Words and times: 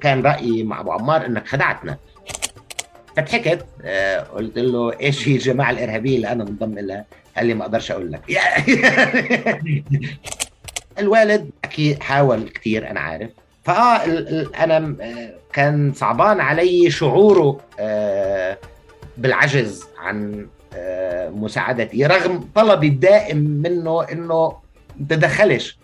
كان 0.00 0.22
رأيي 0.22 0.62
مع 0.62 0.80
أبو 0.80 0.92
عمار 0.92 1.26
إنك 1.26 1.46
خدعتنا. 1.46 1.96
فضحكت 3.16 3.66
آه، 3.84 4.20
قلت 4.20 4.58
له 4.58 5.00
إيش 5.00 5.28
هي 5.28 5.34
الجماعة 5.34 5.70
الإرهابية 5.70 6.16
اللي 6.16 6.28
أنا 6.32 6.44
منضم 6.44 6.78
لها 6.78 7.04
قال 7.36 7.46
لي 7.46 7.54
ما 7.54 7.62
أقدرش 7.62 7.90
أقول 7.90 8.12
لك. 8.12 8.20
الوالد 10.98 11.50
أكيد 11.64 12.02
حاول 12.02 12.48
كثير 12.48 12.90
أنا 12.90 13.00
عارف. 13.00 13.30
فآه 13.64 14.04
أنا 14.64 14.96
آه، 15.00 15.34
كان 15.52 15.92
صعبان 15.92 16.40
علي 16.40 16.90
شعوره 16.90 17.60
آه، 17.80 18.58
بالعجز 19.16 19.84
عن 19.98 20.46
مساعدتي 21.30 22.06
رغم 22.06 22.48
طلبي 22.54 22.86
الدائم 22.86 23.36
منه 23.36 24.02
إنه 24.02 24.56
تدخلش. 25.08 25.78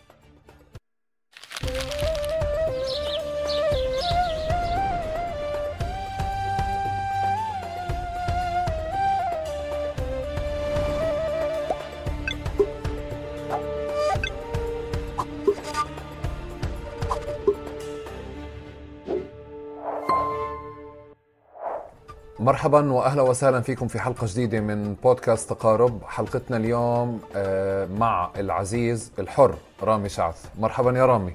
مرحبا 22.42 22.92
واهلا 22.92 23.22
وسهلا 23.22 23.60
فيكم 23.60 23.88
في 23.88 23.98
حلقة 24.00 24.26
جديدة 24.30 24.60
من 24.60 24.94
بودكاست 24.94 25.50
تقارب. 25.50 26.02
حلقتنا 26.06 26.56
اليوم 26.56 27.20
آه، 27.36 27.86
مع 27.86 28.30
العزيز 28.36 29.12
الحر 29.18 29.54
رامي 29.82 30.08
شعث. 30.08 30.46
مرحبا 30.58 30.98
يا 30.98 31.06
رامي. 31.06 31.32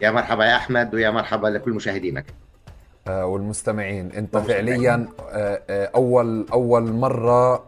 يا 0.00 0.10
مرحبا 0.10 0.44
يا 0.44 0.56
أحمد 0.56 0.94
ويا 0.94 1.10
مرحبا 1.10 1.48
لكل 1.48 1.70
مشاهدينك. 1.70 2.24
آه، 3.08 3.26
والمستمعين. 3.26 4.12
أنت 4.12 4.38
فعليا 4.38 5.08
آه، 5.30 5.90
أول 5.94 6.46
أول 6.52 6.92
مرة 6.92 7.64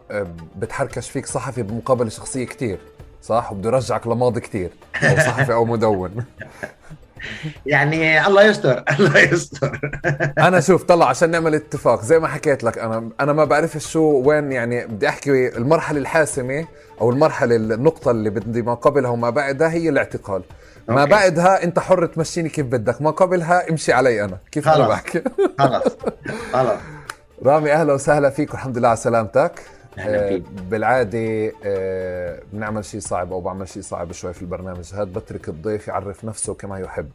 بتحركش 0.55 1.09
فيك 1.09 1.25
صحفي 1.25 1.63
بمقابله 1.63 2.09
شخصية 2.09 2.45
كتير 2.45 2.79
صح؟ 3.21 3.51
وبده 3.51 3.69
يرجعك 3.69 4.07
لماضي 4.07 4.39
كتير 4.39 4.69
أو 5.03 5.15
صحفي 5.15 5.53
أو 5.53 5.65
مدون. 5.65 6.15
يعني 7.65 8.27
الله 8.27 8.43
يستر 8.43 8.83
الله 8.99 9.17
يستر. 9.19 9.79
أنا 10.39 10.59
شوف 10.59 10.83
طلع 10.83 11.09
عشان 11.09 11.29
نعمل 11.29 11.55
اتفاق 11.55 12.01
زي 12.03 12.19
ما 12.19 12.27
حكيت 12.27 12.63
لك 12.63 12.77
أنا 12.77 13.09
أنا 13.19 13.33
ما 13.33 13.45
بعرف 13.45 13.77
شو 13.77 14.01
وين 14.01 14.51
يعني 14.51 14.85
بدي 14.87 15.09
أحكي 15.09 15.57
المرحلة 15.57 15.99
الحاسمة 15.99 16.67
أو 17.01 17.09
المرحلة 17.09 17.55
النقطة 17.55 18.11
اللي 18.11 18.29
بدي 18.29 18.61
ما 18.61 18.73
قبلها 18.73 19.09
وما 19.11 19.29
بعدها 19.29 19.69
هي 19.71 19.89
الاعتقال. 19.89 20.41
ما 20.87 21.01
أوكي. 21.01 21.11
بعدها 21.11 21.63
أنت 21.63 21.79
حر 21.79 22.05
تمشيني 22.05 22.49
كيف 22.49 22.65
بدك 22.65 23.01
ما 23.01 23.11
قبلها 23.11 23.69
امشي 23.69 23.93
علي 23.93 24.23
أنا. 24.23 24.37
كيف 24.51 24.65
خلص. 24.65 24.77
أنا 24.77 24.87
بحكي؟ 24.87 25.21
خلص 25.59 25.83
خلص 26.53 26.79
رامي 27.45 27.71
أهلا 27.73 27.93
وسهلا 27.93 28.29
فيك 28.29 28.51
والحمد 28.53 28.77
لله 28.77 28.87
على 28.87 28.97
سلامتك. 28.97 29.51
آه 29.99 30.41
بالعادة 30.47 31.53
آه 31.65 32.43
بنعمل 32.53 32.85
شيء 32.85 32.99
صعب 32.99 33.33
أو 33.33 33.41
بعمل 33.41 33.67
شيء 33.67 33.81
صعب 33.81 34.11
شوي 34.11 34.33
في 34.33 34.41
البرنامج. 34.41 34.93
هذا 34.93 35.03
بترك 35.03 35.49
الضيف 35.49 35.87
يعرف 35.87 36.25
نفسه 36.25 36.53
كما 36.53 36.79
يحب. 36.79 37.11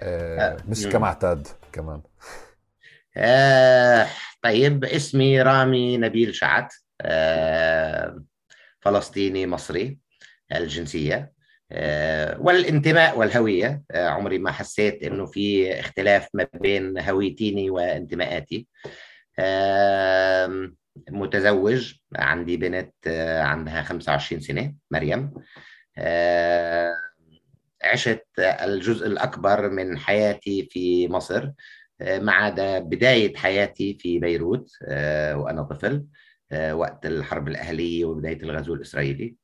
آه, 0.00 0.38
آه، 0.40 0.56
مش 0.68 0.86
كما 0.86 1.06
اعتاد 1.06 1.48
كمان. 1.72 2.00
آه 3.16 4.06
طيب 4.42 4.84
اسمي 4.84 5.42
رامي 5.42 5.98
نبيل 5.98 6.34
شعت 6.34 6.74
آه 7.00 8.24
فلسطيني 8.80 9.46
مصري 9.46 9.98
الجنسية. 10.54 11.32
آه 11.72 12.40
والانتماء 12.40 13.18
والهوية 13.18 13.82
آه 13.90 14.08
عمري 14.08 14.38
ما 14.38 14.52
حسيت 14.52 15.02
إنه 15.02 15.26
في 15.26 15.72
اختلاف 15.80 16.28
ما 16.34 16.46
بين 16.54 16.98
هويتيني 16.98 17.70
وانتماءاتي. 17.70 18.66
آه 19.38 20.70
متزوج 21.10 21.94
عندي 22.16 22.56
بنت 22.56 22.94
آه، 23.06 23.42
عندها 23.42 23.82
25 23.82 24.40
سنة 24.40 24.74
مريم. 24.90 25.34
آه، 25.98 26.94
عشت 27.84 28.26
الجزء 28.38 29.06
الأكبر 29.06 29.70
من 29.70 29.98
حياتي 29.98 30.68
في 30.70 31.08
مصر 31.08 31.50
آه، 32.00 32.18
ما 32.18 32.32
عدا 32.32 32.78
بداية 32.78 33.36
حياتي 33.36 33.98
في 34.00 34.18
بيروت 34.18 34.70
وأنا 35.34 35.62
طفل 35.62 36.04
وقت 36.72 37.06
الحرب 37.06 37.48
الأهلية 37.48 38.04
وبداية 38.04 38.42
الغزو 38.42 38.74
الإسرائيلي. 38.74 39.36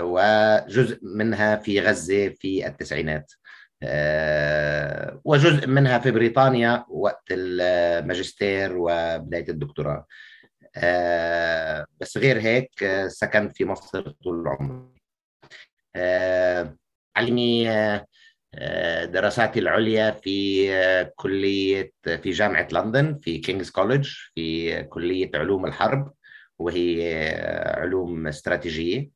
وجزء 0.00 0.98
منها 1.02 1.56
في 1.56 1.80
غزة 1.80 2.28
في 2.28 2.66
التسعينات. 2.66 3.32
وجزء 5.24 5.66
منها 5.66 5.98
في 5.98 6.10
بريطانيا 6.10 6.84
وقت 6.88 7.24
الماجستير 7.30 8.76
وبداية 8.76 9.48
الدكتوراه. 9.48 10.06
آه، 10.76 11.86
بس 12.00 12.18
غير 12.18 12.40
هيك 12.40 12.82
آه، 12.82 13.08
سكنت 13.08 13.56
في 13.56 13.64
مصر 13.64 14.10
طول 14.10 14.48
عمري. 14.48 14.92
علمي 17.16 17.64
دراساتي 19.04 19.58
العليا 19.60 20.10
في 20.10 21.10
كلية 21.16 21.92
في 22.02 22.30
جامعة 22.30 22.68
لندن 22.72 23.18
في 23.22 23.38
King's 23.38 23.70
College 23.70 24.08
في 24.34 24.82
كلية 24.82 25.30
علوم 25.34 25.66
الحرب 25.66 26.12
وهي 26.58 27.24
علوم 27.76 28.26
استراتيجية. 28.26 29.10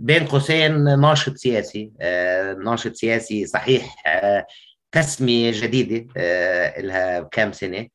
بين 0.00 0.26
قوسين 0.26 1.00
ناشط 1.00 1.36
سياسي 1.36 1.92
آه، 2.00 2.52
ناشط 2.52 2.94
سياسي 2.94 3.46
صحيح 3.46 4.02
آه، 4.06 4.46
تسمية 4.92 5.50
جديدة 5.54 6.06
آه، 6.16 6.80
لها 6.80 7.20
كام 7.20 7.52
سنة 7.52 7.88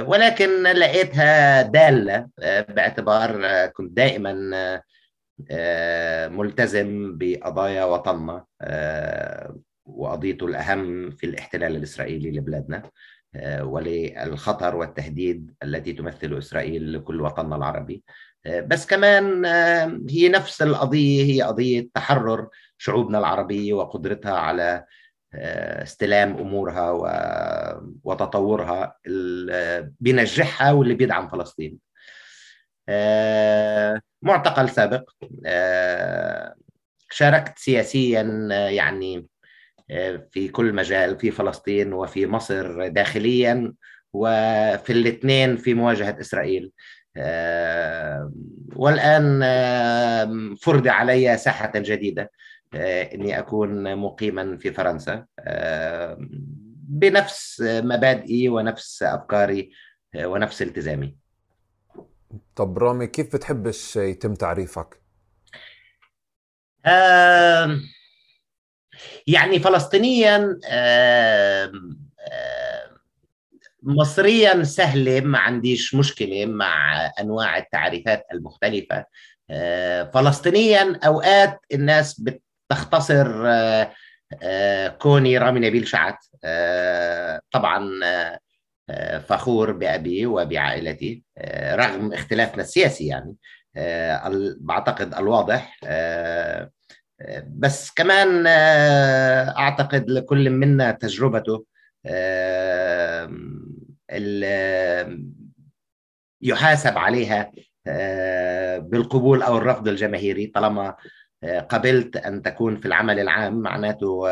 ولكن 0.00 0.62
لقيتها 0.62 1.62
دالة 1.62 2.28
باعتبار 2.68 3.66
كنت 3.66 3.96
دائما 3.96 4.80
ملتزم 6.28 7.18
بقضايا 7.18 7.84
وطننا 7.84 8.44
وقضيته 9.86 10.46
الأهم 10.46 11.10
في 11.10 11.26
الاحتلال 11.26 11.76
الإسرائيلي 11.76 12.30
لبلادنا 12.30 12.82
وللخطر 13.60 14.76
والتهديد 14.76 15.54
التي 15.62 15.92
تمثل 15.92 16.38
إسرائيل 16.38 16.92
لكل 16.92 17.20
وطننا 17.20 17.56
العربي. 17.56 18.02
بس 18.48 18.86
كمان 18.86 19.44
هي 20.10 20.28
نفس 20.28 20.62
القضية 20.62 21.24
هي 21.24 21.42
قضية 21.42 21.88
تحرر 21.94 22.48
شعوبنا 22.78 23.18
العربية 23.18 23.72
وقدرتها 23.72 24.32
على 24.32 24.84
آه، 25.34 25.82
استلام 25.82 26.36
أمورها 26.36 26.90
وتطورها 28.04 28.96
اللي 29.06 29.92
بينجحها 30.00 30.72
واللي 30.72 30.94
بيدعم 30.94 31.28
فلسطين. 31.28 31.78
آه، 32.88 34.00
معتقل 34.22 34.68
سابق 34.70 35.10
آه، 35.46 36.54
شاركت 37.10 37.58
سياسيا 37.58 38.22
يعني 38.70 39.26
في 40.30 40.48
كل 40.52 40.72
مجال 40.74 41.18
في 41.18 41.30
فلسطين 41.30 41.92
وفي 41.92 42.26
مصر 42.26 42.88
داخليا 42.88 43.74
وفي 44.12 44.92
الاثنين 44.92 45.56
في 45.56 45.74
مواجهة 45.74 46.16
إسرائيل. 46.20 46.72
والآن 48.76 49.44
فرض 50.56 50.88
علي 50.88 51.36
ساحة 51.36 51.72
جديدة 51.76 52.30
آه، 52.74 53.02
إني 53.14 53.38
أكون 53.38 53.96
مقيما 53.96 54.56
في 54.56 54.72
فرنسا 54.72 55.26
بنفس 56.88 57.62
مبادئي 57.66 58.48
ونفس 58.48 59.02
أفكاري 59.02 59.70
آه، 60.14 60.26
ونفس 60.26 60.62
التزامي 60.62 61.16
طب 62.56 62.78
رامي 62.78 63.06
كيف 63.06 63.36
بتحبش 63.36 63.96
يتم 63.96 64.34
تعريفك؟ 64.34 65.00
يعني 69.26 69.58
فلسطينيا 69.58 70.58
مصريا 73.88 74.62
سهلة 74.62 75.20
ما 75.20 75.38
عنديش 75.38 75.94
مشكلة 75.94 76.46
مع 76.46 77.06
أنواع 77.20 77.58
التعريفات 77.58 78.26
المختلفة. 78.32 79.04
آه، 79.50 80.10
فلسطينيا 80.14 81.00
أوقات 81.06 81.60
الناس 81.74 82.20
بتختصر 82.20 83.46
آه، 83.46 83.92
آه، 84.42 84.88
كوني 84.88 85.38
رامي 85.38 85.60
نبيل 85.60 85.88
شعت 85.88 86.18
طبعا 87.52 87.90
فخور 89.28 89.72
بأبي 89.72 90.26
وبعائلتي 90.26 91.22
رغم 91.72 92.12
اختلافنا 92.12 92.62
السياسي 92.62 93.06
يعني 93.06 93.34
بعتقد 94.60 95.14
الواضح 95.14 95.80
بس 97.46 97.90
كمان 97.90 98.46
أعتقد 99.56 100.10
لكل 100.10 100.50
منا 100.50 100.90
تجربته 100.90 101.64
يحاسب 106.42 106.98
عليها 106.98 107.52
بالقبول 108.78 109.42
أو 109.42 109.58
الرفض 109.58 109.88
الجماهيري 109.88 110.46
طالما 110.46 110.94
قبلت 111.68 112.16
أن 112.16 112.42
تكون 112.42 112.76
في 112.76 112.86
العمل 112.86 113.20
العام. 113.20 113.60
معناته 113.60 114.22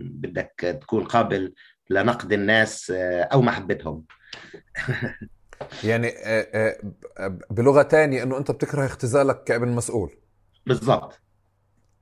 بدك 0.00 0.78
تكون 0.82 1.04
قابل 1.04 1.54
لنقد 1.90 2.32
الناس 2.32 2.92
أو 3.32 3.42
محبتهم. 3.42 4.04
يعني 5.84 6.12
بلغة 7.50 7.82
تانية 7.82 8.22
أنه 8.22 8.38
أنت 8.38 8.50
بتكره 8.50 8.86
اختزالك 8.86 9.44
كابن 9.44 9.68
مسؤول. 9.68 10.16
بالضبط. 10.66 11.20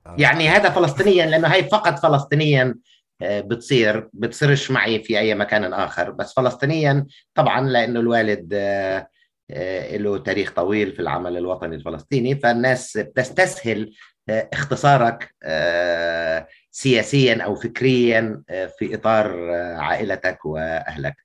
آه. 0.07 0.15
يعني 0.17 0.49
هذا 0.49 0.69
فلسطينيا 0.69 1.25
لأنه 1.25 1.47
هي 1.47 1.63
فقط 1.63 1.99
فلسطينيا 1.99 2.75
بتصير 3.23 4.09
بتصيرش 4.13 4.71
معي 4.71 5.03
في 5.03 5.19
أي 5.19 5.35
مكان 5.35 5.73
آخر. 5.73 6.11
بس 6.11 6.33
فلسطينيا 6.33 7.05
طبعا 7.35 7.69
لأنه 7.69 7.99
الوالد 7.99 8.53
له 9.93 10.17
تاريخ 10.17 10.51
طويل 10.51 10.91
في 10.91 10.99
العمل 10.99 11.37
الوطني 11.37 11.75
الفلسطيني 11.75 12.35
فالناس 12.35 12.97
بتستسهل 12.97 13.93
اختصارك 14.29 15.35
آه، 15.43 16.47
سياسيا 16.71 17.43
أو 17.43 17.55
فكريا 17.55 18.43
آه، 18.49 18.65
في 18.65 18.95
إطار 18.95 19.55
آه، 19.55 19.75
عائلتك 19.77 20.45
وأهلك. 20.45 21.15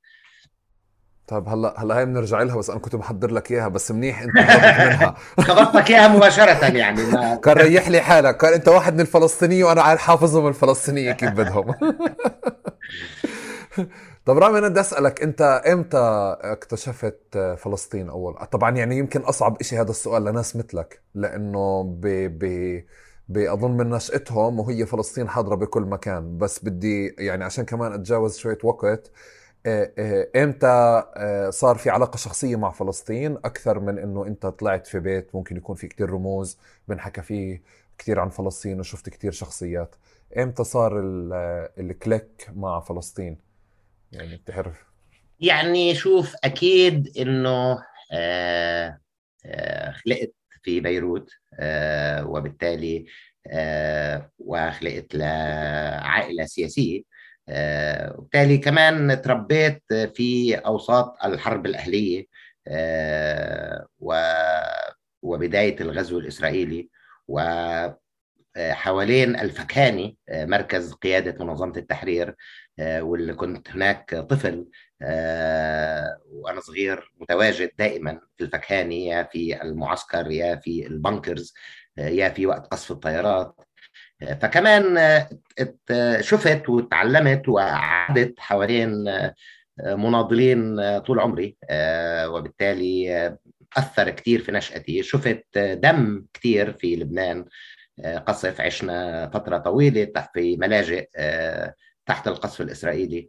طيب 1.27 1.49
هلا 1.49 1.75
هلا 1.83 1.99
هي 1.99 2.07
بنرجع 2.07 2.43
لها 2.43 2.57
بس 2.57 2.71
أنا 2.71 2.79
كنت 2.79 2.95
محضر 2.97 3.31
لك 3.31 3.51
إياها 3.53 3.69
بس 3.69 3.91
منيح 3.91 4.23
أنت 4.23 4.37
منها. 4.41 5.15
خبطت 5.41 5.75
لك 5.77 5.91
إياها 5.91 6.09
مباشرة 6.09 6.77
يعني 6.77 7.03
ما... 7.05 7.35
كان 7.45 7.55
ريح 7.57 7.89
لي 7.89 8.01
حالك. 8.01 8.37
كان 8.37 8.53
أنت 8.53 8.69
واحد 8.69 8.95
من 8.95 9.01
الفلسطينيه 9.01 9.65
وأنا 9.65 9.83
عارف 9.83 10.01
حافظهم 10.01 10.47
الفلسطينية 10.49 11.13
كيف 11.13 11.31
بدهم. 11.31 11.75
طب 14.27 14.39
رامي 14.39 14.59
أنا 14.59 14.69
بدي 14.69 14.81
أسألك 14.81 15.23
أنت 15.23 15.63
إمتى 15.73 15.99
اكتشفت 16.41 17.39
فلسطين 17.59 18.09
أول؟ 18.11 18.35
طبعا 18.53 18.71
يعني 18.77 18.99
يمكن 18.99 19.21
أصعب 19.21 19.63
شيء 19.63 19.81
هذا 19.81 19.91
السؤال 19.91 20.25
لناس 20.25 20.57
مثلك 20.57 21.03
لأنه 21.15 21.83
ب 21.83 22.01
ب 22.39 22.83
بأظن 23.29 23.71
من 23.77 23.91
نشأتهم 23.91 24.61
وهي 24.61 24.87
فلسطين 24.87 25.29
حاضرة 25.29 25.55
بكل 25.55 25.83
مكان. 25.83 26.39
بس 26.39 26.65
بدي 26.65 27.15
يعني 27.19 27.45
عشان 27.45 27.65
كمان 27.65 27.93
أتجاوز 27.93 28.37
شوية 28.39 28.59
وقت 28.65 29.11
إمتى 30.37 30.67
آه، 31.17 31.51
صار 31.51 31.77
في 31.77 31.91
علاقة 31.91 32.17
شخصية 32.17 32.57
مع 32.57 32.71
فلسطين؟ 32.71 33.33
أكثر 33.37 33.81
من 33.81 33.99
إنه 33.99 34.27
أنت 34.27 34.47
طلعت 34.47 34.87
في 34.87 35.01
بيت 35.01 35.35
ممكن 35.35 35.57
يكون 35.57 35.77
في 35.77 35.89
كتير 35.89 36.11
رموز 36.11 36.59
بنحكى 36.89 37.23
فيه 37.23 37.63
كتير 37.99 38.21
عن 38.21 38.29
فلسطين 38.29 38.81
وشفت 38.81 39.09
كتير 39.09 39.33
شخصيات. 39.33 39.95
إمتى 40.39 40.65
صار 40.65 40.93
الكليك 41.79 42.51
مع 42.55 42.81
فلسطين؟ 42.81 43.39
يعني 44.13 44.37
بتعرف. 44.37 44.85
يعني 45.41 45.95
شوف 45.95 46.35
أكيد 46.45 47.19
إنه 47.19 47.79
آه 48.13 48.99
آه 49.47 49.91
خلقت 49.91 50.33
في 50.63 50.81
بيروت 50.81 51.31
آه 51.61 52.27
وبالتالي 52.27 53.07
آه 53.47 54.31
وخلقت 54.39 55.15
لعائلة 55.15 56.45
سياسية. 56.45 57.01
آه 57.01 57.16
وبالتالي 57.49 58.59
كمان 58.59 59.23
تربيت 59.23 59.83
في 60.15 60.55
أوساط 60.55 61.17
الحرب 61.25 61.67
الأهلية 61.67 62.27
آه 62.69 63.87
وبداية 65.23 65.81
الغزو 65.81 66.19
الإسرائيلي 66.19 66.91
و 67.29 67.41
حوالين 68.59 69.37
الفكاني 69.41 70.17
مركز 70.33 70.93
قيادة 70.93 71.45
منظمة 71.45 71.73
التحرير 71.77 72.35
واللي 72.81 73.35
كنت 73.35 73.71
هناك 73.71 74.15
طفل 74.15 74.67
وأنا 76.31 76.61
صغير 76.61 77.13
متواجد 77.21 77.71
دائما 77.79 78.21
في 78.37 78.45
الفكاني 78.45 79.07
يا 79.07 79.23
في 79.23 79.63
المعسكر 79.63 80.31
يا 80.31 80.57
في 80.57 80.87
البنكرز 80.87 81.55
يا 81.99 82.29
في 82.29 82.47
وقت 82.47 82.67
قصف 82.67 82.91
الطيارات. 82.93 83.61
فكمان 84.21 84.99
شفت 86.21 86.69
وتعلمت 86.69 87.49
وقعدت 87.49 88.35
حوالين 88.41 89.21
مناضلين 89.85 90.99
طول 90.99 91.21
عمري 91.21 91.57
وبالتالي 92.27 93.37
أثر 93.77 94.11
كثير 94.11 94.41
في 94.41 94.53
نشأتي. 94.53 95.03
شفت 95.03 95.59
دم 95.59 96.25
كثير 96.35 96.73
في 96.73 96.97
لبنان 96.97 97.45
قصف 98.27 98.61
عشنا 98.61 99.31
فترة 99.35 99.59
طويلة 99.59 100.05
تحت 100.05 100.31
في 100.35 100.57
ملاجئ 100.57 101.09
آه، 101.17 101.75
تحت 102.07 102.29
القصف 102.29 102.61
الإسرائيلي. 102.61 103.29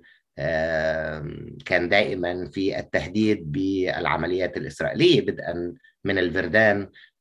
كان 1.66 1.90
دائما 1.90 2.50
في 2.50 2.80
التهديد 2.80 3.52
بالعمليات 3.52 4.58
الإسرائيلية 4.58 5.22
بدءا 5.22 5.74
من 6.04 6.18
الفردان. 6.18 6.82
آه، 6.82 7.17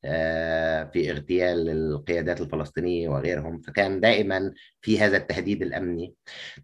في 0.93 1.11
اغتيال 1.11 1.69
القيادات 1.69 2.41
الفلسطينية 2.41 3.09
وغيرهم 3.09 3.61
فكان 3.61 3.99
دائما 3.99 4.53
في 4.81 4.99
هذا 4.99 5.17
التهديد 5.17 5.61
الأمني. 5.61 6.13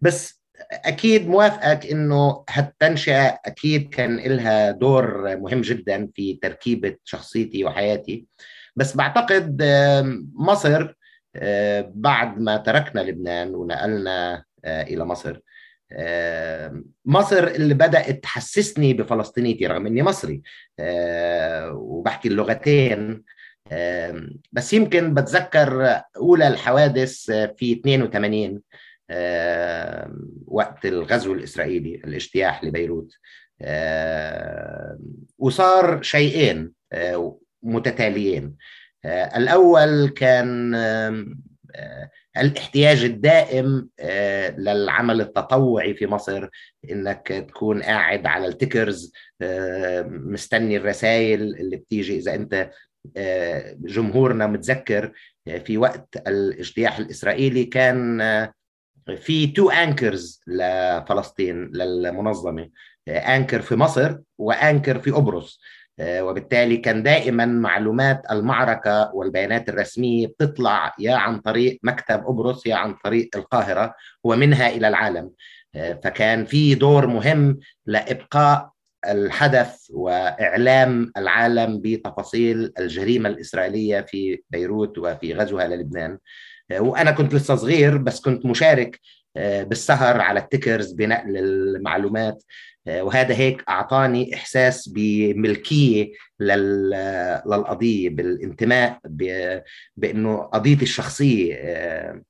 بس 0.02 0.44
أكيد 0.72 1.28
موافقك 1.28 1.86
إنه 1.86 2.44
هالتنشئة 2.50 3.40
أكيد 3.44 3.88
كان 3.88 4.16
لها 4.16 4.70
دور 4.70 5.36
مهم 5.36 5.60
جدا 5.60 6.08
في 6.14 6.34
تركيبة 6.42 6.96
شخصيتي 7.04 7.64
وحياتي. 7.64 8.26
بس 8.76 8.96
بعتقد 8.96 9.62
مصر 10.34 10.94
بعد 11.84 12.40
ما 12.40 12.56
تركنا 12.56 13.00
لبنان 13.00 13.54
ونقلنا 13.54 14.44
آه، 14.64 14.82
إلى 14.82 15.04
مصر 15.04 15.40
مصر 17.04 17.44
اللي 17.46 17.74
بدأت 17.74 18.22
تحسسني 18.22 18.94
بفلسطينيتي 18.94 19.66
رغم 19.66 19.86
إني 19.86 20.02
مصري 20.02 20.42
آه، 20.78 21.72
وبحكي 21.72 22.28
اللغتين 22.28 23.24
بس 24.52 24.72
يمكن 24.72 25.14
بتذكر 25.14 26.00
أولى 26.16 26.48
الحوادث 26.48 27.30
في 27.30 27.72
82 27.72 28.62
وقت 30.46 30.86
الغزو 30.86 31.32
الإسرائيلي 31.32 31.94
الاجتياح 31.94 32.64
لبيروت. 32.64 33.12
وصار 35.38 36.02
شيئين 36.02 36.72
آه، 36.92 37.38
متتاليين. 37.62 38.56
آه، 39.04 39.36
الأول 39.36 40.08
كان 40.08 40.74
آه، 40.74 42.10
الاحتياج 42.38 43.04
الدائم 43.04 43.88
للعمل 44.58 45.20
التطوعي 45.20 45.94
في 45.94 46.06
مصر 46.06 46.48
إنك 46.90 47.46
تكون 47.48 47.82
قاعد 47.82 48.26
على 48.26 48.46
التكرز 48.46 49.12
مستني 50.06 50.76
الرسائل 50.76 51.42
اللي 51.42 51.76
بتيجي. 51.76 52.16
إذا 52.16 52.34
أنت 52.34 52.70
جمهورنا 53.78 54.46
متذكر 54.46 55.12
في 55.64 55.78
وقت 55.78 56.16
الاجتياح 56.26 56.98
الإسرائيلي 56.98 57.64
كان 57.64 58.22
في 59.16 59.46
تو 59.46 59.70
انكرز 59.70 60.40
لفلسطين 60.46 61.70
للمنظمة 61.74 62.70
انكر 63.08 63.62
في 63.62 63.76
مصر 63.76 64.18
وانكر 64.38 64.98
في 64.98 65.10
قبرص. 65.10 65.60
آه، 65.98 66.24
وبالتالي 66.24 66.76
كان 66.76 67.02
دائما 67.02 67.46
معلومات 67.46 68.22
المعركة 68.30 69.10
والبيانات 69.14 69.68
الرسمية 69.68 70.26
بتطلع 70.26 70.94
يا 70.98 71.14
عن 71.14 71.40
طريق 71.40 71.78
مكتب 71.82 72.24
قبرص 72.26 72.66
يا 72.66 72.74
عن 72.74 72.94
طريق 73.04 73.36
القاهرة 73.36 73.94
ومنها 74.24 74.68
إلى 74.68 74.88
العالم. 74.88 75.30
آه، 75.74 76.00
فكان 76.04 76.44
في 76.44 76.74
دور 76.74 77.06
مهم 77.06 77.58
لإبقاء 77.86 78.70
الحدث 79.06 79.76
وإعلام 79.90 81.12
العالم 81.16 81.80
بتفاصيل 81.80 82.72
الجريمة 82.78 83.28
الإسرائيلية 83.28 84.00
في 84.00 84.42
بيروت 84.50 84.98
وفي 84.98 85.34
غزوها 85.34 85.68
للبنان. 85.68 86.18
آه، 86.70 86.80
وأنا 86.80 87.10
كنت 87.10 87.34
لسه 87.34 87.54
صغير 87.54 87.96
بس 87.96 88.20
كنت 88.20 88.46
مشارك 88.46 89.00
بالسهر 89.36 90.20
على 90.20 90.40
التكرز 90.40 90.92
بنقل 90.92 91.36
المعلومات. 91.36 92.42
آه، 92.86 93.02
وهذا 93.02 93.34
هيك 93.34 93.64
أعطاني 93.68 94.34
إحساس 94.34 94.88
بملكية 94.88 96.12
للقضية 96.40 98.10
بالانتماء 98.10 98.98
بإنه 99.96 100.36
قضيتي 100.36 100.82
الشخصية. 100.82 101.54
آه، 101.54 102.22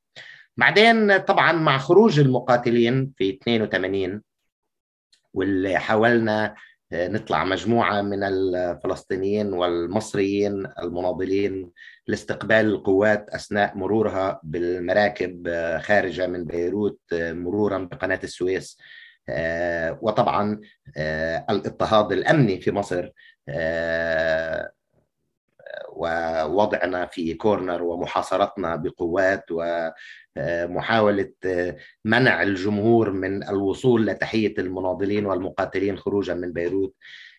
بعدين 0.56 1.18
طبعا 1.18 1.52
مع 1.52 1.78
خروج 1.78 2.20
المقاتلين 2.20 3.12
في 3.16 3.30
82 3.30 4.22
واللي 5.34 5.78
حاولنا 5.78 6.54
آه، 6.92 7.08
نطلع 7.08 7.44
مجموعة 7.44 8.02
من 8.02 8.22
الفلسطينيين 8.24 9.52
والمصريين 9.52 10.66
المناضلين 10.82 11.70
لاستقبال 12.06 12.66
القوات 12.66 13.30
أثناء 13.30 13.76
مرورها 13.76 14.40
بالمراكب 14.42 15.48
خارجة 15.82 16.26
من 16.26 16.44
بيروت 16.44 17.00
مرورا 17.12 17.78
بقناة 17.78 18.20
السويس. 18.24 18.78
آه، 19.28 19.98
وطبعا 20.02 20.60
آه، 20.96 21.46
الاضطهاد 21.50 22.12
الأمني 22.12 22.60
في 22.60 22.70
مصر 22.72 23.10
آه، 23.48 24.70
ووضعنا 25.88 27.06
في 27.06 27.34
كورنر 27.34 27.82
ومحاصرتنا 27.82 28.76
بقوات 28.76 29.44
ومحاولة 29.50 31.32
منع 32.04 32.42
الجمهور 32.42 33.10
من 33.10 33.48
الوصول 33.48 34.06
لتحية 34.06 34.54
المناضلين 34.58 35.26
والمقاتلين 35.26 35.98
خروجا 35.98 36.34
من 36.34 36.52
بيروت. 36.52 36.94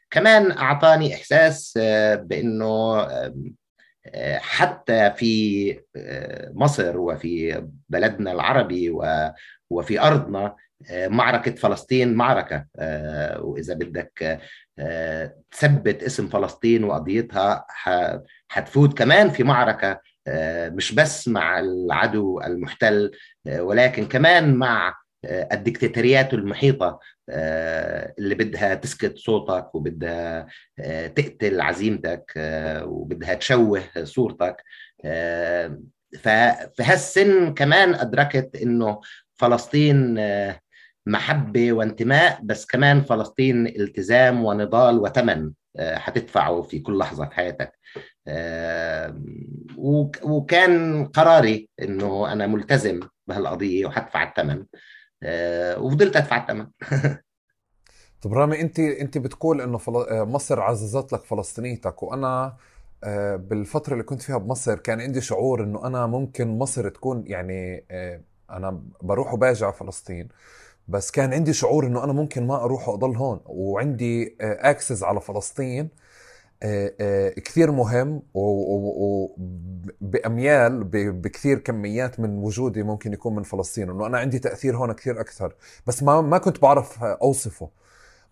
كمان 0.09 0.51
أعطاني 0.51 1.15
إحساس 1.15 1.73
بأنه 2.15 3.07
حتى 4.37 5.11
في 5.11 5.79
مصر 6.53 6.97
وفي 6.97 7.63
بلدنا 7.89 8.31
العربي 8.31 8.93
وفي 9.69 10.01
أرضنا 10.01 10.55
معركة 10.91 11.51
فلسطين 11.55 12.13
معركة. 12.13 12.65
وإذا 13.39 13.73
بدك 13.73 14.39
تثبت 15.51 16.03
اسم 16.03 16.27
فلسطين 16.27 16.83
وقضيتها 16.83 17.65
حتفوت 18.47 18.97
كمان 18.97 19.29
في 19.29 19.43
معركة 19.43 19.99
مش 20.69 20.95
بس 20.95 21.27
مع 21.27 21.59
العدو 21.59 22.41
المحتل 22.41 23.11
ولكن 23.45 24.05
كمان 24.05 24.55
مع 24.55 24.95
الدكتاتوريات 25.25 26.33
المحيطة 26.33 26.99
اللي 28.19 28.35
بدها 28.35 28.75
تسكت 28.75 29.17
صوتك 29.17 29.75
وبدها 29.75 30.47
تقتل 31.15 31.61
عزيمتك 31.61 32.33
وبدها 32.83 33.33
تشوه 33.33 33.83
صورتك. 34.03 34.63
ففي 36.19 36.83
هالسن 36.83 37.53
كمان 37.53 37.95
أدركت 37.95 38.55
إنه 38.55 39.01
فلسطين 39.35 40.15
محبة 41.05 41.73
وانتماء 41.73 42.39
بس 42.43 42.65
كمان 42.65 43.01
فلسطين 43.01 43.67
التزام 43.67 44.45
ونضال 44.45 44.99
وثمن 44.99 45.51
حتدفعه 45.79 46.61
في 46.61 46.79
كل 46.79 46.97
لحظة 46.97 47.25
في 47.25 47.35
حياتك. 47.35 47.79
وكان 50.23 51.05
قراري 51.05 51.69
إنه 51.81 52.31
أنا 52.31 52.47
ملتزم 52.47 52.99
بهالقضية 53.27 53.85
وحدفع 53.85 54.23
الثمن 54.23 54.65
وفضلت 55.77 56.15
أدفع 56.15 56.37
الثمن 56.37 56.67
طب 58.21 58.33
رامي 58.33 58.61
أنت 58.61 58.79
أنت 58.79 59.17
بتقول 59.17 59.61
إنه 59.61 59.79
مصر 60.11 60.61
عززت 60.61 61.13
لك 61.13 61.23
فلسطينيتك 61.23 62.03
وأنا 62.03 62.57
بالفترة 63.35 63.93
اللي 63.93 64.03
كنت 64.03 64.21
فيها 64.21 64.37
بمصر 64.37 64.77
كان 64.79 65.01
عندي 65.01 65.21
شعور 65.21 65.63
إنه 65.63 65.87
أنا 65.87 66.07
ممكن 66.07 66.47
مصر 66.47 66.89
تكون 66.89 67.23
يعني 67.27 67.85
أنا 68.49 68.83
بروح 69.01 69.33
وباجي 69.33 69.65
على 69.65 69.73
فلسطين. 69.73 70.29
بس 70.87 71.11
كان 71.11 71.33
عندي 71.33 71.53
شعور 71.53 71.85
إنه 71.85 72.03
أنا 72.03 72.13
ممكن 72.13 72.47
ما 72.47 72.63
أروح 72.63 72.89
وأضل 72.89 73.15
هون 73.15 73.39
وعندي 73.45 74.37
اكسس 74.41 75.03
على 75.03 75.21
فلسطين 75.21 75.89
كثير 77.45 77.71
مهم 77.71 78.21
وباميال 80.03 80.83
بكثير 81.11 81.59
كميات 81.59 82.19
من 82.19 82.37
وجودي 82.37 82.83
ممكن 82.83 83.13
يكون 83.13 83.35
من 83.35 83.43
فلسطين 83.43 83.89
إنه 83.89 84.07
أنا 84.07 84.17
عندي 84.17 84.39
تأثير 84.39 84.77
هون 84.77 84.91
كثير 84.91 85.21
أكثر. 85.21 85.55
بس 85.87 86.03
ما 86.03 86.21
ما 86.21 86.37
كنت 86.37 86.61
بعرف 86.61 87.03
أوصفه. 87.03 87.69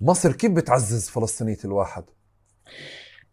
مصر 0.02 0.32
كيف 0.32 0.52
بتعزز 0.52 1.10
فلسطينية 1.10 1.58
الواحد؟ 1.66 2.04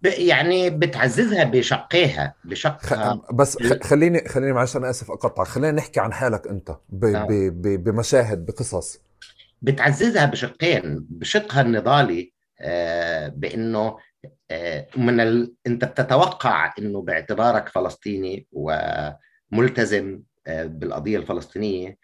يعني 0.03 0.71
بتعززها 0.71 1.45
بشقيها 1.45 2.35
بشقها 2.45 3.23
بس 3.33 3.59
خليني 3.63 4.29
خليني 4.29 4.53
معلش 4.53 4.77
أنا 4.77 4.91
آسف 4.91 5.11
اقطع 5.11 5.45
خلينا 5.45 5.73
نحكي 5.73 6.01
عن 6.01 6.13
حالك 6.13 6.47
أنت 6.47 6.71
ب... 6.89 7.07
ب... 7.07 7.63
ب... 7.63 7.85
بمشاهد 7.85 8.47
بقصص. 8.47 9.01
بتعززها 9.63 10.25
بشقين 10.27 11.07
بشقها 11.11 11.61
النضالي 11.61 12.33
آه 12.61 13.29
بإنه 13.29 13.99
آه 14.51 14.87
من 14.97 15.21
ال... 15.21 15.55
أنت 15.67 15.85
بتتوقع 15.85 16.73
إنه 16.79 17.03
باعتبارك 17.03 17.69
فلسطيني 17.69 18.47
وملتزم 18.53 20.21
آه 20.47 20.65
بالقضية 20.65 21.19
الفلسطينية 21.19 21.97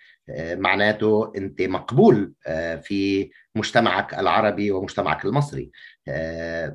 معناته 0.52 1.32
أنت 1.36 1.62
مقبول 1.62 2.32
في 2.82 3.30
مجتمعك 3.54 4.14
العربي 4.14 4.70
ومجتمعك 4.70 5.24
المصري. 5.24 5.70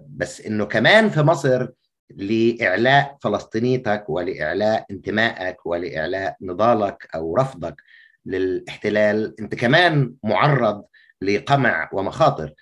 بس 0.07 0.41
إنه 0.41 0.65
كمان 0.65 1.09
في 1.09 1.21
مصر 1.21 1.67
لإعلاء 2.15 3.17
فلسطينيتك 3.21 4.05
ولإعلاء 4.09 4.85
انتمائك 4.91 5.65
ولإعلاء 5.65 6.35
نضالك 6.41 7.07
أو 7.15 7.35
رفضك 7.35 7.81
للاحتلال. 8.25 9.35
انت 9.39 9.55
كمان 9.55 10.13
معرض 10.23 10.83
لقمع 11.21 11.89
ومخاطر. 11.93 12.53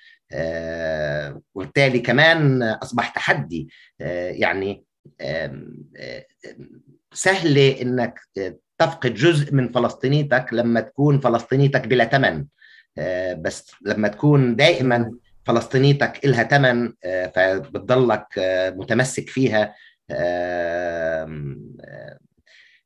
وبالتالي 1.53 1.99
كمان 1.99 2.63
اصبح 2.63 3.09
تحدي. 3.09 3.69
يعني 3.99 4.83
سهله 7.13 7.81
إنك 7.81 8.19
تفقد 8.77 9.13
جزء 9.13 9.53
من 9.53 9.71
فلسطينيتك 9.71 10.45
لما 10.51 10.81
تكون 10.81 11.19
فلسطينيتك 11.19 11.87
بلا 11.87 12.05
ثمن 12.05 12.45
بس 13.41 13.71
لما 13.81 14.07
تكون 14.07 14.55
دائما 14.55 15.11
فلسطينيتك 15.45 16.25
إلها 16.25 16.43
ثمن 16.43 16.93
فبتضلك 17.35 18.25
متمسك 18.75 19.29
فيها. 19.29 19.75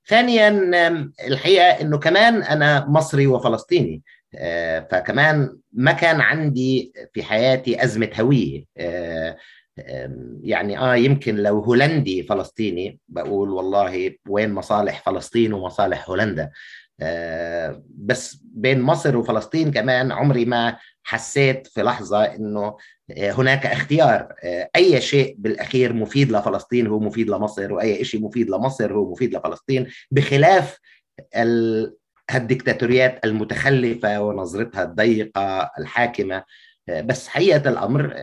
ثانيا 0.07 0.49
الحقيقة 1.27 1.65
أنه 1.65 1.97
كمان 1.97 2.43
أنا 2.43 2.85
مصري 2.89 3.27
وفلسطيني 3.27 4.01
فكمان 4.91 5.57
ما 5.73 5.91
كان 5.91 6.21
عندي 6.21 6.93
في 7.13 7.23
حياتي 7.23 7.83
أزمة 7.83 8.09
هوية 8.19 8.65
يعني 10.41 10.79
آه 10.79 10.95
يمكن 10.95 11.35
لو 11.35 11.59
هولندي 11.59 12.23
فلسطيني 12.23 12.99
بقول 13.07 13.49
والله 13.49 14.15
وين 14.29 14.53
مصالح 14.53 15.01
فلسطين 15.05 15.53
ومصالح 15.53 16.09
هولندا 16.09 16.51
آه 17.01 17.83
بس 17.89 18.39
بين 18.43 18.81
مصر 18.81 19.17
وفلسطين 19.17 19.71
كمان 19.71 20.11
عمري 20.11 20.45
ما 20.45 20.77
حسيت 21.03 21.67
في 21.67 21.83
لحظة 21.83 22.23
إنه 22.23 22.77
هناك 23.17 23.65
اختيار 23.65 24.33
آه 24.43 24.69
أي 24.75 25.01
شيء 25.01 25.35
بالأخير 25.37 25.93
مفيد 25.93 26.31
لفلسطين 26.31 26.87
هو 26.87 26.99
مفيد 26.99 27.29
لمصر 27.29 27.73
وأي 27.73 28.03
شيء 28.03 28.21
مفيد 28.21 28.49
لمصر 28.49 28.93
هو 28.93 29.11
مفيد 29.11 29.35
لفلسطين 29.35 29.87
بخلاف 30.11 30.79
ال... 31.35 31.93
الدكتاتوريات 32.35 33.25
المتخلفة 33.25 34.21
ونظرتها 34.21 34.83
الضيقة 34.83 35.71
الحاكمة. 35.79 36.43
بس 36.89 37.27
حقيقة 37.27 37.69
الأمر 37.69 38.15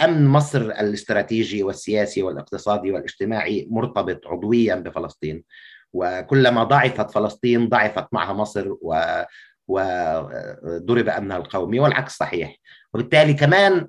أمن 0.00 0.26
مصر 0.26 0.60
الاستراتيجي 0.60 1.62
والسياسي 1.62 2.22
والاقتصادي 2.22 2.92
والاجتماعي 2.92 3.68
مرتبط 3.70 4.26
عضويا 4.26 4.74
بفلسطين. 4.74 5.44
وكلما 5.92 6.64
ضعفت 6.64 7.10
فلسطين 7.10 7.68
ضعفت 7.68 8.06
معها 8.12 8.32
مصر 8.32 8.76
و 8.80 9.22
وضرب 9.68 11.08
امنها 11.08 11.36
القومي 11.36 11.80
والعكس 11.80 12.16
صحيح. 12.16 12.56
وبالتالي 12.94 13.34
كمان 13.34 13.88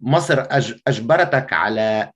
مصر 0.00 0.44
أجبرتك 0.88 1.52
على 1.52 2.10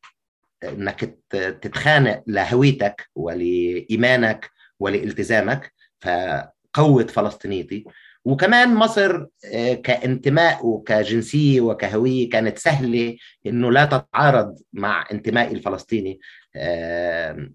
إنك 0.65 1.19
تتخانق 1.31 2.23
لهويتك 2.27 3.11
ولإيمانك 3.15 4.51
ولالتزامك 4.81 5.73
فقوت 6.01 7.11
فلسطينيتي. 7.11 7.85
وكمان 8.25 8.75
مصر 8.75 9.27
كانتماء 9.85 10.67
وكجنسيه 10.67 11.61
وكهويه 11.61 12.31
كانت 12.31 12.59
سهلة 12.59 13.17
إنه 13.47 13.73
لا 13.73 13.85
تتعارض 13.85 14.59
مع 14.73 15.05
انتمائي 15.13 15.53
الفلسطيني. 15.53 16.21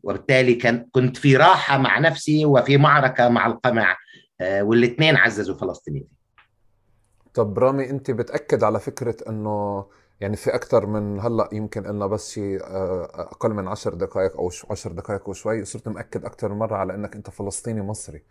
وبالتالي 0.03 0.55
كنت 0.91 1.17
في 1.17 1.37
راحة 1.37 1.77
مع 1.77 1.99
نفسي 1.99 2.45
وفي 2.45 2.77
معركة 2.77 3.29
مع 3.29 3.47
القمع. 3.47 3.97
والاثنين 4.41 5.15
عززوا 5.15 5.55
فلسطينيتي 5.55 6.17
طب 7.33 7.59
رامي 7.59 7.89
انت 7.89 8.11
بتأكد 8.11 8.63
على 8.63 8.79
فكرة 8.79 9.15
انه 9.29 9.85
يعني 10.19 10.35
في 10.35 10.55
أكثر 10.55 10.85
من 10.85 11.19
هلأ 11.19 11.49
يمكن 11.51 11.83
لنا 11.83 12.07
بس 12.07 12.31
شيء 12.31 12.59
أقل 12.63 13.53
من 13.53 13.67
عشر 13.67 13.93
دقائق 13.93 14.37
أو 14.37 14.51
عشر 14.71 14.91
دقائق 14.91 15.29
وشوي 15.29 15.65
صرت 15.65 15.87
مأكد 15.87 16.25
أكثر 16.25 16.49
من 16.53 16.59
مرة 16.59 16.75
على 16.75 16.95
إنك 16.95 17.15
أنت 17.15 17.29
فلسطيني 17.29 17.81
مصري. 17.81 18.23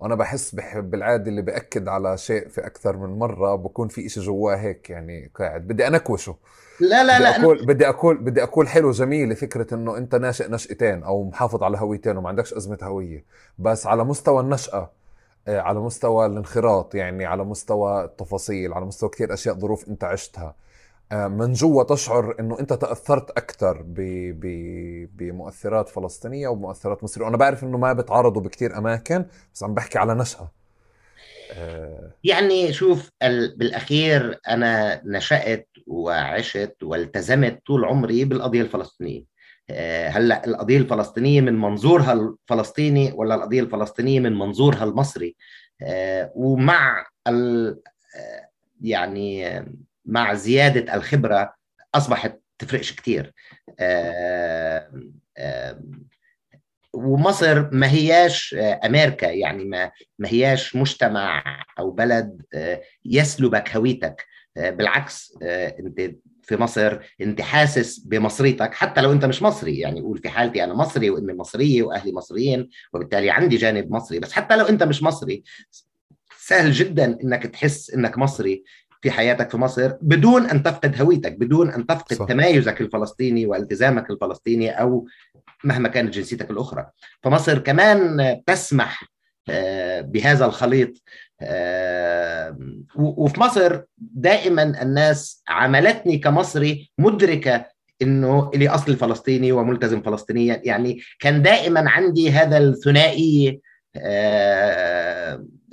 وأنا 0.00 0.14
بحس 0.14 0.54
بحب 0.54 0.90
بالعادة 0.90 1.30
اللي 1.30 1.42
بأكد 1.42 1.88
على 1.88 2.18
شيء 2.18 2.48
في 2.48 2.66
أكثر 2.66 2.96
من 2.96 3.18
مرة 3.18 3.54
بكون 3.56 3.88
في 3.88 4.06
إشي 4.06 4.20
جواه 4.20 4.56
هيك 4.56 4.90
يعني 4.90 5.30
قاعد. 5.34 5.68
بدي 5.68 5.86
انكوشه 5.86 6.36
لا 6.80 7.04
لا 7.04 7.14
بدي 7.18 7.24
لا 7.24 7.40
أقول 7.44 7.66
بدي 7.66 7.88
أقول 7.88 8.16
بدي 8.18 8.42
أقول 8.42 8.68
حلو 8.68 8.90
جميل 8.90 9.36
فكرة 9.36 9.74
إنه 9.74 9.96
أنت 9.96 10.14
ناشئ 10.14 10.50
نشأتين 10.50 11.02
أو 11.02 11.24
محافظ 11.24 11.62
على 11.62 11.78
هويتين 11.78 12.16
وما 12.16 12.28
عندكش 12.28 12.54
أزمة 12.54 12.78
هوية. 12.82 13.24
بس 13.58 13.86
على 13.86 14.04
مستوى 14.04 14.40
النشأة 14.40 14.92
على 15.48 15.80
مستوى 15.80 16.26
الانخراط 16.26 16.94
يعني 16.94 17.26
على 17.26 17.44
مستوى 17.44 18.04
التفاصيل 18.04 18.72
على 18.72 18.86
مستوى 18.86 19.10
كثير 19.10 19.34
أشياء 19.34 19.54
ظروف 19.54 19.88
أنت 19.88 20.04
عشتها. 20.04 20.54
من 21.12 21.52
جوا 21.52 21.82
تشعر 21.82 22.36
إنه 22.40 22.60
أنت 22.60 22.72
تأثرت 22.72 23.30
أكثر 23.30 23.84
بمؤثرات 25.16 25.88
فلسطينية 25.88 26.48
ومؤثرات 26.48 27.04
مصرية. 27.04 27.24
وأنا 27.24 27.36
بعرف 27.36 27.64
إنه 27.64 27.78
ما 27.78 27.92
بتعارضوا 27.92 28.42
بكثير 28.42 28.78
أماكن 28.78 29.24
بس 29.54 29.62
عم 29.62 29.74
بحكي 29.74 29.98
على 29.98 30.14
نشأة. 30.14 30.50
يعني 32.24 32.72
شوف 32.72 33.10
بالأخير 33.56 34.40
أنا 34.48 35.02
نشأت 35.04 35.68
وعشت 35.86 36.76
والتزمت 36.82 37.66
طول 37.66 37.84
عمري 37.84 38.24
بالقضية 38.24 38.62
الفلسطينية. 38.62 39.24
هلا 40.08 40.46
القضية 40.46 40.78
الفلسطينية 40.78 41.40
من 41.40 41.54
منظورها 41.54 42.12
الفلسطيني 42.12 43.12
ولا 43.12 43.34
القضية 43.34 43.60
الفلسطينية 43.60 44.20
من 44.20 44.32
منظورها 44.38 44.84
المصري؟ 44.84 45.36
ومع 46.34 47.06
ال 47.28 47.80
يعني 48.82 49.64
مع 50.04 50.34
زيادة 50.34 50.94
الخبرة 50.94 51.54
أصبحت 51.94 52.40
تفرقش 52.58 52.92
كتير. 52.92 53.34
ومصر 56.92 57.74
ما 57.74 57.90
هياش 57.90 58.54
أمريكا 58.58 59.26
يعني 59.26 59.64
ما 59.64 59.90
ما 60.18 60.28
هياش 60.28 60.76
مجتمع 60.76 61.42
أو 61.78 61.90
بلد 61.90 62.42
يسلبك 63.04 63.76
هويتك. 63.76 64.24
بالعكس 64.56 65.38
أنت 65.42 66.14
في 66.50 66.56
مصر 66.56 66.98
انت 67.20 67.40
حاسس 67.40 67.98
بمصريتك 67.98 68.74
حتى 68.74 69.00
لو 69.00 69.12
انت 69.12 69.24
مش 69.24 69.42
مصري. 69.42 69.78
يعني 69.78 70.00
قول 70.00 70.18
في 70.18 70.28
حالتي 70.28 70.64
أنا 70.64 70.74
مصري 70.74 71.10
وامي 71.10 71.32
مصرية 71.32 71.82
وأهلي 71.82 72.12
مصريين 72.12 72.68
وبالتالي 72.92 73.30
عندي 73.30 73.56
جانب 73.56 73.92
مصري. 73.92 74.18
بس 74.18 74.32
حتى 74.32 74.56
لو 74.56 74.64
انت 74.64 74.82
مش 74.82 75.02
مصري 75.02 75.42
سهل 76.38 76.72
جدا 76.72 77.18
إنك 77.24 77.46
تحس 77.46 77.90
إنك 77.90 78.18
مصري 78.18 78.64
في 79.02 79.10
حياتك 79.10 79.50
في 79.50 79.56
مصر 79.56 79.92
بدون 80.02 80.46
أن 80.46 80.62
تفقد 80.62 81.00
هويتك 81.02 81.32
بدون 81.38 81.70
أن 81.70 81.86
تفقد 81.86 82.16
صح. 82.16 82.26
تمايزك 82.26 82.80
الفلسطيني 82.80 83.46
والتزامك 83.46 84.10
الفلسطيني 84.10 84.70
أو 84.70 85.06
مهما 85.64 85.88
كانت 85.88 86.14
جنسيتك 86.14 86.50
الأخرى. 86.50 86.90
فمصر 87.22 87.58
كمان 87.58 88.18
تسمح 88.46 89.04
بهذا 90.02 90.44
الخليط. 90.46 91.02
وفي 92.96 93.40
مصر 93.40 93.80
دائما 93.98 94.62
الناس 94.82 95.42
عاملتني 95.48 96.18
كمصري 96.18 96.90
مدركة 96.98 97.66
إنه 98.02 98.50
لي 98.54 98.68
اصل 98.68 98.96
فلسطيني 98.96 99.52
وملتزم 99.52 100.02
فلسطينيا. 100.02 100.60
يعني 100.64 101.00
كان 101.20 101.42
دائما 101.42 101.90
عندي 101.90 102.30
هذا 102.30 102.58
الثنائيه 102.58 103.58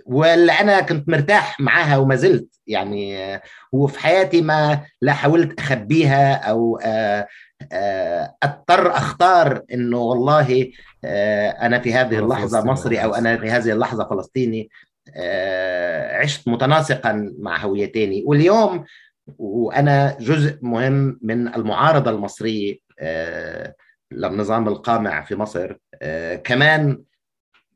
واللي 0.05 0.51
أنا 0.51 0.81
كنت 0.81 1.09
مرتاح 1.09 1.59
معاها 1.59 1.97
وما 1.97 2.15
زلت. 2.15 2.47
يعني 2.67 3.39
وفي 3.71 3.99
حياتي 3.99 4.41
ما 4.41 4.85
لا 5.01 5.13
حاولت 5.13 5.59
أخبيها 5.59 6.33
أو 6.33 6.79
أضطر 8.43 8.91
أختار 8.91 9.61
إنه 9.73 9.97
والله 9.97 10.69
أنا 11.05 11.79
في 11.79 11.93
هذه 11.93 12.19
اللحظة 12.19 12.65
مصري 12.65 12.97
أو 12.97 13.15
أنا 13.15 13.37
في 13.37 13.49
هذه 13.49 13.71
اللحظة 13.71 14.09
فلسطيني. 14.09 14.69
عشت 16.11 16.47
متناسقا 16.47 17.33
مع 17.39 17.57
هويتين. 17.57 18.23
واليوم 18.25 18.85
وأنا 19.37 20.17
جزء 20.19 20.57
مهم 20.61 21.19
من 21.21 21.55
المعارضة 21.55 22.11
المصرية 22.11 22.77
للنظام 24.11 24.67
القامع 24.67 25.23
في 25.25 25.35
مصر. 25.35 25.75
كمان 26.43 27.01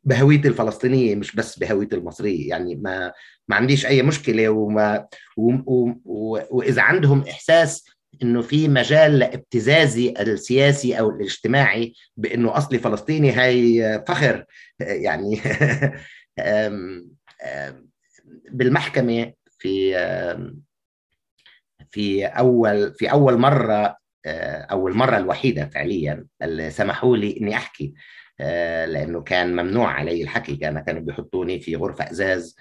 بهويتي 0.03 0.47
الفلسطينية 0.47 1.15
مش 1.15 1.35
بس 1.35 1.59
بهويتي 1.59 1.95
المصرية. 1.95 2.49
يعني 2.49 2.75
ما 2.75 3.13
ما 3.47 3.55
عنديش 3.55 3.85
أي 3.85 4.01
مشكلة 4.01 4.49
وما 4.49 5.07
و 5.37 5.51
و 5.51 5.93
و 6.05 6.39
وإذا 6.49 6.81
عندهم 6.81 7.23
إحساس 7.29 7.85
إنه 8.23 8.41
في 8.41 8.67
مجال 8.67 9.19
لابتزازي 9.19 10.13
السياسي 10.19 10.99
أو 10.99 11.09
الاجتماعي 11.09 11.93
بإنه 12.17 12.57
اصلي 12.57 12.79
فلسطيني 12.79 13.31
هاي 13.31 14.03
فخر. 14.07 14.45
يعني 14.79 15.41
بالمحكمة 18.51 19.33
في 19.57 19.93
في 21.91 22.25
أول 22.25 22.93
في 22.93 23.11
أول 23.11 23.37
مرة 23.37 23.97
أو 24.71 24.87
المره 24.87 25.17
الوحيدة 25.17 25.65
فعليا 25.65 26.25
اللي 26.41 26.69
سمحوا 26.69 27.17
لي 27.17 27.37
إني 27.41 27.55
أحكي. 27.55 27.93
لأنه 28.39 29.21
كان 29.21 29.55
ممنوع 29.55 29.91
علي 29.91 30.23
الحكي. 30.23 30.55
كان 30.55 30.79
كانوا 30.79 31.01
بيحطوني 31.01 31.59
في 31.59 31.75
غرفة 31.75 32.11
أزاز 32.11 32.55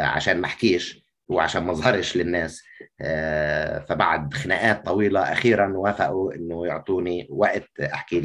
عشان 0.00 0.40
ما 0.40 0.46
أحكيش. 0.46 1.01
وعشان 1.28 1.62
ما 1.62 1.72
اظهرش 1.72 2.16
للناس. 2.16 2.62
فبعد 3.88 4.34
خناقات 4.34 4.86
طويلة 4.86 5.20
أخيرا 5.20 5.72
وافقوا 5.76 6.34
إنه 6.34 6.66
يعطوني 6.66 7.26
وقت 7.30 7.80
أحكي 7.80 8.20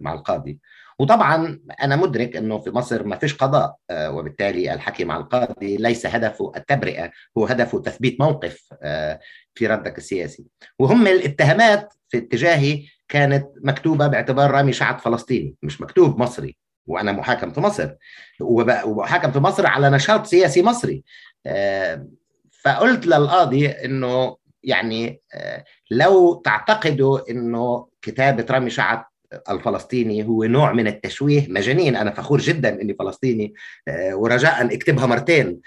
مع 0.00 0.14
القاضي. 0.14 0.58
وطبعا 0.98 1.60
أنا 1.82 1.96
مدرك 1.96 2.36
إنه 2.36 2.58
في 2.58 2.70
مصر 2.70 3.04
ما 3.04 3.16
فيش 3.16 3.34
قضاء 3.34 3.76
وبالتالي 3.92 4.74
الحكي 4.74 5.04
مع 5.04 5.16
القاضي 5.16 5.76
ليس 5.76 6.06
هدفه 6.06 6.52
التبرئة 6.56 7.10
هو 7.38 7.46
هدفه 7.46 7.80
تثبيت 7.82 8.20
موقف 8.20 8.68
في 9.54 9.66
ردك 9.66 9.98
السياسي. 9.98 10.44
وهم 10.78 11.06
الاتهامات 11.06 11.94
في 12.08 12.18
اتجاهي 12.18 12.82
كانت 13.08 13.46
مكتوبة 13.64 14.06
باعتبار 14.06 14.50
رامي 14.50 14.72
شعب 14.72 14.98
فلسطيني 14.98 15.54
مش 15.62 15.80
مكتوب 15.80 16.18
مصري 16.20 16.56
وأنا 16.86 17.12
محاكم 17.12 17.50
في 17.50 17.60
مصر. 17.60 17.90
ومحاكم 18.40 19.32
في 19.32 19.38
مصر 19.38 19.66
على 19.66 19.90
نشاط 19.90 20.26
سياسي 20.26 20.62
مصري. 20.62 21.04
فقلت 22.64 23.06
للقاضي 23.06 23.68
إنه 23.68 24.36
يعني 24.62 25.20
لو 25.90 26.34
تعتقدوا 26.34 27.30
إنه 27.30 27.88
كتابه 28.02 28.46
رامي 28.50 28.70
شعب 28.70 29.08
الفلسطيني 29.50 30.24
هو 30.26 30.44
نوع 30.44 30.72
من 30.72 30.86
التشويه 30.86 31.46
مجانين 31.48 31.96
أنا 31.96 32.10
فخور 32.10 32.38
جدا 32.38 32.82
إني 32.82 32.94
فلسطيني 32.94 33.54
ورجاء 34.12 34.74
أكتبها 34.74 35.06
مرتين 35.06 35.60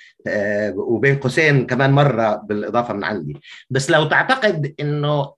وبين 0.76 1.16
قوسين 1.16 1.66
كمان 1.66 1.92
مرة 1.92 2.36
بالإضافة 2.36 2.94
من 2.94 3.04
عندي. 3.04 3.38
بس 3.70 3.90
لو 3.90 4.06
تعتقد 4.06 4.76
إنه 4.80 5.34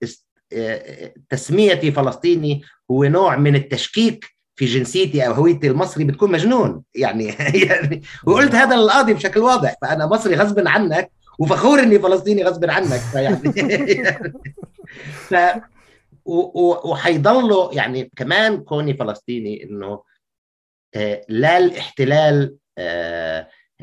تسميتي 1.30 1.92
فلسطيني 1.92 2.62
هو 2.92 3.04
نوع 3.04 3.38
من 3.38 3.56
التشكيك 3.56 4.33
في 4.56 4.66
جنسيتي 4.66 5.28
أو 5.28 5.34
هويتي 5.34 5.68
المصري 5.68 6.04
بتكون 6.04 6.32
مجنون. 6.32 6.84
يعني 6.96 7.26
يعني 7.70 8.02
وقلت 8.26 8.56
هذا 8.56 8.76
للقاضي 8.76 9.14
بشكل 9.14 9.40
واضح 9.40 9.76
فأنا 9.82 10.06
مصري 10.06 10.36
غصب 10.36 10.68
عنك 10.68 11.12
وفخور 11.40 11.80
إني 11.80 12.00
فلسطيني 12.00 12.44
غصب 12.44 12.70
عنك 12.70 13.00
فيعني 13.00 13.54
ف 15.30 15.36
وحيضلوا 16.26 17.74
يعني 17.74 18.12
كمان 18.16 18.58
كوني 18.58 18.94
فلسطيني 18.94 19.64
إنه 19.64 20.04
لا 21.30 21.58
الاحتلال 21.58 22.56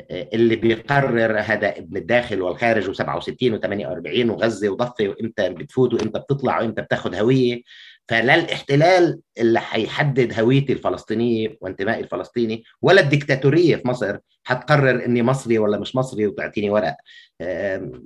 اللي 0.09 0.55
بيقرر 0.55 1.39
هذا 1.39 1.77
ابن 1.77 1.97
الداخل 1.97 2.41
والخارج 2.41 2.91
و67 2.91 3.33
و48 3.43 4.29
وغزة 4.29 4.69
وضفة 4.69 5.07
وإمتى 5.07 5.49
بتفوت 5.49 5.93
وإمتى 5.93 6.19
بتطلع 6.19 6.59
وإمتى 6.59 6.81
بتاخذ 6.81 7.15
هوية. 7.15 7.61
فلا 8.11 8.35
الاحتلال 8.35 9.19
اللي 9.37 9.59
حيحدد 9.59 10.39
هويتي 10.39 10.73
الفلسطينيه 10.73 11.57
وانتمائي 11.61 12.03
الفلسطيني 12.03 12.63
ولا 12.81 13.01
الدكتاتورية 13.01 13.75
في 13.75 13.87
مصر 13.87 14.17
حتقرر 14.43 15.05
إني 15.05 15.23
مصري 15.23 15.57
ولا 15.59 15.79
مش 15.79 15.95
مصري 15.95 16.27
وتعطيني 16.27 16.69
ورق. 16.69 16.95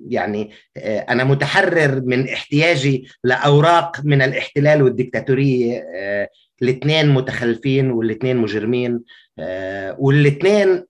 يعني 0.09 0.51
أنا 0.77 1.23
متحرر 1.23 2.01
من 2.01 2.29
احتياجي 2.29 3.07
لأوراق 3.23 4.01
من 4.03 4.21
الاحتلال 4.21 4.81
والدكتاتورية. 4.81 5.87
الاثنين 6.61 7.09
متخلفين 7.09 7.91
والاثنين 7.91 8.37
مجرمين. 8.37 9.01
والاثنين 9.97 10.85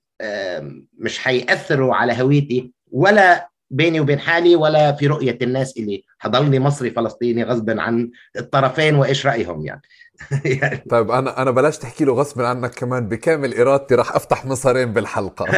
مش 0.98 1.20
حيأثروا 1.20 1.96
على 1.96 2.22
هويتي 2.22 2.72
ولا 2.92 3.50
بيني 3.72 4.00
وبين 4.00 4.20
حالي 4.20 4.56
ولا 4.56 4.92
في 4.92 5.08
رؤية 5.08 5.38
الناس 5.42 5.78
إلي. 5.78 6.04
حضلني 6.20 6.60
مصري 6.60 6.92
فلسطيني 6.92 7.44
غصبا 7.44 7.82
عن 7.82 8.12
الطرفين 8.38 8.96
وإيش 8.96 9.26
رأيهم 9.28 9.66
يعني. 9.66 9.82
يعني. 10.62 10.84
طيب 10.90 11.12
أنا 11.12 11.42
أنا 11.42 11.52
بلاش 11.52 11.78
تحكي 11.78 12.06
له 12.06 12.14
غصب 12.14 12.42
عنك 12.42 12.72
كمان. 12.72 13.08
بكامل 13.08 13.60
إرادتي 13.60 13.96
راح 13.96 14.16
أفتح 14.16 14.46
مصارين 14.46 14.94
بالحلقة. 14.94 15.46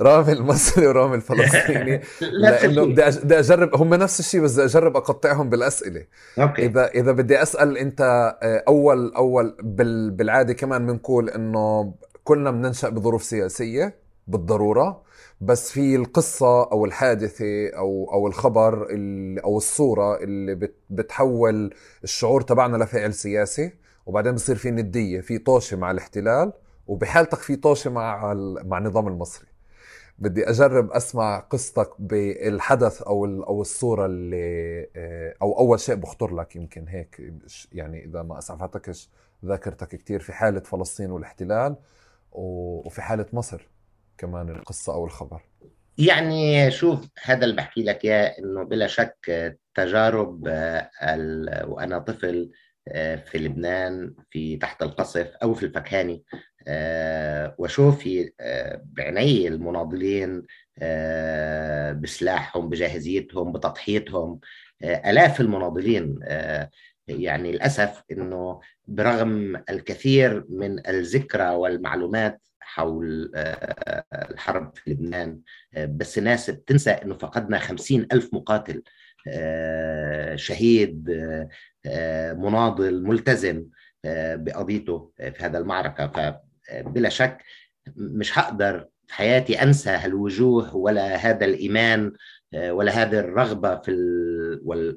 رامي 0.00 0.32
المصري 0.32 0.86
ورامي 0.86 1.14
الفلسطيني. 1.14 2.00
لأنه 2.42 2.84
بدي 2.84 3.02
بدي 3.24 3.38
أجرب. 3.38 3.76
هم 3.76 3.94
نفس 3.94 4.20
الشيء 4.20 4.40
بس 4.40 4.52
بدي 4.54 4.64
أجرب 4.64 4.96
أقطعهم 4.96 5.50
بالأسئلة. 5.50 6.04
أوكي. 6.38 6.66
إذا 6.66 6.86
إذا 6.86 7.12
بدي 7.12 7.42
أسأل 7.42 7.78
أنت 7.78 8.34
أول 8.68 9.12
أول 9.14 9.56
بالعادة 10.10 10.52
كمان 10.52 10.86
بنقول 10.86 11.30
إنه 11.30 11.94
كلنا 12.24 12.50
بننشأ 12.50 12.88
بظروف 12.88 13.22
سياسية 13.22 13.94
بالضرورة. 14.26 15.07
بس 15.40 15.70
في 15.72 15.96
القصة 15.96 16.62
أو 16.72 16.84
الحادثة 16.84 17.68
أو 17.76 18.10
أو 18.12 18.26
الخبر 18.26 18.86
أو 19.44 19.56
الصورة 19.56 20.16
اللي 20.22 20.68
بتحول 20.90 21.74
الشعور 22.04 22.40
تبعنا 22.40 22.76
لفعل 22.84 23.14
سياسي 23.14 23.72
وبعدين 24.06 24.32
بصير 24.34 24.56
في 24.56 24.70
ندية 24.70 25.20
في 25.20 25.38
طوشة 25.38 25.76
مع 25.76 25.90
الاحتلال 25.90 26.52
وبحالتك 26.86 27.38
في 27.38 27.56
طوشة 27.56 27.90
مع 27.90 28.34
مع 28.64 28.78
النظام 28.78 29.08
المصري. 29.08 29.48
بدي 30.18 30.50
أجرب 30.50 30.90
أسمع 30.92 31.38
قصتك 31.38 31.90
بالحدث 31.98 33.02
أو 33.02 33.24
أو 33.24 33.60
الصورة 33.60 34.06
اللي 34.06 34.86
أو 35.42 35.58
أول 35.58 35.80
شيء 35.80 35.94
بخطر 35.94 36.34
لك 36.34 36.56
يمكن 36.56 36.88
هيك 36.88 37.32
يعني 37.72 38.04
إذا 38.04 38.22
ما 38.22 38.38
أسعفتكش 38.38 39.10
ذاكرتك 39.44 39.88
كثير 39.88 40.20
في 40.20 40.32
حالة 40.32 40.60
فلسطين 40.60 41.10
والاحتلال 41.10 41.76
وفي 42.32 43.02
حالة 43.02 43.26
مصر. 43.32 43.68
كمان 44.18 44.48
القصة 44.48 44.94
أو 44.94 45.04
الخبر؟ 45.04 45.42
يعني 45.98 46.70
شوف 46.70 47.08
هذا 47.22 47.44
اللي 47.44 47.56
بحكي 47.56 47.82
لك 47.82 48.04
إياه 48.04 48.38
إنه 48.38 48.62
بلا 48.64 48.86
شك 48.86 49.56
تجارب 49.74 50.42
وأنا 51.68 51.98
طفل 51.98 52.50
في 53.26 53.38
لبنان 53.38 54.14
في 54.30 54.56
تحت 54.56 54.82
القصف 54.82 55.30
أو 55.42 55.54
في 55.54 55.66
الفكهاني 55.66 56.24
وأشوف 57.58 58.08
بعيني 58.82 59.48
المناضلين 59.48 60.46
بسلاحهم 62.02 62.68
بجاهزيتهم 62.68 63.52
بتضحيتهم 63.52 64.40
آلاف 64.82 65.40
المناضلين 65.40 66.18
يعني 67.08 67.52
للأسف 67.52 68.02
إنه 68.10 68.60
برغم 68.86 69.62
الكثير 69.70 70.44
من 70.48 70.88
الذكرى 70.88 71.50
والمعلومات 71.50 72.47
حول 72.78 73.30
الحرب 74.30 74.72
في 74.76 74.90
لبنان 74.90 75.40
بس 75.78 76.18
الناس 76.18 76.50
بتنسى 76.50 76.90
إنه 76.90 77.14
فقدنا 77.14 77.58
خمسين 77.58 78.06
ألف 78.12 78.34
مقاتل 78.34 78.82
شهيد 80.38 81.10
مناضل 82.36 83.02
ملتزم 83.02 83.66
بقضيته 84.34 85.12
في 85.16 85.34
هذا 85.40 85.58
المعركة. 85.58 86.06
فبلا 86.06 87.08
شك 87.08 87.38
مش 87.96 88.38
هقدر 88.38 88.88
في 89.06 89.14
حياتي 89.14 89.62
أنسى 89.62 89.90
هالوجوه 89.90 90.76
ولا 90.76 91.16
هذا 91.16 91.44
الإيمان 91.44 92.12
ولا 92.54 92.92
هذه 92.92 93.18
الرغبة 93.18 93.76
في 93.80 93.92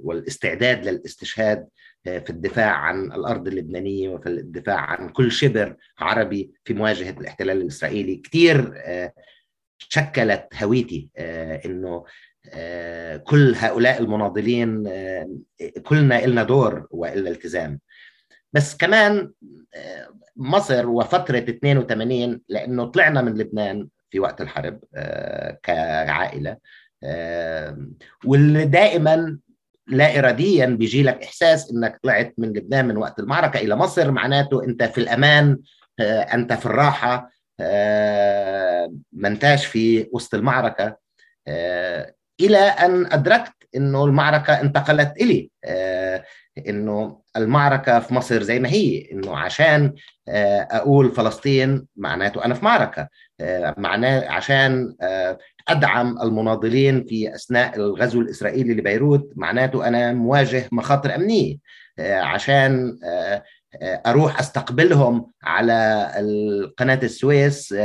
والاستعداد 0.04 0.86
للاستشهاد 0.88 1.68
في 2.04 2.30
الدفاع 2.30 2.72
عن 2.72 3.06
الأرض 3.06 3.48
اللبنانية 3.48 4.10
وفي 4.10 4.30
الدفاع 4.30 4.80
عن 4.80 5.10
كل 5.10 5.32
شبر 5.32 5.76
عربي 6.00 6.52
في 6.64 6.74
مواجهة 6.74 7.16
الاحتلال 7.20 7.62
الإسرائيلي. 7.62 8.16
كثير 8.16 8.74
شكلت 9.78 10.48
هويتي 10.64 11.10
إنه 11.66 12.06
كل 13.24 13.56
هؤلاء 13.56 14.02
المناضلين 14.02 14.84
كلنا 15.84 16.24
إلنا 16.24 16.44
دور 16.44 16.88
وإلا 16.92 17.30
التزام. 17.30 17.80
بس 18.54 18.78
كمان 18.78 19.32
مصر 20.36 20.88
وفترة 20.90 21.38
82 21.38 22.42
لأنه 22.50 22.86
طلعنا 22.86 23.22
من 23.22 23.38
لبنان 23.38 23.88
في 24.10 24.20
وقت 24.20 24.42
الحرب 24.42 24.80
كعائلة 25.64 26.58
واللي 28.26 28.66
دائما 28.66 29.38
لا 29.88 30.20
اراديا 30.20 30.66
بيجي 30.66 31.04
لك 31.04 31.24
إحساس 31.24 31.72
إنك 31.72 32.00
طلعت 32.04 32.34
من 32.38 32.48
لبنان 32.48 32.88
من 32.88 32.98
وقت 32.98 33.20
المعركة 33.20 33.60
إلى 33.60 33.76
مصر 33.76 34.12
معناته 34.12 34.64
أنت 34.64 34.84
في 34.84 34.98
الأمان 34.98 35.58
أنت 36.34 36.54
في 36.54 36.66
الراحة 36.66 37.30
ما 39.14 39.28
انتاش 39.28 39.66
في 39.66 40.08
وسط 40.14 40.36
المعركة 40.36 40.98
إلى 42.42 42.58
أن 42.58 43.06
أدركت 43.14 43.54
إنه 43.76 44.06
المعركة 44.06 44.62
انتقلت 44.62 45.14
إلي 45.22 45.50
إنه 46.68 47.22
المعركة 47.38 48.00
في 48.00 48.14
مصر 48.14 48.44
زي 48.44 48.60
ما 48.60 48.70
هي 48.70 49.12
إنه 49.12 49.38
عشان 49.38 49.94
أقول 50.72 51.12
فلسطين 51.12 51.88
معناته 51.96 52.46
أنا 52.46 52.54
في 52.54 52.66
معركة 52.66 53.08
معناه 53.78 54.30
عشان 54.30 54.96
أدعم 55.68 56.22
المناضلين 56.22 57.06
في 57.06 57.36
أثناء 57.36 57.76
الغزو 57.76 58.22
الإسرائيلي 58.22 58.74
لبيروت 58.74 59.30
معناته 59.36 59.88
أنا 59.88 60.14
مواجه 60.14 60.68
مخاطر 60.72 61.16
أمنية 61.16 61.58
عشان 62.00 62.98
أروح 63.84 64.40
أستقبلهم 64.40 65.32
على 65.44 66.12
قناه 66.78 67.00
السويس 67.04 67.76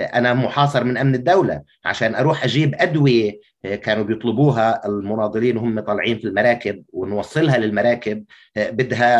أنا 0.00 0.34
محاصر 0.34 0.84
من 0.84 0.96
أمن 0.96 1.14
الدولة 1.14 1.62
عشان 1.84 2.14
أروح 2.14 2.44
أجيب 2.44 2.74
أدوية 2.78 3.40
كانوا 3.62 4.04
بيطلبوها 4.04 4.86
المناضلين 4.86 5.56
وهم 5.56 5.80
طالعين 5.80 6.18
في 6.18 6.24
المراكب 6.24 6.82
ونوصلها 6.92 7.58
للمراكب 7.58 8.24
بدها 8.56 9.16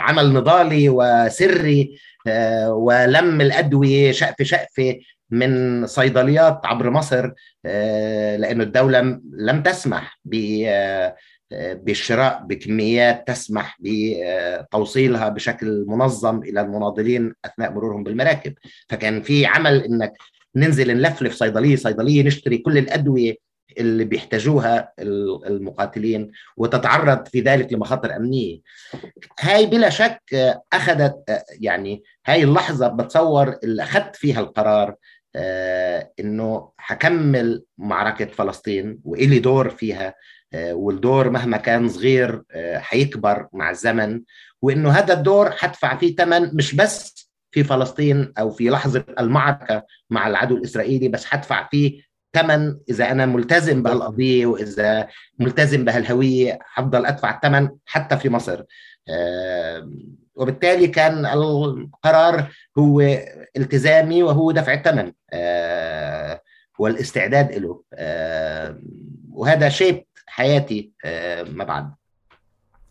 عمل 0.00 0.32
نضالي 0.32 0.88
وسري 0.88 1.98
ولم 2.68 3.40
الأدوية 3.40 4.12
شقفة 4.12 4.44
شقفة 4.44 4.96
من 5.30 5.86
صيدليات 5.86 6.60
عبر 6.64 6.90
مصر 6.90 7.30
لأن 8.38 8.60
الدولة 8.60 9.20
لم 9.32 9.62
تسمح 9.62 10.20
بالشراء 11.54 12.44
بكميات 12.46 13.28
تسمح 13.28 13.78
بتوصيلها 13.80 15.28
بشكل 15.28 15.84
منظم 15.88 16.38
إلى 16.38 16.60
المناضلين 16.60 17.34
أثناء 17.44 17.72
مرورهم 17.72 18.04
بالمراكب. 18.04 18.54
فكان 18.88 19.22
في 19.22 19.46
عمل 19.46 19.82
إنك 19.82 20.12
ننزل 20.56 20.96
نلفلف 20.96 21.34
صيدلية 21.34 21.76
صيدلية 21.76 22.22
نشتري 22.22 22.58
كل 22.58 22.78
الأدوية 22.78 23.43
اللي 23.78 24.04
بيحتاجوها 24.04 24.92
المقاتلين 25.46 26.30
وتتعرض 26.56 27.28
في 27.28 27.40
ذلك 27.40 27.72
لمخاطر 27.72 28.16
أمنية. 28.16 28.60
هاي 29.40 29.66
بلا 29.66 29.88
شك 29.88 30.22
أخذت 30.72 31.44
يعني 31.60 32.02
هاي 32.26 32.42
اللحظة 32.44 32.88
بتصور 32.88 33.56
اللي 33.64 33.82
أخذت 33.82 34.16
فيها 34.16 34.40
القرار 34.40 34.94
آه 35.36 36.12
إنه 36.20 36.70
حكمل 36.76 37.64
معركة 37.78 38.26
فلسطين 38.26 39.00
وإلي 39.04 39.38
دور 39.38 39.68
فيها 39.70 40.14
آه 40.52 40.74
والدور 40.74 41.30
مهما 41.30 41.56
كان 41.56 41.88
صغير 41.88 42.42
آه 42.50 42.78
حيكبر 42.78 43.48
مع 43.52 43.70
الزمن 43.70 44.20
وإنه 44.62 44.90
هذا 44.90 45.14
الدور 45.14 45.50
حدفع 45.50 45.96
فيه 45.96 46.16
ثمن 46.16 46.56
مش 46.56 46.74
بس 46.74 47.24
في 47.50 47.64
فلسطين 47.64 48.32
أو 48.38 48.50
في 48.50 48.70
لحظة 48.70 49.04
المعركة 49.20 49.82
مع 50.10 50.26
العدو 50.28 50.56
الإسرائيلي 50.56 51.08
بس 51.08 51.24
حدفع 51.24 51.68
فيه 51.70 52.02
ثمن 52.34 52.78
إذا 52.90 53.10
أنا 53.10 53.26
ملتزم 53.26 53.82
بهالقضية 53.82 54.46
وإذا 54.46 55.08
ملتزم 55.38 55.84
بهالهوية 55.84 56.58
حفضل 56.62 57.06
أدفع 57.06 57.34
الثمن 57.34 57.68
حتى 57.86 58.16
في 58.16 58.28
مصر. 58.28 58.62
وبالتالي 60.34 60.86
كان 60.88 61.26
القرار 61.26 62.48
هو 62.78 63.00
التزامي 63.56 64.22
وهو 64.22 64.50
دفع 64.50 64.72
الثمن 64.74 65.12
آه 65.32 66.40
والاستعداد 66.78 67.52
له 67.52 67.82
آه 67.94 68.78
وهذا 69.32 69.68
شيء 69.68 70.06
حياتي 70.26 70.92
آه 71.04 71.42
ما 71.42 71.64
بعد. 71.64 71.94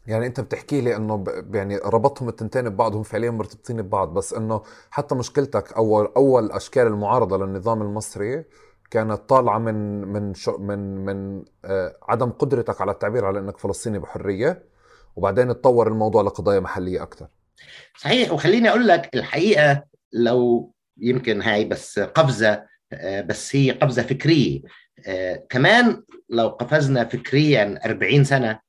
يعني 0.08 0.26
أنت 0.28 0.40
بتحكي 0.40 0.82
لي 0.82 0.96
إنه 0.96 1.16
ب... 1.16 1.56
يعني 1.56 1.78
ربطهم 1.78 2.30
التنتين 2.30 2.70
ببعضهم 2.70 3.04
فعليا 3.04 3.32
مرتبطين 3.32 3.82
ببعض 3.82 4.14
بس 4.14 4.34
إنه 4.34 4.62
حتى 4.90 5.16
مشكلتك 5.16 5.74
أول 5.74 6.14
أول 6.18 6.52
أشكال 6.52 6.88
المعارضة 6.88 7.38
للنظام 7.38 7.82
المصري 7.82 8.46
كانت 8.94 9.30
طالعة 9.30 9.58
من 9.58 10.02
من 10.02 10.34
من 10.60 11.06
من 11.06 11.46
آه 11.66 11.96
عدم 12.04 12.30
قدرتك 12.30 12.82
على 12.82 12.92
التعبير 12.92 13.26
على 13.26 13.40
إنك 13.40 13.58
فلسطيني 13.58 14.00
بحرية 14.00 14.64
وبعدين 15.16 15.48
تطور 15.48 15.88
الموضوع 15.88 16.22
لقضايا 16.22 16.60
محلية 16.60 17.04
أكثر 17.04 17.28
صحيح 17.98 18.32
وخليني 18.32 18.70
أقول 18.70 18.88
لك 18.88 19.10
الحقيقة 19.16 19.84
لو 20.14 20.72
يمكن 20.98 21.42
هاي 21.42 21.66
بس 21.66 22.00
قفزة 22.00 22.66
بس 23.26 23.56
هي 23.56 23.72
قفزة 23.72 24.02
فكرية. 24.04 24.62
كمان 25.50 26.04
لو 26.30 26.48
قفزنا 26.48 27.06
فكريا 27.06 27.80
40 27.86 28.24
سنة 28.24 28.60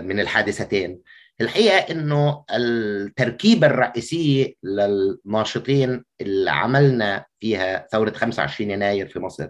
من 0.00 0.20
الحادثتين 0.20 1.00
الحقيقة 1.40 1.78
إنه 1.78 2.44
التركيبة 2.54 3.66
الرئيسية 3.66 4.54
للناشطين 4.62 6.04
اللي 6.20 6.50
عملنا 6.50 7.24
فيها 7.40 7.88
ثورة 7.92 8.10
25 8.10 8.70
يناير 8.70 9.08
في 9.08 9.18
مصر 9.18 9.48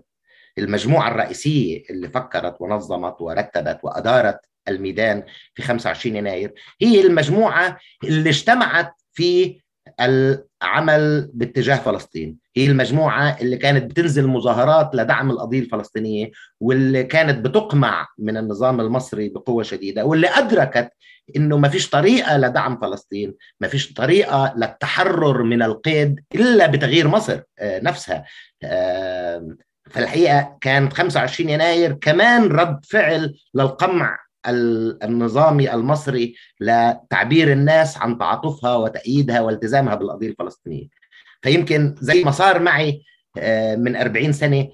المجموعة 0.58 1.08
الرئيسية 1.08 1.82
اللي 1.90 2.08
فكرت 2.08 2.56
ونظمت 2.60 3.20
ورتبت 3.20 3.78
وأدارت 3.82 4.38
الميدان 4.68 5.24
في 5.54 5.62
25 5.62 6.16
يناير 6.16 6.54
هي 6.82 7.00
المجموعة 7.00 7.78
اللي 8.04 8.28
اجتمعت 8.30 8.92
في 9.12 9.60
العمل 10.00 11.30
باتجاه 11.34 11.76
فلسطين. 11.76 12.36
هي 12.56 12.66
المجموعة 12.66 13.36
اللي 13.40 13.56
كانت 13.56 13.90
بتنزل 13.90 14.26
مظاهرات 14.26 14.90
لدعم 14.94 15.30
القضية 15.30 15.60
الفلسطينية 15.60 16.30
واللي 16.60 17.04
كانت 17.04 17.44
بتقمع 17.46 18.08
من 18.18 18.36
النظام 18.36 18.80
المصري 18.80 19.28
بقوة 19.28 19.62
شديدة 19.62 20.04
واللي 20.04 20.28
أدركت 20.28 20.90
إنه 21.36 21.58
ما 21.58 21.68
فيش 21.68 21.90
طريقة 21.90 22.36
لدعم 22.36 22.78
فلسطين 22.80 23.34
ما 23.60 23.68
فيش 23.68 23.92
طريقة 23.92 24.54
للتحرر 24.56 25.42
من 25.42 25.62
القيد 25.62 26.20
إلا 26.34 26.66
بتغيير 26.66 27.08
مصر 27.08 27.40
نفسها. 27.62 28.24
فالحقيقة 29.90 30.58
كان 30.60 30.90
25 30.90 31.50
يناير 31.50 31.92
كمان 31.92 32.48
رد 32.48 32.84
فعل 32.84 33.34
للقمع 33.54 34.23
النظامي 34.48 35.74
المصري 35.74 36.34
لتعبير 36.60 37.52
الناس 37.52 37.98
عن 37.98 38.18
تعاطفها 38.18 38.76
وتأييدها 38.76 39.40
والتزامها 39.40 39.94
بالقضية 39.94 40.28
الفلسطينية. 40.28 40.86
فيمكن 41.42 41.94
زي 42.00 42.24
ما 42.24 42.30
صار 42.30 42.58
معي 42.62 43.02
من 43.76 43.96
40 43.96 44.32
سنة 44.32 44.68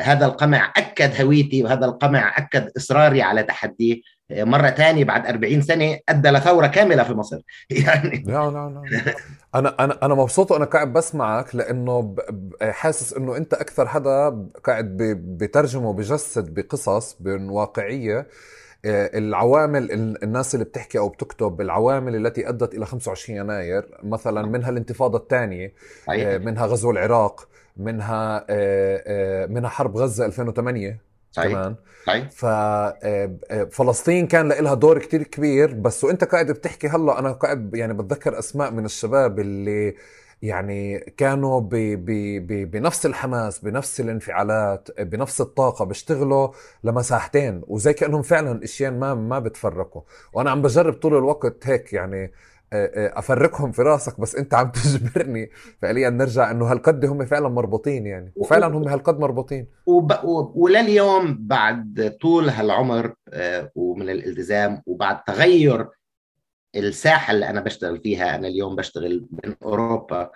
هذا 0.00 0.26
القمع 0.26 0.72
أكد 0.76 1.20
هويتي 1.20 1.62
وهذا 1.62 1.86
القمع 1.86 2.38
أكد 2.38 2.70
إصراري 2.76 3.22
على 3.22 3.42
تحديه. 3.42 4.00
مرة 4.30 4.68
تانية 4.68 5.04
بعد 5.04 5.26
40 5.26 5.62
سنة 5.62 5.98
أدى 6.08 6.28
لثورة 6.28 6.66
كاملة 6.66 7.02
في 7.02 7.12
مصر. 7.12 7.40
يعني 7.70 8.24
لا 8.26 8.50
لا 8.50 8.82
لا. 8.90 9.14
أنا 9.54 9.84
أنا 9.84 9.98
أنا 10.02 10.14
مبسوط 10.14 10.50
وأنا 10.50 10.64
قاعد 10.64 10.92
بسمعك 10.92 11.54
لأنه 11.54 12.16
حاسس 12.62 13.12
إنه 13.12 13.36
أنت 13.36 13.54
أكثر 13.54 13.88
حدا 13.88 14.46
قاعد 14.64 14.96
بترجم 15.40 15.84
وبجسد 15.84 16.54
بقصص 16.54 17.16
واقعية. 17.26 18.26
العوامل 18.88 19.88
الناس 20.22 20.54
اللي 20.54 20.64
بتحكي 20.64 20.98
أو 20.98 21.08
بتكتب 21.08 21.60
العوامل 21.60 22.26
التي 22.26 22.48
أدت 22.48 22.74
إلى 22.74 22.86
25 22.86 23.38
يناير 23.38 23.98
مثلا 24.02 24.42
منها 24.46 24.70
الانتفاضة 24.70 25.18
الثانية 25.18 25.72
منها 26.38 26.66
غزو 26.66 26.90
العراق 26.90 27.48
منها 27.76 28.46
منها 29.46 29.68
حرب 29.68 29.96
غزة 29.96 30.26
2008 30.26 31.00
صحيح. 31.32 31.52
كمان. 31.52 31.74
صحيح. 32.06 32.30
ففلسطين 32.30 34.26
كان 34.26 34.48
لها 34.48 34.74
دور 34.74 34.98
كتير 34.98 35.22
كبير 35.22 35.74
بس 35.74 36.04
وإنت 36.04 36.24
قاعد 36.24 36.50
بتحكي 36.50 36.88
هلأ 36.88 37.18
أنا 37.18 37.32
قاعد 37.32 37.74
يعني 37.74 37.94
بتذكر 37.94 38.38
أسماء 38.38 38.70
من 38.70 38.84
الشباب 38.84 39.40
اللي 39.40 39.94
يعني 40.42 40.98
كانوا 40.98 41.60
ب 41.60 41.68
ب 41.74 42.10
ب 42.46 42.70
بنفس 42.70 43.06
الحماس 43.06 43.58
بنفس 43.58 44.00
الانفعالات 44.00 45.00
بنفس 45.00 45.40
الطاقة 45.40 45.84
بيشتغلوا 45.84 46.48
لمساحتين 46.84 47.62
وزي 47.66 47.92
كأنهم 47.92 48.22
فعلا 48.22 48.64
إشياء 48.64 48.92
ما 48.92 49.14
ما 49.14 49.38
بتفرقوا. 49.38 50.02
وأنا 50.32 50.50
عم 50.50 50.62
بجرب 50.62 50.92
طول 50.92 51.16
الوقت 51.16 51.66
هيك 51.66 51.92
يعني 51.92 52.32
أفرقهم 52.72 53.72
في 53.72 53.82
راسك 53.82 54.20
بس 54.20 54.36
أنت 54.36 54.54
عم 54.54 54.70
تجبرني 54.84 55.50
فعليا 55.82 56.10
نرجع 56.10 56.50
إنه 56.50 56.72
هالقد 56.72 57.04
هم 57.04 57.24
فعلا 57.24 57.48
مربوطين 57.48 58.06
يعني. 58.06 58.32
وفعلا 58.36 58.66
هم 58.66 58.88
هالقد 58.88 59.18
مربوطين. 59.18 59.66
وب... 59.86 60.12
ولليوم 60.54 61.36
بعد 61.40 62.16
طول 62.20 62.48
هالعمر 62.48 63.14
ومن 63.74 64.10
الالتزام 64.10 64.82
وبعد 64.86 65.24
تغير 65.24 65.86
الساحة 66.76 67.32
اللي 67.32 67.48
أنا 67.48 67.60
بشتغل 67.60 68.00
فيها 68.00 68.34
أنا 68.34 68.48
اليوم 68.48 68.76
بشتغل 68.76 69.26
من 69.44 69.54
أوروبا 69.62 70.30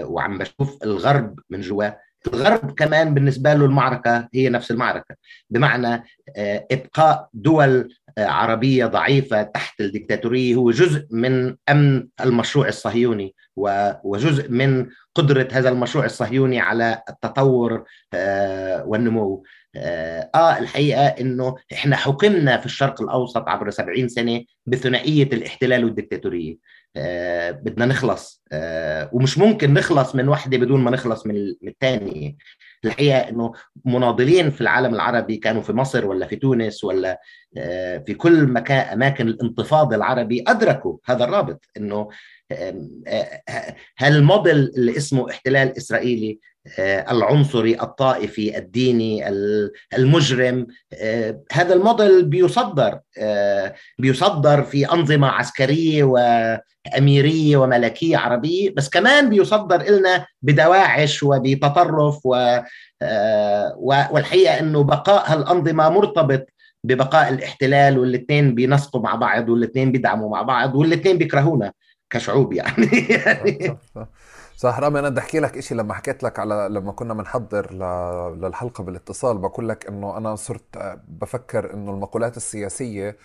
وعم 0.00 0.38
بشوف 0.38 0.82
الغرب 0.82 1.40
من 1.50 1.60
جوا. 1.60 1.90
الغرب 2.26 2.70
كمان 2.70 3.14
بالنسبة 3.14 3.54
له 3.54 3.64
المعركة 3.64 4.28
هي 4.34 4.48
نفس 4.48 4.70
المعركة. 4.70 5.14
بمعنى 5.50 6.04
إبقاء 6.72 7.28
دول 7.32 7.94
عربية 8.18 8.86
ضعيفة 8.86 9.42
تحت 9.42 9.80
الدكتاتورية 9.80 10.54
هو 10.54 10.70
جزء 10.70 11.06
من 11.10 11.56
أمن 11.68 12.08
المشروع 12.20 12.68
الصهيوني 12.68 13.34
وجزء 13.56 14.50
من 14.50 14.86
قدرة 15.14 15.48
هذا 15.52 15.68
المشروع 15.68 16.04
الصهيوني 16.04 16.60
على 16.60 17.02
التطور 17.08 17.84
والنمو. 18.84 19.44
آه 19.76 20.58
الحقيقة 20.58 21.06
إنه 21.06 21.54
إحنا 21.72 21.96
حكمنا 21.96 22.56
في 22.58 22.66
الشرق 22.66 23.02
الأوسط 23.02 23.48
عبر 23.48 23.70
70 23.70 24.08
سنة 24.08 24.44
بثنائية 24.66 25.22
الاحتلال 25.32 25.84
والدكتاتورية. 25.84 26.56
آه 26.96 27.50
بدنا 27.50 27.86
نخلص. 27.86 28.42
آه 28.52 29.10
ومش 29.12 29.38
ممكن 29.38 29.74
نخلص 29.74 30.14
من 30.14 30.28
واحدة 30.28 30.58
بدون 30.58 30.80
ما 30.80 30.90
نخلص 30.90 31.26
من 31.26 31.36
الثانية. 31.66 32.36
الحقيقة 32.84 33.18
إنه 33.18 33.52
مناضلين 33.84 34.50
في 34.50 34.60
العالم 34.60 34.94
العربي 34.94 35.36
كانوا 35.36 35.62
في 35.62 35.72
مصر 35.72 36.06
ولا 36.06 36.26
في 36.26 36.36
تونس 36.36 36.84
ولا 36.84 37.20
آه 37.56 37.98
في 37.98 38.14
كل 38.14 38.44
مكان 38.46 38.88
أماكن 38.88 39.28
الانتفاض 39.28 39.94
العربي 39.94 40.44
أدركوا 40.48 40.98
هذا 41.04 41.24
الرابط 41.24 41.64
إنه 41.76 42.08
هالموديل 43.98 44.56
اللي 44.56 44.96
اسمه 44.96 45.30
احتلال 45.30 45.76
إسرائيلي 45.76 46.38
العنصري 46.78 47.80
الطائفي 47.80 48.58
الديني 48.58 49.28
المجرم. 49.98 50.66
هذا 51.52 51.74
الموديل 51.74 52.24
بيصدر 52.24 52.98
بيصدر 53.98 54.62
في 54.62 54.92
أنظمة 54.92 55.28
عسكرية 55.28 56.04
وأميرية 56.04 57.56
وملكية 57.56 58.16
عربية 58.16 58.74
بس 58.76 58.88
كمان 58.88 59.30
بيصدر 59.30 59.82
لنا 59.82 60.26
بدواعش 60.42 61.22
وبتطرف 61.22 62.26
و 62.26 62.58
والحقيقة 64.10 64.60
إنه 64.60 64.82
بقاء 64.82 65.32
هالأنظمة 65.32 65.88
مرتبط 65.88 66.46
ببقاء 66.84 67.28
الاحتلال 67.28 67.98
والاثنين 67.98 68.54
بينسقوا 68.54 69.00
مع 69.00 69.14
بعض 69.14 69.48
والاثنين 69.48 69.92
بيدعموا 69.92 70.30
مع 70.30 70.42
بعض 70.42 70.74
والاثنين 70.74 71.18
بيكرهونا 71.18 71.72
كشعوب 72.10 72.52
يعني. 72.52 72.88
صح 74.56 74.78
رامي 74.78 74.98
أنا 74.98 75.08
بدي 75.08 75.20
أحكي 75.20 75.40
لك 75.40 75.60
شيء 75.60 75.76
لما 75.76 75.94
حكيت 75.94 76.22
لك 76.22 76.38
على 76.38 76.68
لما 76.70 76.92
كنا 76.92 77.14
بنحضر 77.14 77.72
للحلقة 78.34 78.84
بالاتصال 78.84 79.38
بقول 79.38 79.68
لك 79.68 79.86
إنه 79.86 80.16
أنا 80.16 80.36
صرت 80.36 80.98
بفكر 81.08 81.74
إنه 81.74 81.90
المقولات 81.92 82.36
السياسية 82.36 83.16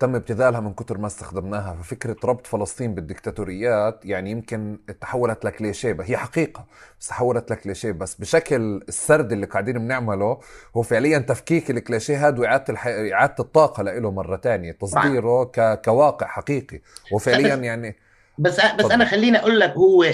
تم 0.00 0.14
ابتذالها 0.14 0.60
من 0.60 0.72
كتر 0.74 0.98
ما 0.98 1.06
استخدمناها. 1.06 1.74
ففكرة 1.82 2.16
ربط 2.24 2.46
فلسطين 2.46 2.94
بالدكتاتوريات 2.94 4.00
يعني 4.04 4.30
يمكن 4.30 4.78
تحولت 5.00 5.44
لكليشيه 5.44 5.96
هي 6.00 6.16
حقيقة 6.16 6.66
بس 7.00 7.08
تحولت 7.08 7.50
لكليشيه 7.50 7.92
بس 7.92 8.14
بشكل 8.14 8.82
السرد 8.88 9.32
اللي 9.32 9.46
قاعدين 9.46 9.78
بنعمله 9.78 10.40
هو 10.76 10.82
فعليا 10.82 11.18
تفكيك 11.18 11.70
الكليشيه 11.70 12.28
هذا 12.28 12.40
وإعادة 12.40 12.64
الح... 12.68 12.86
إعادة 12.86 13.34
الطاقة 13.40 13.82
له 13.82 14.10
مرة 14.10 14.36
تانية. 14.36 14.72
تصديره 14.72 15.44
ك... 15.44 15.80
كواقع 15.84 16.26
حقيقي. 16.26 16.80
وفعليا 17.12 17.54
يعني 17.54 17.96
بس 18.38 18.60
بس 18.78 18.84
أنا 18.84 19.04
خليني 19.04 19.38
أقول 19.38 19.60
لك 19.60 19.72
هو 19.72 20.06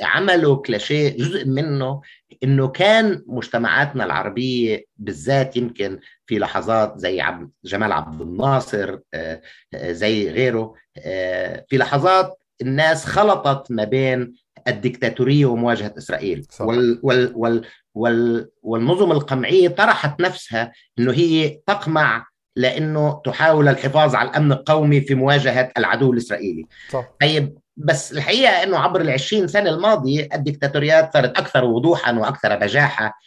عملوا 0.00 0.56
كلاشيه 0.56 1.08
جزء 1.16 1.46
منه 1.46 2.00
إنه 2.44 2.68
كان 2.68 3.24
مجتمعاتنا 3.26 4.04
العربية 4.04 4.84
بالذات 4.96 5.56
يمكن 5.56 6.00
في 6.26 6.38
لحظات 6.38 6.98
زي 6.98 7.20
عبد 7.20 7.50
جمال 7.64 7.92
عبد 7.92 8.20
الناصر 8.20 8.98
زي 9.74 10.30
غيره 10.30 10.74
في 11.68 11.76
لحظات 11.76 12.38
الناس 12.62 13.04
خلطت 13.04 13.70
ما 13.70 13.84
بين 13.84 14.34
الدكتاتورية 14.68 15.46
ومواجهة 15.46 15.94
إسرائيل 15.98 16.46
صح. 16.50 16.64
وال 16.64 17.00
وال 17.02 17.32
وال 17.36 17.64
وال 17.94 18.50
والنظم 18.62 19.12
القمعية 19.12 19.68
طرحت 19.68 20.20
نفسها 20.20 20.72
إنه 20.98 21.12
هي 21.12 21.60
تقمع 21.66 22.26
لأنه 22.58 23.20
تحاول 23.24 23.68
الحفاظ 23.68 24.14
على 24.14 24.30
الأمن 24.30 24.52
القومي 24.52 25.00
في 25.00 25.14
مواجهة 25.14 25.72
العدو 25.78 26.12
الإسرائيلي. 26.12 26.66
صح. 26.90 27.04
طيب 27.20 27.58
بس 27.76 28.12
الحقيقة 28.12 28.62
إنه 28.62 28.78
عبر 28.78 29.16
ال20 29.16 29.46
سنة 29.46 29.70
الماضية 29.70 30.28
الدكتاتوريات 30.34 31.12
صارت 31.12 31.38
أكثر 31.38 31.64
وضوحا 31.64 32.12
وأكثر 32.12 32.56
بجاحة. 32.56 33.18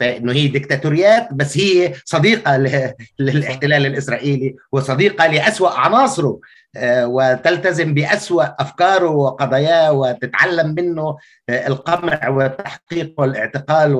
فإنه 0.00 0.32
هي 0.32 0.48
دكتاتوريات 0.48 1.28
بس 1.32 1.58
هي 1.58 1.92
صديقة 2.04 2.56
للاحتلال 3.18 3.86
الإسرائيلي 3.86 4.56
وصديقة 4.72 5.26
لأسوأ 5.26 5.70
عناصره. 5.70 6.40
وتلتزم 6.84 7.94
بأسوأ 7.94 8.62
أفكاره 8.62 9.10
وقضاياه 9.10 9.92
وتتعلم 9.92 10.74
منه 10.74 11.16
القمع 11.50 12.28
والتحقيق 12.28 13.14
والاعتقال 13.18 13.94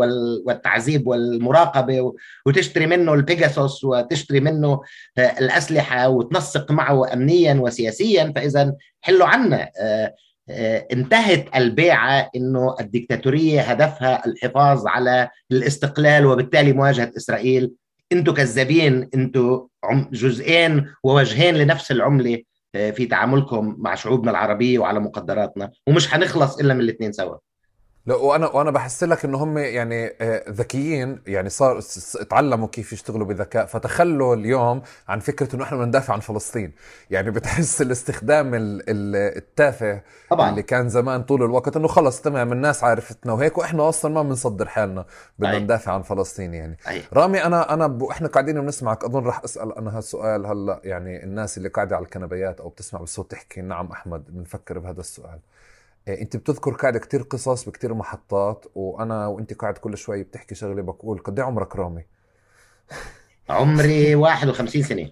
والتعذيب 0.47 1.07
والمراقبة 1.07 2.13
وتشتري 2.47 2.87
منه 2.87 3.15
البيجاسوس 3.15 3.85
وتشتري 3.85 4.41
منه 4.41 4.81
الأسلحة 5.19 6.09
وتنسق 6.09 6.73
معه 6.73 7.13
امنيا 7.13 7.55
وسياسيا. 7.55 8.33
فاذا 8.37 8.75
حلوا 9.01 9.27
عنا. 9.27 9.71
انتهت 10.93 11.57
البيعة 11.57 12.31
أنه 12.37 12.77
الدكتاتورية 12.81 13.61
هدفها 13.61 14.27
الحفاظ 14.27 14.87
على 14.87 15.29
الاستقلال 15.53 16.27
وبالتالي 16.27 16.73
مواجهة 16.73 17.13
إسرائيل. 17.17 17.73
أنتوا 18.13 18.35
كذابين 18.35 19.09
أنتوا 19.15 19.67
جزئين 20.13 20.87
ووجهين 21.05 21.55
لنفس 21.55 21.91
العملة. 21.91 22.43
في 22.97 23.07
تعاملكم 23.07 23.77
مع 23.79 23.95
شعوبنا 23.95 24.31
العربية 24.31 24.79
وعلى 24.79 25.01
مقدراتنا 25.01 25.71
ومش 25.89 26.15
هنخلص 26.15 26.59
إلا 26.59 26.75
من 26.75 26.81
الاثنين 26.81 27.12
سوا. 27.12 27.37
لا 28.07 28.14
وأنا 28.14 28.47
وأنا 28.47 28.71
بحس 28.71 29.05
لك 29.05 29.25
انه 29.25 29.38
هم 29.38 29.59
يعني 29.59 30.12
ذكيين 30.49 31.23
يعني 31.27 31.49
صار 31.49 31.81
اتعلموا 32.16 32.69
كيف 32.69 32.92
يشتغلوا 32.92 33.27
بذكاء 33.27 33.66
فتخلوا 33.66 34.35
اليوم 34.35 34.83
عن 35.09 35.21
فكرة 35.21 35.57
إنه 35.57 35.64
إحنا 35.64 35.77
بدنا 35.77 35.88
ندافع 35.88 36.14
عن 36.14 36.21
فلسطين. 36.21 36.73
يعني 37.11 37.31
بتحس 37.31 37.81
الاستخدام 37.87 38.51
التافه 38.55 40.03
طبعا. 40.31 40.51
اللي 40.51 40.62
كان 40.62 40.88
زمان 40.88 41.23
طول 41.23 41.42
الوقت 41.42 41.77
إنه 41.77 41.88
خلص 41.88 42.21
تمام 42.21 42.53
الناس 42.53 42.85
عرفتنا 42.85 43.33
وهيك 43.33 43.59
وإحنا 43.59 43.88
أصلا 43.88 44.14
ما 44.14 44.23
بنصدر 44.23 44.69
حالنا 44.69 45.05
بدنا 45.38 45.59
ندافع 45.59 45.92
عن 45.92 46.03
فلسطين 46.03 46.55
يعني. 46.55 46.79
أي. 46.88 47.03
رامي 47.12 47.45
أنا 47.45 47.75
أنا 47.75 47.87
ب... 47.87 48.03
إحنا 48.05 48.29
قاعدين 48.29 48.61
بنسمعك 48.61 49.05
أظن 49.05 49.25
راح 49.25 49.45
أسأل 49.45 49.79
أنا 49.79 49.99
هالسؤال 49.99 50.47
هلأ 50.47 50.81
يعني 50.85 51.25
الناس 51.25 51.59
اللي 51.59 51.69
قاعدة 51.69 51.97
على 51.97 52.05
الكنبيات 52.05 52.61
أو 52.61 52.69
بتسمع 52.69 53.01
بالصوت 53.01 53.31
تحكي 53.31 53.61
نعم 53.61 53.87
أحمد 53.92 54.25
بنفكر 54.29 54.79
بهذا 54.79 55.01
السؤال. 55.01 55.38
انت 56.09 56.37
بتذكر 56.37 56.71
قاعد 56.71 56.97
كتير 56.97 57.23
قصص 57.23 57.69
بكتير 57.69 57.95
محطات 57.95 58.64
وأنا 58.75 59.27
وانت 59.27 59.53
قاعد 59.53 59.79
كل 59.79 59.97
شوي 59.99 60.23
بتحكي 60.23 60.55
شغله 60.55 60.83
بقول 60.83 61.19
قد 61.19 61.40
عمرك 61.40 61.77
رامي؟ 61.77 62.03
عمري 63.51 64.14
51 64.25 64.83
سنة. 64.83 65.11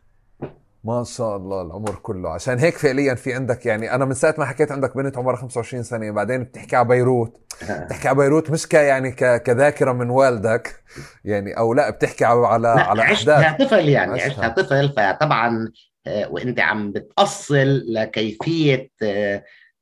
ما 0.84 1.04
شاء 1.04 1.36
الله 1.36 1.62
العمر 1.62 1.94
كله. 1.94 2.30
عشان 2.30 2.58
هيك 2.58 2.78
فعليا 2.78 3.14
في 3.14 3.34
عندك 3.34 3.66
يعني 3.66 3.94
أنا 3.94 4.04
من 4.04 4.14
ساعة 4.14 4.34
ما 4.38 4.44
حكيت 4.44 4.72
عندك 4.72 4.96
بنت 4.96 5.18
عمرها 5.18 5.36
25 5.36 5.82
سنة 5.82 6.10
بعدين 6.10 6.44
بتحكي 6.44 6.76
على 6.76 6.88
بيروت. 6.88 7.40
بتحكي 7.84 8.08
على 8.08 8.16
بيروت 8.18 8.50
مش 8.50 8.66
ك 8.68 8.74
يعني 8.74 9.10
ك... 9.12 9.42
كذاكرة 9.42 9.92
من 9.92 10.10
والدك 10.10 10.82
يعني 11.24 11.58
أو 11.58 11.74
لا 11.74 11.90
بتحكي 11.90 12.24
على 12.24 12.68
على 12.68 13.02
عشتها 13.02 13.56
طفل 13.64 13.88
يعني 13.88 14.12
عشتها, 14.12 14.44
عشتها 14.44 14.48
طفل 14.48 14.88
فطبعا 14.96 15.68
وأنت 16.06 16.60
عم 16.60 16.92
بتأصل 16.92 17.82
لكيفية 17.88 18.90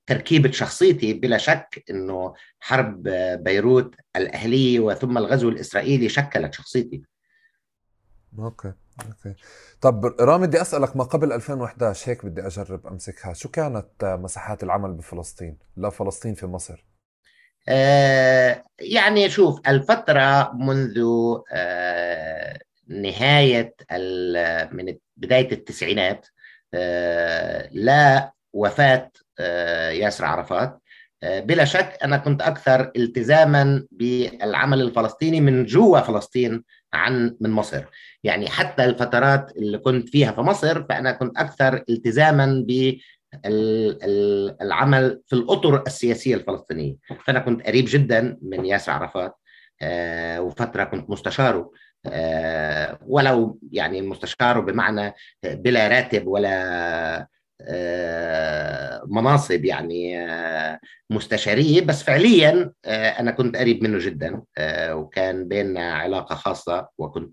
تركيبة 0.07 0.51
شخصيتي 0.51 1.13
بلا 1.13 1.39
شك 1.39 1.85
أنه 1.91 2.35
حرب 2.61 3.03
بيروت 3.43 3.95
الأهلية 4.17 4.81
وثم 4.81 5.19
الغزو 5.19 5.49
الإسرائيلي 5.49 6.09
شكلت 6.09 6.55
شخصيتي. 6.55 7.03
okay 8.39 8.73
okay. 9.07 9.35
طب 9.81 10.05
رامي 10.21 10.47
بدي 10.47 10.61
أسألك 10.61 10.97
ما 10.97 11.05
قبل 11.05 11.33
2011 11.33 12.11
هيك 12.11 12.27
بدي 12.27 12.47
أجرب 12.47 12.87
أمسكها 12.87 13.33
شو 13.33 13.49
كانت 13.49 14.05
مساحات 14.05 14.63
العمل 14.63 14.93
بفلسطين؟ 14.93 15.59
لا 15.77 15.91
فلسطين 15.91 16.35
في 16.35 16.47
مصر. 16.47 16.85
يعني 18.79 19.31
شوف 19.31 19.69
الفترة 19.69 20.53
منذ 20.55 21.05
نهاية 22.89 23.75
من 24.73 24.97
بداية 25.17 25.53
التسعينات 25.53 26.27
لا 27.73 28.33
وفاة 28.53 29.11
ياسر 29.93 30.25
عرفات. 30.25 30.79
بلا 31.23 31.65
شك 31.65 31.99
أنا 32.05 32.17
كنت 32.17 32.43
أكثر 32.43 32.93
التزاما 32.97 33.87
بالعمل 33.91 34.81
الفلسطيني 34.81 35.41
من 35.41 35.65
جوا 35.65 36.01
فلسطين 36.01 36.65
عن 36.95 37.37
من 37.41 37.51
مصر. 37.51 37.85
يعني 38.25 38.49
حتى 38.49 38.85
الفترات 38.85 39.57
اللي 39.57 39.79
كنت 39.79 40.09
فيها 40.09 40.33
في 40.33 40.41
مصر 40.41 40.85
فأنا 40.85 41.13
كنت 41.13 41.39
أكثر 41.39 41.85
التزاما 41.89 42.65
بالعمل 43.45 45.21
في 45.27 45.33
الأطر 45.33 45.83
السياسية 45.87 46.35
الفلسطينية. 46.35 46.97
فأنا 47.25 47.39
كنت 47.39 47.67
قريب 47.67 47.85
جدا 47.89 48.39
من 48.43 48.65
ياسر 48.65 48.93
عرفات 48.93 49.35
وفترة 50.39 50.85
كنت 50.85 51.11
مستشاره. 51.11 51.71
ولو 53.07 53.59
يعني 53.73 54.03
مستشاره 54.03 54.61
بمعنى 54.61 55.15
بلا 55.45 55.89
راتب 55.89 56.27
ولا 56.27 57.29
مناصب 59.07 59.65
يعني 59.65 60.27
مستشاريه 61.11 61.81
بس 61.81 62.03
فعليا 62.03 62.73
أنا 62.87 63.31
كنت 63.31 63.57
قريب 63.57 63.83
منه 63.83 63.99
جدا 63.99 64.43
وكان 64.93 65.49
بيننا 65.49 65.93
علاقة 65.93 66.35
خاصة 66.35 66.89
وكنت 66.99 67.33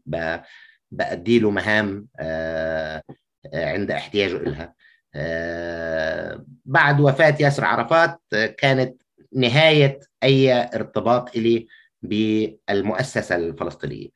بأدي 0.92 1.40
له 1.40 1.50
مهام 1.50 2.08
عند 3.54 3.92
احتياجه 3.92 4.38
لها 4.38 4.74
بعد 6.66 7.00
وفاة 7.00 7.36
ياسر 7.40 7.66
عرفات 7.66 8.20
كانت 8.58 9.02
نهاية 9.36 10.00
أي 10.24 10.54
ارتباط 10.54 11.36
لي 11.36 11.68
بالمؤسسة 12.02 13.36
الفلسطينية. 13.36 14.08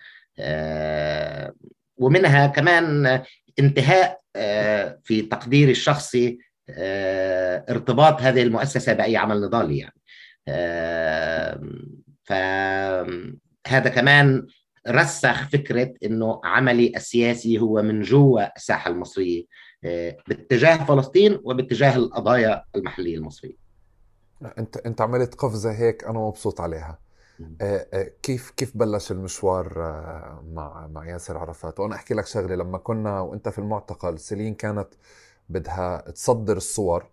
ومنها 1.98 2.48
كمان 2.48 3.22
انتهاء 3.60 4.20
في 5.04 5.22
تقديري 5.32 5.72
الشخصي 5.72 6.40
ارتباط 7.70 8.22
هذه 8.22 8.42
المؤسسة 8.42 8.94
بأي 8.94 9.18
عمل 9.18 9.42
نضالي 9.42 9.78
يعني. 9.78 10.00
فهذا 12.24 13.90
كمان 13.90 14.48
رسخ 14.88 15.50
فكرة 15.50 15.94
إنه 16.06 16.42
عملي 16.44 16.94
السياسي 16.96 17.60
هو 17.60 17.82
من 17.82 18.02
جوا 18.02 18.56
الساحة 18.56 18.92
المصرية 18.92 19.44
باتجاه 20.28 20.86
فلسطين 20.86 21.40
وباتجاه 21.44 21.96
القضايا 21.96 22.64
المحلية 22.76 23.18
المصرية. 23.18 23.56
أنت 24.58 24.78
أنت 24.78 25.02
عملت 25.02 25.36
قفزة 25.36 25.72
هيك 25.72 26.04
أنا 26.04 26.20
مبسوط 26.20 26.62
عليها. 26.62 27.00
كيف 28.22 28.50
كيف 28.50 28.78
بلش 28.78 29.12
المشوار 29.12 29.74
مع 30.54 30.88
مع 30.88 31.06
ياسر 31.10 31.38
عرفات؟ 31.38 31.80
وأنا 31.80 31.96
أحكي 31.96 32.14
لك 32.14 32.26
شغلة 32.26 32.56
لما 32.56 32.78
كنا 32.78 33.22
وأنت 33.22 33.50
في 33.50 33.60
المعتقل 33.60 34.20
سيلين 34.20 34.54
كانت 34.54 34.88
بدها 35.50 36.12
تصدر 36.12 36.58
الصور 36.58 37.06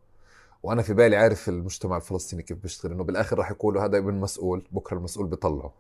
وأنا 0.63 0.83
في 0.83 0.95
بالي 0.95 1.17
عارف 1.17 1.49
المجتمع 1.49 1.97
الفلسطيني 1.97 2.43
كيف 2.43 2.59
بيشتغل 2.59 2.93
إنه 2.93 3.05
بالآخر 3.05 3.39
راح 3.39 3.51
يقولوا 3.51 3.85
هذا 3.85 3.99
ابن 3.99 4.15
مسؤول 4.15 4.67
بكرة 4.73 4.97
المسؤول 4.97 5.27
بيطلعه. 5.27 5.73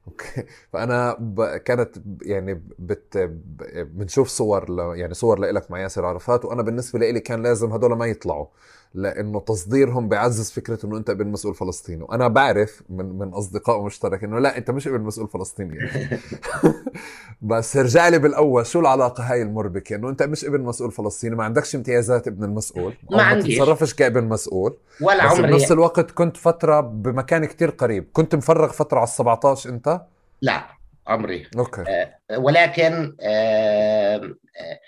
okay؟ 0.08 0.44
فأنا 0.72 1.16
ب... 1.20 1.56
كانت 1.56 1.96
يعني 2.22 2.62
بت... 2.78 3.18
بنشوف 3.76 4.28
صور 4.28 4.70
ل... 4.70 4.98
يعني 4.98 5.14
صور 5.14 5.38
لإلك 5.38 5.70
مع 5.70 5.80
ياسر 5.80 6.04
عرفات 6.06 6.44
وأنا 6.44 6.62
بالنسبة 6.62 6.98
لي 6.98 7.20
كان 7.20 7.42
لازم 7.42 7.72
هدول 7.72 7.96
ما 7.96 8.06
يطلعوا. 8.06 8.46
لأنه 8.94 9.40
تصديرهم 9.40 10.08
بيعزز 10.08 10.50
فكرة 10.50 10.86
إنه 10.86 10.96
أنت 10.96 11.10
ابن 11.10 11.26
مسؤول 11.26 11.54
فلسطيني. 11.54 12.02
وأنا 12.02 12.28
بعرف 12.28 12.82
من 12.88 13.18
من 13.18 13.28
أصدقاء 13.28 13.82
مشترك 13.82 14.24
إنه 14.24 14.38
لا 14.38 14.58
أنت 14.58 14.70
مش 14.70 14.88
ابن 14.88 15.00
مسؤول 15.00 15.28
فلسطيني 15.28 15.76
يعني. 15.76 16.20
بس 17.42 17.76
ارجع 17.76 18.08
لي 18.08 18.18
بالأول 18.18 18.66
شو 18.66 18.80
العلاقة 18.80 19.32
هاي 19.32 19.42
المربكة؟ 19.42 19.96
إنه 19.96 20.08
أنت 20.08 20.22
مش 20.22 20.44
ابن 20.44 20.60
مسؤول 20.60 20.92
فلسطيني 20.92 21.36
ما 21.36 21.44
عندكش 21.44 21.76
امتيازات 21.76 22.28
ابن 22.28 22.44
المسؤول. 22.44 22.94
ما 23.10 23.22
عنديش. 23.22 23.58
ما 23.58 23.64
تتصرفش 23.64 23.94
كابن 23.94 24.24
مسؤول. 24.24 24.76
ولا 25.00 25.26
بس 25.26 25.38
عمري. 25.38 25.52
بنفس 25.52 25.72
الوقت 25.72 26.10
كنت 26.10 26.36
فترة 26.36 26.80
بمكان 26.80 27.44
كتير 27.44 27.70
قريب. 27.70 28.08
كنت 28.12 28.34
مفرغ 28.34 28.72
فترة 28.72 28.98
على 28.98 29.06
ال 29.08 29.12
17 29.12 29.70
أنت؟ 29.70 30.00
لا 30.42 30.66
عمري. 31.06 31.46
أوكي. 31.58 31.82
آه 31.82 32.38
ولكن 32.38 33.16
آه 33.20 34.16
آه 34.16 34.80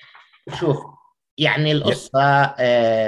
شوف 0.55 0.77
يعني 1.43 1.73
القصة 1.73 2.55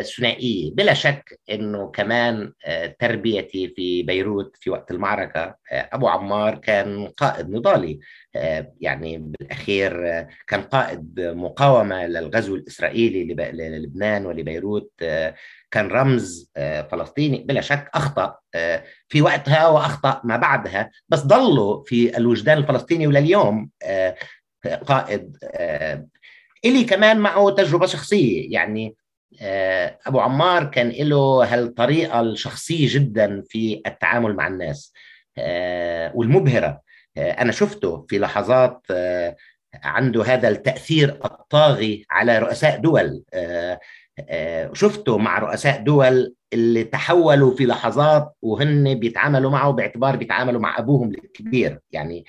ثنائية. 0.03 0.75
بلا 0.75 0.95
شك 0.95 1.41
أنه 1.51 1.91
كمان 1.91 2.53
تربيتي 2.99 3.69
في 3.77 4.03
بيروت 4.03 4.57
في 4.61 4.71
وقت 4.71 4.91
المعركة 4.91 5.55
أبو 5.73 6.09
عمار 6.09 6.55
كان 6.59 7.07
قائد 7.07 7.51
نضالي. 7.51 8.01
يعني 8.81 9.19
بالأخير 9.19 10.03
كان 10.47 10.63
قائد 10.63 11.21
مقاومة 11.21 12.07
للغزو 12.07 12.55
الإسرائيلي 12.55 13.25
للبنان 13.53 14.27
ولبيروت. 14.27 14.91
كان 15.71 15.89
رمز 15.89 16.53
فلسطيني. 16.91 17.39
بلا 17.39 17.61
شك 17.61 17.91
أخطأ 17.95 18.37
في 19.09 19.23
وقتها 19.23 19.69
وأخطأ 19.69 20.21
ما 20.25 20.37
بعدها. 20.37 20.91
بس 21.09 21.21
ظلوا 21.21 21.85
في 21.85 22.17
الوجدان 22.17 22.59
الفلسطيني 22.59 23.07
ولليوم 23.07 23.71
قائد 24.87 25.37
إلي 26.65 26.85
كمان 26.85 27.19
معه 27.19 27.51
تجربة 27.51 27.87
شخصية. 27.87 28.53
يعني 28.53 28.97
أبو 30.07 30.21
عمار 30.21 30.65
كان 30.65 30.89
له 30.89 31.45
هالطريقة 31.55 32.21
الشخصية 32.21 32.95
جدا 32.95 33.43
في 33.49 33.83
التعامل 33.87 34.37
مع 34.37 34.47
الناس 34.47 34.93
والمبهرة. 36.15 36.81
أنا 37.17 37.53
شفته 37.53 38.07
في 38.09 38.19
لحظات 38.19 38.87
عنده 39.75 40.25
هذا 40.25 40.49
التأثير 40.49 41.21
الطاغي 41.25 42.05
على 42.11 42.39
رؤساء 42.39 42.81
دول. 42.81 43.23
شفته 44.73 45.19
مع 45.19 45.39
رؤساء 45.39 45.83
دول 45.83 46.35
اللي 46.53 46.85
تحولوا 46.85 47.57
في 47.57 47.67
لحظات 47.67 48.35
وهن 48.43 48.95
بيتعاملوا 48.95 49.51
معه 49.51 49.71
باعتبار 49.71 50.17
بيتعاملوا 50.17 50.61
مع 50.61 50.79
أبوهم 50.79 51.11
الكبير. 51.11 51.81
يعني 51.93 52.25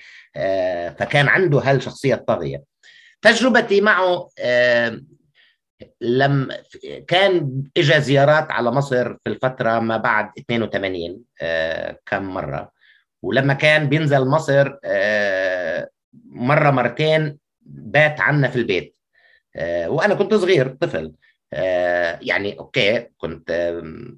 فكان 0.98 1.28
عنده 1.28 1.58
هالشخصية 1.58 2.14
الطاغية. 2.14 2.75
تجربتي 3.22 3.80
معه 3.80 4.28
لم 6.00 6.48
كان 7.08 7.62
اجى 7.76 8.00
زيارات 8.00 8.50
على 8.50 8.70
مصر 8.70 9.14
في 9.14 9.26
الفترة 9.26 9.78
ما 9.78 9.96
بعد 9.96 10.30
82 10.38 11.24
كم 12.06 12.22
مرة. 12.22 12.72
ولما 13.22 13.54
كان 13.54 13.88
بينزل 13.88 14.24
مصر 14.24 14.76
مرة 16.24 16.70
مرتين 16.70 17.38
بات 17.60 18.20
عنا 18.20 18.48
في 18.48 18.56
البيت. 18.56 18.96
وأنا 19.86 20.14
كنت 20.14 20.34
صغير 20.34 20.68
طفل. 20.68 21.12
يعني 22.22 22.58
okay 22.58 23.06
كنت 23.16 23.50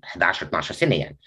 11 0.04 0.46
12 0.46 0.74
سنة 0.74 0.96
يعني. 0.96 1.18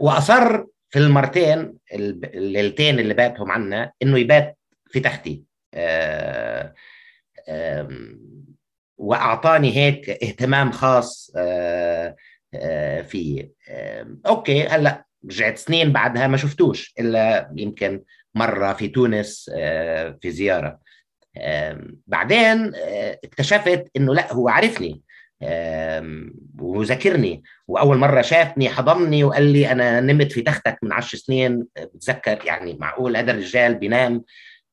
وأصر 0.00 0.64
في 0.90 0.98
المرتين 0.98 1.74
الليلتين 1.92 2.98
اللي 3.00 3.14
باتهم 3.14 3.50
عنا 3.50 3.92
إنه 4.02 4.18
يبات 4.18 4.58
في 4.90 5.00
تختي 5.00 5.42
آه 5.42 5.49
وأعطاني 8.98 9.76
هيك 9.76 10.10
اهتمام 10.10 10.72
خاص 10.72 11.32
آه 11.36 12.16
آه 12.54 13.02
فيه. 13.02 13.52
okay 14.26 14.66
هلأ 14.66 15.04
رجعت 15.24 15.58
سنين 15.58 15.92
بعدها 15.92 16.26
ما 16.26 16.36
شفتوش 16.36 16.94
إلا 17.00 17.52
يمكن 17.56 18.02
مرة 18.34 18.72
في 18.72 18.88
تونس 18.88 19.50
في 20.20 20.30
زيارة. 20.30 20.80
بعدين 22.06 22.72
اكتشفت 23.24 23.84
إنه 23.96 24.14
لأ 24.14 24.32
هو 24.32 24.48
عرفني. 24.48 25.02
وذاكرني. 26.58 27.42
وأول 27.68 27.98
مرة 27.98 28.22
شافني 28.22 28.68
حضني 28.68 29.24
وقال 29.24 29.42
لي 29.52 29.72
أنا 29.72 30.00
نمت 30.00 30.32
في 30.32 30.42
تختك 30.42 30.78
من 30.82 30.92
عشر 30.92 31.18
سنين. 31.18 31.66
بتذكر 31.94 32.38
يعني 32.46 32.74
معقول 32.80 33.16
هذا 33.16 33.32
الرجال 33.32 33.74
بينام. 33.74 34.24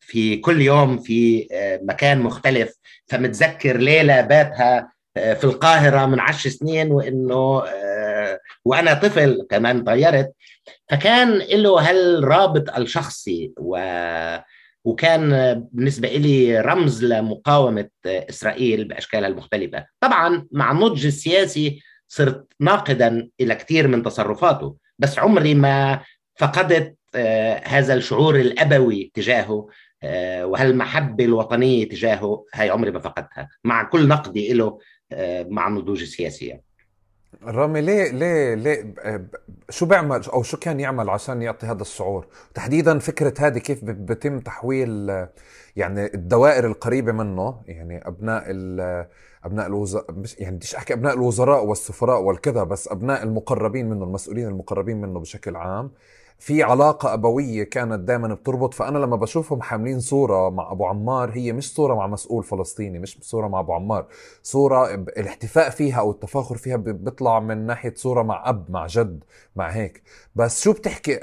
في 0.07 0.37
كل 0.37 0.61
يوم 0.61 0.97
في 0.97 1.47
مكان 1.83 2.19
مختلف 2.19 2.73
فمتذكر 3.07 3.77
ليله 3.77 4.21
باتها 4.21 4.91
في 5.15 5.43
القاهرة 5.43 6.05
من 6.05 6.19
عشر 6.19 6.49
سنين 6.49 6.91
وإنه 6.91 7.63
وأنا 8.65 8.93
طفل 8.93 9.47
كمان 9.49 9.83
طيرت. 9.83 10.31
فكان 10.89 11.37
له 11.37 11.89
هالرابط 11.89 12.77
الشخصي 12.77 13.51
و 13.57 13.77
وكان 14.85 15.53
بالنسبة 15.71 16.07
لي 16.07 16.59
رمز 16.59 17.03
لمقاومة 17.03 17.89
إسرائيل 18.05 18.83
بأشكالها 18.87 19.27
المختلفة. 19.27 19.85
طبعا 19.99 20.47
مع 20.51 20.71
النضج 20.71 21.05
السياسي 21.05 21.81
صرت 22.07 22.53
ناقدا 22.59 23.29
إلى 23.41 23.55
كثير 23.55 23.87
من 23.87 24.03
تصرفاته 24.03 24.75
بس 24.99 25.19
عمري 25.19 25.53
ما 25.53 25.99
فقدت 26.39 26.95
هذا 27.63 27.93
الشعور 27.93 28.35
الأبوي 28.35 29.11
تجاهه. 29.13 29.67
وهالمحبة 30.43 31.25
الوطنية 31.25 31.89
تجاهه 31.89 32.45
هاي 32.53 32.69
عمري 32.69 32.91
ما 32.91 32.99
فقدتها 32.99 33.49
مع 33.63 33.83
كل 33.83 34.07
نقدي 34.07 34.53
له 34.53 34.79
مع 35.49 35.67
النضوج 35.67 36.01
السياسي 36.01 36.45
يعني. 36.45 36.63
رامي 37.43 37.81
ليه 37.81 38.11
ليه 38.11 38.53
ليه 38.53 38.93
شو 39.69 39.85
بيعمل 39.85 40.23
أو 40.23 40.43
شو 40.43 40.57
كان 40.57 40.79
يعمل 40.79 41.09
عشان 41.09 41.41
يعطي 41.41 41.65
هذا 41.65 41.81
الشعور 41.81 42.27
تحديدا 42.53 42.99
فكرة 42.99 43.33
هذه 43.39 43.57
كيف 43.57 43.79
بتم 43.83 44.39
تحويل 44.39 45.09
يعني 45.75 46.13
الدوائر 46.13 46.67
القريبة 46.67 47.11
منه 47.11 47.61
يعني 47.65 48.07
أبناء 48.07 48.43
أبناء 49.45 49.67
الوزراء 49.67 50.05
يعني 50.39 50.55
بديش 50.55 50.75
أحكي 50.75 50.93
أبناء 50.93 51.13
الوزراء 51.13 51.65
والسفراء 51.65 52.21
والكذا 52.21 52.63
بس 52.63 52.87
أبناء 52.87 53.23
المقربين 53.23 53.89
منه 53.89 54.03
المسؤولين 54.03 54.47
المقربين 54.47 55.01
منه 55.01 55.19
بشكل 55.19 55.55
عام 55.55 55.91
في 56.39 56.63
علاقة 56.63 57.13
أبوية 57.13 57.63
كانت 57.63 57.99
دائما 57.99 58.33
بتربط 58.33 58.73
فأنا 58.73 58.97
لما 58.97 59.15
بشوفهم 59.15 59.61
حاملين 59.61 59.99
صورة 59.99 60.49
مع 60.49 60.71
أبو 60.71 60.85
عمار 60.85 61.31
هي 61.31 61.53
مش 61.53 61.73
صورة 61.73 61.95
مع 61.95 62.07
مسؤول 62.07 62.43
فلسطيني 62.43 62.99
مش 62.99 63.17
صورة 63.21 63.47
مع 63.47 63.59
أبو 63.59 63.73
عمار 63.73 64.05
صورة 64.43 64.93
الاحتفاء 64.93 65.69
فيها 65.69 65.99
أو 65.99 66.11
التفاخر 66.11 66.57
فيها 66.57 66.75
بيطلع 66.77 67.39
من 67.39 67.65
ناحية 67.65 67.93
صورة 67.95 68.23
مع 68.23 68.49
أب 68.49 68.71
مع 68.71 68.87
جد 68.87 69.23
مع 69.55 69.69
هيك. 69.69 70.03
بس 70.35 70.63
شو 70.63 70.73
بتحكي؟ 70.73 71.19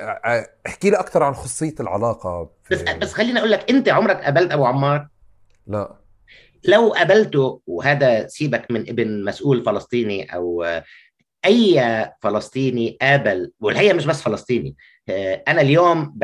احكي 0.67 0.91
لي 0.91 0.97
أكثر 0.97 1.23
عن 1.23 1.35
خصية 1.35 1.75
العلاقة 1.81 2.51
بس 2.71 2.83
بس 2.83 3.13
خليني 3.13 3.39
أقول 3.39 3.51
لك 3.51 3.71
أنت 3.71 3.89
عمرك 3.89 4.17
قابلت 4.17 4.53
أبو 4.53 4.65
عمار؟ 4.65 5.09
لا. 5.67 5.97
لو 6.65 6.93
قابلته 6.93 7.61
وهذا 7.67 8.27
سيبك 8.27 8.71
من 8.71 8.81
ابن 8.81 9.25
مسؤول 9.25 9.65
فلسطيني 9.65 10.35
أو 10.35 10.65
أي 11.45 12.11
فلسطيني 12.21 12.99
قابل 13.03 13.53
والحقيقة 13.61 13.95
مش 13.95 14.07
بس 14.07 14.23
فلسطيني 14.23 14.77
آه، 15.09 15.43
أنا 15.49 15.61
اليوم 15.61 16.19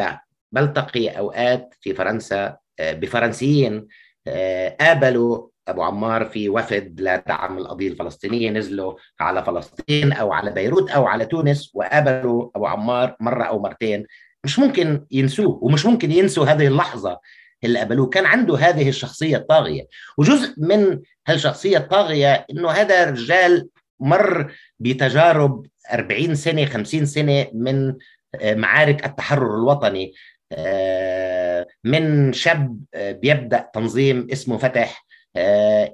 بلتقي 0.52 1.08
أوقات 1.08 1.74
في 1.80 1.94
فرنسا 1.94 2.56
آه، 2.80 2.92
بفرنسيين 2.92 3.86
آه، 4.26 4.76
قابلوا 4.80 5.48
أبو 5.68 5.82
عمار 5.82 6.24
في 6.24 6.48
وفد 6.48 7.00
لدعم 7.00 7.58
القضية 7.58 7.88
الفلسطينية 7.88 8.50
نزلوا 8.50 8.94
على 9.20 9.44
فلسطين 9.44 10.12
أو 10.12 10.32
على 10.32 10.50
بيروت 10.50 10.90
أو 10.90 11.06
على 11.06 11.26
تونس 11.26 11.70
وقابلوا 11.74 12.50
أبو 12.56 12.66
عمار 12.66 13.16
مرة 13.20 13.44
أو 13.44 13.62
مرتين. 13.62 14.06
مش 14.44 14.58
ممكن 14.58 15.06
ينسوه 15.10 15.58
ومش 15.62 15.86
ممكن 15.86 16.12
ينسوا 16.12 16.46
هذه 16.46 16.66
اللحظة 16.66 17.20
اللي 17.64 17.78
قابلوه. 17.78 18.08
كان 18.08 18.26
عنده 18.26 18.56
هذه 18.56 18.88
الشخصية 18.88 19.36
الطاغية. 19.36 19.82
وجزء 20.18 20.54
من 20.58 21.00
هالشخصية 21.28 21.78
الطاغية 21.78 22.46
إنه 22.50 22.70
هذا 22.70 23.10
رجال 23.10 23.68
مر 24.00 24.52
بتجارب 24.78 25.66
40 25.92 26.34
سنة 26.34 26.64
50 26.64 27.06
سنة 27.06 27.46
من 27.54 27.94
آه، 28.40 28.54
معارك 28.54 29.06
التحرر 29.06 29.54
الوطني. 29.54 30.12
آه، 30.52 31.66
من 31.84 32.32
شاب 32.32 32.80
آه، 32.94 33.12
بيبدأ 33.12 33.70
تنظيم 33.74 34.28
اسمه 34.32 34.58
فتح 34.58 35.06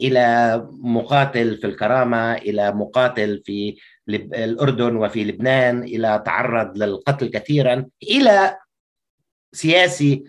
إلى 0.03 0.57
مقاتل 0.71 1.57
في 1.57 1.67
الكرامة 1.67 2.35
إلى 2.35 2.73
مقاتل 2.73 3.43
في 3.45 3.77
الأردن 4.09 4.97
وفي 4.97 5.25
لبنان 5.25 5.83
إلى 5.83 6.23
تعرض 6.27 6.79
للقتل 6.79 7.31
كثيرا 7.31 7.87
إلى 8.03 8.57
سياسي 9.53 10.25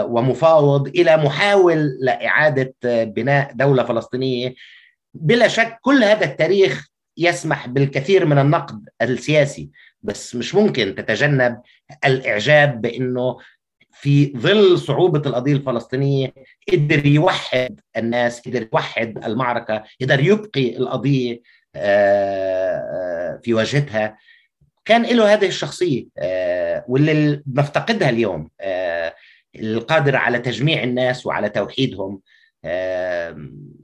ومفاوض 0.00 0.88
إلى 0.88 1.16
محاول 1.16 1.98
لإعادة 2.00 2.74
بناء 2.84 3.52
دولة 3.52 3.82
فلسطينية. 3.82 4.54
بلا 5.14 5.48
شك 5.48 5.78
كل 5.82 6.04
هذا 6.04 6.24
التاريخ 6.24 6.88
يسمح 7.16 7.68
بالكثير 7.68 8.26
من 8.26 8.38
النقد 8.38 8.88
السياسي 9.02 9.70
بس 10.02 10.34
مش 10.34 10.54
ممكن 10.54 10.94
تتجنب 10.94 11.60
الإعجاب 12.04 12.80
بأنه 12.80 13.38
في 14.00 14.32
ظل 14.36 14.78
صعوبة 14.78 15.22
القضية 15.26 15.52
الفلسطينية 15.52 16.34
قدر 16.72 17.06
يوحد 17.06 17.80
الناس 17.96 18.40
قدر 18.40 18.68
يوحد 18.72 19.24
المعركة 19.24 19.84
قدر 20.00 20.20
يبقي 20.20 20.76
القضية 20.76 21.40
آه، 21.76 22.76
آه، 22.76 23.40
في 23.42 23.54
وجهتها. 23.54 24.18
كان 24.84 25.02
له 25.02 25.32
هذه 25.32 25.46
الشخصية 25.46 26.06
آه، 26.18 26.84
واللي 26.88 27.42
بنفتقدها 27.46 28.10
اليوم 28.10 28.50
القادر 29.56 30.16
على 30.16 30.38
تجميع 30.38 30.82
الناس 30.82 31.26
وعلى 31.26 31.48
توحيدهم. 31.48 32.20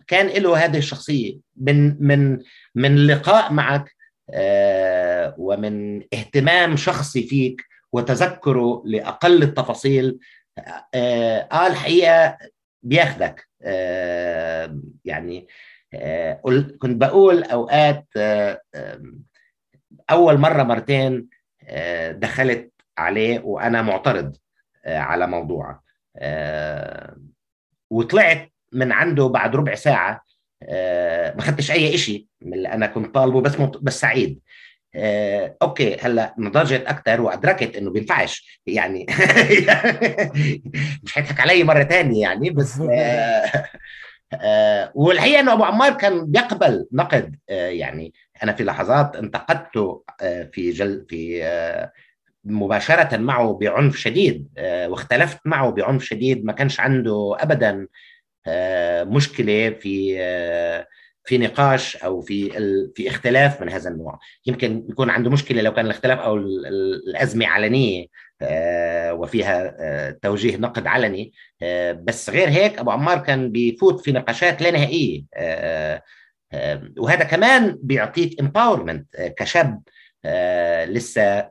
كان 0.07 0.27
له 0.43 0.65
هذه 0.65 0.79
الشخصية. 0.79 1.39
من 1.57 2.07
من 2.07 2.39
من 2.75 3.07
لقاء 3.07 3.53
معك 3.53 3.95
آه، 4.31 5.35
ومن 5.39 6.03
اهتمام 6.15 6.77
شخصي 6.77 7.23
فيك 7.23 7.65
وتذكره 7.93 8.83
لأقل 8.87 9.43
التفاصيل 9.43 10.19
آه،, 10.59 11.49
آه 11.53 11.67
الحقيقة 11.67 12.39
بياخدك. 12.83 13.49
آه 13.63 14.81
يعني 15.05 15.49
آه 15.95 16.41
كنت 16.79 17.01
بقول 17.01 17.45
أوقات 17.45 18.07
آه 18.17 18.61
أول 20.11 20.39
مرة 20.39 20.63
مرتين 20.63 21.29
آه 21.69 22.13
دخلت 22.13 22.73
عليه 22.99 23.41
وأنا 23.41 23.83
معترض 23.83 24.37
آه 24.85 24.99
على 24.99 25.27
موضوع 25.27 25.81
آه 26.17 27.17
وطلعت 27.91 28.52
من 28.73 28.93
عنده 28.93 29.27
بعد 29.27 29.57
ربع 29.57 29.75
ساعة 29.75 30.25
آه، 30.63 31.35
ما 31.35 31.43
خدتش 31.43 31.71
أي 31.71 31.99
شيء 31.99 32.27
من 32.43 32.55
اللي 32.55 32.69
أنا 32.69 32.87
كنت 32.87 33.15
طالبه 33.15 33.41
بس 33.41 33.57
بس 33.57 34.01
سعيد. 34.01 34.41
آه، 34.95 35.57
أوكي 35.63 35.97
هلأ 36.01 36.35
نضجت 36.39 36.85
أكثر 36.87 37.21
وأدركت 37.21 37.77
إنه 37.77 37.91
بينفعش. 37.91 38.61
يعني 38.67 39.07
مش 41.05 41.19
هيضحك 41.19 41.41
علي 41.41 41.65
مرة 41.65 41.83
ثانية 41.85 42.21
يعني 42.23 42.51
بس 42.51 42.81
آه 42.81 43.51
آه 44.35 44.93
والحقيقة 44.95 45.41
إنه 45.41 45.53
أبو 45.53 45.65
عمار 45.65 45.93
كان 45.93 46.27
بيقبل 46.27 46.87
نقد 46.93 47.37
آه 47.51 47.69
يعني 47.69 48.13
أنا 48.43 48.53
في 48.53 48.65
لحظات 48.65 49.17
انتقدته 49.17 50.05
آه 50.21 50.51
في 50.53 50.71
جل 50.71 51.07
في 51.09 51.45
آه 51.45 51.93
مباشرة 52.45 53.17
معه 53.17 53.53
بعنف 53.61 53.97
شديد 53.97 54.49
آه 54.59 54.89
واختلفت 54.89 55.39
معه 55.45 55.71
بعنف 55.71 56.05
شديد 56.05 56.45
ما 56.45 56.53
كانش 56.53 56.81
عنده 56.81 57.37
ابدا. 57.41 57.71
آه، 57.71 57.87
مشكلة 59.05 59.71
في 59.71 60.17
آه، 60.21 60.87
في 61.25 61.39
نقاش 61.39 61.97
أو 61.97 62.21
في 62.21 62.51
في 62.95 63.09
اختلاف 63.09 63.61
من 63.61 63.69
هذا 63.69 63.91
النوع. 63.91 64.19
يمكن 64.47 64.87
يكون 64.91 65.11
عنده 65.11 65.31
مشكلة 65.31 65.63
لو 65.63 65.75
كان 65.75 65.85
الاختلاف 65.85 66.19
أو 66.19 66.37
الأزمة 66.37 67.47
علنية 67.47 68.07
آه، 68.43 69.15
وفيها 69.15 70.11
توجيه 70.23 70.57
نقد 70.57 70.87
علني. 70.87 71.33
بس 71.95 72.31
غير 72.31 72.49
هيك 72.49 72.79
أبو 72.79 72.91
عمار 72.91 73.19
كان 73.19 73.53
بيفوت 73.53 74.01
في 74.01 74.13
نقاشات 74.13 74.63
لا 74.63 74.71
نهائية. 74.71 75.25
وهذا 76.99 77.25
كمان 77.25 77.79
بيعطيك 77.83 78.41
امباورمنت 78.41 79.17
كشاب 79.39 79.83
لسه 80.89 81.51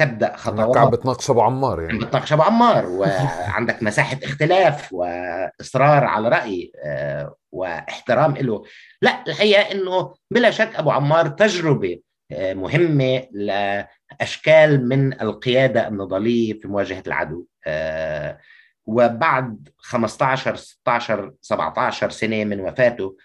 تبدأ 0.00 0.36
خطوات 0.36 0.76
عم 0.76 0.90
بتناقش 0.90 1.30
أبو 1.30 1.42
عمار 1.42 1.82
يعني. 1.82 1.98
بتناقش 1.98 2.32
أبو 2.32 2.42
عمار 2.42 2.86
وعندك 2.86 3.82
مساحة 3.90 4.18
اختلاف 4.24 4.92
وإصرار 4.92 6.04
على 6.04 6.28
رأي 6.28 6.72
آه، 6.84 7.34
واحترام 7.52 8.36
له 8.36 8.62
لا 9.02 9.24
الحقيقة 9.26 9.72
إنه 9.72 10.14
بلا 10.30 10.50
شك 10.50 10.76
أبو 10.76 10.90
عمار 10.90 11.28
تجربة 11.28 12.00
آه، 12.32 12.54
مهمة 12.54 13.26
لأشكال 13.32 14.88
من 14.88 15.20
القيادة 15.20 15.88
النضالية 15.88 16.60
في 16.60 16.68
مواجهة 16.68 17.02
العدو 17.06 17.46
آه، 17.66 18.38
وبعد 18.86 19.68
15 19.78 20.56
16 20.56 21.32
17 21.40 22.10
سنة 22.10 22.44
من 22.44 22.60
وفاته 22.60 23.16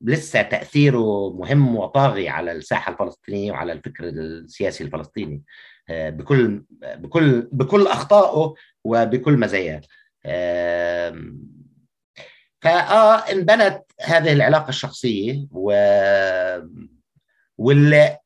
لسه 0.00 0.42
تأثيره 0.42 1.32
مهم 1.32 1.76
وطاغي 1.76 2.28
على 2.28 2.52
الساحة 2.52 2.92
الفلسطينيه 2.92 3.52
وعلى 3.52 3.72
الفكر 3.72 4.04
السياسي 4.08 4.84
الفلسطيني 4.84 5.42
آه، 5.88 6.10
بكل 6.10 6.64
بكل 6.80 7.48
بكل 7.52 7.86
أخطائه 7.86 8.54
وبكل 8.84 9.38
مزاياه. 9.38 9.80
فآه 12.60 13.32
انبنت 13.32 13.82
هذه 14.00 14.32
العلاقة 14.32 14.68
الشخصية 14.68 15.46
و 15.50 15.72
واللي 17.58 18.18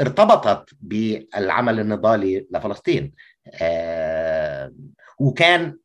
ارتبطت 0.00 0.70
بالعمل 0.80 1.80
النضالي 1.80 2.46
لفلسطين 2.50 3.12
وكان 5.18 5.78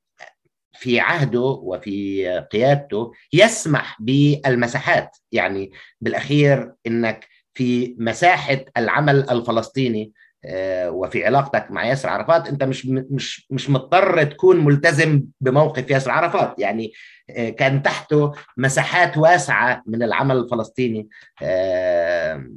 في 0.80 1.00
عهده 1.00 1.42
وفي 1.42 2.28
قيادته 2.52 3.12
يسمح 3.34 3.98
بالمساحات. 4.02 5.18
يعني 5.32 5.72
بالأخير 6.02 6.74
إنك 6.88 7.28
في 7.54 7.96
مساحة 8.00 8.66
العمل 8.78 9.30
الفلسطيني 9.30 10.12
آه، 10.46 10.92
وفي 10.92 11.26
علاقتك 11.26 11.72
مع 11.72 11.86
ياسر 11.86 12.10
عرفات 12.10 12.48
أنت 12.48 12.64
مش 12.64 12.86
مش 12.86 13.48
مش 13.52 13.70
مضطر 13.70 14.24
تكون 14.24 14.66
ملتزم 14.66 15.24
بموقف 15.42 15.90
ياسر 15.92 16.12
عرفات. 16.12 16.60
يعني 16.60 16.92
آه، 17.30 17.50
كان 17.50 17.84
تحته 17.84 18.32
مساحات 18.58 19.18
واسعة 19.18 19.84
من 19.86 20.04
العمل 20.04 20.38
الفلسطيني 20.38 21.10
آه، 21.42 22.50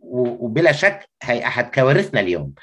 وبلا 0.00 0.72
شك 0.72 1.08
هي 1.22 1.46
أحد 1.46 1.74
كوارثنا 1.74 2.20
اليوم 2.20 2.54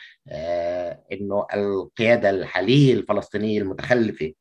إنه 1.11 1.45
القيادة 1.53 2.29
الحالية 2.29 2.93
الفلسطينية 2.93 3.61
المتخلفة 3.61 4.33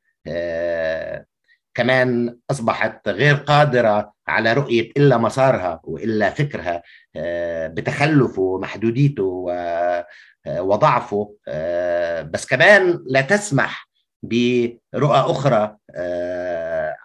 كمان 1.75 2.39
أصبحت 2.51 3.09
غير 3.09 3.35
قادرة 3.35 4.12
على 4.29 4.53
رؤية 4.53 4.91
إلا 4.97 5.19
مسارها 5.19 5.81
وإلا 5.85 6.31
فكرها 6.31 6.83
بتخلفه 7.69 8.43
ومحدوديته 8.43 9.47
وضعفه 10.49 11.35
بس 12.23 12.47
كمان 12.47 13.05
لا 13.07 13.21
تسمح 13.21 13.89
برؤى 14.23 15.19
أخرى 15.19 15.77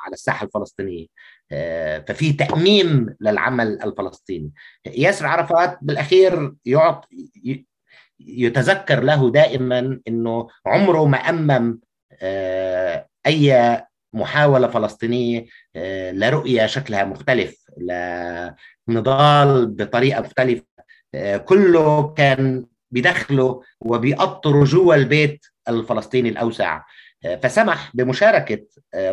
على 0.04 0.14
الساحة 0.14 0.46
الفلسطينية 0.46 1.08
ففي 2.08 2.34
تأميم 2.34 3.16
للعمل 3.22 3.82
الفلسطيني. 3.84 4.52
ياسر 4.86 5.26
عرفات 5.26 5.78
بالأخير 5.82 6.54
يعطي 6.66 7.66
يتذكر 8.20 9.04
له 9.04 9.32
دائما 9.32 10.00
أنه 10.08 10.48
عمره 10.66 11.06
ما 11.06 11.18
أمم 11.18 11.80
أي 13.26 13.82
محاولة 14.14 14.68
فلسطينية 14.68 15.46
لرؤية 16.12 16.66
شكلها 16.66 17.04
مختلف 17.04 17.66
لنضال 18.88 19.68
بطريقة 19.68 20.22
مختلفة. 20.22 20.64
كله 21.46 22.14
كان 22.14 22.66
بدخله 22.92 23.62
وبيأطره 23.82 24.64
جوا 24.64 24.96
البيت 24.96 25.46
الفلسطيني 25.70 26.30
الأوسع. 26.30 26.82
فسمح 27.42 27.92
بمشاركة 27.94 28.66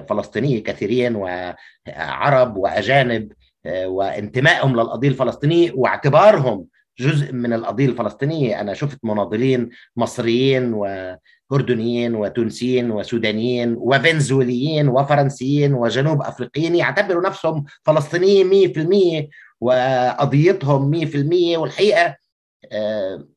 فلسطينية 0.09 0.63
كثيرين 0.63 1.17
وعرب 1.17 2.57
وأجانب 2.57 3.33
وانتمائهم 3.67 4.77
للقضية 4.77 5.09
الفلسطينية 5.09 5.73
واعتبارهم 5.75 6.67
جزء 6.99 7.33
من 7.33 7.53
القضية 7.53 7.87
الفلسطينية. 7.87 8.61
أنا 8.61 8.75
شفت 8.75 8.99
مناضلين 9.03 9.71
مصريين 9.97 10.75
وأردنيين 11.51 12.15
وتونسيين 12.15 12.91
وسودانيين 12.91 13.75
وفنزويليين 13.79 14.89
وفرنسيين 14.89 15.75
وجنوب 15.75 16.23
أفريقيين 16.23 16.77
يعتبروا 16.77 17.23
نفسهم 17.23 17.65
فلسطينيين 17.85 19.27
100% 19.27 19.29
وقضيتهم 19.61 21.07
100% 21.07 21.59
والحقيقة 21.59 22.17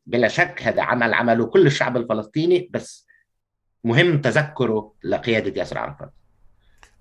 بلا 0.06 0.28
شك 0.28 0.62
هذا 0.64 0.82
عمل 0.82 1.14
عمله 1.14 1.46
كل 1.46 1.66
الشعب 1.66 1.98
الفلسطيني 1.98 2.70
بس 2.74 3.08
مهم 3.84 4.22
تذكره 4.22 4.94
لقيادة 5.04 5.60
ياسر 5.60 5.78
عرفات. 5.78 6.12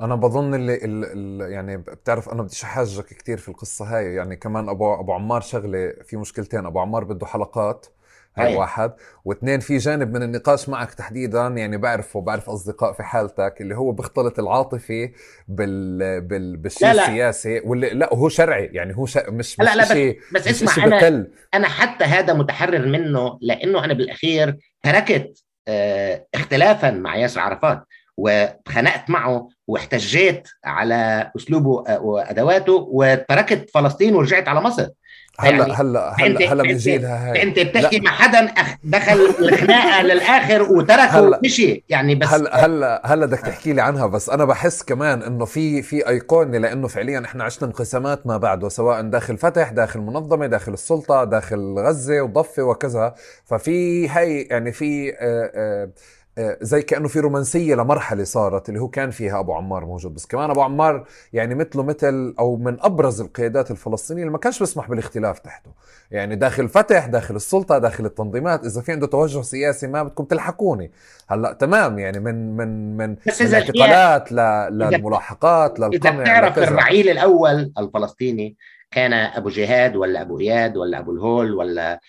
أنا 0.00 0.14
بظن 0.14 0.54
اللي, 0.54 0.84
اللي 0.84 1.52
يعني 1.52 1.76
بتعرف 1.76 2.28
أنا 2.28 2.42
بديش 2.42 2.64
أحاجك 2.64 3.04
كثير 3.04 3.38
في 3.38 3.48
القصة 3.48 3.84
هاي 3.84 4.14
يعني 4.14 4.36
كمان 4.36 4.68
ابو 4.68 4.94
أبو 4.94 5.12
عمار 5.12 5.40
شغلة 5.40 5.94
في 6.04 6.16
مشكلتين 6.16 6.66
أبو 6.66 6.80
عمار 6.80 7.04
بده 7.04 7.26
حلقات 7.26 7.86
هاي 8.36 8.56
واحد 8.56 8.92
واثنين 9.24 9.60
في 9.60 9.78
جانب 9.78 10.14
من 10.14 10.22
النقاش 10.22 10.68
معك 10.68 10.94
تحديدا 10.94 11.46
يعني 11.46 11.76
بعرفه 11.76 12.20
بعرف 12.20 12.50
أصدقاء 12.50 12.92
في 12.92 13.02
حالتك 13.02 13.54
اللي 13.60 13.76
هو 13.76 13.92
بيختلط 13.92 14.38
العاطفي 14.38 15.12
بال, 15.48 16.20
بال... 16.20 16.56
بالشيء 16.56 16.88
لا 16.88 16.94
لا. 16.94 17.02
السياسي 17.02 17.60
واللي 17.64 17.90
لا 17.90 18.14
هو 18.14 18.28
شرعي 18.28 18.64
يعني 18.64 18.96
هو 18.96 19.06
ش... 19.06 19.18
مش 19.28 19.58
لا 19.58 19.74
لا 19.74 19.82
بس, 19.82 20.46
بس 20.48 20.62
مش 20.62 20.68
اسمع 20.68 20.84
أنا 20.84 20.98
بتل. 20.98 21.30
أنا 21.54 21.68
حتى 21.68 22.04
هذا 22.04 22.32
متحرر 22.32 22.86
منه 22.86 23.38
لأنه 23.40 23.84
أنا 23.84 23.94
بالأخير 23.94 24.56
تركت 24.82 25.44
آه 25.68 26.26
اختلافا 26.34 26.90
مع 26.90 27.16
ياسر 27.16 27.40
عرفات 27.40 27.84
واتخانقت 28.16 29.10
معه 29.10 29.48
واحتجيت 29.66 30.48
على 30.64 31.30
أسلوبه 31.36 31.70
وأدواته 32.00 32.88
وتركت 32.90 33.70
فلسطين 33.70 34.14
ورجعت 34.14 34.48
على 34.48 34.60
مصر 34.60 34.88
هلا 35.40 35.58
يعني 35.58 35.72
هلا 35.72 36.14
هلا 36.18 36.52
هلا 36.52 36.62
بنجيلها 36.62 37.32
هاي. 37.32 37.42
انت 37.42 37.58
بتحكي 37.58 38.00
مع 38.00 38.10
حدا 38.10 38.54
دخل 38.84 39.34
الخناقة 39.40 40.02
للآخر 40.12 40.62
وتركه 40.62 41.22
ومشي 41.22 41.84
يعني 41.88 42.14
بس 42.14 42.28
هلا 42.28 42.64
هلا 42.66 43.02
هلا 43.04 43.26
بدك 43.26 43.40
تحكي 43.40 43.72
لي 43.72 43.80
عنها 43.82 44.06
بس 44.06 44.30
أنا 44.30 44.44
بحس 44.44 44.82
كمان 44.82 45.22
إنه 45.22 45.44
في 45.44 45.82
في 45.82 46.08
أيقونة 46.08 46.58
لأنه 46.58 46.88
فعليا 46.88 47.22
إحنا 47.24 47.44
عشنا 47.44 47.68
انقسامات 47.68 48.26
ما 48.26 48.36
بعده 48.36 48.68
سواء 48.68 49.02
داخل 49.02 49.38
فتح 49.38 49.70
داخل 49.70 50.00
منظمة 50.00 50.46
داخل 50.46 50.72
السلطة 50.72 51.24
داخل 51.24 51.74
غزة 51.78 52.22
وضفة 52.22 52.62
وكذا. 52.62 53.14
ففي 53.44 54.10
هي 54.10 54.40
يعني 54.42 54.72
في 54.72 55.10
آآ 55.10 55.52
آآ 55.54 55.90
زي 56.60 56.82
كأنه 56.82 57.08
في 57.08 57.20
رومانسية 57.20 57.74
لمرحلة 57.74 58.24
صارت 58.24 58.68
اللي 58.68 58.80
هو 58.80 58.88
كان 58.88 59.10
فيها 59.10 59.40
أبو 59.40 59.52
عمار 59.52 59.84
موجود. 59.84 60.14
بس 60.14 60.26
كمان 60.26 60.50
أبو 60.50 60.62
عمار 60.62 61.06
يعني 61.32 61.54
مثله 61.54 61.82
مثل 61.82 62.34
أو 62.38 62.56
من 62.56 62.76
أبرز 62.80 63.20
القيادات 63.20 63.70
الفلسطينية 63.70 64.22
اللي 64.22 64.32
ما 64.32 64.38
كانش 64.38 64.58
بيسمح 64.58 64.90
بالاختلاف 64.90 65.38
تحته. 65.38 65.70
يعني 66.10 66.36
داخل 66.36 66.68
فتح 66.68 67.06
داخل 67.06 67.36
السلطة 67.36 67.78
داخل 67.78 68.06
التنظيمات. 68.06 68.64
إذا 68.64 68.80
في 68.80 68.92
عنده 68.92 69.06
توجه 69.06 69.42
سياسي 69.42 69.86
ما 69.86 70.02
بدكم 70.02 70.24
تلحقوني. 70.24 70.90
هلأ 71.28 71.52
تمام 71.52 71.98
يعني 71.98 72.20
من 72.20 72.56
من 72.56 72.96
من 72.96 73.16
الاعتقالات 73.40 74.32
للملاحقات 74.72 75.80
للقمع 75.80 76.10
اذا 76.12 76.22
بتعرف 76.22 76.58
الرعيل 76.58 77.08
الأول 77.08 77.72
الفلسطيني 77.78 78.56
كان 78.90 79.12
أبو 79.12 79.48
جهاد 79.48 79.96
ولا 79.96 80.20
أبو 80.20 80.40
إياد 80.40 80.76
ولا 80.76 80.98
أبو 80.98 81.12
الهول 81.12 81.54
ولا 81.54 82.00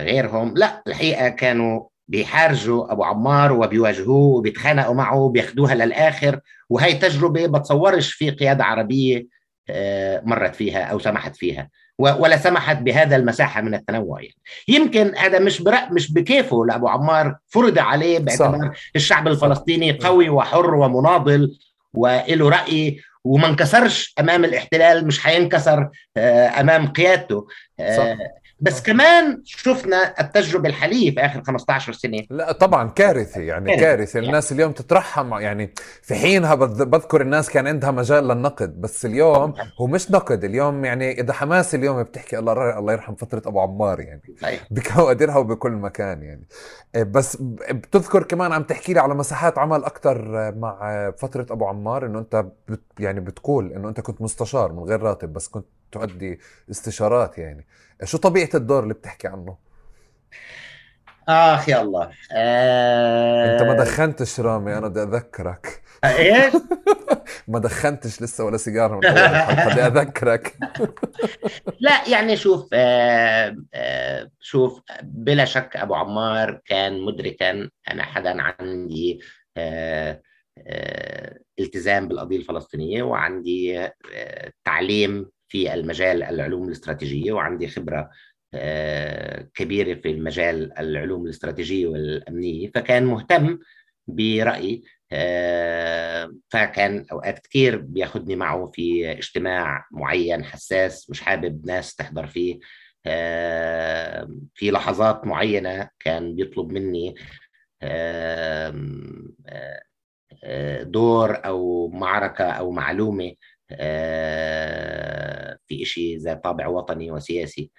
غيرهم 0.00 0.54
لا 0.56 0.82
الحقيقة 0.86 1.28
كانوا 1.28 1.93
بيحارجوا 2.08 2.92
أبو 2.92 3.04
عمار 3.04 3.52
وبيواجهوه 3.52 4.36
وبيتخانقوا 4.36 4.94
معه 4.94 5.16
وبياخدوها 5.16 5.74
للآخر. 5.74 6.40
وهي 6.70 6.92
تجربة 6.92 7.46
بتصورش 7.46 8.12
في 8.12 8.30
قيادة 8.30 8.64
عربية 8.64 9.26
مرت 10.22 10.54
فيها 10.54 10.82
أو 10.84 10.98
سمحت 10.98 11.36
فيها 11.36 11.68
ولا 11.98 12.36
سمحت 12.36 12.76
بهذا 12.76 13.16
المساحة 13.16 13.60
من 13.60 13.74
التنوع 13.74 14.20
يعني. 14.20 14.36
يمكن 14.68 15.16
هذا 15.16 15.38
مش 15.38 15.62
برأ 15.62 15.92
مش 15.92 16.12
بكيفه 16.12 16.66
لأبو 16.66 16.88
عمار 16.88 17.36
فرض 17.48 17.78
عليه 17.78 18.18
باعتبار 18.18 18.76
الشعب 18.96 19.28
الفلسطيني 19.28 19.92
قوي 19.92 20.28
وحر 20.28 20.74
ومناضل 20.74 21.58
وله 21.94 22.48
رأي 22.50 23.00
وما 23.24 23.48
انكسرش 23.48 24.14
أمام 24.20 24.44
الاحتلال 24.44 25.06
مش 25.06 25.26
هينكسر 25.26 25.88
أمام 26.60 26.86
قيادته. 26.86 27.46
صح. 27.78 28.16
بس 28.64 28.82
كمان 28.82 29.42
شفنا 29.44 30.20
التجربة 30.20 30.68
الحالية 30.68 31.10
في 31.14 31.20
آخر 31.20 31.42
15 31.42 31.92
سنة. 31.92 32.22
لا 32.30 32.52
طبعا 32.52 32.88
كارثة 32.88 33.40
يعني 33.40 33.76
كارثة 33.76 34.20
الناس 34.20 34.52
اليوم 34.52 34.72
تترحم 34.72 35.34
يعني 35.34 35.74
في 36.02 36.14
حينها 36.14 36.54
بذكر 36.54 37.20
الناس 37.20 37.50
كان 37.50 37.66
عندها 37.66 37.90
مجال 37.90 38.28
للنقد 38.28 38.80
بس 38.80 39.06
اليوم 39.06 39.54
هو 39.80 39.86
مش 39.86 40.10
نقد. 40.10 40.44
اليوم 40.44 40.84
يعني 40.84 41.20
إذا 41.20 41.32
حماس 41.32 41.74
اليوم 41.74 42.02
بتحكي 42.02 42.38
الله 42.38 42.78
الله 42.78 42.92
يرحم 42.92 43.14
فترة 43.14 43.42
أبو 43.46 43.60
عمار 43.60 44.00
يعني. 44.00 44.22
بكوادرها 44.70 45.36
وبكل 45.36 45.72
مكان 45.72 46.22
يعني. 46.22 46.46
بس 47.04 47.36
بتذكر 47.70 48.22
كمان 48.22 48.52
عم 48.52 48.62
تحكي 48.62 48.92
لي 48.92 49.00
على 49.00 49.14
مساحات 49.14 49.58
عمل 49.58 49.84
أكثر 49.84 50.52
مع 50.56 51.10
فترة 51.18 51.46
أبو 51.50 51.66
عمار 51.66 52.06
إنه 52.06 52.18
أنت 52.18 52.46
بت 52.68 52.82
يعني 52.98 53.20
بتقول 53.20 53.72
إنه 53.72 53.88
أنت 53.88 54.00
كنت 54.00 54.22
مستشار 54.22 54.72
من 54.72 54.82
غير 54.82 55.02
راتب 55.02 55.32
بس 55.32 55.48
كنت 55.48 55.66
تؤدي 55.92 56.40
استشارات 56.70 57.38
يعني. 57.38 57.66
شو 58.04 58.18
طبيعة 58.18 58.48
الدور 58.54 58.82
اللي 58.82 58.94
بتحكي 58.94 59.28
عنه؟ 59.28 59.56
آخ 61.28 61.68
يا 61.68 61.82
الله 61.82 62.10
آه... 62.32 63.54
أنت 63.54 63.62
ما 63.62 63.74
دخنتش 63.84 64.40
رامي 64.40 64.78
أنا 64.78 64.88
بدي 64.88 65.02
أذكرك. 65.02 65.82
إيش؟ 66.04 66.52
ما 67.48 67.58
دخنتش 67.58 68.22
لسه 68.22 68.44
ولا 68.44 68.56
سيجارة 68.56 68.96
من 68.96 69.06
اول 69.06 69.18
الحلقة 69.18 69.70
بدي 69.70 69.86
أذكرك. 69.86 70.56
لا 71.80 72.08
يعني 72.08 72.36
شوف 72.36 72.68
آه 72.72 73.56
آه 73.74 74.30
شوف 74.40 74.80
بلا 75.02 75.44
شك 75.44 75.76
أبو 75.76 75.94
عمار 75.94 76.60
كان 76.64 77.00
مدركا 77.00 77.70
أنا 77.90 78.02
حدا 78.02 78.36
عندي 78.42 79.20
آه 79.56 80.22
آه 80.58 81.38
التزام 81.58 82.08
بالقضية 82.08 82.36
الفلسطينية 82.36 83.02
وعندي 83.02 83.80
آه 83.80 84.52
تعليم 84.64 85.30
في 85.54 85.74
المجال 85.74 86.22
العلوم 86.22 86.64
الاستراتيجية 86.66 87.32
وعندي 87.32 87.68
خبرة 87.68 88.10
كبيرة 89.54 89.94
في 89.94 90.10
المجال 90.10 90.78
العلوم 90.78 91.24
الاستراتيجية 91.24 91.86
والأمنية 91.86 92.70
فكان 92.74 93.04
مهتم 93.04 93.58
برأيي 94.06 94.82
فكان 96.48 97.06
أوقات 97.12 97.38
كثير 97.38 97.76
بياخدني 97.76 98.36
معه 98.36 98.70
في 98.74 99.12
اجتماع 99.12 99.86
معين 99.92 100.44
حساس 100.44 101.10
مش 101.10 101.20
حابب 101.20 101.66
ناس 101.66 101.94
تحضر 101.94 102.26
فيه 102.26 102.58
في 104.54 104.70
لحظات 104.70 105.26
معينة 105.26 105.88
كان 106.00 106.34
بيطلب 106.36 106.72
مني 106.72 107.14
دور 110.82 111.46
أو 111.46 111.88
معركة 111.88 112.44
أو 112.44 112.70
معلومة 112.70 113.34
في 115.68 115.84
شيء 115.84 116.18
ذات 116.18 116.44
طابع 116.44 116.66
وطني 116.66 117.10
وسياسي. 117.10 117.70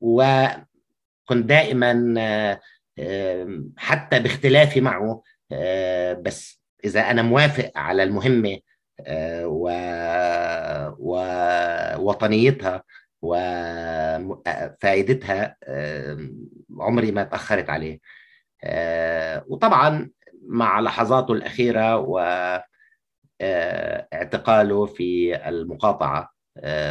وكنت 0.00 1.46
دائما 1.46 2.58
حتى 3.76 4.20
باختلافي 4.20 4.80
معه 4.80 5.22
بس 6.22 6.62
إذا 6.84 7.00
أنا 7.00 7.22
موافق 7.22 7.72
على 7.76 8.02
المهمة 8.02 8.58
ووطنيتها 11.98 12.84
وفائدتها 14.22 14.36
عمري 16.80 17.12
ما 17.12 17.24
تأخرت 17.24 17.70
عليه. 17.70 18.00
وطبعا 19.46 20.10
مع 20.46 20.80
لحظاته 20.80 21.32
الأخيرة 21.32 21.96
واعتقاله 23.42 24.86
في 24.86 25.36
المقاطعة 25.48 26.32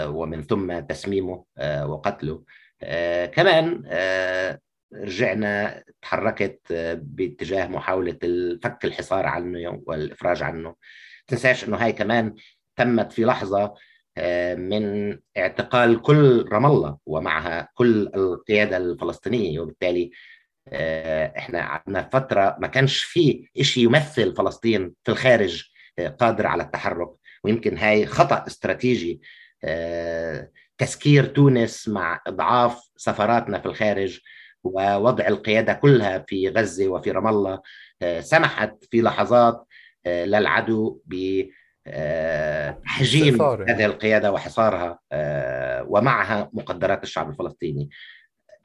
ومن 0.06 0.44
ثم 0.44 0.80
تسميمه 0.80 1.46
وقتله. 1.84 2.44
كمان 3.34 3.84
رجعنا 4.94 5.84
تحركت 6.02 6.60
باتجاه 7.02 7.68
محاولة 7.68 8.20
فك 8.64 8.86
الحصار 8.86 9.26
عنه 9.26 9.82
والإفراج 9.88 10.44
عنه. 10.44 10.76
تنساش 11.28 11.64
أنه 11.64 11.78
هاي 11.78 11.94
كمان 11.94 12.36
تمت 12.76 13.12
في 13.12 13.26
لحظة 13.26 13.74
آه، 14.18 14.56
من 14.56 15.18
اعتقال 15.38 16.02
كل 16.02 16.50
رام 16.52 16.66
الله 16.66 16.98
ومعها 17.06 17.70
كل 17.74 18.12
القيادة 18.16 18.78
الفلسطينية. 18.78 19.60
وبالتالي 19.60 20.12
آه، 20.68 21.34
إحنا 21.38 21.60
قعدنا 21.60 22.10
فترة 22.14 22.58
ما 22.60 22.68
كانش 22.68 23.04
في 23.04 23.50
شيء 23.62 23.84
يمثل 23.84 24.36
فلسطين 24.36 24.94
في 25.04 25.12
الخارج. 25.12 25.64
آه، 25.64 25.81
قادر 26.00 26.48
على 26.48 26.64
التحرك 26.64 27.10
ويمكن 27.44 27.78
هاي 27.78 28.06
خطأ 28.06 28.44
استراتيجي 28.48 29.22
تسكير 30.78 31.26
تونس 31.26 31.88
مع 31.88 32.22
إضعاف 32.28 32.92
سفراتنا 32.96 33.60
في 33.60 33.66
الخارج 33.66 34.20
ووضع 34.64 35.28
القيادة 35.28 35.74
كلها 35.74 36.26
في 36.28 36.50
غزة 36.50 36.88
وفي 36.88 37.12
رام 37.12 37.28
الله 37.28 37.62
سمحت 38.20 38.86
في 38.92 39.02
لحظات 39.02 39.68
للعدو 40.08 41.02
ب 41.06 41.44
تحجيم 42.84 43.42
يعني. 43.42 43.72
هذه 43.72 43.86
القيادة 43.86 44.32
وحصارها 44.32 45.00
ومعها 45.88 46.50
مقدرات 46.54 47.04
الشعب 47.04 47.30
الفلسطيني 47.30 47.90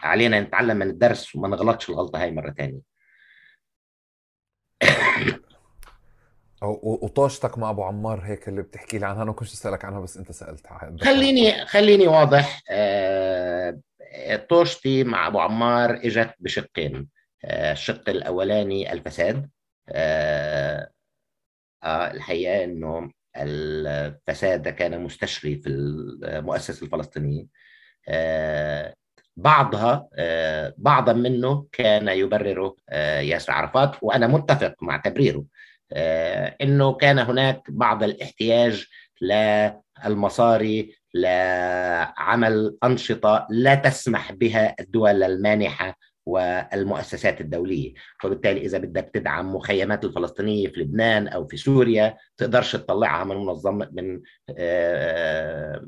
علينا 0.01 0.41
نتعلم 0.41 0.77
من 0.77 0.91
الدرس 0.91 1.37
وما 1.37 1.49
نغلطش 1.49 1.91
الغلطة 1.91 2.23
هاي 2.23 2.31
مرة 2.31 2.51
ثانية 2.51 2.81
وطوشتك 6.63 7.59
مع 7.59 7.71
أبو 7.71 7.83
عمار 7.83 8.21
هيك 8.25 8.49
اللي 8.49 8.63
بتحكي 8.63 8.99
لي 8.99 9.07
عنها. 9.07 9.23
أنا 9.23 9.33
كنت 9.33 9.53
أسألك 9.53 9.85
عنها 9.85 10.01
بس 10.01 10.17
أنت 10.17 10.33
سألت 10.33 10.67
خليني 11.01 11.67
خليني 11.67 12.09
واضح 12.09 12.63
طوشتي 14.49 15.05
مع 15.05 15.27
أبو 15.27 15.41
عمار 15.41 15.95
إجت 15.95 16.35
بشقين. 16.39 17.09
الشق 17.45 18.09
الأولاني 18.09 18.93
الفساد. 18.93 19.51
آه، 21.87 22.11
الحقيقة 22.11 22.65
إنه 22.65 23.11
الفساد 23.37 24.69
كان 24.69 25.01
مستشري 25.01 25.57
في 25.57 25.69
المؤسسه 25.69 26.85
الفلسطينيه 26.85 27.47
آه، 28.09 28.95
بعضها 29.37 30.09
آه، 30.15 30.75
بعضا 30.79 31.13
منه 31.13 31.67
كان 31.73 32.09
يبرره 32.09 32.77
ياسر 33.21 33.53
عرفات 33.53 33.97
وأنا 34.03 34.27
متفق 34.27 34.75
مع 34.83 34.97
تبريره. 34.97 35.45
إنه 36.63 36.93
كان 36.93 37.19
هناك 37.19 37.63
بعض 37.69 38.03
الاحتياج 38.03 38.87
للمصاري 39.21 40.95
لعمل 41.15 42.77
أنشطة 42.85 43.47
لا 43.51 43.75
تسمح 43.75 44.33
بها 44.33 44.75
الدول 44.81 45.23
المانحة 45.23 45.99
والمؤسسات 46.27 47.41
الدولية. 47.41 47.95
وبالتالي 48.25 48.61
إذا 48.61 48.79
بدك 48.79 49.11
تدعم 49.15 49.55
مخيمات 49.55 50.05
الفلسطينية 50.05 50.69
في 50.69 50.81
لبنان 50.81 51.29
أو 51.29 51.47
في 51.47 51.57
سوريا 51.57 52.17
تقدرش 52.37 52.73
تطلعها 52.73 53.25
من 53.25 53.37
منظمه 53.37 53.89
من 53.93 54.21
آه، 54.59 55.87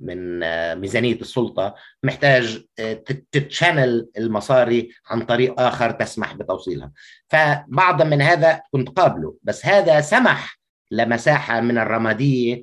من 0.00 0.42
آه، 0.42 0.74
ميزانية 0.74 1.14
السلطة. 1.14 1.74
محتاج 2.02 2.64
آه، 2.78 2.92
تتشانل 3.32 4.08
المصاري 4.18 4.90
عن 5.06 5.22
طريق 5.22 5.60
آخر 5.60 5.90
تسمح 5.90 6.34
بتوصيلها. 6.34 6.92
فبعضا 7.28 8.04
من 8.04 8.22
هذا 8.22 8.62
كنت 8.72 8.88
قابله 8.88 9.36
بس 9.42 9.66
هذا 9.66 10.00
سمح 10.00 10.58
لمساحة 10.90 11.60
من 11.60 11.78
الرمادية 11.78 12.62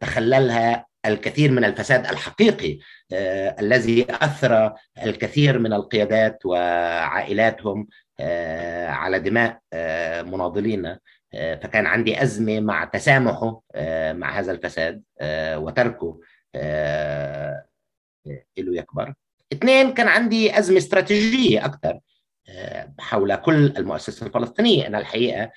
تخللها 0.00 0.89
الكثير 1.06 1.50
من 1.50 1.64
الفساد 1.64 2.06
الحقيقي 2.06 2.78
آه، 3.12 3.56
الذي 3.60 4.06
أثر 4.10 4.74
الكثير 5.04 5.58
من 5.58 5.72
القيادات 5.72 6.46
وعائلاتهم 6.46 7.88
آه، 8.20 8.88
على 8.88 9.18
دماء 9.18 9.60
آه، 9.72 10.22
مناضلين. 10.22 10.96
فكان 11.32 11.86
عندي 11.86 12.22
أزمة 12.22 12.60
مع 12.60 12.84
تسامحه 12.84 13.62
مع 14.12 14.38
هذا 14.38 14.52
الفساد 14.52 15.02
وتركه 15.56 16.20
له 18.58 18.76
يكبر. 18.78 19.14
اثنين 19.52 19.94
كان 19.94 20.08
عندي 20.08 20.58
أزمة 20.58 20.78
استراتيجية 20.78 21.64
أكثر 21.64 22.00
حول 22.98 23.36
كل 23.36 23.74
المؤسسة 23.76 24.26
الفلسطينية. 24.26 24.86
أنا 24.86 24.98
الحقيقة 24.98 25.50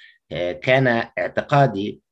كان 0.61 0.87
اعتقادي 1.17 2.02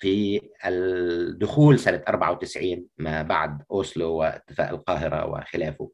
في 0.00 0.40
الدخول 0.66 1.78
سنة 1.78 2.02
94 2.08 2.86
ما 2.98 3.22
بعد 3.22 3.62
أوسلو 3.70 4.12
واتفاق 4.12 4.68
القاهرة 4.68 5.26
وخلافه. 5.26 5.90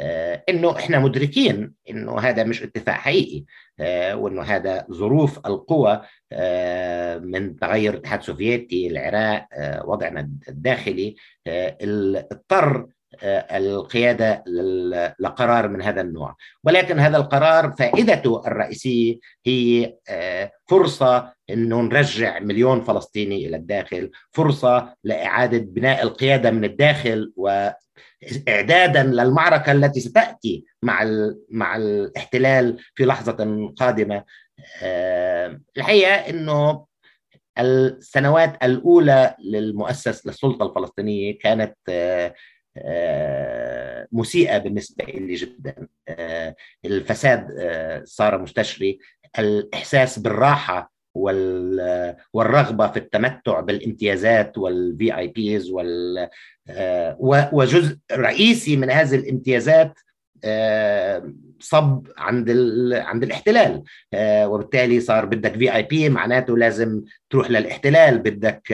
آه، 0.00 0.44
إنه 0.48 0.76
إحنا 0.76 0.98
مدركين 0.98 1.72
إنه 1.90 2.18
هذا 2.18 2.44
مش 2.44 2.62
اتفاق 2.62 2.94
حقيقي 2.94 3.44
آه، 3.80 4.16
وإنه 4.16 4.42
هذا 4.42 4.86
ظروف 4.90 5.46
القوى 5.46 6.00
آه، 6.32 7.18
من 7.18 7.56
تغير 7.56 7.94
الاتحاد 7.94 8.18
السوفيتي 8.18 8.86
العراق 8.86 9.48
وضعنا 9.84 10.30
الداخلي 10.48 11.16
اضطر 11.46 12.86
القيادة 13.24 14.44
لقرار 15.20 15.68
من 15.68 15.82
هذا 15.82 16.00
النوع. 16.00 16.36
ولكن 16.64 16.98
هذا 16.98 17.16
القرار 17.16 17.72
فائدته 17.78 18.46
الرئيسية 18.46 19.18
هي 19.46 19.94
فرصة 20.68 21.32
انه 21.50 21.80
نرجع 21.80 22.38
مليون 22.38 22.80
فلسطيني 22.80 23.46
إلى 23.46 23.56
الداخل 23.56 24.10
فرصة 24.32 24.94
لإعادة 25.04 25.58
بناء 25.58 26.02
القيادة 26.02 26.50
من 26.50 26.64
الداخل 26.64 27.32
واعدادا 27.36 29.02
للمعركة 29.02 29.72
التي 29.72 30.00
ستأتي 30.00 30.64
مع 30.82 31.06
مع 31.50 31.76
الاحتلال 31.76 32.78
في 32.94 33.04
لحظة 33.04 33.72
قادمة. 33.76 34.24
الحقيقة 35.76 36.14
إنه 36.14 36.86
السنوات 37.58 38.64
الأولى 38.64 39.34
للمؤسس 39.44 40.26
للسلطة 40.26 40.66
الفلسطينية 40.66 41.38
كانت 41.38 41.74
آه، 41.88 42.34
مسيئة 44.12 44.58
بالنسبة 44.58 45.04
لي 45.04 45.34
جدا. 45.34 45.88
آه، 46.08 46.54
الفساد 46.84 47.56
آه، 47.58 48.02
صار 48.04 48.42
مستشري. 48.42 48.98
الإحساس 49.38 50.18
بالراحة 50.18 50.92
والرغبة 52.32 52.86
في 52.88 52.96
التمتع 52.96 53.60
بالامتيازات 53.60 54.58
والفي 54.58 55.18
اي 55.18 55.28
بيز 55.28 55.72
وجزء 57.52 57.96
رئيسي 58.12 58.76
من 58.76 58.90
هذه 58.90 59.14
الامتيازات 59.14 59.98
صب 61.60 62.06
عند 62.18 62.50
عند 62.92 63.22
الاحتلال. 63.22 63.82
وبالتالي 64.16 65.00
صار 65.00 65.24
بدك 65.24 65.56
في 65.56 65.74
اي 65.74 65.82
بي 65.82 66.08
معناته 66.08 66.58
لازم 66.58 67.02
تروح 67.30 67.50
للاحتلال. 67.50 68.18
بدك 68.18 68.72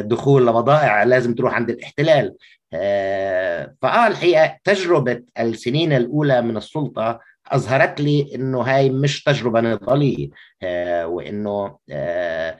دخول 0.00 0.46
لبضائع 0.46 1.02
لازم 1.02 1.34
تروح 1.34 1.54
عند 1.54 1.70
الاحتلال. 1.70 2.26
آه، 2.26 2.34
فآه 2.72 4.06
الحقيقة 4.06 4.58
تجربة 4.64 5.22
السنين 5.38 5.92
الأولى 5.92 6.42
من 6.42 6.56
السلطة 6.56 7.20
أظهرت 7.46 8.00
لي 8.00 8.34
إنه 8.34 8.60
هاي 8.60 8.90
مش 8.90 9.22
تجربة 9.22 9.60
نضالية 9.60 10.28
آه، 10.62 11.06
وإنه 11.06 11.78
آه، 11.90 12.58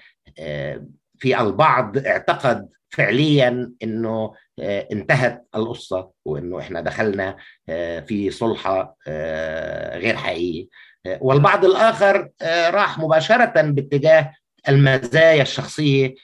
في 1.18 1.40
البعض 1.40 1.98
اعتقد 1.98 2.68
فعليا 2.90 3.72
إنه 3.82 4.34
انتهت 4.92 5.46
القصة 5.54 6.11
وإنه 6.24 6.59
إحنا 6.59 6.80
دخلنا 6.80 7.36
في 8.06 8.30
صلحة 8.30 8.96
غير 9.94 10.16
حقيقية. 10.16 10.66
والبعض 11.20 11.64
الآخر 11.64 12.28
راح 12.70 12.98
مباشرة 12.98 13.52
باتجاه 13.62 14.34
المزايا 14.68 15.42
الشخصية 15.42 16.14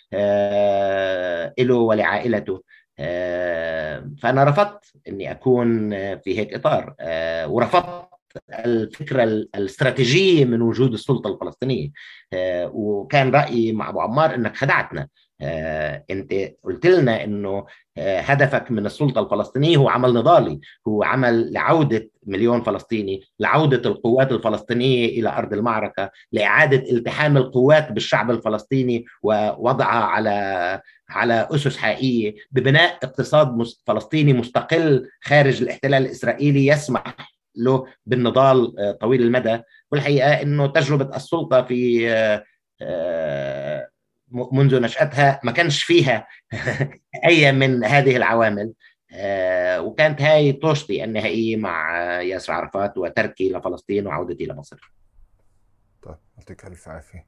له 1.58 1.74
ولعائلته. 1.74 2.62
آه، 2.98 4.10
فأنا 4.22 4.44
رفضت 4.44 4.92
إني 5.08 5.30
أكون 5.30 5.90
في 6.16 6.38
هيك 6.38 6.54
إطار. 6.54 6.94
آه، 7.00 7.48
ورفضت 7.48 8.08
الفكرة 8.50 9.22
الاستراتيجية 9.24 10.44
من 10.44 10.62
وجود 10.62 10.92
السلطة 10.92 11.32
الفلسطينية. 11.34 11.88
آه، 12.32 12.70
وكان 12.74 13.30
رأيي 13.30 13.72
مع 13.72 13.88
أبو 13.88 14.00
عمار 14.00 14.34
أنك 14.34 14.56
خدعتنا. 14.56 15.08
أنت 16.10 16.34
قلت 16.64 16.86
لنا 16.86 17.24
أنه 17.24 17.66
هدفك 17.98 18.70
من 18.70 18.86
السلطة 18.86 19.20
الفلسطينية 19.20 19.76
هو 19.76 19.88
عمل 19.88 20.14
نضالي. 20.14 20.60
هو 20.88 21.02
عمل 21.02 21.52
لعودة 21.52 22.10
مليون 22.26 22.62
فلسطيني 22.62 23.22
لعودة 23.40 23.90
القوات 23.90 24.32
الفلسطينية 24.32 25.06
إلى 25.20 25.28
أرض 25.28 25.52
المعركة 25.52 26.10
لإعادة 26.32 26.90
التحام 26.92 27.36
القوات 27.36 27.92
بالشعب 27.92 28.30
الفلسطيني 28.30 29.04
ووضعها 29.22 30.04
على 30.04 30.80
على 31.08 31.48
أسس 31.50 31.76
حقيقية 31.76 32.34
ببناء 32.50 32.98
اقتصاد 33.02 33.66
فلسطيني 33.86 34.32
مستقل 34.32 35.10
خارج 35.20 35.62
الاحتلال 35.62 36.06
الإسرائيلي 36.06 36.66
يسمح 36.66 37.34
له 37.56 37.86
بالنضال 38.06 38.74
طويل 39.00 39.22
المدى. 39.22 39.62
والحقيقة 39.92 40.42
إنه 40.42 40.66
تجربة 40.66 41.16
السلطة 41.16 41.62
في 41.62 42.08
منذ 44.30 44.80
نشأتها 44.80 45.40
ما 45.44 45.52
كانش 45.52 45.82
فيها 45.82 46.26
أي 47.28 47.52
من 47.52 47.84
هذه 47.84 48.16
العوامل. 48.16 48.72
وكانت 49.78 50.22
هاي 50.22 50.52
طوشتي 50.52 51.04
النهائية 51.04 51.56
مع 51.56 52.02
ياسر 52.22 52.52
عرفات 52.52 52.98
وتركي 52.98 53.52
لفلسطين 53.52 54.06
وعودتي 54.06 54.46
لمصر. 54.46 54.92
طيب 56.02 56.16
يعطيك 56.38 56.66
ألف 56.66 56.88
عافية. 56.88 57.26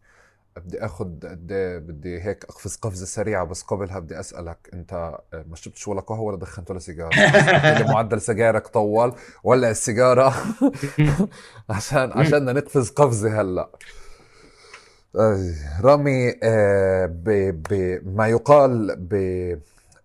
بدي 0.56 0.84
اخذ 0.84 1.04
قد 1.04 1.52
إيه، 1.52 1.78
بدي 1.78 2.22
هيك 2.22 2.44
أقفز 2.44 2.76
قفزة 2.76 3.06
سريعة 3.06 3.44
بس 3.44 3.62
قبلها 3.62 3.98
بدي 3.98 4.20
أسألك 4.20 4.70
أنت 4.74 4.92
آه، 4.92 5.44
ما 5.48 5.56
شربتش 5.56 5.88
ولا 5.88 6.00
قهوة 6.00 6.20
ولا 6.20 6.36
دخنت 6.36 6.70
ولا 6.70 6.78
سيجارة؟ 6.78 7.12
معدل 7.92 8.20
سجايرك 8.20 8.66
طول 8.66 9.14
ولا 9.44 9.70
السيجارة؟ 9.70 10.34
عشان 11.70 12.12
عشان 12.12 12.44
نقفز 12.54 12.90
قفزة 12.90 13.40
هلأ. 13.40 13.70
رامي 15.80 16.34
آه، 16.42 17.06
بما 17.12 18.28
يقال 18.28 18.96
ب 18.98 19.14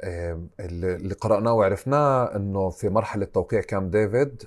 آه، 0.03 0.41
اللي 0.59 1.13
قرأناه 1.13 1.53
وعرفناه 1.53 2.35
إنه 2.35 2.69
في 2.69 2.89
مرحلة 2.89 3.25
توقيع 3.25 3.61
كام 3.61 3.89
ديفيد 3.89 4.43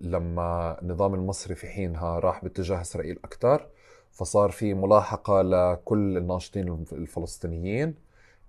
لما 0.00 0.78
النظام 0.82 1.14
المصري 1.14 1.54
في 1.54 1.66
حينها 1.66 2.18
راح 2.18 2.42
باتجاه 2.42 2.80
إسرائيل 2.80 3.18
أكثر 3.24 3.68
فصار 4.12 4.50
في 4.50 4.74
ملاحقة 4.74 5.42
لكل 5.42 6.16
الناشطين 6.16 6.84
الفلسطينيين 6.92 7.94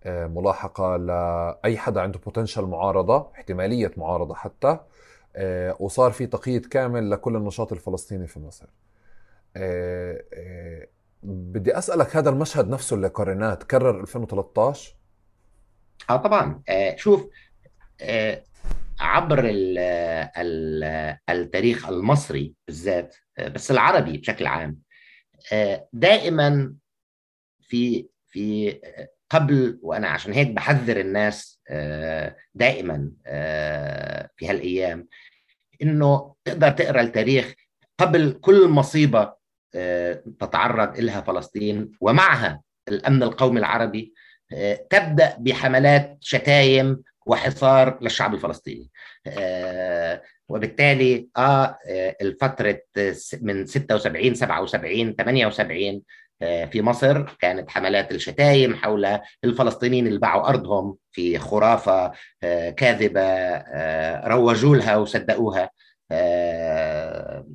آه، 0.03 0.27
ملاحقة 0.27 0.97
لأي 0.97 1.77
حدا 1.77 2.01
عنده 2.01 2.19
بوتنشال 2.19 2.65
معارضة 2.65 3.31
احتمالية 3.35 3.91
معارضة 3.97 4.35
حتى 4.35 4.79
آه، 5.35 5.75
وصار 5.79 6.11
في 6.11 6.27
تقييد 6.27 6.65
كامل 6.65 7.11
لكل 7.11 7.35
النشاط 7.35 7.71
الفلسطيني 7.71 8.27
في 8.27 8.39
مصر. 8.39 8.65
بدي 11.23 11.77
أسألك 11.77 12.15
هذا 12.15 12.29
المشهد 12.29 12.69
نفسه 12.69 12.95
اللي 12.95 13.07
قريناه 13.07 13.53
تكرر 13.53 13.99
2013 14.01 14.95
آه 16.09 16.17
طبعا. 16.17 16.61
شوف 16.95 17.27
عبر 18.99 19.45
ال 19.49 19.77
ال 20.37 20.83
التاريخ 21.29 21.89
المصري 21.89 22.53
بالذات 22.67 23.15
بس 23.39 23.71
العربي 23.71 24.17
بشكل 24.17 24.47
عام 24.47 24.79
دائما 25.93 26.73
في 27.61 28.07
في 28.27 28.79
قبل 29.29 29.79
وأنا 29.81 30.07
عشان 30.07 30.33
هيك 30.33 30.47
بحذر 30.47 30.99
الناس 30.99 31.61
دائما 32.55 33.11
في 34.37 34.47
هالأيام 34.49 35.07
إنه 35.81 36.35
تقدر 36.45 36.69
تقرأ 36.71 37.01
التاريخ 37.01 37.53
قبل 37.97 38.39
كل 38.41 38.67
مصيبة 38.67 39.33
تتعرض 40.39 40.99
لها 40.99 41.21
فلسطين 41.21 41.91
ومعها 42.01 42.61
الأمن 42.87 43.23
القومي 43.23 43.59
العربي 43.59 44.13
تبدأ 44.89 45.35
بحملات 45.39 46.17
شتايم 46.21 47.03
وحصار 47.29 47.97
للشعب 48.01 48.33
الفلسطيني. 48.33 48.89
آه 49.27 50.21
وبالتالي 50.49 51.27
آه 51.37 51.77
الفترة 52.21 52.81
من 53.41 53.65
76 53.65 54.35
77 54.35 55.15
78 55.15 56.01
في 56.41 56.81
مصر 56.81 57.21
كانت 57.39 57.69
حملات 57.69 58.11
الشتايم 58.11 58.75
حول 58.75 59.19
الفلسطينيين 59.43 60.07
اللي 60.07 60.19
باعوا 60.19 60.49
أرضهم 60.49 60.97
في 61.11 61.37
خرافة 61.39 62.11
آه، 62.43 62.69
كاذبة 62.69 63.21
آه، 63.21 64.27
روجوا 64.27 64.75
لها 64.75 64.97
وصدقوها. 64.97 65.69
آه، 66.11 67.47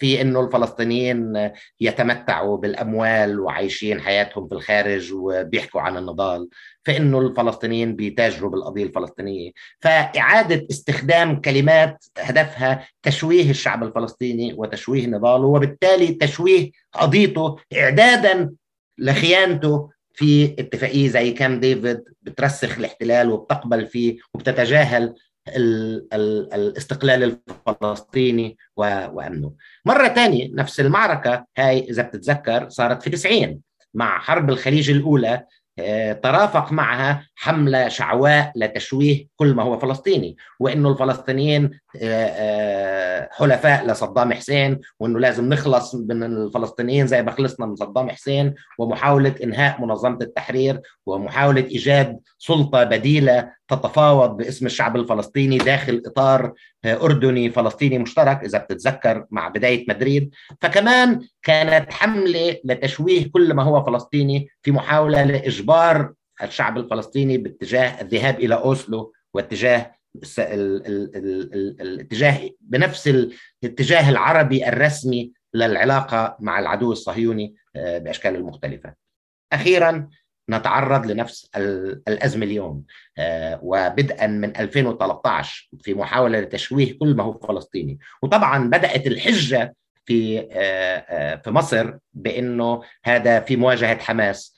في 0.00 0.20
إنه 0.20 0.40
الفلسطينيين 0.40 1.50
يتمتعوا 1.80 2.56
بالأموال 2.56 3.40
وعايشين 3.40 4.00
حياتهم 4.00 4.48
في 4.48 4.54
الخارج 4.54 5.12
وبيحكوا 5.12 5.80
عن 5.80 5.96
النضال 5.96 6.48
فإنه 6.84 7.18
الفلسطينيين 7.20 7.96
بيتاجروا 7.96 8.50
بالقضية 8.50 8.84
الفلسطينية. 8.84 9.50
فإعادة 9.80 10.66
استخدام 10.70 11.40
كلمات 11.40 12.04
هدفها 12.18 12.88
تشويه 13.02 13.50
الشعب 13.50 13.82
الفلسطيني 13.82 14.54
وتشويه 14.56 15.06
نضاله 15.06 15.46
وبالتالي 15.46 16.14
تشويه 16.14 16.70
قضيته 16.92 17.56
إعدادا 17.76 18.50
لخيانته 18.98 19.90
في 20.14 20.54
اتفاقية 20.58 21.08
زي 21.08 21.30
كام 21.30 21.60
ديفيد 21.60 22.00
بترسخ 22.22 22.78
الاحتلال 22.78 23.30
وبتقبل 23.30 23.86
فيه 23.86 24.16
وبتتجاهل 24.34 25.14
ال 25.56 26.08
ال 26.14 26.54
الاستقلال 26.54 27.38
الفلسطيني 27.68 28.56
وأمنه. 28.76 29.52
مرة 29.84 30.08
ثانية 30.08 30.50
نفس 30.54 30.80
المعركة 30.80 31.44
هاي 31.58 31.90
إذا 31.90 32.02
بتتذكر 32.02 32.68
صارت 32.68 33.02
في 33.02 33.10
90 33.10 33.60
مع 33.94 34.18
حرب 34.18 34.50
الخليج 34.50 34.90
الأولى 34.90 35.44
ترافق 36.22 36.72
معها 36.72 37.26
حملة 37.34 37.88
شعواء 37.88 38.52
لتشويه 38.56 39.26
كل 39.36 39.54
ما 39.54 39.62
هو 39.62 39.78
فلسطيني 39.78 40.36
وأنه 40.60 40.88
الفلسطينيين 40.92 41.70
آه، 42.02 42.26
آه، 42.26 43.28
حلفاء 43.32 43.86
لصدام 43.86 44.32
حسين 44.32 44.80
وأنه 45.00 45.18
لازم 45.18 45.48
نخلص 45.48 45.94
من 45.94 46.22
الفلسطينيين 46.22 47.06
زي 47.06 47.22
ما 47.22 47.30
خلصنا 47.30 47.66
من 47.66 47.76
صدام 47.76 48.10
حسين 48.10 48.54
ومحاولة 48.78 49.34
إنهاء 49.42 49.80
منظمة 49.80 50.18
التحرير 50.22 50.80
ومحاولة 51.06 51.60
إيجاد 51.60 52.18
سلطة 52.38 52.84
بديلة 52.84 53.50
تتفاوض 53.68 54.36
باسم 54.36 54.66
الشعب 54.66 54.96
الفلسطيني 54.96 55.58
داخل 55.58 56.02
إطار 56.06 56.52
أردني 56.86 57.50
فلسطيني 57.50 57.98
مشترك 57.98 58.44
إذا 58.44 58.58
بتتذكر 58.58 59.24
مع 59.30 59.48
بداية 59.48 59.84
مدريد. 59.88 60.34
فكمان 60.60 61.20
كانت 61.48 61.92
حملة 61.92 62.60
لتشويه 62.64 63.30
كل 63.30 63.54
ما 63.54 63.62
هو 63.62 63.84
فلسطيني 63.84 64.48
في 64.62 64.70
محاولة 64.70 65.24
لإجبار 65.24 66.12
الشعب 66.42 66.78
الفلسطيني 66.78 67.38
باتجاه 67.38 68.00
الذهاب 68.00 68.40
إلى 68.40 68.54
أوسلو 68.54 69.12
واتجاه 69.34 69.94
الاتجاه 71.80 72.50
بنفس 72.60 73.08
الاتجاه 73.64 74.10
العربي 74.10 74.68
الرسمي 74.68 75.32
للعلاقة 75.54 76.36
مع 76.40 76.58
العدو 76.58 76.92
الصهيوني 76.92 77.54
آه، 77.76 77.98
بأشكال 77.98 78.36
المختلفة. 78.36 78.94
أخيرا 79.52 80.08
نتعرض 80.50 81.06
لنفس 81.06 81.50
الأزمة 82.08 82.46
اليوم 82.46 82.84
آه، 83.18 83.60
وبدءا 83.62 84.26
من 84.26 84.56
2013 84.56 85.70
في 85.82 85.94
محاولة 85.94 86.40
لتشويه 86.40 86.98
كل 86.98 87.14
ما 87.14 87.24
هو 87.24 87.32
فلسطيني 87.32 87.98
وطبعا 88.22 88.68
بدأت 88.68 89.06
الحجة 89.06 89.74
في 90.08 90.48
آه، 90.52 91.36
في 91.36 91.50
مصر 91.50 91.92
بأنه 92.12 92.82
هذا 93.04 93.40
في 93.40 93.56
مواجهة 93.56 93.98
حماس. 93.98 94.56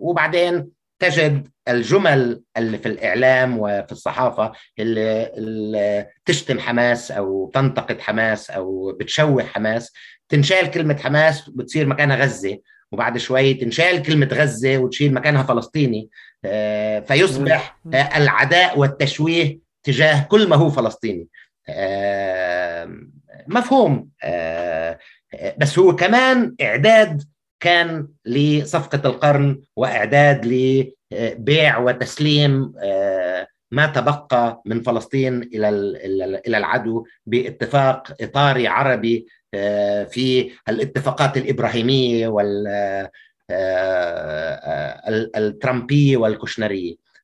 وبعدين 0.00 0.68
تجد 0.98 1.48
الجمل 1.68 2.42
اللي 2.56 2.78
في 2.78 2.86
الإعلام 2.86 3.58
وفي 3.58 3.92
الصحافة 3.92 4.52
اللي, 4.78 5.32
اللي 5.36 6.06
تشتم 6.24 6.58
حماس 6.58 7.10
أو 7.10 7.50
تنتقد 7.54 8.00
حماس 8.00 8.50
أو 8.50 8.92
بتشوه 9.00 9.44
حماس. 9.44 9.92
تنشال 10.28 10.70
كلمة 10.70 10.96
حماس 10.96 11.50
بتصير 11.50 11.86
مكانها 11.86 12.16
غزة 12.16 12.58
وبعد 12.92 13.18
شوي 13.18 13.54
تنشال 13.54 14.02
كلمة 14.02 14.28
غزة 14.32 14.78
وتشيل 14.78 15.14
مكانها 15.14 15.42
فلسطيني. 15.42 16.08
آه، 16.44 17.00
فيصبح 17.00 17.80
العداء 18.16 18.78
والتشويه 18.78 19.58
تجاه 19.82 20.22
كل 20.22 20.48
ما 20.48 20.56
هو 20.56 20.70
فلسطيني. 20.70 21.28
آه، 21.68 22.90
مفهوم. 23.48 24.08
آه، 24.22 24.98
بس 25.58 25.78
هو 25.78 25.96
كمان 25.96 26.54
إعداد 26.62 27.22
كان 27.60 28.08
لصفقة 28.24 29.08
القرن 29.08 29.62
وإعداد 29.76 30.46
لبيع 30.46 31.78
وتسليم 31.78 32.72
آه، 32.82 33.46
ما 33.70 33.86
تبقى 33.86 34.62
من 34.66 34.82
فلسطين 34.82 35.42
إلى 35.42 35.68
إلى 36.46 36.58
العدو 36.58 37.06
باتفاق 37.26 38.16
إطاري 38.20 38.68
عربي 38.68 39.26
آه، 39.54 40.04
في 40.04 40.50
الاتفاقات 40.68 41.36
الإبراهيمية 41.36 42.28
وال 42.28 42.66
آه، 43.50 45.10
الترامبية 45.36 46.16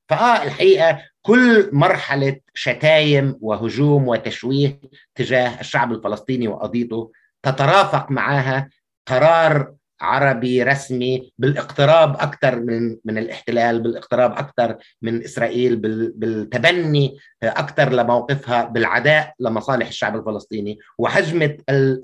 فآه 0.09 0.43
الحقيقة 0.43 1.03
كل 1.23 1.71
مرحلة 1.73 2.37
شتايم 2.55 3.37
وهجوم 3.41 4.09
وتشويه 4.09 4.81
تجاه 5.15 5.61
الشعب 5.61 5.93
الفلسطيني 5.93 6.49
وقضيته 6.49 7.13
تترافق 7.43 8.11
معها 8.11 8.71
قرار 9.09 9.73
عربي 10.01 10.63
رسمي 10.63 11.33
بالاقتراب 11.39 12.17
أكثر 12.17 12.61
من 12.61 12.97
من 13.05 13.19
الاحتلال 13.19 13.81
بالاقتراب 13.83 14.33
أكثر 14.33 14.77
من 15.03 15.25
إسرائيل 15.25 15.77
بالتبني 16.17 17.17
أكثر 17.43 17.93
لموقفها 17.93 18.65
بالعداء 18.65 19.35
لمصالح 19.41 19.89
الشعب 19.89 20.17
الفلسطيني. 20.17 20.79
وحجمة 20.99 21.57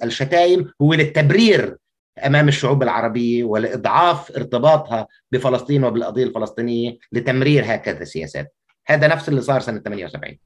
الشتائم 0.05 0.71
هو 0.83 0.95
للتبرير 0.95 1.77
أمام 2.19 2.49
الشعوب 2.49 2.83
العربية 2.83 3.45
ولإضعاف 3.45 4.31
ارتباطها 4.31 5.07
بفلسطين 5.33 5.85
وبالقضية 5.85 6.25
الفلسطينية 6.25 6.99
لتمرير 7.13 7.63
هكذا 7.67 8.05
سياسات. 8.05 8.55
هذا 8.87 9.07
نفس 9.07 9.29
اللي 9.29 9.41
صار 9.41 9.61
سنة 9.61 9.79
78 9.79 10.39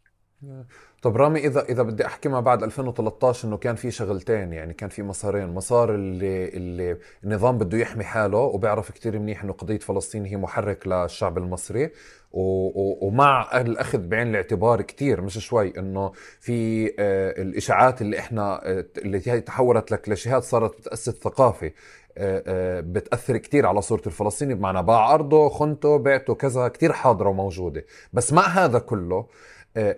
طب 1.02 1.16
رامي 1.16 1.46
إذا 1.46 1.64
إذا 1.64 1.82
بدي 1.82 2.06
أحكي 2.06 2.28
ما 2.28 2.40
بعد 2.40 2.62
2013 2.62 3.48
إنه 3.48 3.56
كان 3.56 3.76
في 3.76 3.90
شغلتين 3.90 4.52
يعني 4.52 4.74
كان 4.74 4.88
في 4.88 5.02
مسارين. 5.02 5.48
مسار 5.48 5.94
اللي 5.94 6.48
اللي 6.48 6.98
النظام 7.24 7.58
بده 7.58 7.78
يحمي 7.78 8.04
حاله 8.04 8.38
وبيعرف 8.38 8.92
كثير 8.92 9.18
منيح 9.18 9.42
إنه 9.42 9.52
قضية 9.52 9.78
فلسطين 9.78 10.24
هي 10.24 10.36
محرك 10.36 10.86
للشعب 10.86 11.38
المصري. 11.38 11.90
ومع 12.32 13.60
الأخذ 13.60 13.98
بعين 13.98 14.28
الاعتبار 14.28 14.82
كثير 14.82 15.20
مش 15.20 15.38
شوي 15.38 15.78
إنه 15.78 16.12
في 16.40 16.86
آه، 16.98 17.42
الإشاعات 17.42 18.02
اللي 18.02 18.18
إحنا 18.18 18.60
آه، 18.68 18.84
اللي 18.98 19.22
هي 19.26 19.40
تحولت 19.40 19.92
لكلاشيهات 19.92 20.42
صارت 20.42 20.78
بتأسس 20.78 21.10
ثقافة 21.10 21.70
آه، 22.18 22.80
بتأثر 22.80 23.36
كثير 23.36 23.66
على 23.66 23.82
صورة 23.82 24.02
الفلسطيني. 24.06 24.54
بمعنى 24.54 24.82
باع 24.82 25.14
أرضه 25.14 25.48
خنته 25.48 25.96
بعته 25.98 26.34
كذا 26.34 26.68
كثير 26.68 26.92
حاضرة 26.92 27.28
وموجودة. 27.28 27.84
بس 28.12 28.32
مع 28.32 28.42
هذا 28.42 28.78
كله 28.78 29.26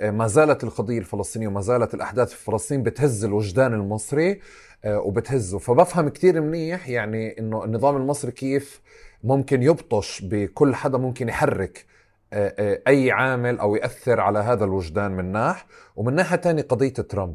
ما 0.03 0.27
زالت 0.27 0.65
القضية 0.65 0.99
الفلسطينية 0.99 1.49
وما 1.49 1.61
زالت 1.61 1.95
الأحداث 1.95 2.33
في 2.33 2.45
فلسطين 2.45 2.83
بتهز 2.83 3.25
الوجدان 3.25 3.75
المصري 3.75 4.41
وبتهزه. 4.87 5.59
فبفهم 5.59 6.09
كتير 6.09 6.41
منيح 6.41 6.89
يعني 6.89 7.39
إنه 7.39 7.65
النظام 7.65 7.97
المصري 7.97 8.33
كيف 8.33 8.81
ممكن 9.25 9.63
يبطش 9.63 10.23
بكل 10.25 10.75
حدا 10.75 10.99
ممكن 10.99 11.29
يحرك 11.29 11.85
أي 12.33 13.11
عامل 13.11 13.59
أو 13.59 13.77
يأثر 13.77 14.21
على 14.21 14.39
هذا 14.39 14.65
الوجدان 14.65 15.13
من 15.13 15.33
ناح. 15.33 15.67
ومن 15.97 16.15
ناحية 16.15 16.37
تانية 16.37 16.63
قضية 16.63 16.93
ترامب 16.93 17.35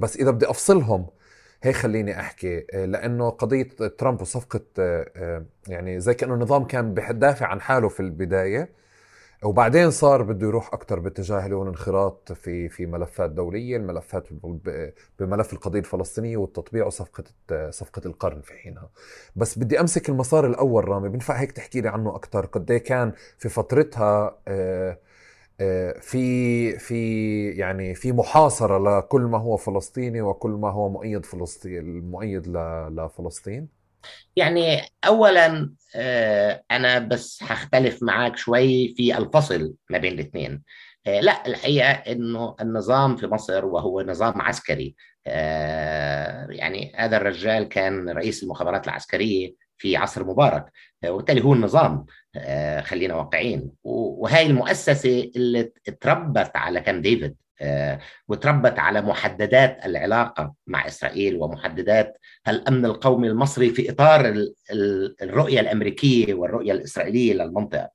بس 0.00 0.16
إذا 0.16 0.30
بدي 0.30 0.50
أفصلهم 0.50 1.06
هيك 1.62 1.74
خليني 1.76 2.20
أحكي 2.20 2.66
لأنه 2.74 3.30
قضية 3.30 3.68
ترامب 3.98 4.20
وصفقة 4.20 4.60
يعني 5.68 6.00
زي 6.00 6.14
كأنه 6.14 6.34
النظام 6.34 6.64
كان 6.64 6.94
بيدافع 6.94 7.46
عن 7.46 7.60
حاله 7.60 7.88
في 7.88 8.00
البداية. 8.00 8.83
وبعدين 9.44 9.90
صار 9.90 10.22
بده 10.22 10.46
يروح 10.46 10.74
أكثر 10.74 10.98
باتجاه 11.00 11.44
اللي 11.44 11.56
هو 11.56 11.62
الانخراط 11.62 12.32
في 12.32 12.68
في 12.68 12.86
ملفات 12.86 13.30
دولية 13.30 13.76
الملفات 13.76 14.28
بملف 15.18 15.52
القضية 15.52 15.78
الفلسطينية 15.78 16.36
والتطبيع 16.36 16.86
وصفقة 16.86 17.24
صفقة 17.70 18.02
القرن 18.06 18.40
في 18.40 18.52
حينها. 18.52 18.90
بس 19.36 19.58
بدي 19.58 19.80
أمسك 19.80 20.08
المسار 20.08 20.46
الأول 20.46 20.88
رامي 20.88 21.08
بنفع 21.08 21.34
هيك 21.34 21.52
تحكي 21.52 21.80
لي 21.80 21.88
عنه 21.88 22.16
أكثر 22.16 22.46
قد 22.46 22.70
إيه 22.70 22.78
كان 22.78 23.12
في 23.38 23.48
فترتها 23.48 24.38
آه، 24.48 24.98
آه، 25.60 25.98
في 26.00 26.78
في 26.78 27.50
يعني 27.50 27.94
في 27.94 28.12
محاصرة 28.12 28.98
لكل 28.98 29.22
ما 29.22 29.38
هو 29.38 29.56
فلسطيني 29.56 30.22
وكل 30.22 30.50
ما 30.50 30.70
هو 30.70 30.88
مؤيد 30.88 31.26
فلسطين 31.26 32.10
مؤيد 32.10 32.48
لفلسطين؟ 32.90 33.68
يعني 34.36 34.82
اولا 35.04 35.74
آه، 35.96 36.64
أنا 36.70 36.98
بس 36.98 37.42
هختلف 37.42 38.02
معاك 38.02 38.36
شوي 38.36 38.94
في 38.96 39.18
الفصل 39.18 39.74
ما 39.90 39.98
بين 39.98 40.12
الاثنين. 40.12 40.62
آه، 41.06 41.20
لا 41.20 41.46
الحقيقة 41.46 41.90
إنه 41.90 42.56
النظام 42.60 43.16
في 43.16 43.26
مصر 43.26 43.64
وهو 43.64 44.02
نظام 44.02 44.42
عسكري. 44.42 44.94
آه، 45.26 46.46
يعني 46.50 46.92
هذا 46.96 47.16
الرجال 47.16 47.64
كان 47.68 48.08
رئيس 48.08 48.42
المخابرات 48.42 48.86
العسكرية 48.86 49.54
في 49.78 49.96
عصر 49.96 50.24
مبارك 50.24 50.64
وبالتالي 51.06 51.44
هو 51.44 51.52
النظام 51.52 52.06
خلينا 52.82 53.14
واقعين. 53.14 53.70
وهي 53.84 54.46
المؤسسة 54.46 55.30
اللي 55.36 55.72
تربت 56.00 56.50
على 56.56 56.80
كام 56.80 57.00
ديفيد. 57.02 57.36
وتربت 58.28 58.78
على 58.78 59.02
محددات 59.02 59.86
العلاقة 59.86 60.54
مع 60.66 60.86
إسرائيل 60.86 61.36
ومحددات 61.36 62.18
الأمن 62.48 62.84
القومي 62.84 63.28
المصري 63.28 63.70
في 63.70 63.90
إطار 63.90 64.34
الرؤية 65.22 65.60
الأمريكية 65.60 66.34
والرؤية 66.34 66.72
الإسرائيلية 66.72 67.34
للمنطقة. 67.34 67.88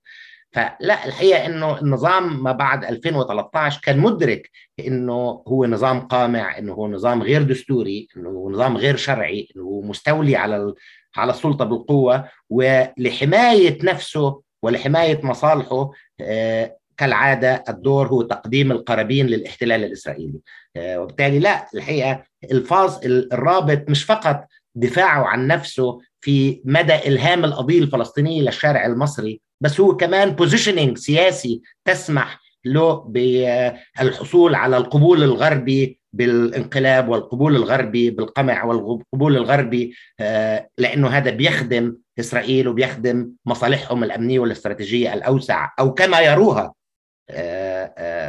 فلا 0.51 1.05
الحقيقة 1.05 1.45
إنه 1.45 1.79
النظام 1.79 2.43
ما 2.43 2.51
بعد 2.51 2.85
2013 2.85 3.81
كان 3.83 3.99
مدرك 3.99 4.49
إنه 4.79 5.43
هو 5.47 5.65
نظام 5.65 5.99
قامع 5.99 6.57
إنه 6.57 6.73
هو 6.73 6.87
نظام 6.87 7.23
غير 7.23 7.43
دستوري 7.43 8.07
إنه 8.17 8.29
هو 8.29 8.49
نظام 8.49 8.77
غير 8.77 8.95
شرعي 8.95 9.47
إنه 9.55 9.63
هو 9.63 9.81
مستولي 9.81 10.35
على 10.35 10.73
على 11.15 11.31
السلطة 11.31 11.65
بالقوة 11.65 12.29
ولحماية 12.49 13.77
نفسه 13.83 14.41
ولحماية 14.63 15.19
مصالحه 15.23 15.91
آه، 16.21 16.77
كالعادة 16.99 17.63
الدور 17.69 18.07
هو 18.07 18.21
تقديم 18.21 18.71
القرابين 18.71 19.27
للاحتلال 19.27 19.83
الإسرائيلي. 19.83 20.39
آه، 20.75 20.99
وبالتالي 21.01 21.39
لا 21.39 21.67
الحقيقة 21.75 22.23
الفاظ 22.51 22.97
الرابط 23.05 23.89
مش 23.89 24.03
فقط 24.03 24.45
دفاعه 24.75 25.23
عن 25.23 25.47
نفسه 25.47 25.99
في 26.21 26.61
مدى 26.65 26.95
إلهام 26.95 27.45
القضية 27.45 27.79
الفلسطينيه 27.79 28.41
للشارع 28.41 28.85
المصري 28.85 29.41
بس 29.61 29.79
هو 29.79 29.97
كمان 29.97 30.29
بوزيشننج 30.29 30.97
سياسي 30.97 31.61
تسمح 31.85 32.39
له 32.65 32.93
بالحصول 32.93 34.55
على 34.55 34.77
القبول 34.77 35.23
الغربي 35.23 35.99
بالانقلاب 36.13 37.09
والقبول 37.09 37.55
الغربي 37.55 38.09
بالقمع 38.09 38.63
والقبول 38.63 39.37
الغربي 39.37 39.95
آه، 40.19 40.69
لأنه 40.77 41.07
هذا 41.07 41.31
بيخدم 41.31 41.95
إسرائيل 42.19 42.67
وبيخدم 42.67 43.31
مصالحهم 43.45 44.03
الأمنية 44.03 44.39
والاستراتيجية 44.39 45.13
الأوسع 45.13 45.69
أو 45.79 45.93
كما 45.93 46.19
يروها 46.19 46.73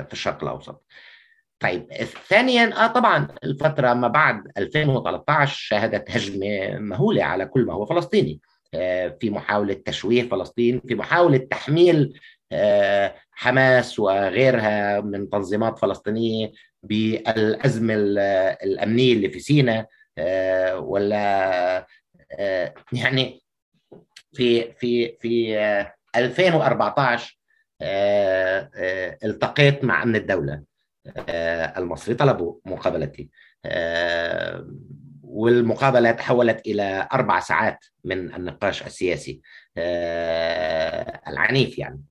في 0.04 0.12
الشرق 0.12 0.42
الأوسط. 0.42 0.84
طيب 1.60 1.92
ثانيا 2.28 2.84
آه 2.84 2.86
طبعا 2.86 3.28
الفترة 3.44 3.94
ما 3.94 4.08
بعد 4.08 4.44
2013 4.58 5.56
شهدت 5.56 6.10
هجمة 6.10 6.78
مهولة 6.78 7.24
على 7.24 7.46
كل 7.46 7.64
ما 7.64 7.74
هو 7.74 7.86
فلسطيني 7.86 8.40
آه، 8.74 9.16
في 9.20 9.30
محاولة 9.30 9.74
تشويه 9.74 10.28
فلسطين 10.28 10.80
في 10.88 10.94
محاولة 10.94 11.38
تحميل 11.38 12.20
حماس 13.32 13.98
وغيرها 13.98 15.00
من 15.00 15.30
تنظيمات 15.30 15.78
فلسطينية 15.78 16.52
بالأزمة 16.82 17.94
الأمنية 18.62 19.12
اللي 19.12 19.28
في 19.28 19.40
سيناء 19.40 19.88
ولا 20.78 21.86
يعني 22.92 23.42
في 24.32 24.72
في 24.72 25.16
في 25.20 25.56
2014 26.16 27.04
آه، 27.04 27.36
آه، 27.36 27.39
التقيت 29.24 29.84
مع 29.84 30.02
أمن 30.02 30.16
الدولة. 30.16 30.62
آه، 31.28 31.78
المصري 31.78 32.14
طلبوا 32.14 32.54
مقابلتي. 32.64 33.28
والمقابلة 35.22 36.10
تحولت 36.10 36.66
إلى 36.66 37.08
أربع 37.12 37.40
ساعات 37.40 37.84
من 38.04 38.34
النقاش 38.34 38.86
السياسي 38.86 39.40
العنيف 41.28 41.78
يعني. 41.78 42.02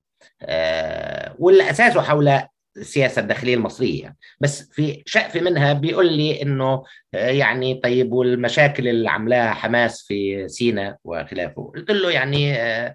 واللي 1.38 1.70
اساسه 1.70 2.02
حول 2.02 2.40
السياسة 2.76 3.22
الداخلية 3.22 3.54
المصرية 3.54 4.02
يعني. 4.02 4.16
بس 4.40 4.62
في 4.72 5.02
شقف 5.06 5.36
منها 5.36 5.72
بيقول 5.72 6.12
لي 6.12 6.42
إنه 6.42 6.84
يعني 7.12 7.74
طيب 7.74 8.12
والمشاكل 8.12 8.88
اللي 8.88 9.10
عملاها 9.10 9.54
حماس 9.54 10.04
في 10.06 10.48
سيناء 10.48 10.96
وخلافه. 11.04 11.72
قلت 11.74 11.90
له 11.90 12.10
يعني 12.10 12.54
آه، 12.54 12.94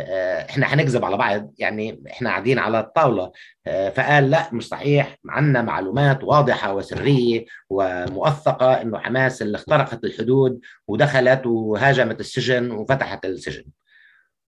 إحنا 0.00 0.66
هنكذب 0.74 1.04
على 1.04 1.16
بعض 1.16 1.54
يعني 1.58 2.02
إحنا 2.10 2.30
قاعدين 2.30 2.58
على 2.58 2.80
الطاولة. 2.80 3.32
آه، 3.66 3.88
فقال 3.90 4.30
لا 4.30 4.48
مش 4.54 4.68
صحيح. 4.68 5.16
عندنا 5.28 5.62
معلومات 5.62 6.24
واضحة 6.24 6.74
وسرية 6.74 7.44
وموثقه 7.70 8.82
إنه 8.82 8.98
حماس 8.98 9.42
اللي 9.42 9.56
اخترقت 9.56 10.04
الحدود 10.04 10.60
ودخلت 10.88 11.46
وهاجمت 11.46 12.20
السجن 12.20 12.70
وفتحت 12.70 13.24
السجن. 13.24 13.64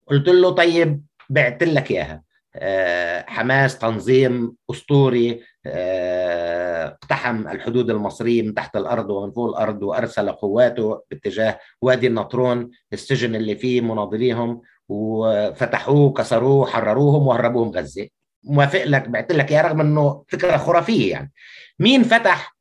قلت 0.06 0.28
له 0.28 0.50
طيب 0.50 1.02
بعت 1.30 1.62
لك 1.62 1.90
إياها. 1.90 2.22
آه، 2.56 3.24
حماس 3.28 3.78
تنظيم 3.78 4.56
أسطوري 4.70 5.42
اقتحم 5.66 7.48
الحدود 7.48 7.90
المصريه 7.90 8.42
من 8.42 8.54
تحت 8.54 8.76
الأرض 8.76 9.10
ومن 9.10 9.32
فوق 9.32 9.48
الأرض 9.48 9.82
وأرسل 9.82 10.32
قواته 10.32 11.02
باتجاه 11.10 11.58
وادي 11.82 12.06
النطرون 12.06 12.70
السجن 12.92 13.34
اللي 13.34 13.56
فيه 13.56 13.80
مناضليهم 13.80 14.62
وفتحوه 14.88 16.00
وكسروه 16.00 16.56
وحرروهم 16.56 17.26
وهربوهم 17.26 17.70
غزة. 17.70 18.08
موافق 18.44 18.84
لك؟ 18.84 19.08
بعت 19.08 19.32
لك 19.32 19.50
يا 19.50 19.62
رغم 19.62 19.80
إنه 19.80 20.24
فكرة 20.28 20.56
خرافية 20.56 21.10
يعني. 21.10 21.32
مين 21.78 22.02
فتح 22.02 22.56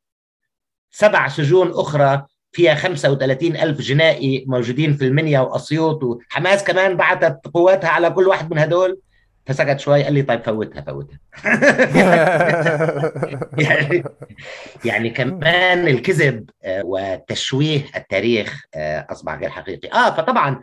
سبع 0.90 1.28
سجون 1.28 1.70
أخرى 1.70 2.26
فيها 2.52 2.74
35 2.74 3.56
ألف 3.56 3.80
جنائي 3.80 4.44
موجودين 4.48 4.94
في 4.94 5.04
المنيا 5.04 5.40
وأسيوط؟ 5.40 6.04
وحماس 6.04 6.64
كمان 6.64 6.96
بعثت 6.96 7.38
قواتها 7.54 7.90
على 7.90 8.10
كل 8.10 8.28
واحد 8.28 8.50
من 8.50 8.58
هدول. 8.58 9.00
فسكت 9.46 9.80
شوي 9.80 10.04
قال 10.04 10.12
لي 10.12 10.22
طيب 10.22 10.42
فوتها 10.42 10.80
فوتها. 10.80 11.18
يعني 13.58 14.04
يعني 14.84 15.10
كمان 15.10 15.88
الكذب 15.88 16.50
آه، 16.64 16.82
وتشويه 16.84 17.84
التاريخ 17.96 18.64
آه، 18.74 19.06
أصبح 19.10 19.34
غير 19.34 19.50
حقيقي. 19.50 19.88
آه 19.88 20.16
فطبعا 20.16 20.60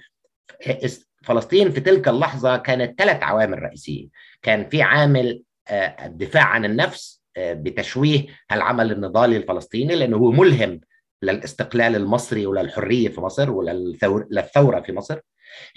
فلسطين 1.23 1.71
في 1.71 1.79
تلك 1.79 2.07
اللحظة 2.07 2.57
كانت 2.57 3.01
ثلاث 3.01 3.23
عوامل 3.23 3.63
رئيسية. 3.63 4.07
كان 4.41 4.69
في 4.69 4.81
عامل 4.81 5.43
آه، 5.67 6.05
الدفاع 6.05 6.43
عن 6.43 6.65
النفس 6.65 7.21
آه، 7.37 7.53
بتشويه 7.53 8.25
العمل 8.51 8.91
النضالي 8.91 9.37
الفلسطيني 9.37 9.95
لأنه 9.95 10.17
هو 10.17 10.31
ملهم 10.31 10.81
للاستقلال 11.21 11.95
المصري 11.95 12.45
وللحرية 12.45 13.09
في 13.09 13.21
مصر 13.21 13.51
وللثوره 13.51 14.81
في 14.81 14.93
مصر. 14.93 15.19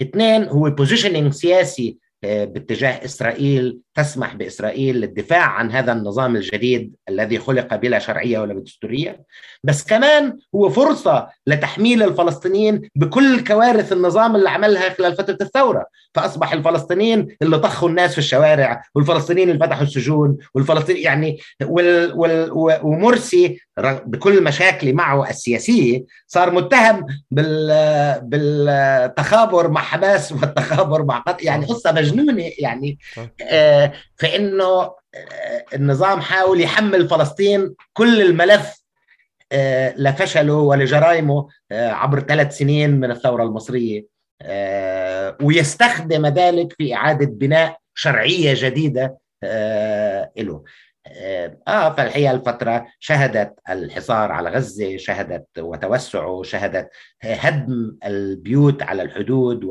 اثنين 0.01 0.43
هو 0.43 0.69
بوزيشننج 0.69 1.33
سياسي 1.33 1.97
آه، 2.23 2.45
باتجاه 2.45 3.05
إسرائيل 3.05 3.79
تسمح 3.95 4.35
بإسرائيل 4.35 4.95
للدفاع 4.95 5.45
عن 5.45 5.71
هذا 5.71 5.91
النظام 5.91 6.35
الجديد 6.35 6.95
الذي 7.09 7.39
خلق 7.39 7.75
بلا 7.75 7.99
شرعية 7.99 8.39
ولا 8.39 8.53
دستورية. 8.53 9.23
بس 9.63 9.83
كمان 9.83 10.37
هو 10.55 10.69
فرصة 10.69 11.27
لتحميل 11.47 12.03
الفلسطينيين 12.03 12.89
بكل 12.95 13.43
كوارث 13.43 13.91
النظام 13.91 14.35
اللي 14.35 14.49
عملها 14.49 14.89
خلال 14.89 15.15
فترة 15.15 15.37
الثورة. 15.41 15.85
فأصبح 16.13 16.53
الفلسطينيين 16.53 17.27
اللي 17.41 17.59
طخوا 17.59 17.89
الناس 17.89 18.11
في 18.11 18.17
الشوارع 18.17 18.83
والفلسطينيين 18.95 19.49
اللي 19.49 19.65
فتحوا 19.65 19.83
السجون 19.83 20.37
والفلسطينيين 20.53 21.05
يعني 21.05 21.39
وال 21.63 22.13
وال 22.13 22.49
ومرسي 22.83 23.59
بكل 24.05 24.43
مشاكله 24.43 24.93
معه 24.93 25.29
السياسية 25.29 26.03
صار 26.27 26.51
متهم 26.51 27.05
بال 27.31 28.19
بالتخابر 28.23 29.67
مع 29.67 29.81
حماس 29.81 30.31
والتخابر 30.31 31.05
مع 31.05 31.17
قطر 31.17 31.45
يعني 31.45 31.65
قصة 31.65 31.91
مجنونة 31.91 32.51
يعني. 32.59 32.99
آه 33.41 33.84
فإنه 34.15 34.65
آه 34.65 34.95
النظام 35.73 36.21
حاول 36.21 36.61
يحمل 36.61 37.09
فلسطين 37.09 37.75
كل 37.93 38.21
الملف 38.21 38.83
آه 39.51 39.93
لفشله 39.97 40.53
ولجرائمه 40.53 41.47
آه 41.71 41.89
عبر 41.89 42.19
ثلاث 42.19 42.57
سنين 42.57 42.99
من 42.99 43.11
الثورة 43.11 43.43
المصرية. 43.43 44.15
ويستخدم 45.41 46.27
ذلك 46.27 46.73
في 46.77 46.93
إعادة 46.95 47.25
بناء 47.25 47.77
شرعية 47.93 48.53
جديدة 48.57 49.17
له 50.37 50.63
آه 51.67 51.93
فالحقيقة 51.93 52.31
الفترة 52.31 52.87
شهدت 52.99 53.53
الحصار 53.69 54.31
على 54.31 54.49
غزة 54.49 54.97
شهدت 54.97 55.45
وتوسعه 55.59 56.43
شهدت 56.43 56.89
هدم 57.21 57.97
البيوت 58.05 58.83
على 58.83 59.01
الحدود 59.01 59.63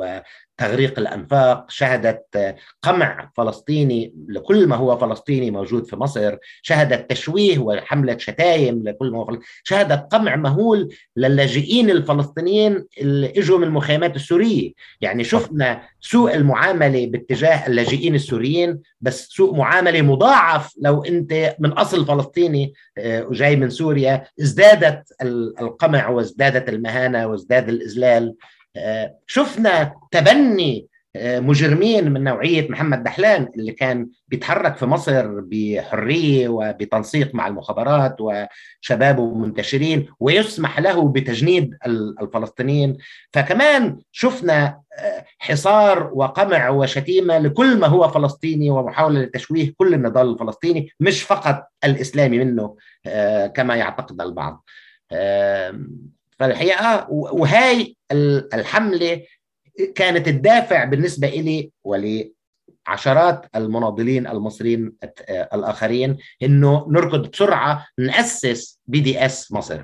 وتغريق 0.59 0.99
الأنفاق 0.99 1.71
شهدت 1.71 2.55
قمع 2.83 3.31
فلسطيني 3.37 4.15
لكل 4.29 4.67
ما 4.67 4.77
هو 4.77 4.99
فلسطيني 4.99 5.51
موجود 5.51 5.87
في 5.87 5.97
مصر 5.97 6.37
شهدت 6.63 7.11
تشويه 7.11 7.59
وحملة 7.59 8.17
شتايم 8.19 8.83
لكل 8.83 9.11
ما 9.11 9.19
هو 9.19 9.25
فلسطيني. 9.25 9.47
شهدت 9.65 10.13
قمع 10.13 10.37
مهول 10.37 10.95
للاجئين 11.17 11.91
الفلسطينيين 11.91 12.85
اللي 13.01 13.33
إجوا 13.37 13.59
من 13.59 13.65
المخيمات 13.65 14.17
السورية. 14.17 14.73
يعني 15.01 15.25
شفنا 15.25 15.83
سوء 16.01 16.35
المعاملة 16.35 17.07
باتجاه 17.07 17.67
اللاجئين 17.67 18.15
السوريين 18.15 18.81
بس 19.01 19.27
سوء 19.29 19.55
معاملة 19.57 20.03
مضاعف 20.03 20.75
لو 20.81 21.05
أنت 21.05 21.57
من 21.59 21.73
أصل 21.73 22.07
فلسطيني 22.07 22.73
وجاي 22.99 23.57
من 23.57 23.71
سوريا. 23.71 24.25
ازدادت 24.41 25.03
القمع 25.61 26.09
وازدادت 26.09 26.69
المهانة 26.69 27.27
وازداد 27.27 27.69
الإذلال 27.69 28.35
شفنا 29.27 29.95
تبني 30.11 30.87
مجرمين 31.23 32.13
من 32.13 32.25
نوعية 32.25 32.69
محمد 32.69 33.05
دحلان 33.05 33.49
اللي 33.57 33.73
كان 33.73 34.09
بيتحرك 34.29 34.77
في 34.77 34.87
مصر 34.87 35.41
بحرية 35.41 36.49
وبتنسيق 36.49 37.35
مع 37.35 37.47
المخابرات 37.47 38.17
وشبابه 38.21 39.35
منتشرين 39.35 40.07
ويسمح 40.21 40.79
له 40.79 41.09
بتجنيد 41.09 41.75
الفلسطينيين. 42.23 42.97
فكمان 43.33 43.99
شفنا 44.13 44.81
حصار 45.39 46.11
وقمع 46.15 46.69
وشتيمة 46.69 47.39
لكل 47.39 47.79
ما 47.79 47.87
هو 47.87 48.09
فلسطيني 48.09 48.71
ومحاولة 48.71 49.21
لتشويه 49.21 49.73
كل 49.77 49.95
النضال 49.95 50.33
الفلسطيني 50.33 50.89
مش 51.01 51.23
فقط 51.23 51.69
الإسلامي 51.85 52.39
منه 52.45 52.77
كما 53.49 53.77
يعتقد 53.77 54.21
البعض. 54.21 54.65
فالحقيقة 56.39 57.07
وهاي 57.11 57.97
الحملة 58.55 59.23
كانت 59.95 60.29
الدافع 60.29 60.85
بالنسبة 60.85 61.29
إلي 61.29 61.71
ولعشرات 61.85 63.47
المناضلين 63.57 64.27
المصريين 64.27 64.93
الآخرين 65.29 66.17
أنه 66.43 66.87
نركض 66.91 67.31
بسرعة 67.31 67.87
نأسس 67.99 68.79
بي 68.87 69.01
دي 69.01 69.27
إس 69.27 69.53
مصر 69.53 69.81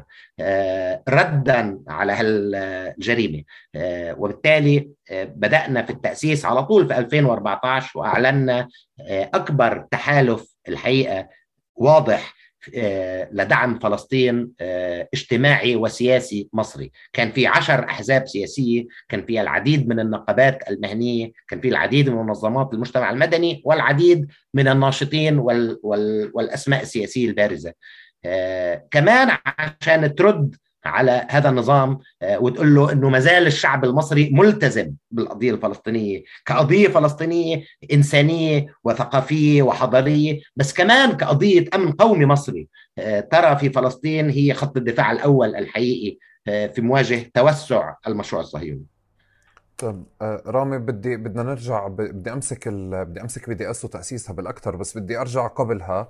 ردا 1.09 1.81
على 1.89 2.13
هالجريمة 2.13 3.43
وبالتالي 4.19 4.91
بدأنا 5.13 5.83
في 5.83 5.91
التأسيس 5.93 6.45
على 6.45 6.63
طول 6.63 6.87
في 6.89 6.99
2014 6.99 7.99
وأعلنا 7.99 8.69
أكبر 9.11 9.87
تحالف 9.91 10.55
الحقيقة 10.69 11.29
واضح 11.77 12.40
لدعم 13.33 13.79
فلسطين 13.79 14.53
اجتماعي 15.15 15.77
وسياسي 15.77 16.49
مصري. 16.53 16.93
كان 17.13 17.33
في 17.33 17.47
عشر 17.47 17.85
أحزاب 17.85 18.27
سياسية 18.27 18.87
كان 19.09 19.27
في 19.27 19.41
العديد 19.41 19.89
من 19.89 20.01
النقابات 20.01 20.71
المهنية 20.71 21.33
كان 21.49 21.61
في 21.61 21.69
العديد 21.69 22.09
من 22.09 22.17
منظمات 22.17 22.75
المجتمع 22.75 23.11
المدني 23.11 23.63
والعديد 23.65 24.27
من 24.55 24.69
الناشطين 24.69 25.39
وال 25.39 25.81
وال 25.83 26.31
والأسماء 26.35 26.83
السياسية 26.83 27.29
البارزة. 27.29 27.73
كمان 28.91 29.37
عشان 29.59 30.15
ترد 30.15 30.57
على 30.85 31.27
هذا 31.31 31.49
النظام 31.49 31.99
وتقول 32.23 32.75
له 32.75 32.93
إنه 32.93 33.09
ما 33.09 33.21
زال 33.21 33.47
الشعب 33.47 33.85
المصري 33.85 34.31
ملتزم 34.33 34.93
بالقضية 35.11 35.51
الفلسطينية 35.51 36.23
كقضية 36.47 36.89
فلسطينية 36.89 37.65
إنسانية 37.93 38.75
وثقافية 38.85 39.63
وحضارية 39.63 40.41
بس 40.57 40.73
كمان 40.73 41.13
كقضية 41.13 41.65
أمن 41.75 41.93
قومي 41.93 42.27
مصري. 42.27 42.69
ترى 43.31 43.57
في 43.57 43.71
فلسطين 43.71 44.31
هي 44.31 44.55
خط 44.55 44.77
الدفاع 44.77 45.13
الأول 45.13 45.57
الحقيقي 45.57 46.19
في 46.47 46.81
مواجهة 46.81 47.25
توسع 47.35 47.95
المشروع 48.07 48.43
الصهيوني. 48.43 48.85
طيب 49.79 50.05
رامي 50.47 50.79
بدي 50.79 51.17
بدنا 51.17 51.43
نرجع 51.43 51.87
بدي 51.89 52.33
أمسك 52.33 52.69
ال... 52.69 53.05
بدي 53.05 53.21
أمسك 53.21 53.49
بي 53.49 53.55
دي 53.55 53.71
اس 53.71 53.85
وتاسيسها 53.85 54.33
بالأكثر 54.35 54.77
بس 54.77 54.99
بدي 54.99 55.19
أرجع 55.19 55.47
قبلها 55.47 56.09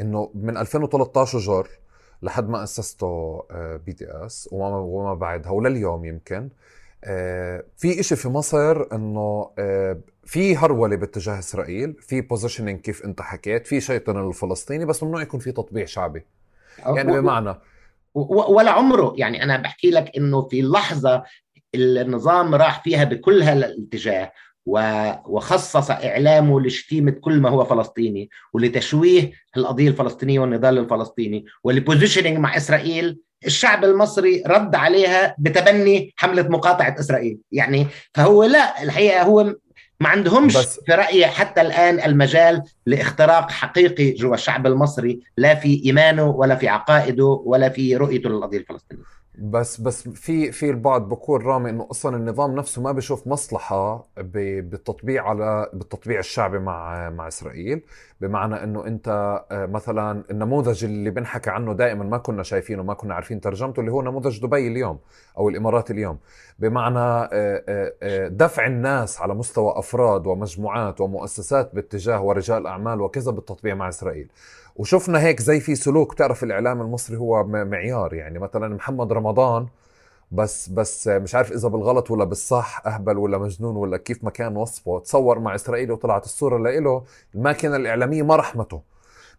إنه 0.00 0.30
من 0.34 0.56
2013 0.56 1.38
جر 1.38 1.68
لحد 2.22 2.48
ما 2.48 2.62
أسستوا 2.62 3.42
BDS 3.86 4.48
وما 4.52 5.14
بعدها 5.14 5.50
ولليوم 5.50 6.04
يمكن. 6.04 6.48
في 7.76 8.00
إشي 8.00 8.16
في 8.16 8.28
مصر 8.28 8.86
إنه 8.92 9.50
في 10.24 10.56
هرولة 10.56 10.96
باتجاه 10.96 11.38
إسرائيل 11.38 11.94
في 12.00 12.20
positioning 12.20 12.80
كيف 12.80 13.04
أنت 13.04 13.22
حكيت 13.22 13.66
في 13.66 13.80
شيطنة 13.80 14.28
الفلسطيني 14.28 14.84
بس 14.84 15.02
ممنوع 15.02 15.22
يكون 15.22 15.40
في 15.40 15.52
تطبيع 15.52 15.84
شعبي. 15.84 16.24
يعني 16.86 17.12
بمعنى. 17.12 17.54
ولا 18.48 18.70
عمره. 18.70 19.14
يعني 19.16 19.42
أنا 19.42 19.56
بحكي 19.56 19.90
لك 19.90 20.16
إنه 20.16 20.42
في 20.42 20.60
اللحظه 20.60 21.22
النظام 21.74 22.54
راح 22.54 22.82
فيها 22.82 23.04
بكل 23.04 23.42
هالاتجاه. 23.42 24.32
وخصص 24.66 25.90
إعلامه 25.90 26.60
لشتيمة 26.60 27.10
كل 27.10 27.40
ما 27.40 27.48
هو 27.48 27.64
فلسطيني 27.64 28.30
ولتشويه 28.52 29.32
القضية 29.56 29.88
الفلسطينية 29.88 30.40
والنضال 30.40 30.78
الفلسطيني 30.78 31.44
ول 31.64 31.75
positioning 31.75 32.38
مع 32.38 32.56
إسرائيل. 32.56 33.18
الشعب 33.46 33.84
المصري 33.84 34.42
رد 34.46 34.74
عليها 34.74 35.34
بتبني 35.38 36.14
حملة 36.16 36.42
مقاطعة 36.42 36.96
إسرائيل. 37.00 37.38
يعني 37.52 37.86
فهو 38.14 38.44
لا 38.44 38.82
الحقيقة 38.82 39.22
هو 39.22 39.54
ما 40.00 40.08
عندهمش 40.08 40.56
بس 40.56 40.80
في 40.86 40.92
رايي 40.92 41.26
حتى 41.26 41.60
الآن 41.60 42.00
المجال 42.00 42.62
لإختراق 42.86 43.50
حقيقي 43.50 44.10
جوا 44.10 44.34
الشعب 44.34 44.66
المصري 44.66 45.20
لا 45.36 45.54
في 45.54 45.82
إيمانه 45.86 46.30
ولا 46.30 46.54
في 46.56 46.68
عقائده 46.68 47.42
ولا 47.44 47.68
في 47.68 47.96
رؤيته 47.96 48.30
للقضية 48.30 48.58
الفلسطينية. 48.58 49.02
بس 49.38 49.80
بس 49.80 50.08
في 50.08 50.52
في 50.52 50.70
البعض 50.70 51.08
بقول 51.08 51.46
رامي 51.46 51.70
إنه 51.70 51.88
أصلا 51.90 52.16
النظام 52.16 52.54
نفسه 52.54 52.82
ما 52.82 52.92
بيشوف 52.92 53.26
مصلحة 53.26 54.06
بالتطبيع 54.16 55.28
على 55.28 55.70
بالتطبيع 55.72 56.18
الشعبي 56.18 56.58
مع 56.58 57.10
مع 57.10 57.28
إسرائيل. 57.28 57.82
بمعنى 58.20 58.62
إنه 58.64 58.86
أنت 58.86 59.40
مثلا 59.52 60.24
النموذج 60.30 60.84
اللي 60.84 61.10
بنحكى 61.10 61.50
عنه 61.50 61.72
دائما 61.72 62.04
ما 62.04 62.18
كنا 62.18 62.42
شايفينه 62.42 62.82
ما 62.82 62.94
كنا 62.94 63.14
عارفين 63.14 63.40
ترجمته 63.40 63.80
اللي 63.80 63.92
هو 63.92 64.02
نموذج 64.02 64.42
دبي 64.42 64.68
اليوم 64.68 64.98
أو 65.38 65.48
الإمارات 65.48 65.90
اليوم. 65.90 66.18
بمعنى 66.58 67.28
دفع 68.28 68.66
الناس 68.66 69.20
على 69.20 69.34
مستوى 69.34 69.78
أفراد 69.78 70.26
ومجموعات 70.26 71.00
ومؤسسات 71.00 71.74
باتجاه 71.74 72.22
ورجال 72.22 72.66
اعمال 72.66 73.00
وكذا 73.00 73.30
بالتطبيع 73.30 73.74
مع 73.74 73.88
إسرائيل. 73.88 74.28
وشفنا 74.76 75.20
هيك 75.20 75.40
زي 75.42 75.60
في 75.60 75.74
سلوك 75.74 76.14
تعرف 76.14 76.42
الإعلام 76.44 76.80
المصري 76.80 77.16
هو 77.16 77.44
معيار 77.44 78.14
يعني. 78.14 78.38
مثلا 78.38 78.68
محمد 78.74 79.12
رمضان 79.12 79.66
بس 80.32 80.68
بس 80.68 81.08
مش 81.08 81.34
عارف 81.34 81.52
إذا 81.52 81.68
بالغلط 81.68 82.10
ولا 82.10 82.24
بالصح 82.24 82.86
أهبل 82.86 83.18
ولا 83.18 83.38
مجنون 83.38 83.76
ولا 83.76 83.96
كيف 83.96 84.24
ما 84.24 84.30
كان 84.30 84.56
وصفه 84.56 84.98
تصور 85.00 85.38
مع 85.38 85.54
إسرائيل 85.54 85.92
وطلعت 85.92 86.24
الصورة 86.24 86.58
لإله 86.58 87.04
الماكينه 87.34 87.76
الإعلامية 87.76 88.22
ما 88.22 88.36
رحمته. 88.36 88.82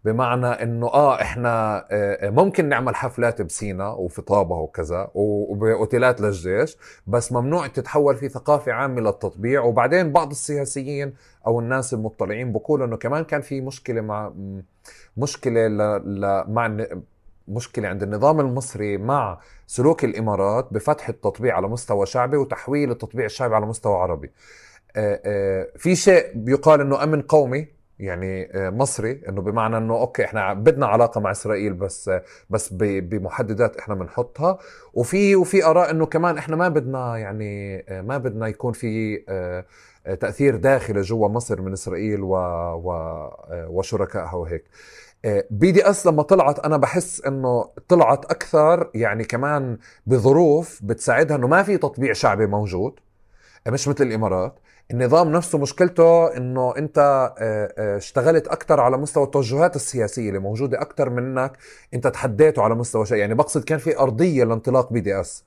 بمعنى 0.06 0.48
إنه 0.48 0.88
آه 0.88 1.22
إحنا 1.22 1.86
ممكن 2.24 2.70
نعمل 2.70 2.96
حفلات 2.96 3.42
بسينا 3.42 3.90
وفي 3.90 4.22
طابه 4.22 4.56
وكذا 4.56 5.12
وبأوتيلات 5.14 6.22
للجيش 6.22 6.78
بس 7.08 7.32
ممنوع 7.32 7.68
تتحول 7.68 8.16
في 8.16 8.30
ثقافة 8.30 8.72
عامة 8.72 9.02
للتطبيع. 9.02 9.62
وبعدين 9.62 10.12
بعض 10.12 10.30
السياسيين 10.30 11.14
أو 11.48 11.60
الناس 11.60 11.94
المطلعين 11.94 12.52
بقولوا 12.52 12.86
إنه 12.88 12.98
كمان 12.98 13.24
كان 13.24 13.42
في 13.42 13.62
مشكلة 13.62 14.02
مع 14.02 14.34
مشكلة 15.18 15.68
ل... 15.68 15.78
ل... 16.22 16.44
مع 16.48 16.78
مشكلة 17.48 17.88
عند 17.88 18.04
النظام 18.04 18.40
المصري 18.40 18.98
مع 18.98 19.40
سلوك 19.68 20.04
الإمارات 20.06 20.68
بفتح 20.72 21.10
التطبيع 21.10 21.56
على 21.56 21.68
مستوى 21.68 22.06
شعبي 22.06 22.38
وتحويل 22.38 22.92
التطبيع 22.92 23.26
الشعبي 23.26 23.56
على 23.56 23.66
مستوى 23.66 23.96
عربي. 23.96 24.32
في 25.78 25.96
شيء 25.96 26.26
بيقال 26.36 26.82
إنه 26.82 27.04
أمن 27.04 27.22
قومي 27.22 27.68
يعني 28.04 28.50
مصري 28.56 29.22
إنه 29.30 29.42
بمعنى 29.42 29.78
إنه 29.78 29.94
okay 30.00 30.26
إحنا 30.26 30.54
بدنا 30.54 30.86
علاقة 30.86 31.22
مع 31.22 31.32
إسرائيل 31.32 31.74
بس 31.74 32.12
بس 32.50 32.74
بمحددات 32.74 33.78
إحنا 33.78 33.96
بنحطها 33.96 34.58
وفي 34.94 35.36
وفي 35.36 35.66
آراء 35.66 35.92
إنه 35.92 36.06
كمان 36.06 36.38
إحنا 36.38 36.56
ما 36.56 36.68
بدنا 36.70 37.18
يعني 37.18 37.78
ما 37.90 38.18
بدنا 38.18 38.48
يكون 38.48 38.74
في 38.74 39.18
تأثير 40.20 40.56
داخلي 40.56 41.02
جوا 41.02 41.28
مصر 41.28 41.62
من 41.62 41.74
إسرائيل 41.74 42.22
و 42.22 42.36
و 42.76 42.94
وشركائها 43.52 44.34
وهيك. 44.36 44.64
BDS 45.50 46.08
لما 46.08 46.24
طلعت 46.24 46.60
أنا 46.60 46.78
بحس 46.78 47.22
إنه 47.26 47.70
طلعت 47.88 48.26
أكثر 48.26 48.90
يعني 48.96 49.24
كمان 49.24 49.78
بظروف 50.06 50.80
بتساعدها 50.84 51.38
إنه 51.38 51.48
ما 51.48 51.64
في 51.64 51.78
تطبيع 51.78 52.14
شعبي 52.14 52.46
موجود 52.46 53.00
مش 53.68 53.88
مثل 53.88 54.04
الإمارات. 54.04 54.60
النظام 54.92 55.32
نفسه 55.32 55.58
مشكلته 55.58 56.38
إنه 56.38 56.78
أنت 56.78 56.98
اشتغلت 57.78 58.48
أكثر 58.48 58.80
على 58.80 58.98
مستوى 58.98 59.24
التوجهات 59.24 59.76
السياسية 59.76 60.28
اللي 60.30 60.40
موجودة 60.40 60.82
أكثر 60.82 61.10
منك 61.10 61.58
أنت 61.94 62.08
تحديته 62.08 62.62
على 62.62 62.76
مستوى 62.76 63.06
شيء. 63.06 63.18
يعني 63.18 63.34
بقصد 63.34 63.64
كان 63.64 63.78
في 63.78 64.00
أرضية 64.00 64.44
لانطلاق 64.44 64.94
بي 64.94 65.00
دي 65.00 65.20
إس. 65.22 65.44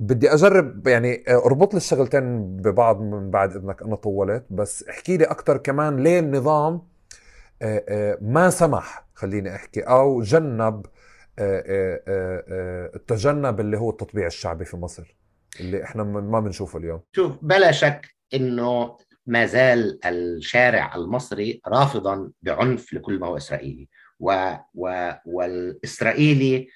بدي 0.00 0.34
أجرب 0.34 0.86
يعني 0.88 1.24
أربط 1.28 1.74
لي 1.74 1.76
الشغلتين 1.76 2.56
ببعض 2.56 3.00
من 3.00 3.30
بعد 3.30 3.56
إذنك 3.56 3.82
أنا 3.82 3.96
طولت 3.96 4.44
بس 4.50 4.84
احكي 4.88 5.16
لي 5.16 5.24
أكثر 5.24 5.56
كمان 5.56 5.96
ليه 5.96 6.18
النظام 6.18 6.82
ما 8.20 8.50
سمح 8.50 9.06
خليني 9.14 9.54
أحكي 9.54 9.80
أو 9.80 10.20
جنب 10.22 10.86
التجنب 12.96 13.60
اللي 13.60 13.78
هو 13.78 13.90
التطبيع 13.90 14.26
الشعبي 14.26 14.64
في 14.64 14.76
مصر 14.76 15.16
اللي 15.60 15.84
إحنا 15.84 16.02
ما 16.04 16.40
بنشوفه 16.40 16.78
اليوم. 16.78 17.00
شوف 17.12 17.32
بلا 17.42 17.72
شك 17.72 18.15
إنه 18.34 18.96
ما 19.26 19.46
زال 19.46 19.98
الشارع 20.06 20.94
المصري 20.96 21.60
رافضا 21.66 22.30
بعنف 22.42 22.94
لكل 22.94 23.18
ما 23.18 23.26
هو 23.26 23.36
إسرائيلي. 23.36 23.88
و 24.20 24.52
و 24.74 25.12
والإسرائيلي 25.26 26.68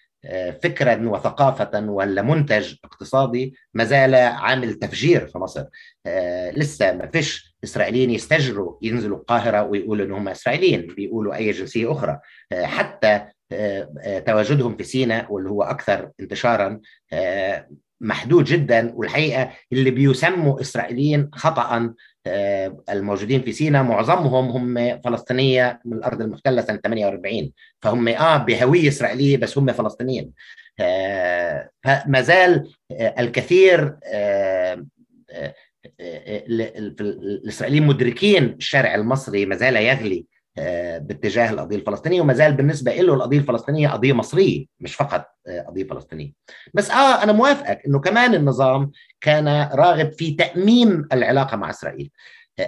فكرا 0.62 1.08
وثقافة 1.08 1.80
ولا 1.90 2.22
منتج 2.22 2.74
اقتصادي 2.84 3.54
ما 3.74 3.84
زال 3.84 4.14
عامل 4.14 4.74
تفجير 4.74 5.26
في 5.26 5.38
مصر. 5.38 5.64
آه 6.06 6.50
لسه 6.50 6.92
ما 6.92 7.06
فيش 7.06 7.56
إسرائيليين 7.64 8.10
يستجروا 8.10 8.78
ينزلوا 8.82 9.18
القاهرة 9.18 9.62
ويقولوا 9.62 10.06
إن 10.06 10.12
هم 10.12 10.28
إسرائيليين 10.28 10.86
بيقولوا 10.86 11.34
أي 11.34 11.50
جنسية 11.50 11.92
أخرى. 11.92 12.20
آه 12.52 12.64
حتى 12.66 13.26
آه 13.52 14.18
تواجدهم 14.26 14.76
في 14.76 14.84
سيناء 14.84 15.32
واللي 15.32 15.50
هو 15.50 15.62
أكثر 15.62 16.10
انتشارا 16.20 16.80
محدود 18.00 18.44
جدا 18.44 18.92
والحقيقة 18.94 19.50
اللي 19.72 19.90
بيسموا 19.90 20.60
إسرائيليين 20.60 21.30
خطأ 21.32 21.94
الموجودين 22.90 23.42
في 23.42 23.52
سيناء 23.52 23.82
معظمهم 23.82 24.48
هم 24.48 25.00
فلسطينية 25.00 25.80
من 25.84 25.96
الأرض 25.96 26.22
المحتلة 26.22 26.62
سنة 26.62 26.76
48 26.76 27.52
فهم 27.82 28.08
آه 28.08 28.36
بهوية 28.36 28.88
إسرائيلية 28.88 29.36
بس 29.36 29.58
هم 29.58 29.72
فلسطينيين. 29.72 30.32
آه 30.80 31.70
فما 31.84 32.20
زال 32.20 32.72
الكثير 33.18 33.96
آه 34.04 34.84
الإسرائيليين 36.00 37.86
مدركين 37.86 38.44
الشارع 38.44 38.94
المصري 38.94 39.46
ما 39.46 39.56
زال 39.56 39.76
يغلي 39.76 40.26
باتجاه 40.56 41.50
القضية 41.50 41.76
الفلسطينية 41.76 42.20
وما 42.20 42.32
زال 42.32 42.52
بالنسبة 42.52 42.92
له 42.92 43.14
القضية 43.14 43.38
الفلسطينية 43.38 43.88
قضية 43.88 44.12
مصرية 44.12 44.66
مش 44.80 44.94
فقط 44.94 45.26
قضية 45.66 45.84
فلسطينية. 45.84 46.32
بس 46.74 46.90
آه 46.90 47.22
أنا 47.22 47.32
موافقك 47.32 47.82
إنه 47.86 48.00
كمان 48.00 48.34
النظام 48.34 48.90
كان 49.20 49.68
راغب 49.74 50.12
في 50.12 50.30
تاميم 50.32 51.08
العلاقة 51.12 51.56
مع 51.56 51.70
إسرائيل. 51.70 52.10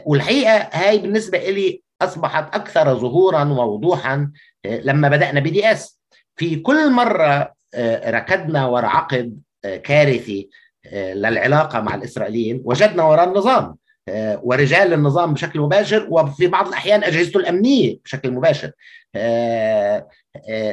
والحقيقة 0.05 0.69
هاي 0.73 0.99
بالنسبة 0.99 1.39
لي 1.39 1.83
أصبحت 2.03 2.55
أكثر 2.55 2.95
ظهورا 2.99 3.45
ووضوحا 3.45 4.31
لما 4.67 5.09
بدأنا 5.09 5.41
BDS. 5.41 6.01
في 6.37 6.57
كل 6.57 6.93
مرة 6.93 7.55
ركضنا 8.07 8.67
وراء 8.67 8.91
عقد 8.91 9.41
كارثي 9.65 10.49
للعلاقة 10.93 11.81
مع 11.81 11.95
الإسرائيليين 11.95 12.63
وجدنا 12.65 13.03
وراء 13.03 13.29
النظام. 13.29 13.77
ورجال 14.43 14.93
النظام 14.93 15.35
بشكل 15.35 15.61
مباشر 15.61 16.07
وفي 16.11 16.47
بعض 16.47 16.69
الأحيان 16.69 17.05
اجهزته 17.05 17.39
الامنيه 17.39 17.99
بشكل 18.05 18.31
مباشر. 18.31 18.71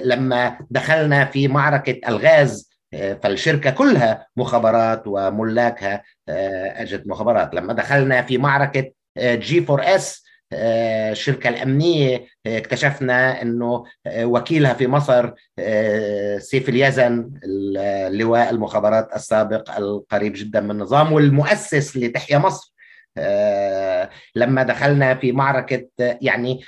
لما 0.03 0.57
دخلنا 0.69 1.25
في 1.25 1.47
معركة 1.47 1.99
الغاز 2.07 2.69
فالشركة 2.93 3.69
كلها 3.69 4.27
مخابرات 4.37 5.03
وملاكها 5.05 6.03
أجهزة 6.29 7.03
مخابرات. 7.05 7.55
لما 7.55 7.73
دخلنا 7.73 8.21
في 8.21 8.37
معركة 8.37 8.91
G4S 9.17 10.29
الشركة 10.53 11.49
الأمنية 11.49 12.25
اكتشفنا 12.47 13.41
أنه 13.41 13.83
وكيلها 14.07 14.73
في 14.73 14.87
مصر 14.87 15.31
سيف 16.39 16.69
اليزن 16.69 17.31
لواء 18.11 18.49
المخابرات 18.49 19.15
السابق 19.15 19.77
القريب 19.77 20.33
جدا 20.35 20.59
من 20.59 20.71
النظام 20.71 21.13
والمؤسس 21.13 21.97
لتحيا 21.97 22.37
مصر. 22.37 22.73
لما 24.35 24.63
دخلنا 24.63 25.15
في 25.15 25.31
معركة 25.31 25.87
يعني 26.21 26.61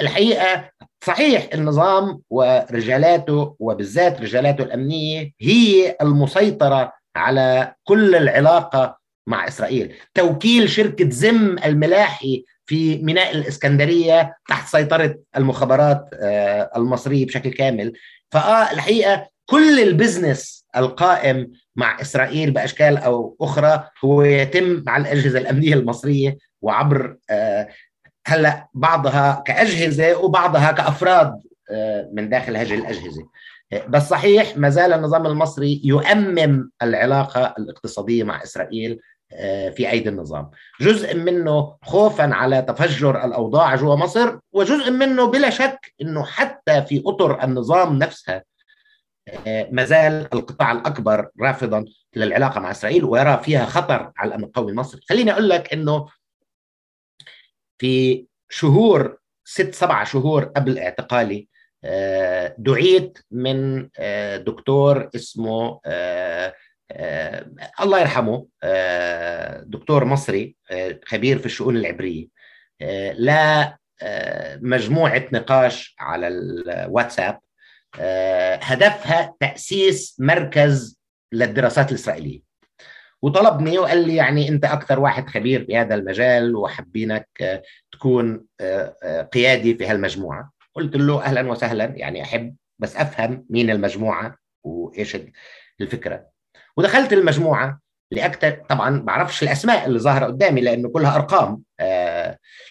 الحقيقة 0.00 0.70
صحيح 1.06 1.48
النظام 1.54 2.20
ورجالاته 2.30 3.56
وبالذات 3.58 4.20
رجالاته 4.20 4.64
الأمنية 4.64 5.30
هي 5.40 5.96
المسيطرة 6.02 6.92
على 7.16 7.74
كل 7.84 8.14
العلاقة 8.16 8.98
مع 9.26 9.48
إسرائيل. 9.48 9.94
توكيل 10.14 10.70
شركة 10.70 11.10
زم 11.10 11.56
الملاحي 11.64 12.44
في 12.66 12.98
ميناء 12.98 13.34
الإسكندرية 13.34 14.36
تحت 14.48 14.68
سيطرة 14.68 15.18
المخابرات 15.36 16.08
المصرية 16.76 17.26
بشكل 17.26 17.50
كامل. 17.50 17.92
فآه 18.32 18.72
الحقيقة 18.72 19.28
كل 19.46 19.80
البزنس 19.80 20.57
القائم 20.76 21.52
مع 21.76 22.00
إسرائيل 22.00 22.50
بأشكال 22.50 22.96
أو 22.96 23.36
أخرى 23.40 23.88
هو 24.04 24.22
يتم 24.22 24.82
مع 24.86 24.96
الأجهزة 24.96 25.38
الأمنية 25.38 25.74
المصرية 25.74 26.38
وعبر 26.62 27.16
هلأ 28.26 28.68
بعضها 28.74 29.42
كأجهزة 29.46 30.18
وبعضها 30.18 30.72
كأفراد 30.72 31.40
من 32.12 32.28
داخل 32.28 32.56
هذه 32.56 32.74
الأجهزة. 32.74 33.28
بس 33.88 34.08
صحيح 34.08 34.56
ما 34.56 34.68
زال 34.68 34.92
النظام 34.92 35.26
المصري 35.26 35.82
يؤمم 35.84 36.70
العلاقة 36.82 37.54
الاقتصادية 37.58 38.24
مع 38.24 38.42
إسرائيل 38.42 39.00
في 39.76 39.90
أيدي 39.90 40.08
النظام. 40.08 40.50
جزء 40.80 41.16
منه 41.16 41.76
خوفا 41.82 42.34
على 42.34 42.62
تفجر 42.62 43.24
الأوضاع 43.24 43.76
جوا 43.76 43.96
مصر 43.96 44.38
وجزء 44.52 44.90
منه 44.90 45.30
بلا 45.30 45.50
شك 45.50 45.94
إنه 46.02 46.24
حتى 46.24 46.82
في 46.82 47.02
أطر 47.06 47.44
النظام 47.44 47.98
نفسها 47.98 48.44
ما 49.70 49.84
زال 49.84 50.28
القطاع 50.34 50.72
الأكبر 50.72 51.30
رافضا 51.40 51.84
للعلاقة 52.16 52.60
مع 52.60 52.70
إسرائيل 52.70 53.04
ويرى 53.04 53.40
فيها 53.44 53.66
خطر 53.66 54.12
على 54.16 54.28
الامن 54.28 54.44
القومي 54.44 54.70
المصري، 54.70 55.00
خليني 55.08 55.32
أقول 55.32 55.48
لك 55.48 55.72
إنه 55.72 56.08
في 57.78 58.26
شهور 58.48 59.18
ست 59.44 59.74
سبع 59.74 60.04
شهور 60.04 60.44
قبل 60.44 60.78
اعتقالي 60.78 61.48
دعيت 62.58 63.18
من 63.30 63.88
دكتور 64.44 65.10
اسمه 65.14 65.80
الله 67.80 68.00
يرحمه 68.00 68.46
دكتور 69.62 70.04
مصري 70.04 70.56
خبير 71.04 71.38
في 71.38 71.46
الشؤون 71.46 71.76
العبرية. 71.76 72.26
لا 73.12 73.78
مجموعة 74.62 75.24
نقاش 75.32 75.96
على 75.98 76.28
الواتساب 76.28 77.38
هدفها 78.62 79.34
تأسيس 79.40 80.16
مركز 80.18 80.98
للدراسات 81.32 81.90
الإسرائيلية. 81.90 82.40
وطلبني 83.22 83.78
وقال 83.78 84.06
لي 84.06 84.16
يعني 84.16 84.48
أنت 84.48 84.64
أكثر 84.64 85.00
واحد 85.00 85.28
خبير 85.28 85.64
في 85.64 85.76
هذا 85.76 85.94
المجال 85.94 86.56
وحابينك 86.56 87.28
تكون 87.92 88.44
قيادي 89.32 89.74
في 89.74 89.86
هالمجموعة. 89.86 90.52
قلت 90.74 90.96
له 90.96 91.22
أهلا 91.22 91.50
وسهلا 91.50 91.84
يعني 91.84 92.22
أحب 92.22 92.56
بس 92.78 92.96
أفهم 92.96 93.46
مين 93.50 93.70
المجموعة 93.70 94.36
وإيش 94.64 95.16
الفكرة. 95.80 96.26
ودخلت 96.76 97.12
المجموعة 97.12 97.80
لأكتر 98.10 98.50
طبعا 98.50 99.00
بعرفش 99.00 99.42
الأسماء 99.42 99.86
اللي 99.86 99.98
ظاهرة 99.98 100.26
قدامي 100.26 100.60
لأنه 100.60 100.88
كلها 100.88 101.16
أرقام 101.16 101.62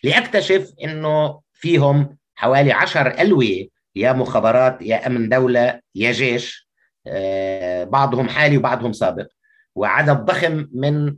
لأكتشف 0.03 0.73
أنه 0.84 1.41
فيهم 1.53 2.18
حوالي 2.35 2.72
عشر 2.72 3.07
ألوية 3.19 3.77
يا 3.98 4.14
مخابرات 4.14 4.82
يا 4.82 5.07
أمن 5.07 5.30
دولة 5.30 5.80
يا 5.95 6.11
جيش 6.11 6.69
بعضهم 7.84 8.30
حالي 8.30 8.57
وبعضهم 8.57 8.94
سابق. 8.94 9.28
وعدد 9.76 10.26
ضخم 10.26 10.68
من 10.74 11.15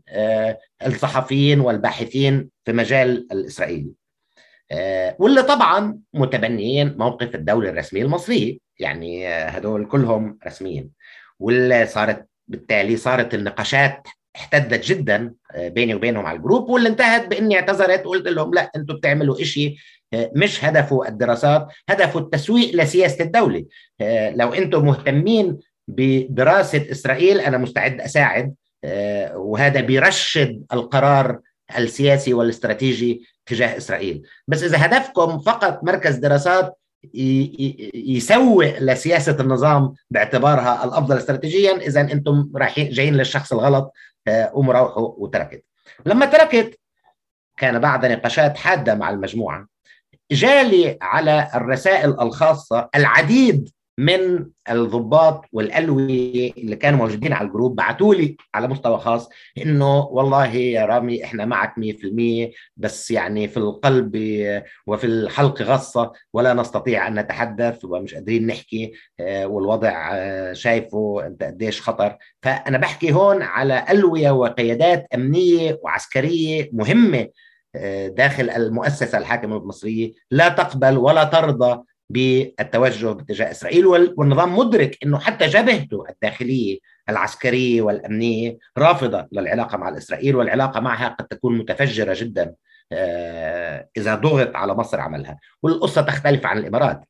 الصحفيين 0.85 1.59
والباحثين 1.59 2.49
في 2.65 2.73
مجال 2.73 3.27
الإسرائيلي. 3.31 3.91
واللي 5.19 5.43
طبعا 5.43 5.99
متبنيين 6.13 6.97
موقف 6.97 7.35
الدولة 7.35 7.69
الرسمية 7.69 8.01
المصرية. 8.01 8.57
يعني 8.79 9.27
هدول 9.27 9.85
كلهم 9.85 10.39
رسميين. 10.47 10.91
واللي 11.39 11.85
صارت 11.85 12.27
بالتالي 12.47 12.97
صارت 12.97 13.33
النقاشات 13.33 14.07
احتدت 14.35 14.85
جدا 14.85 15.33
بيني 15.55 15.95
وبينهم 15.95 16.25
على 16.25 16.37
الجروب. 16.37 16.69
واللي 16.69 16.89
انتهت 16.89 17.27
بإني 17.27 17.55
اعتذرت 17.55 18.05
وقلت 18.05 18.27
لهم 18.27 18.53
لا 18.53 18.71
أنتم 18.75 18.95
بتعملوا 18.95 19.41
إشي 19.41 19.75
مش 20.13 20.65
هدفه 20.65 21.07
الدراسات 21.07 21.67
هدفه 21.89 22.19
التسويق 22.19 22.75
لسياسة 22.75 23.23
الدولة. 23.23 23.65
لو 24.31 24.53
أنتم 24.53 24.85
مهتمين 24.85 25.57
بدراسة 25.87 26.85
إسرائيل 26.91 27.39
أنا 27.39 27.57
مستعد 27.57 28.01
أساعد. 28.01 28.55
وهذا 29.33 29.81
بيرشد 29.81 30.63
القرار 30.73 31.39
السياسي 31.77 32.33
والاستراتيجي 32.33 33.25
تجاه 33.45 33.77
إسرائيل. 33.77 34.23
بس 34.47 34.63
إذا 34.63 34.85
هدفكم 34.85 35.39
فقط 35.39 35.83
مركز 35.83 36.15
دراسات 36.15 36.75
يسوق 37.93 38.79
لسياسة 38.79 39.37
النظام 39.39 39.93
باعتبارها 40.09 40.83
الأفضل 40.83 41.17
استراتيجيا 41.17 41.77
إذا 41.77 42.01
أنتم 42.01 42.51
رايحين 42.55 42.89
جايين 42.89 43.15
للشخص 43.15 43.53
الغلط 43.53 43.93
قوموا 44.53 44.73
روحوا 44.73 45.13
وتركت. 45.17 45.63
لما 46.05 46.25
تركت 46.25 46.79
كان 47.57 47.79
بعد 47.79 48.05
نقاشات 48.05 48.57
حادة 48.57 48.95
مع 48.95 49.09
المجموعة. 49.09 49.67
جالي 50.31 50.97
على 51.01 51.47
الرسائل 51.55 52.21
الخاصة 52.21 52.89
العديد 52.95 53.69
من 53.97 54.45
الضباط 54.69 55.45
والألوية 55.51 56.51
اللي 56.57 56.75
كانوا 56.75 56.99
موجودين 56.99 57.33
على 57.33 57.47
الجروب. 57.47 57.75
بعثوا 57.75 58.15
لي 58.15 58.37
على 58.53 58.67
مستوى 58.67 58.97
خاص 58.97 59.29
إنه 59.57 59.99
والله 59.99 60.47
يا 60.55 60.85
رامي 60.85 61.23
إحنا 61.23 61.45
معك 61.45 61.73
100% 61.79 62.51
بس 62.77 63.11
يعني 63.11 63.47
في 63.47 63.57
القلب 63.57 64.15
وفي 64.87 65.03
الحلق 65.03 65.61
غصة 65.61 66.11
ولا 66.33 66.53
نستطيع 66.53 67.07
أن 67.07 67.19
نتحدث 67.19 67.85
ومش 67.85 68.13
قادرين 68.13 68.47
نحكي 68.47 68.91
والوضع 69.21 70.13
شايفه 70.53 71.23
أنت 71.25 71.43
قديش 71.43 71.81
خطر. 71.81 72.17
فأنا 72.41 72.77
بحكي 72.77 73.11
هون 73.13 73.41
على 73.41 73.85
ألوية 73.89 74.31
وقيادات 74.31 75.07
أمنية 75.15 75.79
وعسكرية 75.83 76.69
مهمة 76.73 77.27
داخل 78.07 78.49
المؤسسة 78.49 79.17
الحاكمة 79.17 79.57
المصرية 79.57 80.11
لا 80.31 80.49
تقبل 80.49 80.97
ولا 80.97 81.23
ترضى 81.23 81.83
بالتوجه 82.09 83.07
باتجاه 83.07 83.51
إسرائيل 83.51 83.87
والنظام 83.87 84.57
مدرك 84.57 84.97
إنه 85.03 85.19
حتى 85.19 85.47
جبهته 85.47 86.03
الداخلية 86.09 86.79
العسكرية 87.09 87.81
والأمنية 87.81 88.57
رافضة 88.77 89.27
للعلاقة 89.31 89.77
مع 89.77 89.97
إسرائيل 89.97 90.35
والعلاقة 90.35 90.79
معها 90.79 91.07
قد 91.07 91.27
تكون 91.27 91.57
متفجرة 91.57 92.13
جدا 92.17 92.53
إذا 93.97 94.15
ضغط 94.15 94.55
على 94.55 94.73
مصر 94.73 94.99
عملها. 94.99 95.39
والقصة 95.63 96.01
تختلف 96.01 96.45
عن 96.45 96.57
الإمارات. 96.57 97.01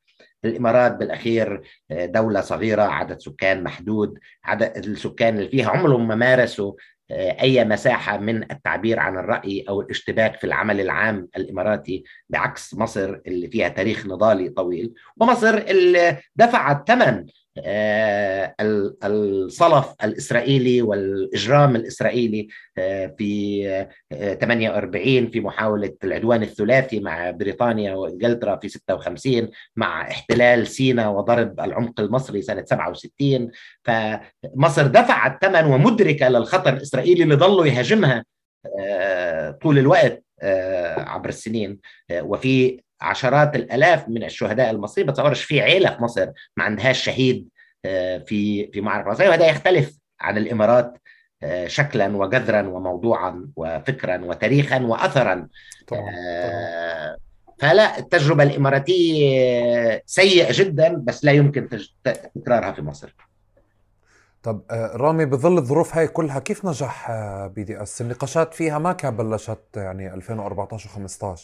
الإمارات 0.45 0.95
بالأخير 0.95 1.61
دولة 1.91 2.41
صغيرة 2.41 2.81
عدد 2.81 3.19
سكان 3.19 3.63
محدود 3.63 4.19
عدد 4.43 4.85
السكان 4.85 5.37
اللي 5.37 5.49
فيها 5.49 5.69
عمرهم 5.69 6.07
ما 6.07 6.15
مارسوا 6.15 6.73
أي 7.11 7.65
مساحة 7.65 8.17
من 8.17 8.51
التعبير 8.51 8.99
عن 8.99 9.17
الرأي 9.17 9.65
أو 9.69 9.81
الاشتباك 9.81 10.35
في 10.35 10.43
العمل 10.43 10.81
العام 10.81 11.27
الإماراتي 11.37 12.03
بعكس 12.29 12.73
مصر 12.73 13.19
اللي 13.27 13.47
فيها 13.47 13.67
تاريخ 13.67 14.05
نضالي 14.05 14.49
طويل 14.49 14.93
ومصر 15.17 15.57
اللي 15.57 16.17
دفعت 16.35 16.87
ثمن 16.87 17.25
الصلف 19.03 19.93
الإسرائيلي 20.03 20.81
والإجرام 20.81 21.75
الإسرائيلي 21.75 22.47
في 23.17 23.87
48 24.41 25.29
في 25.29 25.39
محاولة 25.39 25.93
العدوان 26.03 26.43
الثلاثي 26.43 26.99
مع 26.99 27.31
بريطانيا 27.31 27.93
وإنجلترا 27.93 28.55
في 28.55 28.69
56 28.69 29.49
مع 29.75 30.01
احتلال 30.01 30.67
سيناء 30.67 31.11
وضرب 31.11 31.59
العمق 31.59 31.99
المصري 31.99 32.41
سنة 32.41 32.65
67 32.65 33.51
فمصر 33.83 34.87
دفعت 34.87 35.45
ثمن 35.45 35.65
ومدركة 35.65 36.29
للخطر 36.29 36.73
الإسرائيلي 36.73 37.23
اللي 37.23 37.35
ظلوا 37.35 37.65
يهاجمها 37.65 38.25
طول 39.61 39.79
الوقت 39.79 40.23
عبر 40.97 41.29
السنين. 41.29 41.79
وفي 42.13 42.81
عشرات 43.01 43.55
الألاف 43.55 44.09
من 44.09 44.23
الشهداء 44.23 44.69
المصريين 44.69 45.09
بتصورش 45.09 45.43
في 45.43 45.61
عيلة 45.61 45.89
في 45.95 46.03
مصر 46.03 46.27
ما 46.57 46.63
عندهاش 46.63 47.03
شهيد 47.03 47.49
في 48.25 48.69
في 48.73 48.81
معركة 48.81 49.09
مصرية. 49.09 49.29
وهذا 49.29 49.47
يختلف 49.47 49.97
عن 50.21 50.37
الإمارات 50.37 50.97
شكلا 51.65 52.17
وجذرا 52.17 52.61
وموضوعا 52.61 53.47
وفكرا 53.55 54.17
وتاريخا 54.25 54.79
واثرا. 54.79 55.47
طبعا. 55.87 56.11
فلا 57.59 57.99
التجربة 57.99 58.43
الإماراتية 58.43 60.03
سيئة 60.05 60.47
جدا 60.51 60.95
بس 60.95 61.25
لا 61.25 61.31
يمكن 61.31 61.69
تكرارها 62.35 62.71
في 62.71 62.81
مصر. 62.81 63.15
طب 64.43 64.61
رامي 64.71 65.25
بظل 65.25 65.57
الظروف 65.57 65.95
هاي 65.95 66.07
كلها 66.07 66.39
كيف 66.39 66.65
نجح 66.65 67.11
BDS؟ 67.55 68.01
النقاشات 68.01 68.53
فيها 68.53 68.79
ما 68.79 68.93
كان 68.93 69.15
بلشت 69.15 69.59
يعني 69.75 70.13
2014 70.13 70.89
و15 70.89 71.39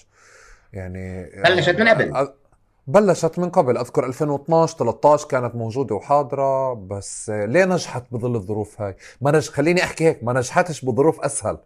يعني 0.76 1.31
بلشت 1.43 1.80
من 1.80 1.88
قبل. 1.88 2.30
بلشت 2.88 3.39
من 3.39 3.49
قبل. 3.49 3.77
أذكر 3.77 4.06
2012 4.06 4.77
13 4.77 5.27
كانت 5.27 5.56
موجودة 5.56 5.95
وحاضرة 5.95 6.73
بس 6.73 7.30
ليه 7.30 7.65
نجحت 7.65 8.03
بظل 8.11 8.35
الظروف 8.35 8.81
هاي؟ 8.81 8.95
ما 9.22 9.31
نج... 9.31 9.49
خليني 9.49 9.84
أحكي 9.84 10.03
هيك 10.03 10.23
ما 10.23 10.34
نجحتش 10.34 10.85
بظروف 10.85 11.22
أسهل. 11.22 11.57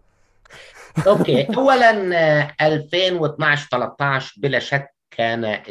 okay. 1.07 1.47
اولا 1.57 1.91
2012 2.61 3.67
13 3.71 4.33
بلا 4.37 4.59
شك 4.59 4.95
كان 5.11 5.61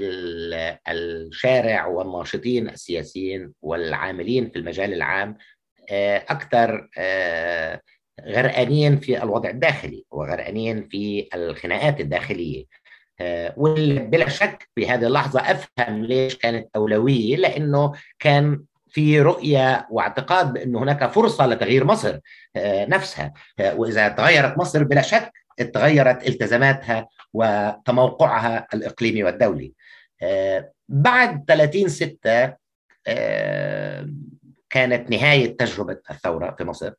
الشارع 0.89 1.87
والناشطين 1.87 2.69
السياسيين 2.69 3.53
والعاملين 3.63 4.51
في 4.51 4.59
المجال 4.59 4.93
العام 4.93 5.37
أكثر 6.29 6.89
غرقانين 8.27 9.01
في 9.01 9.23
الوضع 9.23 9.51
الداخلي 9.51 10.05
وغرقانين 10.11 10.89
في 10.89 11.29
الخناقات 11.35 12.01
الداخلية. 12.01 12.65
بلا 14.09 14.29
شك 14.29 14.69
في 14.75 14.89
هذه 14.89 15.07
اللحظة 15.07 15.41
أفهم 15.41 16.05
ليش 16.05 16.37
كانت 16.37 16.69
أولوية 16.77 17.37
لأنه 17.37 17.93
كان 18.19 18.65
في 18.89 19.21
رؤية 19.21 19.89
واعتقاد 19.91 20.53
بأن 20.53 20.77
هناك 20.77 21.11
فرصة 21.11 21.47
لتغيير 21.47 21.85
مصر 21.85 22.19
نفسها. 22.67 23.33
وإذا 23.61 24.09
تغيرت 24.09 24.59
مصر 24.59 24.85
بلا 24.85 25.03
شك 25.03 25.33
تغيرت 25.75 26.29
التزاماتها 26.29 27.09
وتموقعها 27.33 28.67
الإقليمي 28.75 29.25
والدولي. 29.25 29.73
بعد 30.89 31.45
30 31.49 31.89
ستة 31.89 32.55
كانت 34.71 35.11
نهاية 35.11 35.57
تجربة 35.57 35.99
الثورة 36.11 36.55
في 36.59 36.65
مصر. 36.65 36.93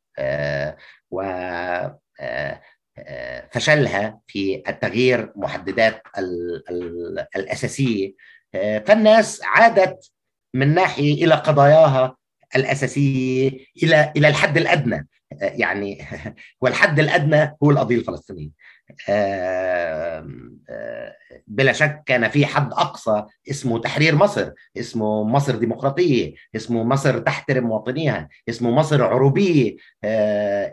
و 1.11 1.21
فشلها 3.51 4.19
في 4.27 4.63
التغيير 4.69 5.31
محددات 5.35 6.03
الأساسية. 7.35 8.13
فالناس 8.85 9.41
عادت 9.43 10.11
من 10.53 10.73
ناحية 10.73 11.25
إلى 11.25 11.35
قضاياها 11.35 12.17
الأساسية 12.55 13.51
إلى 13.83 14.13
إلى 14.17 14.27
الحد 14.27 14.57
الأدنى. 14.57 15.07
يعني 15.41 16.05
والحد 16.61 16.99
الأدنى 16.99 17.57
هو 17.63 17.71
القضية 17.71 17.95
الفلسطينية. 17.95 18.49
بلا 21.47 21.71
شك 21.71 22.03
كان 22.05 22.29
في 22.29 22.45
حد 22.45 22.73
أقصى 22.73 23.23
اسمه 23.49 23.79
تحرير 23.79 24.15
مصر 24.15 24.51
اسمه 24.77 25.23
مصر 25.23 25.55
ديمقراطية 25.55 26.33
اسمه 26.55 26.83
مصر 26.83 27.19
تحترم 27.19 27.63
مواطنيها 27.63 28.29
اسمه 28.49 28.71
مصر 28.71 29.03
عروبية 29.03 29.75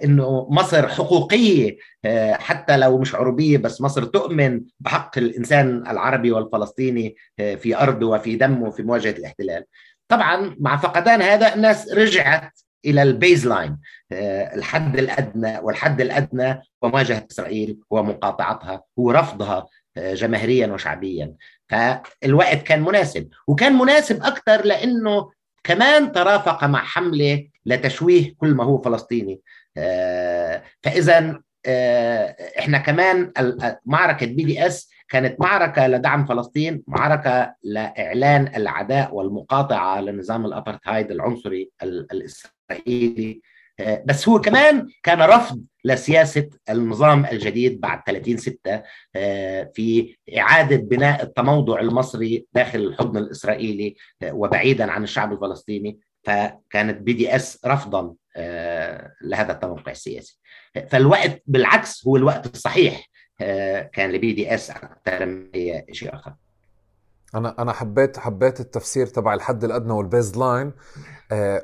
إنه 0.05 0.48
مصر 0.51 0.88
حقوقية 0.88 1.76
حتى 2.32 2.76
لو 2.76 2.98
مش 2.98 3.14
عروبية 3.14 3.59
بس 3.59 3.80
مصر 3.80 4.05
تؤمن 4.05 4.60
بحق 4.80 5.18
الإنسان 5.18 5.86
العربي 5.86 6.32
والفلسطيني 6.32 7.16
في 7.36 7.76
أرضه 7.76 8.06
وفي 8.06 8.36
دمه 8.36 8.70
في 8.70 8.82
مواجهة 8.82 9.10
الاحتلال. 9.10 9.64
طبعا 10.09 10.56
مع 10.60 10.76
فقدان 10.76 11.22
هذا 11.22 11.55
الناس 11.55 11.93
رجعت 11.93 12.60
إلى 12.85 13.03
ال 13.02 13.47
baseline 13.47 13.78
الحد 14.12 14.98
الأدنى 14.98 15.59
والحد 15.59 16.01
الأدنى 16.01 16.62
ومواجهة 16.82 17.27
إسرائيل 17.31 17.78
ومقاطعتها 17.90 18.82
ورفضها 18.97 19.66
جماهيريا 19.97 20.66
وشعبيا. 20.66 21.35
فالوقت 21.69 22.62
كان 22.62 22.82
مناسب 22.82 23.28
وكان 23.47 23.73
مناسب 23.73 24.23
أكثر 24.23 24.66
لأنه 24.66 25.31
كمان 25.65 26.12
ترافق 26.12 26.65
مع 26.65 26.78
حملة 26.78 27.48
لتشويه 27.66 28.35
كل 28.36 28.55
ما 28.55 28.65
هو 28.65 28.78
فلسطيني. 28.78 29.40
فاذا 30.82 31.40
إحنا 32.59 32.78
كمان 32.78 33.32
معركة 33.85 34.27
بي 34.27 34.44
دي 34.44 34.66
إس 34.66 34.90
كانت 35.09 35.40
معركة 35.40 35.86
لدعم 35.86 36.27
فلسطين 36.27 36.82
معركة 36.86 37.55
لإعلان 37.62 38.53
العداء 38.57 39.15
والمقاطعة 39.15 40.01
لنظام 40.01 40.47
الأبرتهايد 40.47 41.11
العنصري 41.11 41.70
الإسرائيلي. 41.82 42.55
بس 44.05 44.28
هو 44.28 44.40
كمان 44.40 44.88
كان 45.02 45.22
رفض 45.22 45.62
لسياسة 45.84 46.48
النظام 46.70 47.26
الجديد 47.26 47.80
بعد 47.80 48.02
30 48.06 48.36
ستة 48.36 48.82
في 49.74 50.16
إعادة 50.38 50.76
بناء 50.76 51.22
التموضع 51.22 51.80
المصري 51.80 52.47
داخل 52.52 52.78
الحضن 52.78 53.16
الإسرائيلي 53.18 53.97
وبعيدا 54.24 54.90
عن 54.90 55.02
الشعب 55.02 55.32
الفلسطيني. 55.32 55.98
فكانت 56.24 57.02
BDS 57.02 57.60
رفضا 57.66 58.14
لهذا 59.22 59.52
التموقع 59.52 59.93
السياسي. 59.93 60.38
فالوقت 60.88 61.43
بالعكس 61.47 62.06
هو 62.06 62.16
الوقت 62.16 62.55
الصحيح 62.55 63.09
كان 63.93 64.10
ال 64.10 64.32
BDS 64.32 64.70
أكثر 64.70 65.26
من 65.26 65.51
اي 65.55 65.86
شيء 65.93 66.14
اخر 66.14 66.34
أنا 67.35 67.55
أنا 67.59 67.73
حبيت 67.73 68.19
حبيت 68.19 68.61
التفسير 68.61 69.07
تبع 69.07 69.35
الحد 69.35 69.65
الأدنى 69.65 69.93
وال 69.93 70.36
baseline 70.36 70.72
آه 71.32 71.62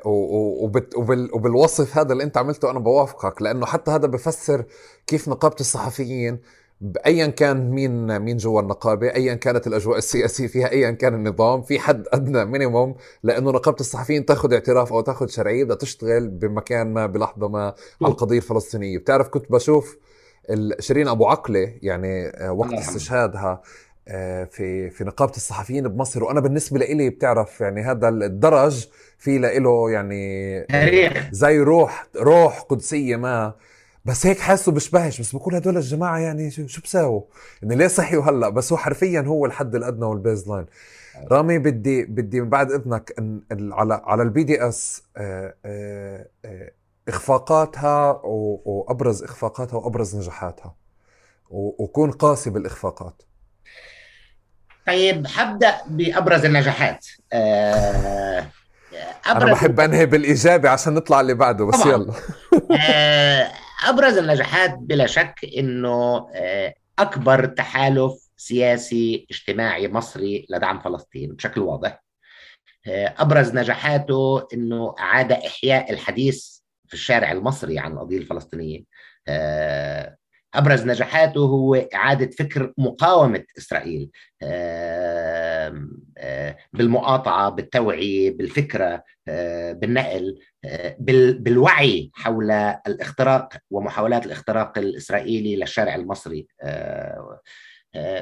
وبالوصف 1.33 1.97
هذا 1.97 2.13
اللي 2.13 2.23
أنت 2.23 2.37
عملته 2.37 2.71
أنا 2.71 2.79
بوافقك 2.79 3.41
لأنه 3.41 3.65
حتى 3.65 3.91
هذا 3.91 4.07
بفسر 4.07 4.65
كيف 5.07 5.29
نقابة 5.29 5.55
الصحفيين 5.59 6.39
ايا 7.05 7.27
كان 7.27 7.71
مين 7.71 8.19
مين 8.19 8.37
جوا 8.37 8.61
النقابة 8.61 9.07
ايا 9.07 9.33
كانت 9.33 9.67
الأجواء 9.67 9.97
السياسية 9.97 10.47
فيها 10.47 10.71
ايا 10.71 10.91
كان 10.91 11.13
النظام 11.13 11.61
في 11.61 11.79
حد 11.79 12.07
أدنى 12.13 12.45
مينيموم 12.45 12.95
لأنه 13.23 13.51
نقابة 13.51 13.77
الصحفيين 13.79 14.25
تأخذ 14.25 14.53
اعتراف 14.53 14.93
أو 14.93 15.01
تأخذ 15.01 15.27
شرعية 15.27 15.63
بدها 15.63 15.75
تشتغل 15.75 16.27
بمكان 16.27 16.93
ما 16.93 17.05
بلحظة 17.05 17.47
ما 17.47 17.73
على 18.01 18.11
القضية 18.11 18.37
الفلسطينية. 18.37 18.97
بتعرف 18.97 19.27
كنت 19.27 19.51
بشوف 19.51 19.97
شيرين 20.79 21.07
أبو 21.07 21.27
عقلة 21.27 21.73
يعني 21.81 22.27
آه، 22.27 22.51
وقت 22.51 22.73
استشهادها 22.73 23.61
في 24.51 24.89
في 24.89 25.03
نقابة 25.03 25.31
الصحفيين 25.35 25.87
بمصر. 25.87 26.23
وأنا 26.23 26.39
بالنسبة 26.39 26.79
لي 26.79 27.09
بتعرف 27.09 27.61
يعني 27.61 27.81
هذا 27.81 28.09
الدرج 28.09 28.87
في 29.17 29.37
له 29.37 29.91
يعني 29.91 30.61
تاريخ. 30.63 31.29
زي 31.31 31.59
روح 31.59 32.07
روح 32.17 32.59
قدسية 32.61 33.15
ما. 33.15 33.53
بس 34.05 34.25
هيك 34.25 34.39
حاسه 34.39 34.71
بشبهش. 34.71 35.21
بس 35.21 35.35
بقول 35.35 35.55
هدول 35.55 35.77
الجماعة 35.77 36.17
يعني 36.17 36.51
شو 36.51 36.81
بساووا؟ 36.81 37.21
إنه 37.63 37.75
ليه 37.75 37.87
صحيوا 37.87 38.23
هلأ؟ 38.23 38.49
بس 38.49 38.71
هو 38.71 38.77
حرفيا 38.77 39.21
هو 39.21 39.45
الحد 39.45 39.75
الأدنى 39.75 40.05
وال 40.05 40.49
baseline. 40.49 40.65
رامي 41.31 41.59
بدي 41.59 42.05
بدي 42.05 42.41
من 42.41 42.49
بعد 42.49 42.71
إذنك 42.71 43.15
على 43.51 44.01
على 44.05 44.23
ال 44.23 44.43
BDS 44.43 45.03
آه، 45.17 45.55
آه، 45.65 46.27
إخفاقاتها 47.07 48.21
وأبرز 48.23 49.23
إخفاقاتها 49.23 49.77
وأبرز 49.77 50.15
نجاحاتها. 50.15 50.75
وكون 51.49 52.11
قاسي 52.11 52.49
بالإخفاقات. 52.49 53.21
طيب 54.87 55.27
حبدا 55.27 55.75
بأبرز 55.87 56.45
النجاحات. 56.45 57.05
آه 57.33 58.47
أبرز 59.25 59.43
أنا 59.43 59.53
بحب 59.53 59.79
أنهي 59.79 60.05
بالإيجابي 60.05 60.67
عشان 60.67 60.93
نطلع 60.93 61.21
اللي 61.21 61.33
بعده 61.33 61.65
بس 61.65 61.79
طبعا. 61.81 61.93
يلا. 61.93 62.13
آه 62.81 63.51
أبرز 63.85 64.17
النجاحات 64.17 64.75
بلا 64.79 65.05
شك 65.07 65.35
إنه 65.57 66.27
آه 66.35 66.73
أكبر 66.99 67.45
تحالف 67.45 68.13
سياسي 68.37 69.27
اجتماعي 69.31 69.87
مصري 69.87 70.45
لدعم 70.49 70.79
فلسطين 70.79 71.33
بشكل 71.33 71.61
واضح. 71.61 72.03
آه 72.87 73.13
أبرز 73.17 73.55
نجاحاته 73.55 74.47
إنه 74.53 74.95
اعاد 74.99 75.31
إحياء 75.31 75.91
الحديث 75.93 76.57
في 76.87 76.93
الشارع 76.93 77.31
المصري 77.31 77.79
عن 77.79 77.91
القضية 77.91 78.17
الفلسطينية. 78.17 78.83
آه 79.27 80.15
أبرز 80.55 80.85
نجاحاته 80.85 81.39
هو 81.39 81.75
إعادة 81.75 82.29
فكر 82.31 82.73
مقاومة 82.77 83.43
إسرائيل. 83.57 84.09
بالمقاطعة 86.73 87.49
بالتوعية 87.49 88.37
بالفكرة 88.37 89.03
بالنقل 89.71 90.39
بالوعي 91.39 92.11
حول 92.13 92.51
الاختراق 92.51 93.53
ومحاولات 93.71 94.25
الاختراق 94.25 94.77
الإسرائيلي 94.77 95.55
للشارع 95.55 95.95
المصري. 95.95 96.47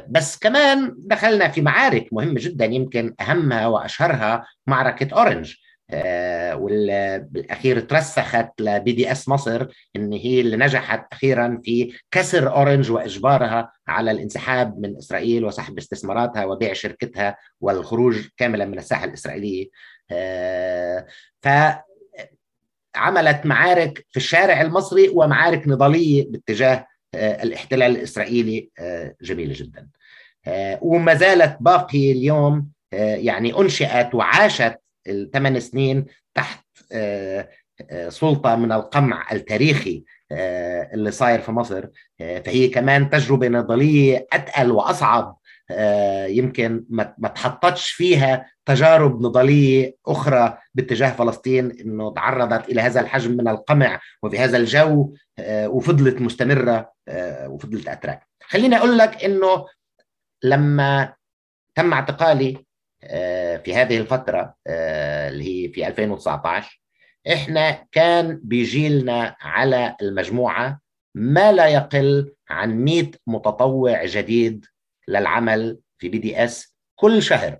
بس 0.09 0.37
كمان 0.37 0.95
دخلنا 0.97 1.47
في 1.47 1.61
معارك 1.61 2.07
مهمة 2.11 2.35
جدا 2.37 2.65
يمكن 2.65 3.15
أهمها 3.21 3.67
وأشهرها 3.67 4.45
معركة 4.67 5.13
أورنج. 5.13 5.51
آه، 5.51 5.70
وبالاخير 6.55 7.79
ترسخت 7.79 8.49
ل 8.59 8.91
BDS 8.91 9.29
مصر 9.29 9.67
إن 9.95 10.13
هي 10.13 10.41
اللي 10.41 10.57
نجحت 10.57 11.13
أخيرا 11.13 11.61
في 11.63 11.93
كسر 12.11 12.55
أورنج 12.55 12.91
وإجبارها 12.91 13.71
على 13.87 14.11
الانسحاب 14.11 14.79
من 14.79 14.97
إسرائيل 14.97 15.45
وسحب 15.45 15.77
استثماراتها 15.77 16.45
وبيع 16.45 16.73
شركتها 16.73 17.37
والخروج 17.61 18.27
كاملا 18.37 18.65
من 18.65 18.77
الساحة 18.77 19.05
الإسرائيلية. 19.05 19.67
آه، 20.11 21.05
ف 21.41 21.47
عملت 22.95 23.45
معارك 23.45 24.05
في 24.09 24.17
الشارع 24.17 24.61
المصري 24.61 25.09
ومعارك 25.09 25.67
نضالية 25.67 26.25
باتجاه 26.29 26.87
آه، 27.15 27.43
الاحتلال 27.43 27.91
الإسرائيلي 27.97 28.69
جميلة 29.21 29.53
جدا. 29.57 29.87
وما 30.81 31.13
زالت 31.13 31.57
باقي 31.59 32.11
اليوم 32.11 32.69
يعني 32.93 33.59
أنشئت 33.59 34.15
وعاشت 34.15 34.75
الثمان 35.07 35.59
سنين 35.59 36.05
تحت 36.35 36.65
آه، 36.91 37.49
آه، 37.91 38.09
سلطة 38.09 38.55
من 38.55 38.71
القمع 38.71 39.31
التاريخي 39.31 40.03
آه، 40.31 40.89
اللي 40.93 41.11
صاير 41.11 41.41
في 41.41 41.51
مصر. 41.51 41.85
فهي 42.19 42.67
كمان 42.67 43.09
تجربة 43.09 43.47
نضالية 43.47 44.27
أتقل 44.33 44.71
وأصعب. 44.71 45.37
يمكن 46.27 46.85
ما 46.89 47.27
تحطتش 47.35 47.91
فيها 47.91 48.51
تجارب 48.65 49.21
نضالية 49.21 49.95
أخرى 50.07 50.57
باتجاه 50.73 51.09
فلسطين 51.09 51.71
أنه 51.71 52.13
تعرضت 52.13 52.69
إلى 52.69 52.81
هذا 52.81 53.01
الحجم 53.01 53.31
من 53.31 53.47
القمع 53.47 53.99
وفي 54.23 54.39
هذا 54.39 54.57
الجو 54.57 55.13
وفضلت 55.49 56.21
مستمرة 56.21 56.91
وفضلت 57.45 57.87
أتراك. 57.87 58.27
خليني 58.43 58.77
أقول 58.77 58.97
لك 58.97 59.23
أنه 59.23 59.65
لما 60.43 61.13
تم 61.75 61.93
اعتقالي 61.93 62.65
في 63.63 63.75
هذه 63.75 63.97
الفترة 63.97 64.55
آه، 64.67 65.29
اللي 65.29 65.65
هي 65.65 65.73
في 65.73 65.87
2019 65.87 66.81
إحنا 67.33 67.87
كان 67.91 68.39
بيجي 68.43 68.89
لنا 68.89 69.35
على 69.41 69.95
المجموعة 70.01 70.79
ما 71.15 71.51
لا 71.51 71.67
يقل 71.67 72.33
عن 72.49 72.77
100 72.83 73.11
متطوع 73.27 74.05
جديد 74.05 74.65
للعمل 75.07 75.79
في 75.97 76.09
BDS 76.09 76.75
كل 76.95 77.23
شهر. 77.23 77.59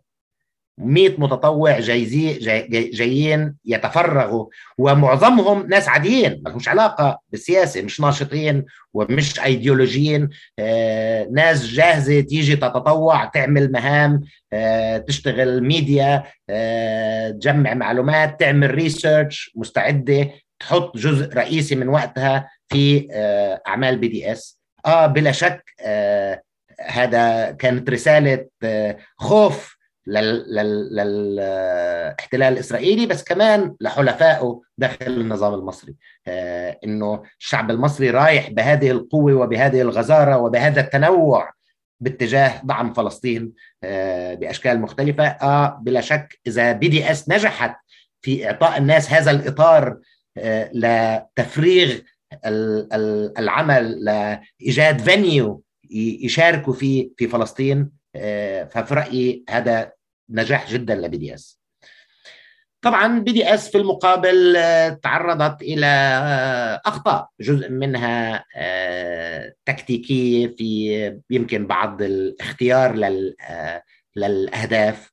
100 0.78 1.16
متطوع 1.18 1.80
جايز 1.80 2.34
جاي 2.34 2.90
جايين 2.94 3.56
يتفرغوا. 3.66 4.46
ومعظمهم 4.78 5.68
ناس 5.68 5.90
عاديين 5.90 6.42
ما 6.46 6.50
لهمش 6.50 6.68
علاقة 6.70 7.20
بالسياسة 7.30 7.82
مش 7.82 8.02
ناشطين 8.02 8.66
ومش 8.94 9.40
ايديولوجيين. 9.40 10.30
آه 10.60 11.28
ناس 11.32 11.66
جاهزة 11.66 12.22
تيجي 12.22 12.56
تتطوع 12.56 13.26
تعمل 13.26 13.72
مهام 13.72 14.22
آه 14.54 14.98
تشتغل 14.98 15.64
ميديا 15.64 16.24
آه 16.50 17.30
تجمع 17.30 17.74
معلومات 17.74 18.40
تعمل 18.40 18.72
research 18.72 19.52
مستعدة 19.56 20.30
تحط 20.60 20.98
جزء 20.98 21.34
رئيسي 21.34 21.76
من 21.76 21.88
وقتها 21.88 22.50
في 22.70 23.08
أعمال 23.68 23.98
BDS 23.98 24.60
آه 24.86 25.06
بلا 25.08 25.32
شك 25.32 25.64
هذا 26.88 27.52
كانت 27.52 27.90
رسالة 27.90 28.46
خوف 29.18 29.81
للاحتلال 30.08 31.04
الإسرائيلي 32.54 33.06
بس 33.06 33.24
كمان 33.24 33.76
لحلفائه 33.82 34.62
داخل 34.78 35.06
النظام 35.08 35.54
المصري. 35.54 35.96
آه 36.28 36.80
إنه 36.84 37.24
الشعب 37.40 37.72
المصري 37.72 38.10
رايح 38.10 38.50
بهذه 38.50 38.92
القوة 38.92 39.34
وبهذه 39.34 39.82
الغزارة 39.82 40.38
وبهذا 40.38 40.82
التنوع 40.82 41.52
باتجاه 42.00 42.62
دعم 42.64 42.94
فلسطين 42.94 43.52
آه 43.84 44.34
بأشكال 44.34 44.82
مختلفة. 44.82 45.24
آه 45.26 45.80
بلا 45.82 46.02
شك 46.02 46.40
إذا 46.48 46.72
BDS 46.72 47.30
نجحت 47.30 47.76
في 48.22 48.46
إعطاء 48.46 48.78
الناس 48.78 49.14
هذا 49.14 49.32
الإطار 49.32 49.98
آه 50.38 50.72
لتفريغ 50.74 52.00
العمل 53.40 54.06
لإيجاد 54.06 55.02
venue 55.02 55.64
يشاركوا 56.24 56.74
فيه 56.74 57.10
في 57.18 57.28
فلسطين 57.28 58.01
ففي 58.70 58.94
رأيي 58.94 59.44
هذا 59.50 59.92
نجاح 60.30 60.72
جدا 60.72 60.96
ل 60.96 61.18
BDS. 61.18 61.62
طبعا 62.82 63.20
BDS 63.20 63.72
في 63.72 63.78
المقابل 63.78 64.56
آه، 64.58 64.90
تعرضت 64.90 65.62
إلى 65.62 65.86
آه، 65.86 66.82
أخطاء 66.86 67.30
جزء 67.40 67.70
منها 67.70 68.46
تكتيكيه 69.66 70.48
في 70.48 71.20
يمكن 71.30 71.68
بعض 71.68 72.02
الاختيار 72.02 72.96
للأهداف. 74.16 75.12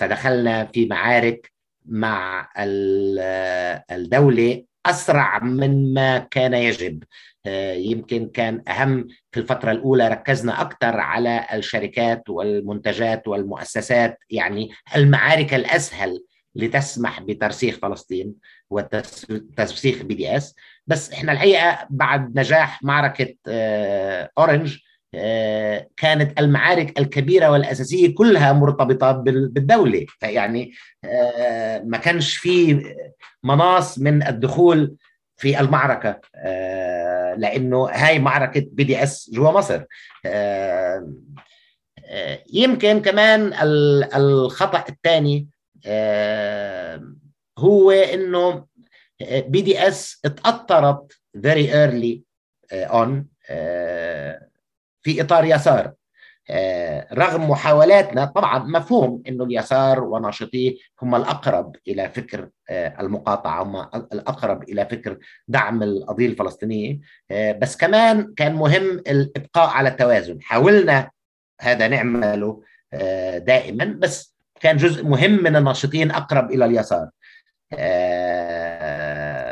فدخلنا 0.00 0.64
في 0.64 0.86
معارك 0.86 1.52
مع 1.86 2.48
الدولة 3.90 4.64
أسرع 4.86 5.38
من 5.38 5.94
ما 5.94 6.18
كان 6.18 6.54
يجب. 6.54 7.02
آه، 7.02 7.06
يمكن 7.76 8.28
كان 8.28 8.62
أهم 8.68 9.06
في 9.32 9.40
الفترة 9.40 9.70
الأولى 9.70 10.08
ركزنا 10.08 10.60
أكثر 10.60 11.00
على 11.00 11.46
الشركات 11.52 12.30
والمنتجات 12.30 13.28
والمؤسسات 13.28 14.18
يعني 14.30 14.70
المعارك 14.96 15.54
الأسهل 15.54 16.24
لتسمح 16.54 17.20
بترسيخ 17.20 17.78
فلسطين 17.78 18.34
وترسيخ 18.70 20.02
BDS. 20.02 20.54
بس 20.86 21.12
إحنا 21.12 21.32
الحقيقة 21.32 21.86
بعد 21.90 22.38
نجاح 22.38 22.82
معركة 22.82 23.34
آه، 23.48 24.30
أورنج 24.38 24.78
آه، 25.14 25.88
كانت 25.96 26.40
المعارك 26.40 26.98
الكبيرة 26.98 27.50
والأساسية 27.50 28.14
كلها 28.14 28.52
مرتبطة 28.52 29.12
بالدولة. 29.12 30.06
فيعني 30.20 30.72
ما 31.84 31.98
كانش 32.02 32.36
في 32.36 32.82
مناص 33.42 33.98
من 33.98 34.26
الدخول 34.26 34.96
في 35.36 35.60
المعركة. 35.60 36.20
لأنه 37.36 37.88
هاي 37.90 38.18
معركة 38.18 38.66
BDS 38.72 39.30
جوا 39.32 39.50
مصر. 39.50 39.84
يمكن 42.52 43.02
كمان 43.02 43.52
الخطأ 44.14 44.84
الثاني 44.88 45.48
هو 47.58 47.90
إنه 47.90 48.66
BDS 49.22 50.20
اتأثرت 50.24 51.12
very 51.36 51.68
early 51.70 52.20
on 52.90 53.10
في 55.02 55.20
إطار 55.20 55.44
يسار. 55.44 55.92
رغم 57.12 57.50
محاولاتنا 57.50 58.24
طبعا 58.24 58.58
مفهوم 58.58 59.22
إنه 59.28 59.44
اليسار 59.44 60.04
وناشطيه 60.04 60.76
هم 61.02 61.14
الأقرب 61.14 61.76
إلى 61.88 62.08
فكر 62.08 62.48
المقاطعة 62.70 63.62
هم 63.62 63.76
الأقرب 64.12 64.62
إلى 64.62 64.86
فكر 64.86 65.18
دعم 65.48 65.82
القضية 65.82 66.26
الفلسطينية. 66.26 67.00
بس 67.32 67.76
كمان 67.76 68.34
كان 68.36 68.54
مهم 68.54 68.90
الإبقاء 68.90 69.68
على 69.68 69.88
التوازن. 69.88 70.42
حاولنا 70.42 71.10
هذا 71.60 71.88
نعمله 71.88 72.62
دائما 73.38 73.84
بس 73.98 74.34
كان 74.60 74.76
جزء 74.76 75.04
مهم 75.04 75.42
من 75.42 75.56
الناشطين 75.56 76.10
أقرب 76.10 76.50
إلى 76.50 76.64
اليسار. 76.64 77.08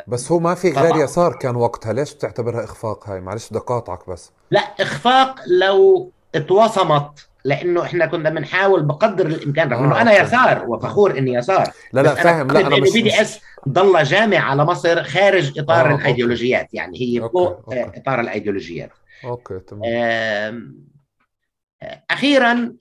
بس 0.07 0.33
هو 0.33 0.39
ما 0.39 0.55
في 0.55 0.71
غير 0.71 0.91
طبعا. 0.91 1.03
يسار 1.03 1.39
كان 1.39 1.57
وقتها. 1.57 1.93
ليش 1.93 2.15
بتعتبرها 2.15 2.65
إخفاق 2.65 3.09
هاي؟ 3.09 3.21
معلش 3.21 3.51
بدي 3.51 3.59
أقاطعك 3.59 4.11
بس. 4.11 4.33
لا 4.51 4.61
إخفاق 4.61 5.41
لو 5.47 6.11
اتوصمت 6.35 7.29
لأنه 7.45 7.83
إحنا 7.83 8.07
كنا 8.07 8.31
بنحاول 8.31 8.83
بقدر 8.83 9.27
الإمكان. 9.27 9.73
رغم 9.73 9.85
إنه 9.85 9.99
آه 9.99 10.03
أنا 10.03 10.21
يسار 10.21 10.69
وفخور 10.69 11.19
إني 11.19 11.33
يسار. 11.33 11.73
لا 11.93 12.01
لا 12.01 12.15
فاهم. 12.15 12.47
لا 12.47 12.67
أنا 12.67 12.77
مش 12.77 12.93
BDS 12.93 13.41
ضل 13.69 14.03
جامع 14.05 14.39
على 14.39 14.65
مصر 14.65 15.03
خارج 15.03 15.59
إطار 15.59 15.93
آه 15.93 15.95
الأيديولوجيات 15.95 16.75
يعني 16.75 17.01
هي 17.01 17.21
فوق 17.21 17.65
إطار 17.69 18.21
الأيديولوجيات. 18.21 18.91
okay 19.25 19.59
تمام. 19.59 20.77
أخيرا 22.11 22.73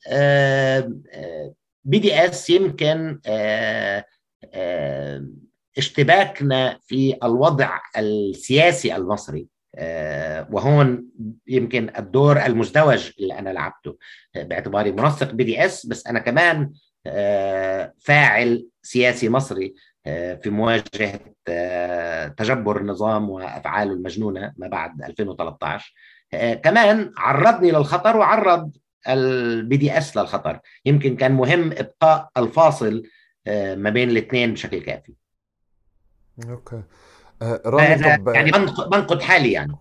BDS 1.84 2.50
يمكن 2.50 3.20
اشتباكنا 5.78 6.80
في 6.88 7.18
الوضع 7.24 7.80
السياسي 7.98 8.96
المصري. 8.96 9.48
وهون 10.52 11.06
يمكن 11.48 11.92
الدور 12.00 12.46
المزدوج 12.46 13.12
اللي 13.20 13.40
أنا 13.40 13.50
لعبته 13.50 13.98
باعتباري 14.36 14.92
منسق 14.92 15.32
BDS 15.32 15.86
بس 15.86 16.08
أنا 16.08 16.20
كمان 16.20 16.72
فاعل 18.00 18.68
سياسي 18.82 19.30
مصري 19.30 19.74
في 20.04 20.50
مواجهة 20.50 21.20
تجبر 22.38 22.78
النظام 22.78 23.30
وأفعاله 23.30 23.94
المجنونة 23.94 24.54
ما 24.58 24.68
بعد 24.68 25.02
2013 25.04 25.94
كمان 26.64 27.14
عرضني 27.18 27.72
للخطر 27.72 28.18
وعرض 28.18 28.72
ال 29.08 29.78
BDS 29.78 30.18
للخطر. 30.18 30.60
يمكن 30.86 31.16
كان 31.16 31.32
مهم 31.32 31.72
إبقاء 31.72 32.30
الفاصل 32.38 33.04
ما 33.48 33.90
بين 33.90 34.10
الاثنين 34.10 34.54
بشكل 34.54 34.82
كافي. 34.82 35.14
okay. 36.50 36.76
آه 36.76 36.84
رامي 37.42 37.96
طب 37.96 38.28
يعني 38.28 38.52
بنقد 38.92 39.22
حالي 39.22 39.52
يعني. 39.52 39.76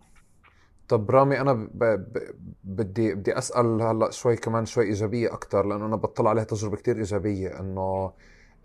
طب 0.88 1.10
رامي 1.10 1.40
أنا 1.40 1.52
ب... 1.52 1.68
ب... 1.84 2.34
بدي 2.64 3.14
بدي 3.14 3.38
أسأل 3.38 3.82
هلأ 3.82 4.10
شوي 4.10 4.36
كمان 4.36 4.66
شوي 4.66 4.84
إيجابية 4.84 5.32
أكثر 5.34 5.66
لأنه 5.66 5.86
أنا 5.86 5.96
بطلع 5.96 6.30
عليها 6.30 6.44
تجربة 6.44 6.76
كثير 6.76 6.96
إيجابية 6.96 7.60
إنه 7.60 8.12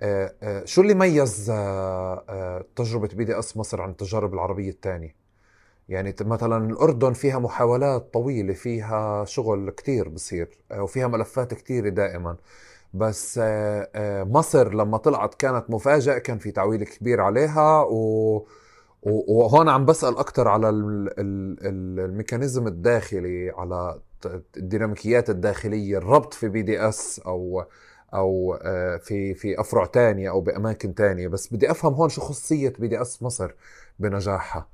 آه 0.01 0.35
آه 0.43 0.65
شو 0.65 0.81
اللي 0.81 0.93
ميز 0.93 1.49
آه 1.49 2.65
تجربة 2.75 3.07
BDS 3.07 3.57
مصر 3.57 3.81
عن 3.81 3.89
التجارب 3.89 4.33
العربية 4.33 4.69
الثانية 4.69 5.15
يعني 5.89 6.15
مثلا 6.21 6.69
الأردن 6.71 7.13
فيها 7.13 7.39
محاولات 7.39 8.13
طويلة 8.13 8.53
فيها 8.53 9.25
شغل 9.25 9.69
كتير 9.71 10.09
بصير 10.09 10.49
وفيها 10.73 11.07
ملفات 11.07 11.53
كتيرة 11.53 11.89
دائما 11.89 12.37
بس 12.93 13.39
مصر 14.25 14.73
لما 14.73 14.97
طلعت 14.97 15.35
كانت 15.35 15.69
مفاجأة 15.69 16.17
كان 16.17 16.37
في 16.39 16.51
تعويل 16.51 16.83
كبير 16.85 17.21
عليها 17.21 17.81
و 17.83 18.47
وهون 19.05 19.69
عم 19.69 19.85
بسأل 19.85 20.17
أكثر 20.17 20.47
على 20.47 20.69
ال 20.69 20.89
mechanism 20.89 22.67
الداخلي 22.67 23.49
على 23.57 23.99
الديناميكيات 24.57 25.29
الداخلية 25.29 25.97
الربط 25.97 26.33
في 26.33 26.49
BDS 26.49 27.21
أو 27.25 27.65
أو 28.13 28.57
في 29.01 29.33
في 29.33 29.59
أفرع 29.59 29.85
تانية 29.85 30.29
أو 30.29 30.41
بأماكن 30.41 30.95
تانية. 30.95 31.27
بس 31.27 31.53
بدي 31.53 31.71
أفهم 31.71 31.93
هون 31.93 32.09
شو 32.09 32.21
خاصية 32.21 32.73
BDS 32.79 33.23
مصر 33.23 33.51
بنجاحها 33.99 34.67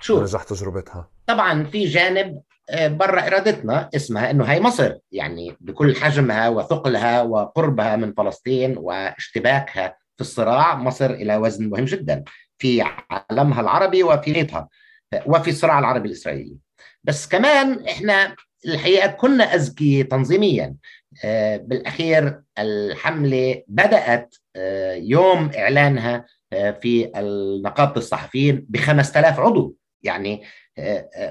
شو؟ 0.00 0.18
بنجاح 0.18 0.42
تجربتها. 0.42 1.08
طبعا 1.26 1.64
في 1.64 1.84
جانب 1.84 2.42
برا 2.86 3.26
إرادتنا 3.26 3.90
اسمها 3.96 4.30
إنه 4.30 4.44
هي 4.44 4.60
مصر. 4.60 4.94
يعني 5.12 5.56
بكل 5.60 5.96
حجمها 5.96 6.48
وثقلها 6.48 7.22
وقربها 7.22 7.96
من 7.96 8.12
فلسطين 8.12 8.78
واشتباكها 8.78 9.96
في 10.16 10.20
الصراع 10.20 10.74
مصر 10.74 11.10
إلى 11.10 11.36
وزن 11.36 11.68
مهم 11.68 11.84
جدا. 11.84 12.24
في 12.58 12.84
عالمها 13.10 13.60
العربي 13.60 14.02
وفي 14.02 14.30
محيطها 14.30 14.68
وفي 15.26 15.50
الصراع 15.50 15.78
العربي 15.78 16.08
الإسرائيلي. 16.08 16.56
بس 17.04 17.28
كمان 17.28 17.88
إحنا 17.88 18.36
الحقيقة 18.66 19.06
كنا 19.06 19.54
اذكي 19.54 20.02
تنظيميا. 20.02 20.74
بالأخير 21.56 22.40
الحملة 22.58 23.62
بدأت 23.68 24.34
يوم 24.96 25.50
إعلانها 25.56 26.24
في 26.52 27.10
نقابه 27.64 27.96
الصحفيين 27.96 28.66
ب 28.68 28.76
5000 28.76 29.40
عضو. 29.40 29.76
يعني 30.02 30.42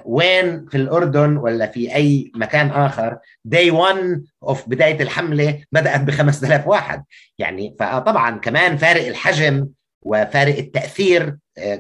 وين؟ 0.05 0.65
في 0.65 0.77
الأردن 0.77 1.37
ولا 1.37 1.67
في 1.67 1.95
أي 1.95 2.31
مكان 2.35 2.69
آخر. 2.69 3.17
داي 3.45 3.71
1 3.71 4.23
اوف 4.43 4.69
بداية 4.69 5.03
الحملة 5.03 5.63
بدأت 5.71 6.01
ب 6.01 6.11
5000 6.11 6.67
واحد. 6.67 7.03
يعني 7.37 7.75
فطبعا 7.79 8.37
كمان 8.37 8.77
فارق 8.77 9.07
الحجم 9.07 9.67
وفارق 10.05 10.57
التأثير 10.57 11.37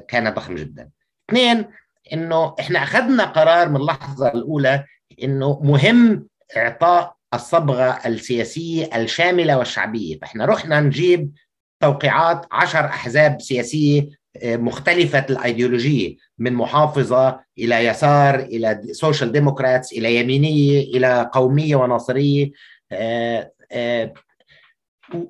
كان 0.07 0.29
ضخم 0.29 0.55
جدا. 0.55 0.89
اثنين 1.29 1.65
إنه 2.13 2.55
إحنا 2.59 2.83
أخذنا 2.83 3.23
قرار 3.25 3.69
من 3.69 3.75
اللحظة 3.75 4.27
الأولى 4.27 4.85
إنه 5.23 5.59
مهم 5.63 6.27
إعطاء 6.57 7.15
الصبغة 7.33 7.99
السياسية 8.05 8.89
الشاملة 8.95 9.57
والشعبية. 9.57 10.19
فإحنا 10.19 10.45
رحنا 10.45 10.79
نجيب 10.79 11.31
توقيعات 11.79 12.45
عشر 12.51 12.85
أحزاب 12.85 13.41
سياسية 13.41 14.09
مختلفة 14.45 15.25
الأيديولوجية 15.29 16.15
من 16.37 16.53
محافظة 16.53 17.39
إلى 17.59 17.85
يسار 17.85 18.39
إلى 18.39 18.81
social 18.91 19.31
democrats 19.31 19.93
إلى 19.93 20.15
يمينية 20.15 20.79
إلى 20.79 21.29
قومية 21.33 21.75
وناصرية. 21.75 22.51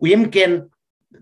ويمكن 0.01 0.67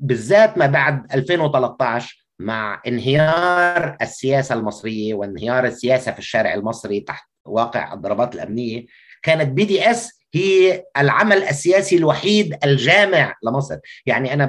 بالذات 0.02 0.58
ما 0.58 0.68
بعد 0.68 1.14
2013 1.14 2.26
مع 2.40 2.82
انهيار 2.88 3.98
السياسة 4.02 4.56
المصرية 4.56 5.14
وانهيار 5.14 5.66
السياسة 5.66 6.12
في 6.12 6.20
الشارع 6.20 6.54
المصري 6.54 7.00
تحت 7.00 7.30
واقع 7.46 7.94
الضربات 7.94 8.36
الأمنية 8.36 8.86
كانت 9.24 9.50
BDS 9.50 10.22
هي 10.34 10.84
العمل 10.98 11.44
السياسي 11.44 11.98
الوحيد 11.98 12.58
الجامع 12.64 13.36
لمصر. 13.44 13.78
يعني 14.06 14.34
أنا 14.34 14.46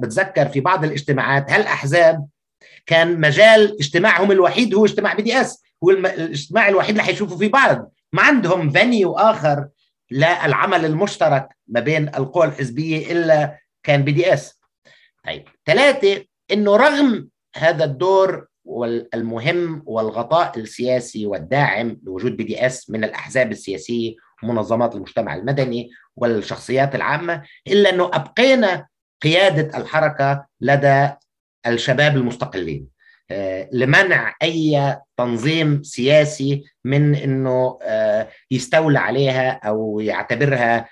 بتذكر 0.00 0.48
في 0.48 0.60
بعض 0.60 0.84
الاجتماعات 0.84 1.50
هالأحزاب 1.52 2.26
كان 2.86 3.20
مجال 3.20 3.76
اجتماعهم 3.80 4.32
الوحيد 4.32 4.74
هو 4.74 4.84
اجتماع 4.84 5.14
BDS 5.14 5.62
هو 5.84 5.90
الاجتماع 5.90 6.68
الوحيد 6.68 6.90
اللي 6.90 7.02
حيشوفوا 7.02 7.38
فيه 7.38 7.50
بعض. 7.50 7.92
ما 8.12 8.22
عندهم 8.22 8.70
venue 8.70 9.12
آخر 9.12 9.68
للعمل 10.10 10.84
المشترك 10.84 11.48
ما 11.68 11.80
بين 11.80 12.08
القوى 12.08 12.46
الحزبية 12.46 13.12
إلا 13.12 13.58
كان 13.82 14.02
BDS 14.04 14.55
طيب 15.26 15.44
ثلاثة 15.66 16.24
إنه 16.52 16.76
رغم 16.76 17.28
هذا 17.56 17.84
الدور 17.84 18.46
والمهم 18.64 19.82
والغطاء 19.86 20.58
السياسي 20.58 21.26
والداعم 21.26 22.00
لوجود 22.02 22.36
BDS 22.36 22.90
من 22.90 23.04
الأحزاب 23.04 23.50
السياسية 23.52 24.14
ومنظمات 24.42 24.94
المجتمع 24.94 25.34
المدني 25.34 25.90
والشخصيات 26.16 26.94
العامة 26.94 27.42
إلا 27.66 27.90
إنه 27.90 28.10
أبقينا 28.14 28.86
قيادة 29.22 29.78
الحركة 29.78 30.46
لدى 30.60 31.10
الشباب 31.66 32.16
المستقلين. 32.16 32.88
لمنع 33.72 34.34
أي 34.42 34.96
تنظيم 35.16 35.82
سياسي 35.82 36.64
من 36.84 37.14
إنه 37.14 37.78
يستولى 38.50 38.98
عليها 38.98 39.50
أو 39.50 40.00
يعتبرها 40.00 40.88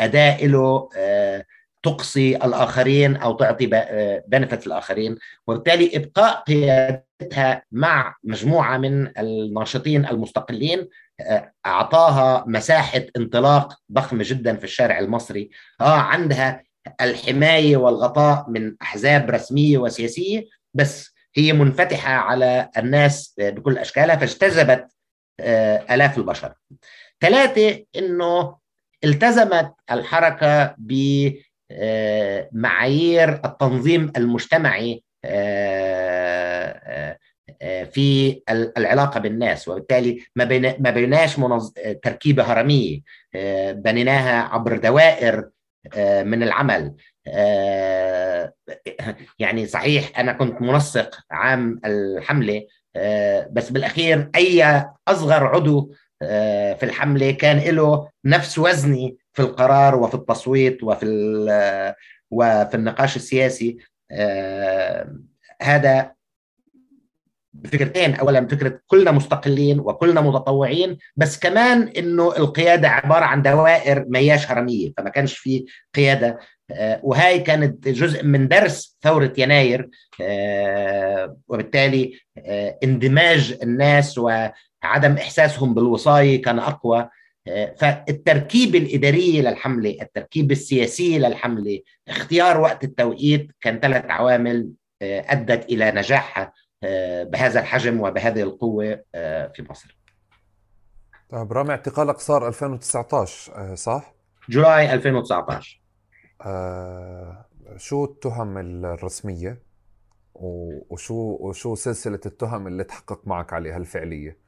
اداه 0.00 0.46
له 0.46 0.88
تقصي 1.84 2.36
الآخرين 2.36 3.16
أو 3.16 3.36
تعطي 3.36 3.66
بنفت 4.28 4.66
الاخرين 4.66 5.16
وبالتالي 5.46 5.96
إبقاء 5.96 6.42
قيادتها 6.42 7.62
مع 7.72 8.16
مجموعة 8.24 8.78
من 8.78 9.18
الناشطين 9.18 10.06
المستقلين 10.06 10.88
أعطاها 11.66 12.44
مساحة 12.46 13.02
انطلاق 13.16 13.78
ضخمة 13.92 14.24
جدا 14.26 14.56
في 14.56 14.64
الشارع 14.64 14.98
المصري. 14.98 15.50
آه 15.80 15.98
عندها 15.98 16.62
الحماية 17.00 17.76
والغطاء 17.76 18.44
من 18.48 18.76
أحزاب 18.82 19.30
رسمية 19.30 19.78
وسياسية 19.78 20.44
بس 20.74 21.14
هي 21.36 21.52
منفتحة 21.52 22.12
على 22.12 22.70
الناس 22.78 23.34
بكل 23.38 23.78
أشكالها 23.78 24.16
فاجتذبت 24.16 24.88
آلاف 25.90 26.18
البشر. 26.18 26.54
ثلاثة 27.20 27.84
أنه 27.96 28.56
التزمت 29.04 29.74
الحركة 29.90 30.74
بمعايير 31.70 33.28
التنظيم 33.44 34.12
المجتمعي 34.16 35.04
في 37.92 38.42
العلاقة 38.50 39.20
بالناس 39.20 39.68
وبالتالي 39.68 40.24
ما 40.36 40.76
ما 40.80 40.90
بيناش. 40.90 41.36
تركيبة 42.02 42.42
هرمية 42.42 43.00
بنيناها 43.72 44.42
عبر 44.42 44.76
دوائر 44.76 45.48
من 46.22 46.42
العمل 46.42 46.94
يعني 49.38 49.66
صحيح 49.66 50.18
أنا 50.18 50.32
كنت 50.32 50.62
منسق 50.62 51.18
عام 51.30 51.80
الحملة 51.84 52.66
بس 53.50 53.70
بالأخير 53.70 54.30
أي 54.36 54.84
أصغر 55.08 55.46
عضو 55.46 55.94
في 56.78 56.82
الحملة 56.82 57.30
كان 57.30 57.58
له 57.58 58.08
نفس 58.24 58.58
وزني 58.58 59.16
في 59.32 59.42
القرار 59.42 59.96
وفي 59.96 60.14
التصويت 60.14 60.82
وفي 60.82 61.06
وفي 62.30 62.74
النقاش 62.74 63.16
السياسي. 63.16 63.76
هذا 65.62 66.12
بفكرتين 67.52 68.14
اولا 68.14 68.48
فكرة 68.48 68.80
كلنا 68.86 69.10
مستقلين 69.10 69.80
وكلنا 69.80 70.20
متطوعين 70.20 70.98
بس 71.16 71.38
كمان 71.38 71.88
إنه 71.88 72.36
القيادة 72.36 72.88
عبارة 72.88 73.24
عن 73.24 73.42
دوائر 73.42 74.04
ما 74.08 74.18
هياش 74.18 74.50
هرميه 74.50 74.92
فما 74.96 75.10
كانش 75.10 75.38
في 75.38 75.64
قيادة. 75.94 76.38
وهاي 77.02 77.40
كانت 77.40 77.88
جزء 77.88 78.24
من 78.24 78.48
درس 78.48 78.98
ثورة 79.02 79.32
يناير. 79.38 79.88
وبالتالي 81.48 82.18
اندماج 82.84 83.58
الناس 83.62 84.20
وعدم 84.84 85.12
إحساسهم 85.16 85.74
بالوصاية 85.74 86.42
كان 86.42 86.58
أقوى 86.58 87.08
فالتركيب 87.76 88.74
الإداري 88.74 89.42
للحملة 89.42 89.96
التركيب 90.02 90.50
السياسي 90.52 91.18
للحملة 91.18 91.80
اختيار 92.08 92.60
وقت 92.60 92.84
التوقيت 92.84 93.52
كان 93.60 93.80
ثلاث 93.80 94.04
عوامل 94.10 94.70
أدت 95.02 95.64
إلى 95.64 95.90
نجاحها 95.90 96.52
بهذا 97.22 97.60
الحجم 97.60 98.00
وبهذه 98.00 98.42
القوة 98.42 99.00
في 99.54 99.66
مصر 99.70 99.98
طيب 101.28 101.52
رامي 101.52 101.70
اعتقالك 101.70 102.18
صار 102.18 102.48
2019 102.48 103.74
صح؟ 103.74 104.14
جولاي 104.48 104.94
2019 104.94 105.80
آه 106.42 107.46
شو 107.76 108.04
التهم 108.04 108.58
الرسمية 108.58 109.62
وشو 110.34 111.36
وشو 111.40 111.74
سلسلة 111.74 112.20
التهم 112.26 112.66
اللي 112.66 112.84
تحقق 112.84 113.20
معك 113.26 113.52
عليها 113.52 113.76
الفعلية؟ 113.76 114.43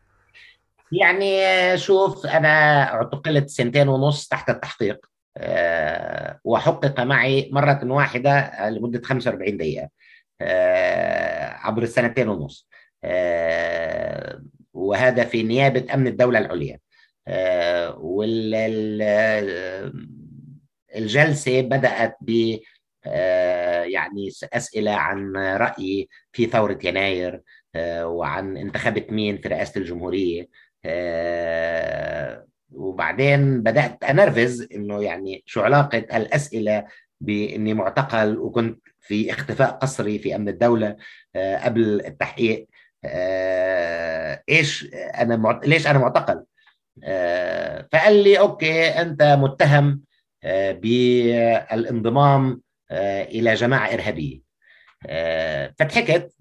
يعني 0.93 1.39
شوف 1.79 2.27
أنا 2.27 2.83
اعتقلت 2.95 3.49
سنتين 3.51 3.89
ونص 3.89 4.29
تحت 4.29 4.51
التحقيق 4.51 5.07
أه 5.37 6.41
وحقق 6.45 7.01
معي 7.01 7.51
مرة 7.53 7.81
واحدة 7.85 8.53
لمدة 8.71 9.03
45 9.05 9.57
دقيقة 9.57 9.89
أه 10.41 11.49
عبر 11.49 11.83
السنتين 11.83 12.29
ونص 12.29 12.69
أه 13.05 14.43
وهذا 14.75 15.25
في 15.25 15.43
نيابة 15.43 15.95
أمن 15.95 16.07
الدولة 16.07 16.39
العليا 16.39 16.79
والجلسة 20.95 21.61
بدأت 21.61 22.17
ب 22.21 22.59
يعني 23.87 24.29
أسئلة 24.53 24.91
عن 24.91 25.37
رأيي 25.37 26.09
في 26.33 26.47
ثورة 26.47 26.79
يناير 26.85 27.43
وعن 28.03 28.57
انتخبت 28.57 29.13
مين 29.13 29.39
في 29.39 29.49
رئاسة 29.49 29.81
الجمهورية 29.81 30.49
وبعدين 32.73 33.63
بدأت 33.63 34.05
أنرفز 34.05 34.69
إنه 34.75 35.03
يعني 35.03 35.43
شو 35.47 35.61
علاقة 35.61 35.99
الأسئلة 35.99 36.85
بإني 37.21 37.75
معتقل 37.75 38.39
وكنت 38.39 38.81
في 39.01 39.31
اختفاء 39.31 39.71
قسري 39.71 40.19
في 40.19 40.37
أمن 40.37 40.49
الدولة 40.49 40.97
قبل 41.37 42.01
التحقيق. 42.07 42.69
إيش 44.49 44.89
أنا 44.95 45.37
معت... 45.37 45.67
ليش 45.67 45.87
أنا 45.87 45.99
معتقل؟ 45.99 46.45
فقال 47.93 48.25
لي 48.25 48.39
أوكي 48.39 48.89
أنت 48.89 49.23
متهم 49.23 50.03
بالانضمام 51.63 52.61
إلى 53.31 53.55
جماعة 53.55 53.95
إرهابية. 53.95 54.46
فضحكت. 55.79 56.33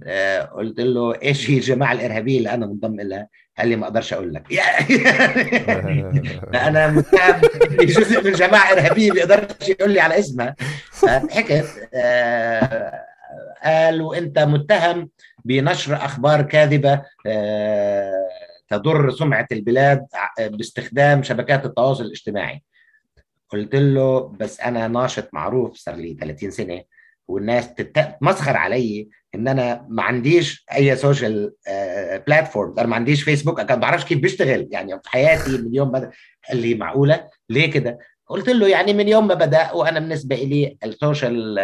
قلت 0.55 0.79
له 0.79 1.21
إيش 1.21 1.49
هي 1.49 1.57
الجماعة 1.57 1.93
الإرهابية 1.93 2.37
اللي 2.37 2.53
أنا 2.53 2.65
منضم 2.65 3.01
لها؟ 3.01 3.27
قال 3.57 3.67
لي 3.67 3.75
ما 3.75 3.83
أقدرش 3.83 4.13
أقول 4.13 4.33
لك. 4.33 4.53
أنا 6.67 6.87
متهم 6.87 7.41
جزء 7.79 8.23
من 8.23 8.31
جماعة 8.31 8.71
إرهابية 8.71 9.09
ما 9.09 9.13
بيقدرش 9.13 9.69
يقول 9.69 9.91
لي 9.91 9.99
على 9.99 10.19
اسمها. 10.19 10.55
فضحكت. 10.91 11.89
قال 13.63 14.01
وأنت 14.01 14.39
متهم 14.39 15.09
بنشر 15.45 15.95
أخبار 15.95 16.41
كاذبة 16.41 17.01
تضر 18.69 19.11
سمعة 19.11 19.47
البلاد 19.51 20.05
باستخدام 20.39 21.23
شبكات 21.23 21.65
التواصل 21.65 22.03
الاجتماعي. 22.03 22.63
قلت 23.49 23.75
له 23.75 24.19
بس 24.39 24.59
أنا 24.59 24.87
ناشط 24.87 25.29
معروف 25.33 25.75
صار 25.75 25.95
لي 25.95 26.17
30 26.21 26.51
سنة. 26.51 26.81
والناس 27.27 27.73
تتمسخر 27.73 28.57
علي 28.57 29.09
إن 29.35 29.47
أنا 29.47 29.85
ما 29.89 30.03
عنديش 30.03 30.65
أي 30.75 30.95
social 30.95 31.53
platform 32.27 32.79
أنا 32.79 32.87
ما 32.87 32.95
عنديش 32.95 33.23
فيسبوك 33.23 33.59
أنا 33.59 33.75
ما 33.75 33.81
بعرفش 33.81 34.05
كيف 34.05 34.19
بيشتغل. 34.19 34.67
يعني 34.71 34.99
في 35.03 35.09
حياتي 35.09 35.57
من 35.57 35.75
يوم 35.75 35.91
بدا 35.91 36.11
قال 36.49 36.57
لي 36.57 36.75
معقولة. 36.75 37.27
ليه 37.49 37.71
كده؟ 37.71 37.99
قلت 38.27 38.49
له 38.49 38.67
يعني 38.67 38.93
من 38.93 39.07
يوم 39.07 39.27
ما 39.27 39.33
بدأ 39.33 39.71
وأنا 39.71 39.99
بالنسبة 39.99 40.35
لي 40.35 40.77
ال 40.83 40.94
social 40.94 41.59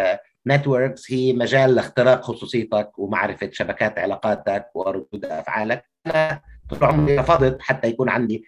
networks 0.46 1.12
هي 1.12 1.32
مجال 1.32 1.74
لاختراق 1.74 2.22
خصوصيتك 2.22 2.98
ومعرفة 2.98 3.50
شبكات 3.52 3.98
علاقاتك 3.98 4.66
وردود 4.74 5.24
أفعالك. 5.24 5.84
أنا 6.06 6.40
طول 6.70 6.84
عمري 6.84 7.18
رفضت 7.18 7.60
حتى 7.60 7.88
يكون 7.88 8.08
عندي 8.08 8.44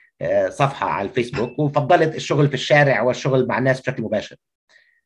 صفحة 0.49 0.89
على 0.89 1.09
الفيسبوك 1.09 1.59
وفضلت 1.59 2.15
الشغل 2.15 2.49
في 2.49 2.55
الشارع 2.55 3.03
والشغل 3.03 3.47
مع 3.47 3.59
الناس 3.59 3.81
بشكل 3.81 4.03
مباشر. 4.03 4.37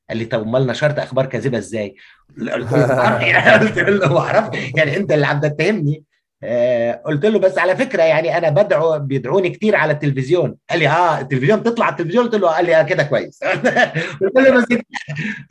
قال 0.09 0.19
لي 0.19 0.25
طب 0.25 0.43
أمال 0.43 0.67
نشرت 0.67 0.99
أخبار 0.99 1.27
كاذبة 1.27 1.59
إزاي؟ 1.59 1.95
قلت 2.41 2.73
له 2.73 3.59
قلت 3.59 3.79
له 3.79 4.13
ما 4.13 4.19
أعرف. 4.19 4.75
يعني 4.77 4.97
أنت 4.97 5.13
اللي 5.13 5.27
عم 5.27 5.41
تتهمني. 5.41 6.05
آه 6.43 7.03
قلت 7.07 7.27
له 7.27 7.39
بس 7.39 7.59
على 7.59 7.77
فكرة 7.77 8.03
يعني 8.03 8.39
أنا 8.39 8.49
بدعو 8.49 8.99
بيدعوني 8.99 9.51
كتير 9.51 9.77
على 9.77 9.93
التلفزيون. 9.93 10.57
قال 10.71 10.79
لي 10.79 10.89
آه 10.89 11.21
التلفزيون 11.21 11.63
تطلع 11.63 11.87
على 11.87 11.93
التلفزيون. 11.93 12.25
قلت 12.25 12.35
له 12.35 12.49
قال 12.49 12.65
لي 12.65 12.81
آه 12.81 12.83
كده 12.83 13.03
كويس. 13.03 13.41
قلت 14.23 14.37
له 14.37 14.51
بس 14.51 14.65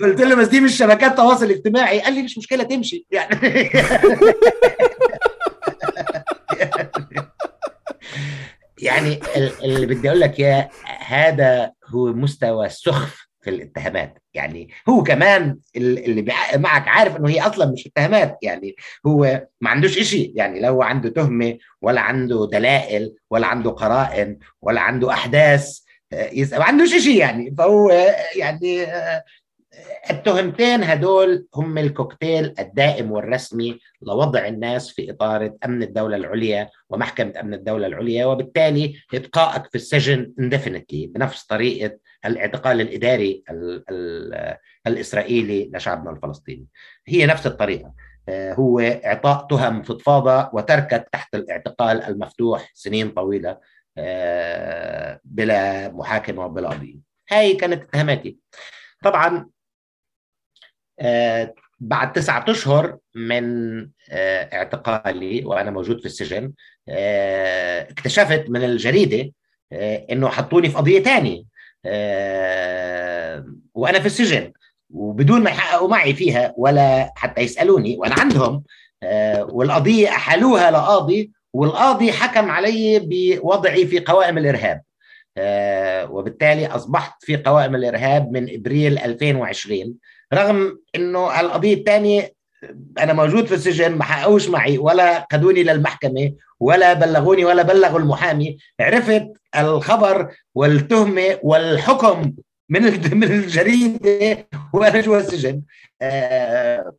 قلت 0.02 0.22
له 0.22 0.36
بس 0.36 0.48
دي 0.48 0.60
مش 0.60 0.78
شبكات 0.78 1.18
تواصل 1.18 1.50
اجتماعي. 1.50 2.00
قال 2.00 2.14
لي 2.14 2.24
مش 2.24 2.38
مشكلة 2.38 2.64
تمشي. 2.64 3.08
يعني 3.12 3.36
يعني 8.82 9.20
اللي 9.64 9.86
بدي 9.86 10.10
أقول 10.10 10.20
لك 10.20 10.40
يا 10.40 10.70
هذا 11.08 11.72
هو 11.88 12.14
مستوى 12.14 12.66
السخف 12.66 13.28
في 13.42 13.50
الاتهامات. 13.50 14.18
يعني 14.38 14.70
هو 14.90 15.04
كمان 15.04 15.58
اللي 15.76 16.26
معك 16.56 16.88
عارف 16.88 17.16
إنه 17.18 17.30
هي 17.30 17.42
أصلا 17.42 17.72
مش 17.72 17.88
اتهامات 17.88 18.38
يعني 18.42 18.76
هو 19.08 19.48
ما 19.62 19.70
عندوش 19.70 19.98
إشي 19.98 20.34
يعني 20.36 20.60
لو 20.60 20.82
عنده 20.82 21.10
تهمة 21.10 21.58
ولا 21.82 22.02
عنده 22.02 22.50
دلائل 22.52 23.16
ولا 23.30 23.48
عنده 23.48 23.70
قرائن 23.72 24.40
ولا 24.62 24.82
عنده 24.82 25.12
أحداث 25.12 25.80
ما 26.52 26.64
عندوش 26.64 26.94
إشي 26.94 27.18
يعني. 27.18 27.56
فهو 27.58 27.92
يعني 28.36 28.86
التهمتين 30.10 30.84
هدول 30.84 31.48
هم 31.56 31.78
الكوكتيل 31.78 32.54
الدائم 32.60 33.12
والرسمي 33.12 33.80
لوضع 34.02 34.48
الناس 34.48 34.90
في 34.92 35.12
إطار 35.12 35.54
أمن 35.66 35.84
الدولة 35.84 36.16
العليا 36.16 36.70
ومحكمة 36.90 37.34
أمن 37.40 37.54
الدولة 37.54 37.88
العليا 37.88 38.26
وبالتالي 38.26 38.96
إبقائك 39.14 39.66
في 39.72 39.76
السجن 39.76 40.34
indefinitely 40.42 41.10
بنفس 41.14 41.46
طريقة 41.46 41.98
الاعتقال 42.26 42.82
الإداري 42.82 43.44
ال 43.50 43.84
ال 43.90 44.58
الإسرائيلي 44.88 45.72
لشعبنا 45.74 46.12
الفلسطيني. 46.12 46.66
هي 47.08 47.26
نفس 47.26 47.48
الطريقة. 47.48 47.94
هو 48.30 48.80
إعطاء 48.80 49.48
تهم 49.48 49.82
فضفاضة 49.82 50.50
وتركك 50.54 51.10
تحت 51.12 51.36
الاعتقال 51.36 52.04
المفتوح 52.04 52.72
سنين 52.74 53.10
طويلة 53.10 53.58
بلا 55.24 55.90
محاكمة 55.92 56.46
وبلا 56.46 56.70
قضية. 56.70 57.00
هاي 57.32 57.54
كانت 57.54 57.84
اتهاماتي 57.84 58.38
طبعا 59.04 59.50
بعد 61.80 62.14
تسعة 62.14 62.46
أشهر 62.50 62.98
من 63.16 63.90
اعتقالي 64.12 65.46
وأنا 65.46 65.72
موجود 65.72 66.00
في 66.00 66.06
السجن 66.06 66.54
اكتشفت 67.90 68.50
من 68.50 68.64
الجريدة 68.64 69.32
إنه 70.12 70.30
حطوني 70.30 70.70
في 70.70 70.78
قضية 70.78 71.04
تانية. 71.04 71.44
وأنا 73.74 74.00
في 74.00 74.06
السجن 74.06 74.52
وبدون 74.94 75.44
ما 75.44 75.50
يحققوا 75.50 75.90
معي 75.90 76.14
فيها 76.14 76.54
ولا 76.58 77.14
حتى 77.16 77.42
يسألوني 77.42 77.98
وأنا 77.98 78.16
عندهم 78.20 78.64
والقضية 79.54 80.10
أحالوها 80.10 80.72
لقاضي 80.72 81.32
والقاضي 81.54 82.12
حكم 82.12 82.52
علي 82.52 83.00
بوضعي 83.00 83.86
في 83.86 84.00
قوائم 84.00 84.38
الإرهاب 84.38 84.82
وبالتالي 86.12 86.68
أصبحت 86.68 87.24
في 87.26 87.38
قوائم 87.38 87.76
الإرهاب 87.76 88.32
من 88.32 88.54
إبريل 88.54 88.98
2020 89.00 89.96
رغم 90.34 90.80
إنه 90.96 91.40
القضية 91.40 91.74
الثانية 91.74 92.34
أنا 93.00 93.14
موجود 93.14 93.46
في 93.46 93.54
السجن 93.54 93.96
ما 93.96 94.04
حققوش 94.04 94.50
معي 94.50 94.78
ولا 94.78 95.28
خدوني 95.32 95.64
للمحكمة 95.64 96.34
ولا 96.60 96.94
بلغوني 96.94 97.46
ولا 97.46 97.64
بلغوا 97.64 98.00
المحامي. 98.00 98.58
عرفت 98.80 99.28
الخبر 99.60 100.32
والتهمة 100.56 101.40
والحكم 101.44 102.34
من 102.70 102.82
من 103.20 103.24
الجريدة 103.24 104.48
وأنا 104.74 105.02
جوا 105.02 105.18
السجن. 105.18 105.62
آه 106.02 106.94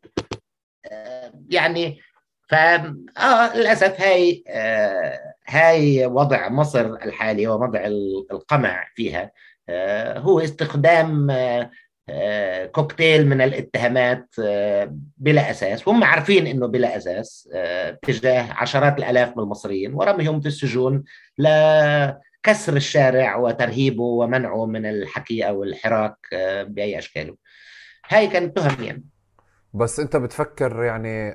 آه 0.91 1.33
يعني 1.49 1.99
ف 2.49 2.53
آه 2.55 3.57
للأسف 3.57 4.01
هاي 4.01 4.43
آه 4.47 5.19
هاي 5.47 6.05
وضع 6.05 6.49
مصر 6.49 6.85
الحالي 6.85 7.47
ووضع 7.47 7.85
القمع 8.31 8.87
فيها. 8.95 9.31
آه 9.69 10.19
هو 10.19 10.39
استخدام 10.39 11.31
آه 11.31 11.71
كوكتيل 12.71 13.27
من 13.27 13.41
الاتهامات 13.41 14.35
بلا 15.17 15.51
أساس. 15.51 15.87
وهم 15.87 16.03
عارفين 16.03 16.47
إنه 16.47 16.67
بلا 16.67 16.97
أساس 16.97 17.49
تجاه 18.01 18.53
عشرات 18.53 18.97
الآلاف 18.97 19.37
من 19.37 19.43
المصريين. 19.43 19.93
ورميهم 19.93 20.41
في 20.41 20.47
السجون 20.47 21.03
لكسر 21.37 22.75
الشارع 22.75 23.35
وترهيبه 23.35 24.03
ومنعه 24.03 24.65
من 24.65 24.85
الحكي 24.85 25.47
أو 25.47 25.63
الحراك 25.63 26.17
بأي 26.67 26.97
اشكاله 26.97 27.35
هاي 28.09 28.27
كانت 28.27 28.57
تهم 28.57 28.83
يعني 28.83 29.05
بس 29.73 29.99
أنت 29.99 30.15
بتفكر 30.15 30.83
يعني 30.83 31.31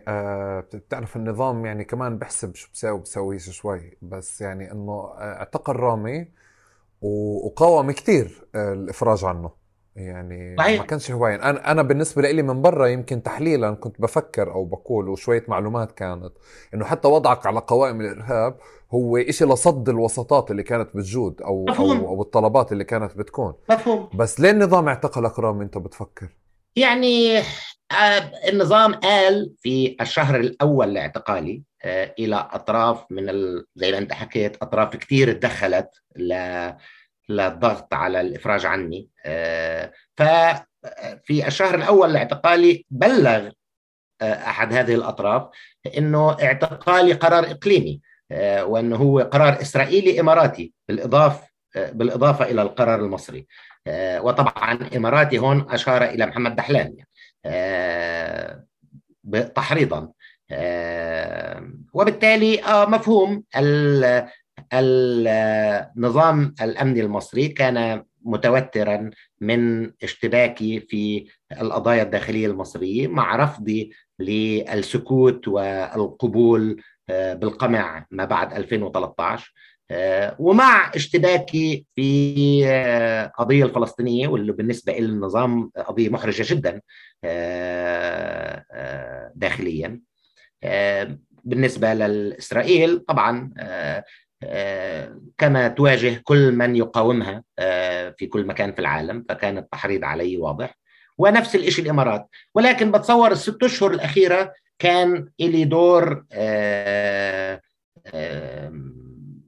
بتعرف 0.75 1.17
النظام 1.17 1.67
يعني 1.67 1.85
كمان 1.85 2.19
بحسب 2.19 2.55
شو 2.55 2.69
بساوي 2.73 3.01
بسويش 3.01 3.51
شوي. 3.51 3.99
بس 4.03 4.41
يعني 4.41 4.73
إنه 4.73 5.15
اعتقل 5.19 5.77
رامي 5.77 6.29
وقاوم 7.01 7.91
كثير 7.91 8.47
الإفراج 8.55 9.25
عنه. 9.25 9.64
يعني 9.97 10.57
صحيح. 10.59 10.81
ما 10.81 10.87
كانش 10.87 11.11
هواين 11.11 11.41
أنا 11.41 11.71
أنا 11.71 11.83
بالنسبة 11.83 12.23
لي 12.23 12.43
من 12.43 12.63
برا 12.63 12.87
يمكن 12.87 13.23
تحليلا 13.23 13.75
كنت 13.75 14.01
بفكر 14.01 14.53
أو 14.53 14.65
بقول 14.65 15.09
وشوية 15.09 15.45
معلومات 15.49 15.93
كانت 15.93 16.33
إنه 16.75 16.85
حتى 16.85 17.09
وضعك 17.09 17.47
على 17.47 17.61
قوائم 17.61 18.01
الإرهاب 18.01 18.57
هو 18.91 19.17
إشي 19.17 19.45
لصد 19.45 19.89
الوسطات 19.89 20.51
اللي 20.51 20.63
كانت 20.63 20.97
بتجود 20.97 21.43
أو 21.43 21.65
مفهوم. 21.65 21.99
أو 21.99 22.09
أو 22.09 22.23
الطلبات 22.23 22.73
اللي 22.73 22.85
كانت 22.85 23.17
بتكون 23.19 23.55
مفهوم 23.71 24.09
بس 24.15 24.41
ليه 24.41 24.51
النظام 24.51 24.89
اعتقلك 24.89 25.39
رامي 25.39 25.65
أنت 25.65 25.79
بتفكر 25.79 26.29
يعني 26.77 27.43
النظام 28.49 28.95
قال 28.95 29.55
في 29.59 29.97
الشهر 30.01 30.37
الأول 30.37 30.95
لاعتقالي 30.95 31.63
إلى 32.19 32.49
أطراف 32.53 33.05
من 33.11 33.29
ال... 33.29 33.67
زي 33.77 33.93
ما 33.93 33.99
أنت 33.99 34.13
حكيت 34.13 34.57
أطراف 34.63 34.97
كثير 34.97 35.33
تدخلت 35.33 35.91
ل 36.17 36.33
للضغط 37.29 37.95
على 37.95 38.21
الإفراج 38.21 38.67
عني. 38.67 39.09
ففي 40.17 41.47
الشهر 41.47 41.75
الأول 41.75 42.13
لاعتقالي 42.13 42.85
بلغ 42.91 43.51
أحد 44.23 44.73
هذه 44.73 44.95
الأطراف 44.95 45.49
إنه 45.99 46.37
اعتقالي 46.43 47.13
قرار 47.13 47.51
إقليمي 47.51 48.01
وأنه 48.61 48.97
هو 48.97 49.21
قرار 49.21 49.61
إسرائيلي 49.63 50.21
إماراتي 50.21 50.73
بالاضافه 50.89 51.49
بالإضافة 51.77 52.45
إلى 52.45 52.63
القرار 52.63 53.01
المصري. 53.01 53.47
وطبعا 53.99 54.89
إماراتي 54.97 55.39
هون 55.39 55.67
أشار 55.71 56.05
إلى 56.05 56.27
محمد 56.27 56.57
دحلان 56.57 56.97
تحريضا. 59.55 60.09
وبالتالي 61.93 62.61
مفهوم 62.67 63.45
النظام 64.81 66.55
الأمني 66.63 67.01
المصري 67.01 67.49
كان 67.49 68.05
متوترا 68.23 69.11
من 69.41 69.91
اشتباكي 70.03 70.81
في 70.81 71.27
القضايا 71.61 72.03
الداخلية 72.03 72.47
المصرية 72.47 73.09
مع 73.09 73.37
رفضي 73.37 73.93
للسكوت 74.19 75.49
والقبول 75.49 76.83
بالقمع 77.09 78.07
ما 78.11 78.25
بعد 78.25 78.53
2013 78.53 79.53
ومع 80.39 80.93
اشتباكي 80.95 81.87
في 81.97 82.65
قضية 83.39 83.65
الفلسطينية 83.65 84.29
واللي 84.29 84.53
بالنسبة 84.53 84.93
إلى 84.93 85.07
النظام 85.07 85.71
قضية 85.87 86.09
محرجة 86.09 86.45
جدا 86.55 86.81
داخليا 89.35 90.01
بالنسبة 91.45 91.95
للإسرائيل 91.95 92.99
طبعا 92.99 93.51
كما 95.39 95.69
تواجه 95.69 96.21
كل 96.25 96.53
من 96.53 96.77
يقاومها 96.77 97.43
في 98.19 98.27
كل 98.31 98.47
مكان 98.47 98.73
في 98.73 98.79
العالم 98.79 99.25
فكان 99.29 99.59
التحريض 99.59 100.05
علي 100.05 100.37
واضح. 100.37 100.79
ونفس 101.19 101.55
الشيء 101.55 101.85
الإمارات. 101.85 102.29
ولكن 102.55 102.93
بتصور 102.93 103.33
الست 103.33 103.63
أشهر 103.63 103.91
الأخيرة 103.91 104.53
كان 104.79 105.29
لي 105.41 105.65
دور 105.65 106.25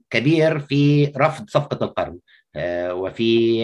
كبير 0.09 0.59
في 0.59 1.13
رفض 1.17 1.49
صفقة 1.49 1.85
القرن 1.85 2.19
وفي 2.91 3.63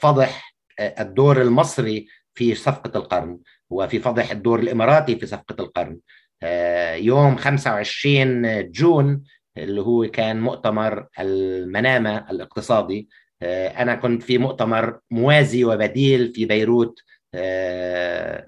فضح 0.00 0.54
الدور 0.80 1.42
المصري 1.42 2.06
في 2.34 2.54
صفقة 2.54 2.98
القرن 2.98 3.38
وفي 3.70 3.98
فضح 3.98 4.30
الدور 4.30 4.58
الإماراتي 4.60 5.16
في 5.16 5.26
صفقة 5.26 5.56
القرن. 5.60 5.98
يوم 7.04 7.36
25 7.36 8.70
جون 8.70 9.22
اللي 9.56 9.80
هو 9.80 10.06
كان 10.06 10.40
مؤتمر 10.40 11.06
المنامة 11.20 12.30
الاقتصادي. 12.30 13.08
أنا 13.42 13.94
كنت 13.94 14.22
في 14.22 14.38
مؤتمر 14.38 14.98
موازي 15.10 15.64
وبديل 15.64 16.32
في 16.32 16.44
بيروت 16.44 16.98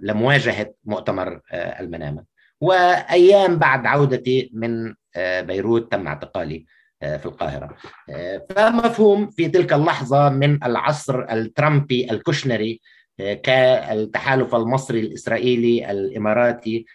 لمواجهة 0.01 0.75
مؤتمر 0.85 1.41
المنامة. 1.55 2.25
وأيام 2.61 3.59
بعد 3.59 3.87
عودتي 3.87 4.51
من 4.55 4.95
بيروت 5.17 5.93
تم 5.93 6.07
اعتقالي 6.07 6.67
في 7.01 7.27
القاهرة. 7.27 7.77
فمفهوم 8.51 9.31
في 9.31 9.49
تلك 9.49 9.73
اللحظة 9.73 10.29
من 10.29 10.65
العصر 10.65 11.33
الترامبي 11.33 12.11
الكشنري 12.11 12.81
كالتحالف 13.19 14.55
المصري 14.55 15.01
الإسرائيلي 15.01 15.91
الإماراتي 15.91 16.87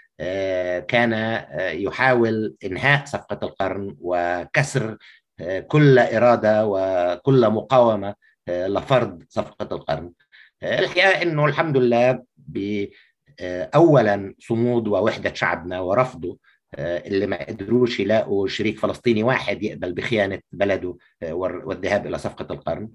كان 0.88 1.44
يحاول 1.58 2.56
إنهاء 2.66 3.06
صفقة 3.06 3.40
القرن 3.44 3.96
وكسر 4.00 4.98
كل 5.68 6.00
إرادة 6.00 6.66
وكل 6.66 7.50
مقاومة 7.50 8.16
لفرض 8.50 9.24
صفقة 9.30 9.76
القرن. 9.76 10.12
الحقيقة 10.64 11.22
إنه 11.22 11.46
الحمد 11.46 11.78
لله 11.78 12.24
اولا 13.76 14.36
صمود 14.40 14.88
ووحدة 14.88 15.34
شعبنا 15.34 15.80
ورفضه 15.80 16.38
اللي 16.80 17.28
ما 17.28 17.46
قدروش 17.46 18.00
يلاقوا 18.00 18.48
شريك 18.48 18.80
فلسطيني 18.80 19.24
واحد 19.24 19.64
يقبل 19.64 19.94
بخيانة 19.94 20.40
بلده 20.52 20.98
والذهاب 21.32 22.08
إلى 22.08 22.18
صفقة 22.18 22.54
القرن. 22.54 22.90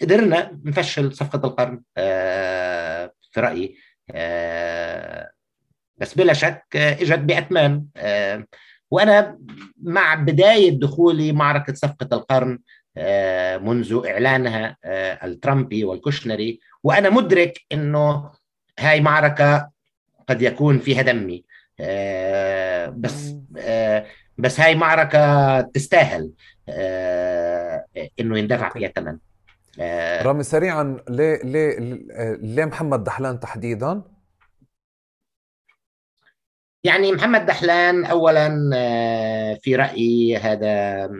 قدرنا 0.00 0.60
نفشل 0.64 1.12
صفقة 1.12 1.46
القرن 1.46 1.82
في 3.30 3.40
رأيي 3.40 3.76
بس 5.96 6.14
بلا 6.14 6.32
شك 6.32 6.76
إجت 6.76 7.18
بأتمام. 7.18 7.86
وأنا 8.90 9.38
مع 9.82 10.14
بداية 10.14 10.70
دخولي 10.78 11.32
معركة 11.32 11.74
صفقة 11.74 12.08
القرن 12.12 12.58
منذ 13.66 14.02
إعلانها 14.06 14.76
الترامبي 15.24 15.84
والكشنري 15.84 16.60
وأنا 16.82 17.10
مدرك 17.10 17.60
إنه 17.72 18.30
هاي 18.78 19.00
معركة 19.00 19.70
قد 20.28 20.42
يكون 20.42 20.78
فيها 20.78 21.02
دمي. 21.02 21.44
بس 22.90 23.34
بس 24.38 24.60
هاي 24.60 24.74
معركة 24.74 25.60
تستاهل 25.60 26.30
إنه 28.20 28.38
يندفع 28.38 28.68
فيها 28.68 28.88
ثمن 28.88 29.18
رامي 30.22 30.42
سريعا 30.42 31.00
ليه 31.08 31.42
ليه 31.44 31.78
ليه 32.42 32.64
محمد 32.64 33.04
دحلان 33.04 33.40
تحديدا؟ 33.40 34.02
يعني 36.84 37.12
محمد 37.12 37.46
دحلان 37.46 38.04
اولا 38.04 38.48
في 39.62 39.76
رأيي 39.76 40.36
هذا 40.36 41.10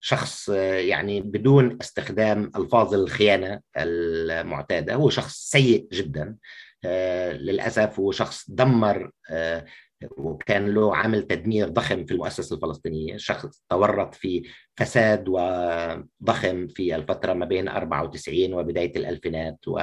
شخص 0.00 0.48
يعني 0.88 1.20
بدون 1.20 1.78
استخدام 1.80 2.52
ألفاظ 2.56 2.94
الخيانة 2.94 3.60
المعتادة 3.76 4.94
هو 4.94 5.10
شخص 5.10 5.50
سيء 5.50 5.88
جدا 5.92 6.36
للأسف 7.32 8.00
هو 8.00 8.12
شخص 8.12 8.50
دمر 8.50 9.10
وكان 10.16 10.74
له 10.74 10.96
عامل 10.96 11.22
تدمير 11.22 11.68
ضخم 11.68 12.04
في 12.04 12.12
المؤسسة 12.12 12.56
الفلسطينية، 12.56 13.16
شخص 13.16 13.64
تورط 13.68 14.14
في 14.14 14.42
فساد 14.76 15.28
وضخم 15.28 16.66
في 16.68 16.96
الفترة 16.96 17.32
ما 17.32 17.46
بين 17.46 17.68
94 17.68 18.54
وبداية 18.54 18.96
الألفينات 18.96 19.58
و 19.66 19.78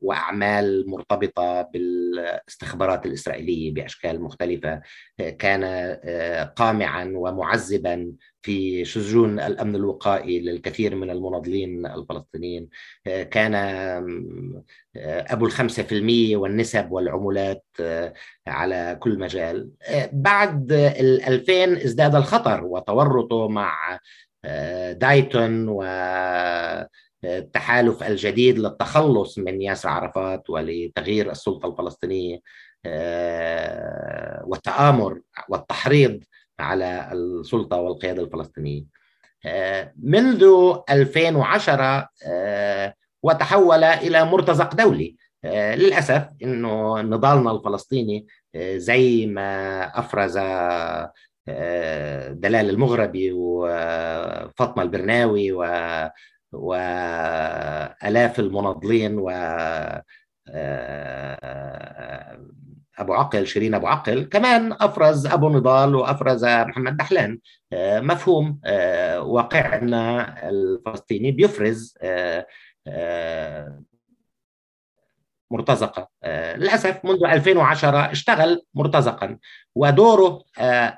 وأعمال 0.00 0.90
مرتبطة 0.90 1.62
بالاستخبارات 1.62 3.06
الإسرائيلية 3.06 3.74
بأشكال 3.74 4.22
مختلفة 4.22 4.80
كان 5.38 5.64
قامعا 6.56 7.12
ومعذبا 7.14 8.12
في 8.42 8.84
سجون 8.84 9.40
الأمن 9.40 9.74
الوقائي 9.74 10.40
للكثير 10.40 10.94
من 10.94 11.10
المناضلين 11.10 11.86
الفلسطينيين. 11.86 12.68
كان 13.04 13.54
أبو 15.06 15.46
الخمسة 15.46 15.82
في 15.82 15.94
المية 15.94 16.36
والنسب 16.36 16.92
والعمولات 16.92 17.64
على 18.46 18.96
كل 19.00 19.18
مجال. 19.18 19.70
بعد 20.12 20.72
ال 20.72 21.22
2000 21.22 21.84
ازداد 21.84 22.14
الخطر 22.14 22.64
وتورطه 22.64 23.48
مع 23.48 23.98
دايتون 24.92 25.68
و 25.68 25.82
التحالف 27.24 28.02
الجديد 28.02 28.58
للتخلص 28.58 29.38
من 29.38 29.62
ياسر 29.62 29.88
عرفات 29.88 30.50
ولتغيير 30.50 31.30
السلطة 31.30 31.68
الفلسطينية 31.68 32.40
والتآمر 34.44 35.20
والتحريض 35.48 36.24
على 36.60 37.08
السلطة 37.12 37.76
والقيادة 37.76 38.22
الفلسطينية. 38.22 38.84
منذ 40.02 40.44
2010 40.90 42.08
وتحول 43.22 43.84
إلى 43.84 44.24
مرتزق 44.24 44.74
دولي. 44.74 45.16
للأسف 45.44 46.28
إنه 46.42 47.00
نضالنا 47.00 47.50
الفلسطيني 47.50 48.26
زي 48.56 49.26
ما 49.26 49.82
أفرز 49.98 50.38
دلال 52.38 52.70
المغربي 52.70 53.32
وفاطمة 53.32 54.82
البرناوي 54.82 55.52
و 56.52 56.74
وآلاف 58.02 58.40
المناضلين 58.40 59.18
و 59.18 59.30
أبو 62.98 63.14
عقل 63.14 63.46
شيرين 63.46 63.74
أبو 63.74 63.86
عقل. 63.86 64.22
كمان 64.24 64.72
أفرز 64.72 65.26
أبو 65.26 65.48
نضال 65.48 65.94
وأفرز 65.94 66.44
محمد 66.44 66.96
دحلان. 66.96 67.38
مفهوم. 67.74 68.60
واقعنا 69.18 70.34
الفلسطيني 70.48 71.30
بيفرز 71.32 71.98
مرتزقة. 75.50 76.08
للأسف 76.56 77.04
منذ 77.04 77.24
2010 77.24 78.10
اشتغل 78.10 78.62
مرتزقا. 78.74 79.38
ودوره 79.74 80.44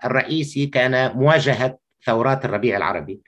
الرئيسي 0.04 0.66
كان 0.66 1.16
مواجهة 1.16 1.78
ثورات 2.06 2.44
الربيع 2.44 2.76
العربي. 2.76 3.20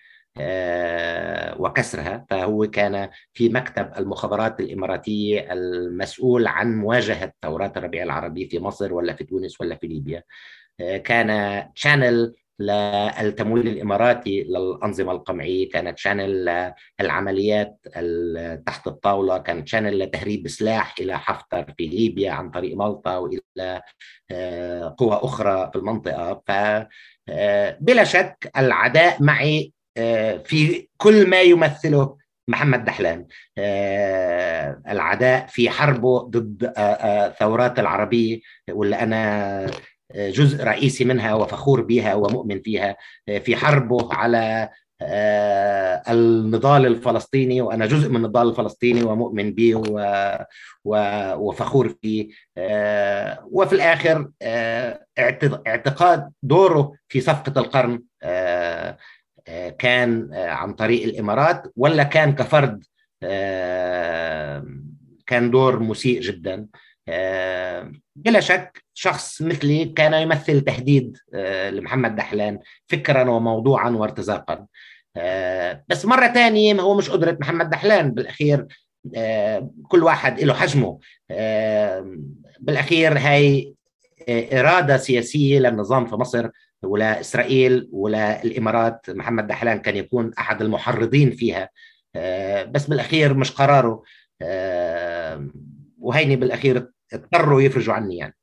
وكسرها. 1.59 2.26
فهو 2.30 2.66
كان 2.66 3.09
في 3.32 3.48
مكتب 3.48 3.90
المخابرات 3.98 4.60
الإماراتية 4.60 5.52
المسؤول 5.52 6.46
عن 6.46 6.76
مواجهة 6.76 7.32
ثورات 7.42 7.76
الربيع 7.76 8.02
العربي 8.02 8.48
في 8.48 8.59
مصر 8.59 8.94
ولا 8.94 9.14
في 9.14 9.24
تونس 9.24 9.60
ولا 9.60 9.76
في 9.76 9.86
ليبيا. 9.86 10.22
كان 11.04 11.62
channel 11.74 12.34
للتمويل 12.59 13.68
الإماراتي 13.68 14.42
للأنظمة 14.42 15.12
القمعية 15.12 15.70
كانت 15.70 15.98
channel 15.98 16.72
العمليات 17.00 17.78
تحت 18.66 18.86
الطاولة 18.86 19.38
كانت 19.38 19.68
channel 19.68 19.98
لتهريب 19.98 20.48
سلاح 20.48 20.94
إلى 21.00 21.18
حفتر 21.18 21.74
في 21.78 21.86
ليبيا 21.86 22.30
عن 22.30 22.50
طريق 22.50 22.76
مالطا 22.76 23.16
وإلى 23.16 23.82
قوى 24.98 25.20
أخرى 25.22 25.70
في 25.72 25.78
المنطقة. 25.78 26.42
فبلا 26.46 28.04
شك 28.04 28.50
العداء 28.56 29.22
معي 29.22 29.72
في 30.44 30.89
كل 30.97 31.27
ما 31.31 31.40
يمثله 31.40 32.16
محمد 32.48 32.85
دحلان. 32.85 33.27
العداء 34.89 35.47
في 35.47 35.70
حربه 35.70 36.19
ضد 36.19 36.73
ثورات 37.39 37.78
العربية 37.78 38.40
واللي 38.70 38.97
أنا 38.97 39.66
جزء 40.14 40.64
رئيسي 40.64 41.05
منها 41.05 41.35
وفخور 41.35 41.81
بها 41.81 42.14
ومؤمن 42.14 42.62
فيها. 42.62 42.97
في 43.27 43.56
حربه 43.56 44.14
على 44.14 44.69
النضال 46.09 46.86
الفلسطيني 46.86 47.60
وأنا 47.60 47.86
جزء 47.86 48.09
من 48.09 48.16
النضال 48.16 48.48
الفلسطيني 48.48 49.02
ومؤمن 49.02 49.52
به 49.55 49.82
وفخور 51.36 51.94
فيه. 52.02 52.28
وفي 53.51 53.73
الآخر 53.73 54.31
اعتقاد 55.66 56.32
دوره 56.43 56.93
في 57.09 57.20
صفقة 57.20 57.60
القرن. 57.60 58.02
كان 59.78 60.35
عن 60.35 60.73
طريق 60.73 61.05
الإمارات 61.05 61.73
ولا 61.77 62.02
كان 62.02 62.35
كفرد 62.35 62.85
كان 65.27 65.51
دور 65.51 65.78
مسيء 65.78 66.20
جدا. 66.20 66.66
بلا 68.16 68.40
شك 68.40 68.85
شخص 68.94 69.43
مثلي 69.43 69.85
كان 69.85 70.12
يمثل 70.12 70.60
تهديد 70.60 71.19
لمحمد 71.70 72.16
دحلان 72.16 72.59
فكرا 72.86 73.31
وموضوعا 73.31 73.90
وارتزاقا. 73.90 74.66
بس 75.89 76.05
مرة 76.05 76.27
تانية 76.27 76.74
هو 76.74 76.94
مش 76.94 77.10
قدرة 77.10 77.39
محمد 77.40 77.70
دحلان 77.70 78.10
بالأخير 78.10 78.66
كل 79.89 80.02
واحد 80.02 80.40
له 80.40 80.55
حجمه. 80.55 80.98
بالأخير 82.60 83.19
هاي 83.19 83.74
إرادة 84.28 84.97
سياسية 84.97 85.59
للنظام 85.59 86.06
في 86.06 86.14
مصر 86.14 86.48
ولا 86.82 87.20
إسرائيل 87.20 87.88
ولا 87.92 88.44
الإمارات 88.44 89.10
محمد 89.10 89.46
دحلان 89.46 89.78
كان 89.78 89.96
يكون 89.96 90.34
أحد 90.38 90.62
المحرضين 90.62 91.30
فيها. 91.30 91.70
بس 92.64 92.86
بالأخير 92.86 93.34
مش 93.34 93.52
قراره. 93.52 94.02
وهيني 95.98 96.36
بالأخير 96.36 96.92
اضطروا 97.12 97.62
يفرجوا 97.62 97.94
عني 97.94 98.16
يعني. 98.16 98.36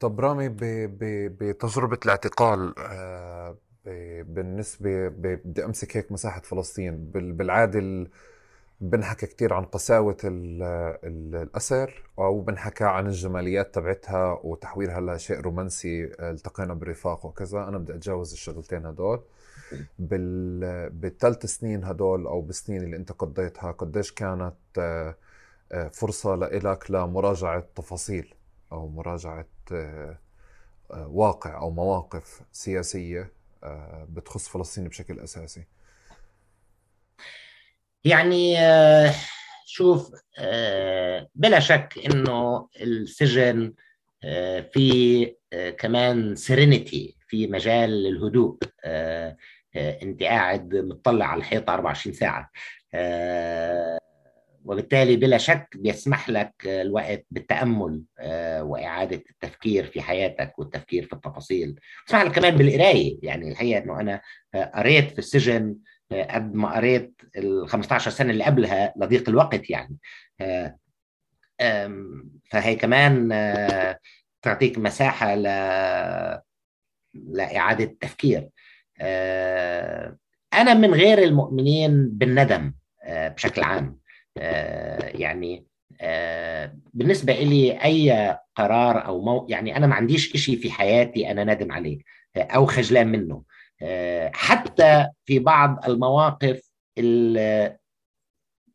طب 0.00 0.20
رامي 0.20 0.48
بتجربة 1.28 1.98
الاعتقال 2.04 2.74
بالنسبة 4.22 5.08
بدي 5.08 5.64
أمسك 5.64 5.96
هيك 5.96 6.12
مساحة 6.12 6.40
فلسطين 6.40 7.10
بالعادة 7.14 8.08
بنحكى 8.80 9.26
كتير 9.26 9.54
عن 9.54 9.64
قساوة 9.64 10.16
الأسر 10.24 12.02
أو 12.18 12.40
بنحكى 12.40 12.84
عن 12.84 13.06
الجماليات 13.06 13.74
تبعتها 13.74 14.40
وتحويلها 14.44 15.00
لشيء 15.00 15.40
رومانسي 15.40 16.04
التقينا 16.04 16.74
برفاق 16.74 17.26
وكذا. 17.26 17.58
أنا 17.68 17.78
بدي 17.78 17.94
أتجاوز 17.94 18.32
الشغلتين 18.32 18.86
هدول. 18.86 19.22
بال... 19.98 20.90
بالثلاث 20.90 21.46
سنين 21.46 21.84
هدول 21.84 22.26
أو 22.26 22.40
بالسنين 22.40 22.82
اللي 22.82 22.96
أنت 22.96 23.12
قضيتها 23.12 23.72
قديش 23.72 24.12
كانت 24.12 24.54
فرصة 25.92 26.34
لإلك 26.34 26.90
لمراجعة 26.90 27.64
تفاصيل 27.74 28.34
أو 28.72 28.88
مراجعة 28.88 29.46
واقع 30.90 31.60
أو 31.60 31.70
مواقف 31.70 32.42
سياسية 32.52 33.32
بتخص 34.08 34.48
فلسطين 34.48 34.88
بشكل 34.88 35.20
أساسي. 35.20 35.64
يعني 38.06 38.56
شوف 39.66 40.10
بلا 41.34 41.58
شك 41.60 41.94
إنه 42.06 42.68
السجن 42.80 43.72
في 44.72 45.32
كمان 45.78 46.34
سيرينيتي 46.36 47.16
في 47.28 47.46
مجال 47.46 47.90
للهدوء 48.02 48.58
أنت 49.76 50.22
قاعد 50.22 50.74
مطلع 50.74 51.26
على 51.26 51.38
الحيطة 51.38 51.74
24 51.74 52.14
ساعة 52.14 52.50
وبالتالي 54.64 55.16
بلا 55.16 55.38
شك 55.38 55.68
بيسمح 55.76 56.30
لك 56.30 56.52
الوقت 56.64 57.26
بالتأمل 57.30 58.02
وإعادة 58.60 59.22
التفكير 59.30 59.84
في 59.84 60.00
حياتك 60.00 60.58
والتفكير 60.58 61.06
في 61.06 61.12
التفاصيل. 61.12 61.80
بيسمح 62.06 62.22
لك 62.22 62.32
كمان 62.32 62.56
بالقراية 62.56 63.18
يعني 63.22 63.50
الحقيقة 63.50 63.82
إنه 63.84 64.00
أنا 64.00 64.20
قريت 64.74 65.10
في 65.10 65.18
السجن 65.18 65.76
قد 66.12 66.54
ما 66.54 66.74
قريت 66.76 67.20
ال 67.36 67.68
15 67.68 68.10
سنة 68.10 68.30
اللي 68.30 68.44
قبلها 68.44 68.94
لضيق 68.96 69.28
الوقت 69.28 69.70
يعني. 69.70 69.96
فهي 72.50 72.76
كمان 72.76 73.28
تعطيك 74.42 74.78
مساحة 74.78 75.34
ل 75.34 75.42
لإعادة 77.14 77.84
التفكير. 77.84 78.48
أنا 80.54 80.74
من 80.74 80.94
غير 80.94 81.18
المؤمنين 81.18 82.08
بالندم 82.08 82.74
بشكل 83.08 83.62
عام. 83.62 83.98
يعني 85.14 85.66
بالنسبة 86.94 87.32
لي 87.32 87.84
أي 87.84 88.36
قرار 88.54 89.06
أو 89.06 89.24
مو 89.24 89.46
يعني 89.50 89.76
أنا 89.76 89.86
ما 89.86 89.94
عنديش 89.94 90.32
شيء 90.32 90.58
في 90.58 90.70
حياتي 90.70 91.30
أنا 91.30 91.44
نادم 91.44 91.72
عليه 91.72 91.98
أو 92.36 92.66
خجلان 92.66 93.08
منه. 93.08 93.42
حتى 94.32 95.06
في 95.24 95.38
بعض 95.38 95.84
المواقف 95.88 96.70
اللي 96.98 97.76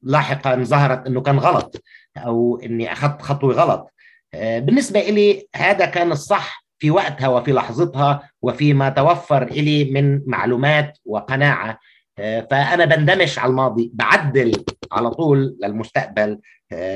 لاحقا 0.04 0.64
ظهرت 0.64 1.08
إنه 1.08 1.22
كان 1.22 1.40
غلط 1.40 1.84
أو 2.18 2.60
إني 2.64 2.92
أخذت 2.92 3.22
خطوة 3.22 3.54
غلط. 3.54 3.92
بالنسبة 4.34 5.00
لي 5.00 5.48
هذا 5.56 5.86
كان 5.86 6.12
الصح 6.12 6.66
في 6.80 6.92
وقتها 6.92 7.28
وفي 7.28 7.52
لحظتها 7.52 8.30
وفي 8.42 8.74
ما 8.74 8.90
توفر 8.90 9.46
لي 9.46 9.92
من 9.92 10.22
معلومات 10.26 10.98
وقناعة. 11.06 11.80
فأنا 12.18 12.86
بندمش 12.86 13.40
على 13.40 13.50
الماضي 13.50 13.92
بعدل 13.94 14.64
على 14.92 15.10
طول 15.12 15.58
للمستقبل 15.64 16.40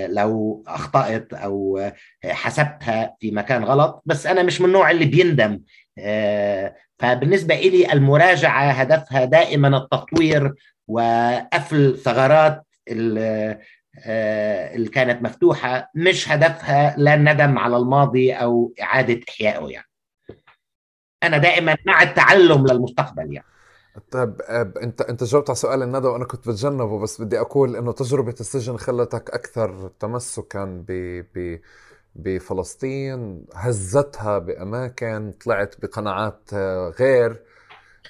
لو 0.08 0.64
أخطأت 0.68 1.34
أو 1.34 1.90
حسبتها 2.26 3.16
في 3.20 3.32
مكان 3.32 3.64
غلط. 3.64 4.02
بس 4.06 4.28
أنا 4.28 4.44
مش 4.44 4.62
من 4.62 4.68
النوع 4.68 4.92
اللي 4.92 5.06
بيندم 5.06 5.62
فبالنسبة 7.00 7.56
لي 7.56 7.94
المراجعة 7.94 8.72
هدفها 8.72 9.26
دائما 9.26 9.78
التطوير 9.78 10.54
وقفل 10.88 11.98
ثغرات 11.98 12.64
اللي 12.88 14.90
كانت 14.94 15.22
مفتوحة 15.22 15.92
مش 15.96 16.32
هدفها 16.32 16.96
لا 16.98 17.14
الندم 17.14 17.58
على 17.58 17.78
الماضي 17.78 18.34
أو 18.34 18.74
إعادة 18.82 19.20
إحيائه 19.30 19.68
يعني. 19.68 19.88
أنا 21.24 21.38
دائما 21.38 21.78
مع 21.86 22.04
التعلم 22.04 22.68
للمستقبل 22.68 23.34
يعني. 23.34 23.48
طيب 24.12 24.42
أنت 24.84 25.02
أنت 25.02 25.24
جاوبت 25.24 25.50
على 25.50 25.56
سؤال 25.56 25.84
الندى 25.84 26.08
وأنا 26.08 26.26
كنت 26.26 26.48
بتجنبه 26.48 27.00
بس 27.00 27.22
بدي 27.22 27.40
أقول 27.40 27.76
إنه 27.76 27.92
تجربة 27.92 28.36
السجن 28.40 28.78
خلتك 28.78 29.30
أكثر 29.30 29.92
تمسكا 30.00 30.84
ب 30.88 30.92
ب 31.36 31.60
بفلسطين 32.16 33.46
هزتها 33.54 34.38
بأماكن 34.40 35.32
طلعت 35.46 35.76
بقناعات 35.82 36.54
غير 37.00 37.44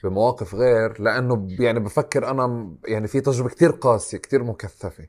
بمواقف 0.04 0.56
غير 0.56 1.02
لأنه 1.02 1.48
يعني 1.60 1.80
بفكر 1.80 2.30
أنا 2.32 2.76
يعني 2.88 3.08
في 3.08 3.22
تجربة 3.22 3.50
كتير 3.50 3.72
قاسية 3.72 4.18
كتير 4.18 4.44
مكثفة 4.44 5.08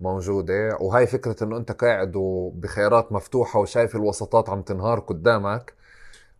موجودة. 0.00 0.76
وهاي 0.80 1.06
فكرة 1.06 1.44
إنه 1.44 1.56
أنت 1.56 1.72
قاعد 1.72 2.12
بخيارات 2.54 3.12
مفتوحة 3.12 3.60
وشايف 3.60 3.96
الوسطات 3.96 4.50
عم 4.50 4.62
تنهار 4.62 5.00
قدامك 5.00 5.74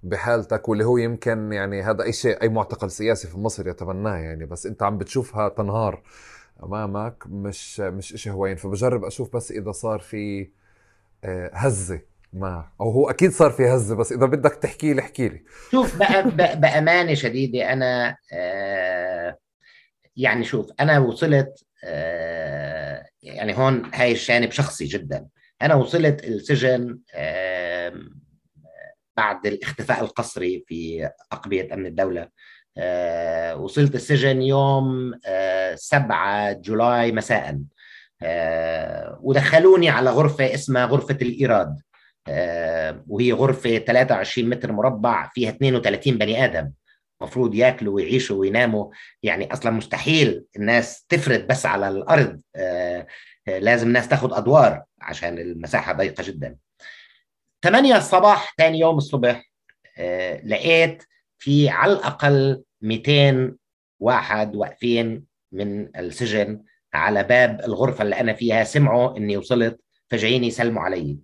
بحالتك 0.02 0.68
واللي 0.68 0.84
هو 0.84 0.96
يمكن 0.98 1.52
يعني 1.52 1.82
هذا 1.82 2.04
اي 2.04 2.12
شيء 2.12 2.42
أي 2.42 2.48
معتقل 2.48 2.90
سياسي 2.90 3.28
في 3.28 3.38
مصر 3.38 3.68
يتبناه 3.68 4.16
يعني 4.16 4.46
بس 4.46 4.66
أنت 4.66 4.82
عم 4.82 4.98
بتشوفها 4.98 5.48
تنهار 5.48 6.02
أمامك 6.62 7.24
مش 7.26 7.80
مش 7.80 8.14
شيء 8.16 8.32
هوين. 8.32 8.56
فبجرب 8.56 9.04
أشوف 9.04 9.36
بس 9.36 9.52
إذا 9.52 9.72
صار 9.72 9.98
في 10.00 10.42
آه، 10.42 10.48
هزة 11.54 12.00
ما 12.32 12.68
أو 12.80 12.90
هو 12.90 13.10
أكيد 13.10 13.30
صار 13.30 13.50
في 13.50 13.66
هزة 13.66 13.96
بس 13.96 14.12
إذا 14.12 14.26
بدك 14.26 14.54
تحكي 14.54 14.94
لي 14.94 15.00
احكي 15.00 15.28
لي. 15.28 15.44
شوف 15.70 15.96
بأمانة 16.34 17.14
شديدة 17.14 17.72
أنا 17.72 18.16
آه 18.32 19.36
يعني 20.16 20.44
شوف 20.44 20.70
أنا 20.80 20.98
وصلت 20.98 21.64
آه 21.84 23.06
يعني 23.22 23.58
هون 23.58 23.90
هاي 23.94 24.12
الجانب 24.12 24.50
شخصي 24.50 24.84
جدا. 24.84 25.26
أنا 25.62 25.74
وصلت 25.74 26.24
السجن 26.24 26.98
آه 27.14 27.94
بعد 29.16 29.46
الاختفاء 29.46 30.00
القسري 30.04 30.64
في 30.66 31.10
أقبية 31.32 31.74
أمن 31.74 31.86
الدولة. 31.86 32.28
أه 32.78 33.56
وصلت 33.56 33.94
السجن 33.94 34.42
يوم 34.42 35.12
أه 35.26 35.74
7 35.74 36.52
جولاي 36.52 37.12
مساء. 37.12 37.58
ودخلوني 39.20 39.88
على 39.88 40.10
غرفة 40.10 40.54
اسمها 40.54 40.84
غرفة 40.84 41.18
الإيراد. 41.22 41.80
أه 42.28 43.04
وهي 43.08 43.32
غرفة 43.32 43.78
23 43.78 44.48
متر 44.48 44.72
مربع 44.72 45.30
فيها 45.34 45.50
32 45.50 46.18
بني 46.18 46.44
آدم. 46.44 46.70
مفروض 47.22 47.54
ياكلوا 47.54 47.94
ويعيشوا 47.94 48.40
ويناموا. 48.40 48.90
يعني 49.22 49.52
أصلا 49.52 49.72
مستحيل 49.72 50.44
الناس 50.56 51.04
تفرد 51.08 51.46
بس 51.46 51.66
على 51.66 51.88
الأرض. 51.88 52.40
آه 52.56 53.06
لازم 53.46 53.86
الناس 53.86 54.08
تاخذ 54.08 54.34
أدوار 54.34 54.82
عشان 55.00 55.38
المساحة 55.38 55.92
ضيقة 55.92 56.24
جدا. 56.24 56.56
8 57.64 57.96
الصباح 57.96 58.54
ثاني 58.58 58.78
يوم 58.78 58.96
الصبح 58.96 59.50
آه 59.98 60.40
لقيت 60.46 61.02
في 61.38 61.68
على 61.68 61.92
الأقل 61.92 62.62
200 62.82 63.56
واحد 64.00 64.56
واقفين 64.56 65.24
من 65.52 65.96
السجن. 65.96 66.62
على 66.94 67.22
باب 67.22 67.60
الغرفة 67.64 68.02
اللي 68.02 68.20
أنا 68.20 68.32
فيها 68.32 68.64
سمعوا 68.64 69.16
إني 69.16 69.36
وصلت 69.36 69.80
فجايين 70.10 70.44
يسلموا 70.44 70.82
علي. 70.82 71.18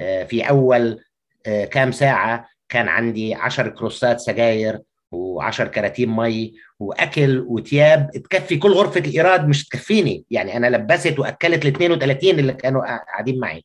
آه 0.00 0.24
في 0.24 0.48
أول 0.48 1.00
آه 1.46 1.64
كام 1.64 1.92
ساعة 1.92 2.48
كان 2.68 2.88
عندي 2.88 3.34
10 3.34 3.68
كروسات 3.68 4.20
سجاير 4.20 4.80
و10 5.14 5.62
كراتين 5.62 6.10
مي 6.10 6.54
وأكل 6.78 7.44
وثياب. 7.48 8.10
تكفي 8.10 8.56
كل 8.56 8.72
غرفة 8.72 9.00
الإيراد 9.00 9.48
مش 9.48 9.68
تكفيني. 9.68 10.24
يعني 10.30 10.56
أنا 10.56 10.66
لبست 10.66 11.18
وأكلت 11.18 11.64
ال 11.64 11.68
32 11.68 12.38
اللي 12.38 12.52
كانوا 12.52 12.82
قاعدين 12.82 13.40
معي. 13.40 13.64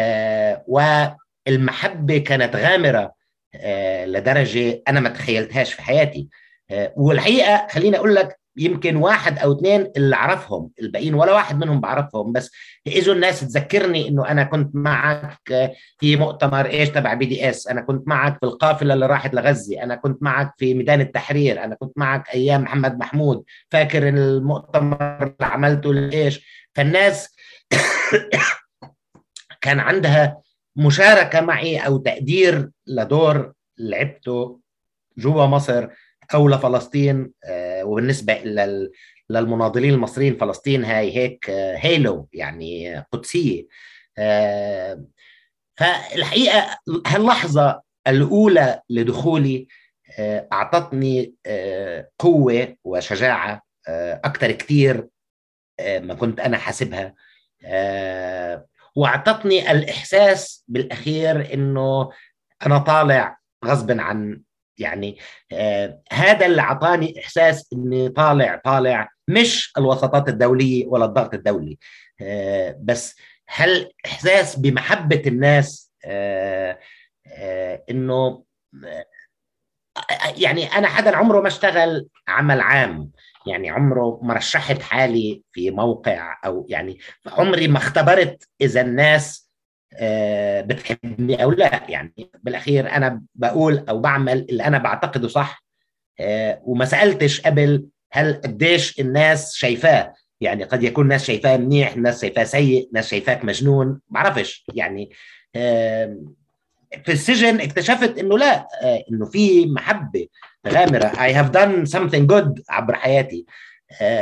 آه 0.00 0.64
والمحبة 0.66 2.18
كانت 2.18 2.56
غامرة 2.56 3.12
لدرجة 4.04 4.82
أنا 4.88 5.00
ما 5.00 5.08
تخيلتهاش 5.08 5.72
في 5.72 5.82
حياتي. 5.82 6.28
والحقيقة 6.96 7.66
خليني 7.70 7.96
أقول 7.96 8.14
لك 8.14 8.38
يمكن 8.56 8.96
واحد 8.96 9.38
أو 9.38 9.52
اثنين 9.52 9.92
اللي 9.96 10.16
اعرفهم 10.16 10.70
الباقيين 10.80 11.14
ولا 11.14 11.32
واحد 11.32 11.58
منهم 11.58 11.80
بعرفهم 11.80 12.32
بس 12.32 12.50
اجوا 12.86 13.14
الناس 13.14 13.40
تذكرني 13.40 14.08
إنه 14.08 14.28
أنا 14.28 14.44
كنت 14.44 14.70
معك 14.74 15.72
في 15.98 16.16
مؤتمر 16.16 16.66
إيش 16.66 16.88
تبع 16.88 17.14
بي 17.14 17.26
دي 17.26 17.50
اس 17.50 17.68
أنا 17.68 17.80
كنت 17.80 18.08
معك 18.08 18.38
في 18.38 18.46
القافلة 18.46 18.94
اللي 18.94 19.06
راحت 19.06 19.34
لغزة 19.34 19.82
أنا 19.82 19.94
كنت 19.94 20.22
معك 20.22 20.52
في 20.58 20.74
ميدان 20.74 21.00
التحرير 21.00 21.64
أنا 21.64 21.74
كنت 21.74 21.92
معك 21.98 22.34
أيام 22.34 22.62
محمد 22.62 22.98
محمود 22.98 23.44
فاكر 23.70 24.08
المؤتمر 24.08 25.22
اللي 25.22 25.34
عملته 25.40 25.94
لإيش؟ 25.94 26.46
فالناس 26.74 27.36
كان 29.62 29.80
عندها 29.80 30.42
مشاركة 30.76 31.40
معي 31.40 31.78
أو 31.78 31.96
تقدير 31.96 32.70
لدور 32.86 33.52
لعبته 33.78 34.60
جوا 35.18 35.46
مصر 35.46 35.88
أو 36.34 36.48
لفلسطين 36.48 37.30
وبالنسبة 37.84 38.34
للمناضلين 39.30 39.94
المصريين 39.94 40.36
فلسطين 40.36 40.84
هاي 40.84 41.16
هيك 41.16 41.50
هيلو 41.50 42.28
يعني 42.32 42.98
قدسية. 43.12 43.66
فالحقيقة 45.76 46.78
هاللحظة 47.06 47.82
الأولى 48.06 48.80
لدخولي 48.90 49.66
أعطتني 50.52 51.34
قوة 52.18 52.76
وشجاعة 52.84 53.62
أكثر 54.24 54.52
كثير 54.52 55.06
ما 55.80 56.14
كنت 56.14 56.40
أنا 56.40 56.58
حاسبها. 56.58 57.14
وأعطتني 58.96 59.70
الإحساس 59.70 60.64
بالأخير 60.68 61.54
إنه 61.54 62.10
أنا 62.66 62.78
طالع 62.78 63.38
غصبا 63.64 64.02
عن 64.02 64.40
يعني 64.78 65.18
آه 65.52 66.02
هذا 66.12 66.46
اللي 66.46 66.60
أعطاني 66.62 67.20
إحساس 67.20 67.68
إني 67.72 68.08
طالع 68.08 68.60
طالع 68.64 69.08
مش 69.28 69.72
الوساطات 69.78 70.28
الدولية 70.28 70.86
ولا 70.86 71.04
الضغط 71.04 71.34
الدولي. 71.34 71.78
آه 72.20 72.78
بس 72.80 73.16
هل 73.48 73.90
إحساس 74.06 74.56
بمحبة 74.56 75.22
الناس 75.26 75.92
آه 76.04 76.78
آه 77.26 77.84
إنه 77.90 78.44
يعني 80.36 80.66
أنا 80.66 80.88
حدا 80.88 81.16
عمره 81.16 81.40
ما 81.40 81.48
اشتغل 81.48 82.08
عمل 82.28 82.60
عام 82.60 83.10
يعني 83.46 83.70
عمره 83.70 84.20
ما 84.22 84.34
رشحت 84.34 84.82
حالي 84.82 85.42
في 85.52 85.70
موقع 85.70 86.38
أو 86.44 86.66
يعني 86.68 86.98
عمري 87.26 87.68
ما 87.68 87.78
اختبرت 87.78 88.48
إذا 88.60 88.80
الناس 88.80 89.43
بتحبني 90.66 91.42
أو 91.42 91.50
لا. 91.50 91.82
يعني 91.88 92.30
بالأخير 92.42 92.90
أنا 92.90 93.22
بقول 93.34 93.84
أو 93.88 93.98
بعمل 93.98 94.46
اللي 94.50 94.64
أنا 94.64 94.78
بعتقده 94.78 95.28
صح. 95.28 95.64
وما 96.62 96.84
سألتش 96.84 97.40
قبل 97.40 97.86
هل 98.12 98.34
قديش 98.34 99.00
الناس 99.00 99.54
شايفاه. 99.54 100.14
يعني 100.40 100.64
قد 100.64 100.82
يكون 100.82 101.08
ناس 101.08 101.24
شايفاه 101.24 101.56
منيح 101.56 101.96
ناس 101.96 102.20
شايفاه 102.20 102.44
سيء 102.44 102.88
ناس 102.92 103.08
شايفاك 103.08 103.44
مجنون. 103.44 104.00
بعرفش. 104.08 104.66
يعني 104.74 105.10
في 107.04 107.12
السجن 107.12 107.60
اكتشفت 107.60 108.18
إنه 108.18 108.38
لا. 108.38 108.68
إنه 109.10 109.24
في 109.24 109.66
محبة 109.66 110.26
غامرة. 110.68 111.08
I 111.08 111.32
have 111.34 111.50
done 111.52 111.90
something 111.96 112.26
good 112.26 112.62
عبر 112.68 112.94
حياتي. 112.94 113.46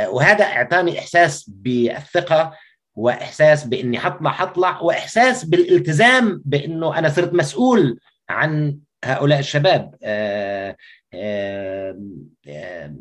وهذا 0.07 0.45
أعطاني 0.45 0.99
إحساس 0.99 1.49
بالثقة. 1.49 2.53
وإحساس 2.95 3.63
بإني 3.65 3.99
حطلع 3.99 4.31
حطلع 4.31 4.81
وإحساس 4.81 5.45
بالالتزام 5.45 6.41
بإنه 6.45 6.99
أنا 6.99 7.09
صرت 7.09 7.33
مسؤول 7.33 7.99
عن 8.29 8.77
هؤلاء 9.05 9.39
الشباب. 9.39 9.95
آآ 10.03 10.75
آآ 11.13 11.99
آآ 12.47 12.95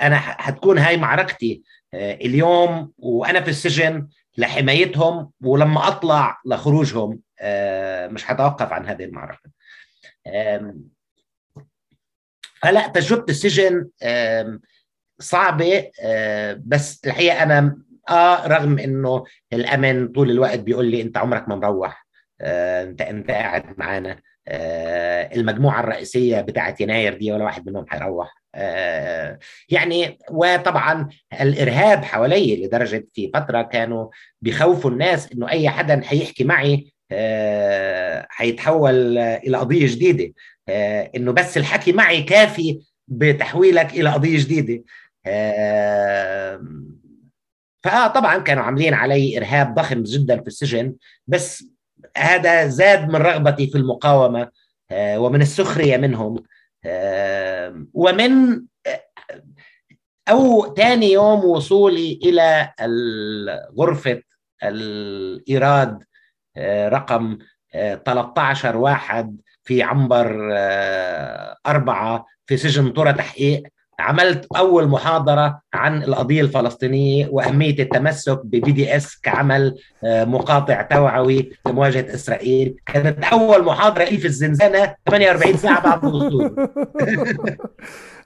أنا 0.00 0.16
حتكون 0.18 0.78
هاي 0.78 0.96
معركتي 0.96 1.62
اليوم 1.94 2.92
وأنا 2.98 3.40
في 3.40 3.50
السجن 3.50 4.08
لحمايتهم 4.38 5.30
ولما 5.40 5.88
أطلع 5.88 6.40
لخروجهم. 6.46 7.20
مش 8.12 8.24
حتوقف 8.24 8.72
عن 8.72 8.86
هذه 8.86 9.04
المعركة. 9.04 9.50
فلا 12.62 12.88
تجربة 12.88 13.24
السجن 13.28 13.88
صعبة 15.20 15.90
بس 16.66 17.04
الحقيقة 17.06 17.42
أنا 17.42 17.78
آه 18.08 18.46
رغم 18.46 18.78
إنه 18.78 19.24
الامن 19.52 20.08
طول 20.08 20.30
الوقت 20.30 20.58
بيقول 20.58 20.86
لي 20.86 21.02
أنت 21.02 21.16
عمرك 21.16 21.48
ما 21.48 21.56
مروح. 21.56 22.06
آه 22.40 22.82
انت 22.82 23.02
أنت 23.02 23.30
قاعد 23.30 23.64
معانا. 23.78 24.20
آه 24.48 25.34
المجموعة 25.36 25.80
الرئيسية 25.80 26.40
بتاعت 26.40 26.80
يناير 26.80 27.14
دي 27.18 27.32
ولا 27.32 27.44
واحد 27.44 27.68
منهم 27.68 27.86
حيروح 27.88 28.34
يعني 29.68 30.18
وطبعا 30.30 31.08
الإرهاب 31.40 32.04
حوالي 32.04 32.64
لدرجة 32.66 33.06
في 33.14 33.30
فترة 33.34 33.62
كانوا 33.62 34.08
بيخوفوا 34.42 34.90
الناس 34.90 35.32
إنه 35.32 35.50
أي 35.50 35.68
حدا 35.68 36.00
حيحكي 36.04 36.44
معي 36.44 36.92
حيتحول 38.28 39.18
إلى 39.18 39.56
قضية 39.58 39.86
جديدة. 39.86 40.32
إنه 41.16 41.32
بس 41.32 41.56
الحكي 41.58 41.92
معي 41.92 42.22
كافي 42.22 42.80
بتحويلك 43.08 43.92
إلى 43.94 44.10
قضية 44.10 44.38
جديدة. 44.38 44.84
فطبعا 47.84 48.38
كانوا 48.38 48.62
عاملين 48.62 48.94
علي 48.94 49.38
إرهاب 49.38 49.74
ضخم 49.74 50.02
جدا 50.02 50.40
في 50.40 50.46
السجن 50.46 50.94
بس 51.26 51.64
هذا 52.16 52.66
زاد 52.68 53.08
من 53.08 53.16
رغبتي 53.16 53.66
في 53.66 53.78
المقاومة 53.78 54.48
ومن 54.92 55.42
السخرية 55.42 55.96
منهم 55.96 56.42
ومن 57.94 58.62
أو 60.28 60.74
ثاني 60.74 61.12
يوم 61.12 61.44
وصولي 61.44 62.20
إلى 62.22 62.72
غرفه 63.78 64.22
الإيراد 64.62 66.04
رقم 66.88 67.38
13 67.72 68.76
واحد 68.76 69.40
في 69.64 69.82
عنبر 69.82 70.48
أربعة 71.66 72.26
في 72.46 72.56
سجن 72.56 72.92
طرة 72.92 73.10
تحقيق. 73.10 73.62
عملت 73.98 74.46
أول 74.56 74.88
محاضرة 74.88 75.60
عن 75.74 76.02
القضية 76.02 76.40
الفلسطينية 76.40 77.28
وأهمية 77.30 77.78
التمسك 77.78 78.40
ببي 78.44 78.72
دي 78.72 78.96
اس 78.96 79.20
كعمل 79.20 79.76
مقاطع 80.04 80.82
توعوي 80.82 81.50
لمواجهة 81.66 82.14
إسرائيل. 82.14 82.76
كانت 82.86 83.24
أول 83.24 83.64
محاضرة 83.64 84.04
لي 84.04 84.18
في 84.18 84.26
الزنزانة 84.26 84.94
48 85.10 85.56
ساعة 85.56 85.82
بعد 85.82 86.04
الوصول 86.04 86.56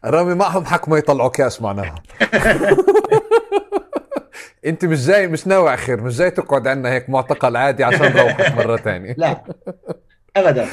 رامي 0.05 0.35
معهم 0.35 0.65
حق 0.65 0.89
ما 0.89 0.99
يطلعوا 0.99 1.28
كاش 1.28 1.62
معناها. 1.62 1.95
أنت 4.66 4.85
مش 4.85 5.07
جاي 5.07 5.27
مش 5.27 5.47
ناوي 5.47 5.77
خير 5.77 6.01
مش 6.01 6.16
جاي 6.16 6.31
تقعد 6.31 6.66
عندنا 6.66 6.93
هيك 6.93 7.11
معتقل 7.11 7.57
عادي 7.57 7.85
عشان 7.85 8.16
نروحك 8.16 8.55
مرة 8.57 8.77
ثانية 8.77 9.15
لا 9.19 9.43
ابدا. 10.36 10.66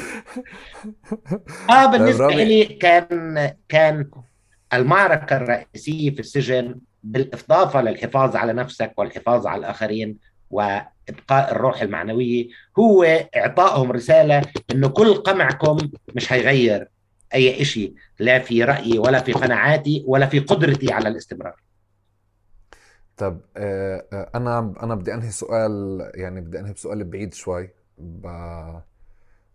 آه 1.70 1.86
بالنسبة 1.86 2.28
لي 2.28 2.64
كان 2.64 3.52
كان 3.68 4.10
المعركة 4.72 5.36
الرئيسية 5.36 6.10
في 6.10 6.20
السجن 6.20 6.80
بالإضافة 7.02 7.82
للحفاظ 7.82 8.36
على 8.36 8.52
نفسك 8.52 8.92
والحفاظ 8.96 9.46
على 9.46 9.58
الآخرين 9.60 10.18
وإبقاء 10.50 11.52
الروح 11.52 11.82
المعنوية 11.82 12.48
هو 12.78 13.04
إعطائهم 13.36 13.92
رسالة 13.92 14.42
إنه 14.70 14.88
كل 14.88 15.14
قمعكم 15.14 15.78
مش 16.14 16.32
هيغير 16.32 16.88
أي 17.34 17.64
شيء 17.64 17.94
لا 18.18 18.38
في 18.38 18.64
رأيي 18.64 18.98
ولا 18.98 19.20
في 19.22 19.32
قناعاتي 19.32 20.04
ولا 20.06 20.26
في 20.26 20.38
قدرتي 20.38 20.92
على 20.92 21.08
الاستمرار. 21.08 21.62
طب 23.16 23.40
أنا 24.34 24.74
أنا 24.82 24.94
بدي 24.94 25.14
أنهي 25.14 25.30
سؤال 25.30 26.00
يعني 26.14 26.40
بدي 26.40 26.58
أنهي 26.58 26.72
بسؤال 26.72 27.04
بعيد 27.04 27.34
شوي 27.34 27.70
ب... 27.98 28.26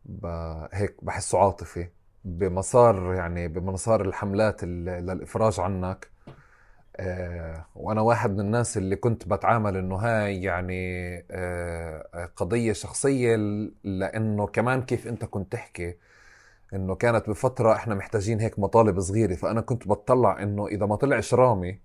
ب... 0.06 0.26
هيك 0.74 0.96
بحسه 1.02 1.40
عاطفي. 1.40 1.88
بمسار 2.26 3.14
يعني 3.14 3.48
بمسار 3.48 4.02
الحملات 4.02 4.64
للافراج 4.64 5.60
عنك. 5.60 6.12
آه 6.98 7.66
وأنا 7.76 8.02
واحد 8.02 8.32
من 8.32 8.40
الناس 8.40 8.78
اللي 8.78 8.96
كنت 8.96 9.28
بتعامل 9.28 9.78
إنه 9.78 9.96
هاي 9.96 10.44
يعني 10.44 11.16
آه 11.32 12.30
قضية 12.36 12.74
شخصية 12.74 13.36
لأنه 13.84 14.48
كمان 14.48 14.82
كيف 14.82 15.08
أنت 15.08 15.26
كنت 15.26 15.52
تحكي 15.52 15.98
إنه 16.74 16.96
كانت 16.96 17.30
بفترة 17.30 17.74
إحنا 17.74 17.96
محتاجين 17.96 18.40
هيك 18.40 18.60
مطالب 18.60 19.00
صغيرة. 19.00 19.36
فأنا 19.36 19.62
كنت 19.62 19.88
بتطلع 19.88 20.44
إنه 20.44 20.68
إذا 20.68 20.86
ما 20.86 20.96
طلعش 20.96 21.34
رامي 21.34 21.80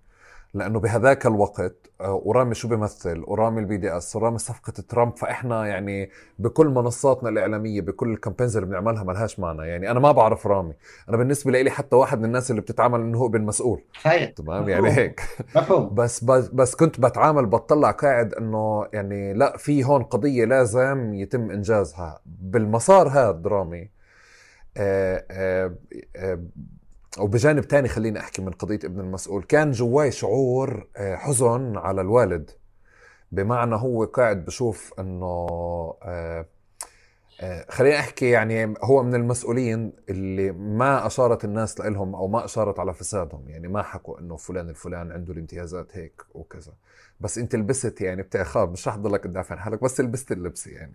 لأنه 0.53 0.79
بهذاك 0.79 1.25
الوقت 1.25 1.91
ورامي 1.99 2.55
شو 2.55 2.67
بيمثل؟ 2.67 3.23
ورامي 3.27 3.59
ال 3.59 3.77
BDS 3.77 4.15
ورامي 4.15 4.37
صفقة 4.37 4.71
ترامب. 4.71 5.17
فإحنا 5.17 5.67
يعني 5.67 6.09
بكل 6.39 6.67
منصاتنا 6.67 7.29
الإعلامية 7.29 7.81
بكل 7.81 8.11
ال 8.13 8.17
campaigns 8.17 8.57
اللي 8.57 8.69
بنعملها 8.69 9.03
ما 9.03 9.11
لهاش 9.11 9.39
معنى. 9.39 9.67
يعني 9.67 9.91
أنا 9.91 9.99
ما 9.99 10.11
بعرف 10.11 10.47
رامي. 10.47 10.73
أنا 11.09 11.17
بالنسبة 11.17 11.51
لي 11.51 11.69
حتى 11.71 11.95
واحد 11.95 12.19
من 12.19 12.25
الناس 12.25 12.51
اللي 12.51 12.61
بتتعامل 12.61 12.99
إنه 12.99 13.17
هو 13.17 13.27
بالمسؤول 13.27 13.83
صحيح. 14.03 14.29
تمام؟ 14.29 14.69
يعني 14.69 14.89
هيك. 14.91 15.21
بس 15.91 16.23
بس 16.23 16.47
بس 16.47 16.75
كنت 16.75 16.99
بتعامل 16.99 17.45
بطلع 17.45 17.91
قاعد 17.91 18.33
إنه 18.33 18.87
يعني 18.93 19.33
لا 19.33 19.57
في 19.57 19.83
هون 19.83 20.03
قضية 20.03 20.45
لازم 20.45 21.13
يتم 21.13 21.51
إنجازها. 21.51 22.19
بالمسار 22.25 23.07
هذا 23.07 23.41
رامي 23.45 23.89
آآ 24.77 25.25
آآ 25.31 25.75
آآ 26.15 26.43
وبجانب 27.19 27.63
تاني 27.63 27.87
خليني 27.87 28.19
أحكي 28.19 28.41
من 28.41 28.51
قضية 28.51 28.79
ابن 28.83 28.99
المسؤول. 28.99 29.43
كان 29.43 29.71
جواي 29.71 30.11
شعور 30.11 30.87
حزن 30.97 31.77
على 31.77 32.01
الوالد 32.01 32.51
بمعنى 33.31 33.75
هو 33.75 34.05
قاعد 34.05 34.45
بشوف 34.45 34.93
إنه 34.99 35.47
خليني 37.69 37.99
أحكي 37.99 38.29
يعني 38.29 38.73
هو 38.83 39.03
من 39.03 39.15
المسؤولين 39.15 39.93
اللي 40.09 40.51
ما 40.51 41.07
أشارت 41.07 41.45
الناس 41.45 41.79
لهم 41.79 42.15
أو 42.15 42.27
ما 42.27 42.45
أشارت 42.45 42.79
على 42.79 42.93
فسادهم. 42.93 43.49
يعني 43.49 43.67
ما 43.67 43.83
حكوا 43.83 44.19
إنه 44.19 44.37
فلان 44.37 44.69
الفلان 44.69 45.11
عنده 45.11 45.33
الامتيازات 45.33 45.97
هيك 45.97 46.21
وكذا. 46.33 46.73
بس 47.19 47.37
أنت 47.37 47.55
لبست 47.55 48.01
يعني 48.01 48.21
بتاخاب 48.21 48.71
مش 48.71 48.87
رح 48.87 48.95
ضلك 48.95 49.23
تدافع 49.23 49.55
عن 49.55 49.61
حالك 49.61 49.83
بس 49.83 50.01
لبست 50.01 50.31
اللبسه 50.31 50.71
يعني. 50.71 50.93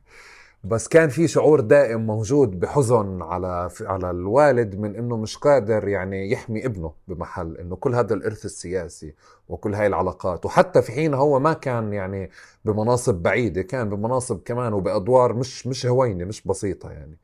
بس 0.65 0.89
كان 0.89 1.09
في 1.09 1.29
شعور 1.29 1.61
دائم 1.61 2.07
موجود 2.07 2.61
بحزن 2.61 3.23
على 3.23 3.69
على 3.81 4.11
الوالد 4.11 4.79
من 4.79 4.97
إنه 4.97 5.17
مش 5.17 5.37
قادر 5.37 5.89
يعني 5.89 6.31
يحمي 6.31 6.67
ابنه 6.67 6.93
بمحل 7.09 7.57
إنه 7.57 7.77
كل 7.77 7.95
هذا 7.95 8.15
الإرث 8.15 8.45
السياسي 8.45 9.15
وكل 9.49 9.75
هاي 9.75 9.87
العلاقات. 9.87 10.47
وحتى 10.47 10.83
في 10.83 10.93
حين 10.93 11.15
هو 11.15 11.41
ما 11.41 11.53
كان 11.53 11.93
يعني 11.93 12.31
بمناصب 12.65 13.15
بعيدة 13.15 13.63
كان 13.63 13.89
بمناصب 13.89 14.41
كمان 14.45 14.73
وبأدوار 14.73 15.33
مش 15.33 15.67
مش 15.67 15.87
هوينة 15.87 16.25
مش 16.25 16.43
بسيطة 16.47 16.91
يعني. 16.91 17.19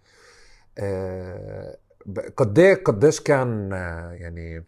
آه 0.79 1.79
قديه 2.37 2.75
قديش 2.75 3.21
كان 3.21 3.71
يعني 4.21 4.65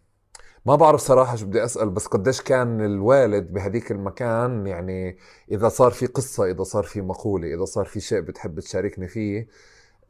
ما 0.65 0.75
بعرف 0.75 0.99
صراحة 0.99 1.35
شو 1.35 1.45
بدي 1.45 1.63
أسأل 1.63 1.89
بس 1.89 2.07
قديش 2.07 2.41
كان 2.41 2.85
الوالد 2.85 3.53
بهديك 3.53 3.91
المكان؟ 3.91 4.67
يعني 4.67 5.17
إذا 5.51 5.69
صار 5.69 5.91
في 5.91 6.05
قصة 6.05 6.45
إذا 6.51 6.63
صار 6.63 6.83
في 6.83 7.01
مقولة 7.01 7.55
إذا 7.55 7.65
صار 7.65 7.85
في 7.85 7.99
شيء 7.99 8.19
بتحب 8.19 8.59
تشاركني 8.59 9.07
فيه 9.07 9.47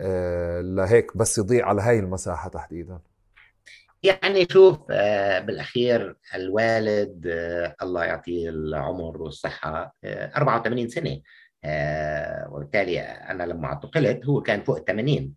آه 0.02 0.62
لهيك 0.62 1.18
بس 1.18 1.38
يضيع 1.38 1.66
على 1.68 1.82
هاي 1.82 2.00
المساحة 2.00 2.50
تحديدا. 2.50 3.00
يعني 4.04 4.48
شوف 4.50 4.80
آه 4.92 5.40
بالأخير 5.40 6.16
الوالد 6.36 7.28
آه 7.28 7.76
الله 7.82 8.04
يعطيه 8.06 8.50
العمر 8.50 9.22
والصحة 9.22 9.96
84 10.06 10.90
سنة. 10.90 11.22
وبالتالي 12.50 13.02
أنا 13.02 13.44
لما 13.44 13.66
اعتقلت 13.68 14.26
هو 14.26 14.42
كان 14.42 14.64
فوق 14.64 14.80
80 14.80 15.34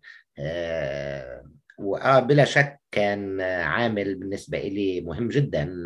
وبلا 1.79 2.45
شك 2.45 2.79
كان 2.95 3.41
عامل 3.41 4.15
بالنسبة 4.15 4.59
لي 4.59 5.01
مهم 5.01 5.27
جدا 5.27 5.83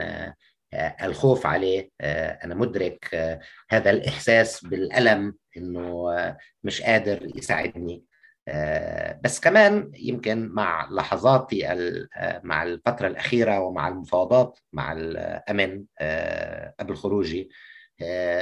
الخوف 1.04 1.46
عليه. 1.46 1.90
أنا 2.02 2.56
مدرك 2.56 3.16
هذا 3.70 3.90
الإحساس 3.92 4.64
بالألم 4.66 5.36
أنه 5.58 6.06
مش 6.64 6.82
قادر 6.82 7.28
يساعدني. 7.36 8.04
بس 9.24 9.40
كمان 9.40 9.92
يمكن 9.96 10.48
مع 10.48 10.90
لحظاتي 10.92 11.68
مع 12.44 12.64
الفترة 12.64 13.08
الأخيرة 13.08 13.60
ومع 13.60 13.88
المفاوضات 13.88 14.60
مع 14.74 14.92
الأمن 14.92 15.86
قبل 16.80 16.96
خروجي 16.96 17.50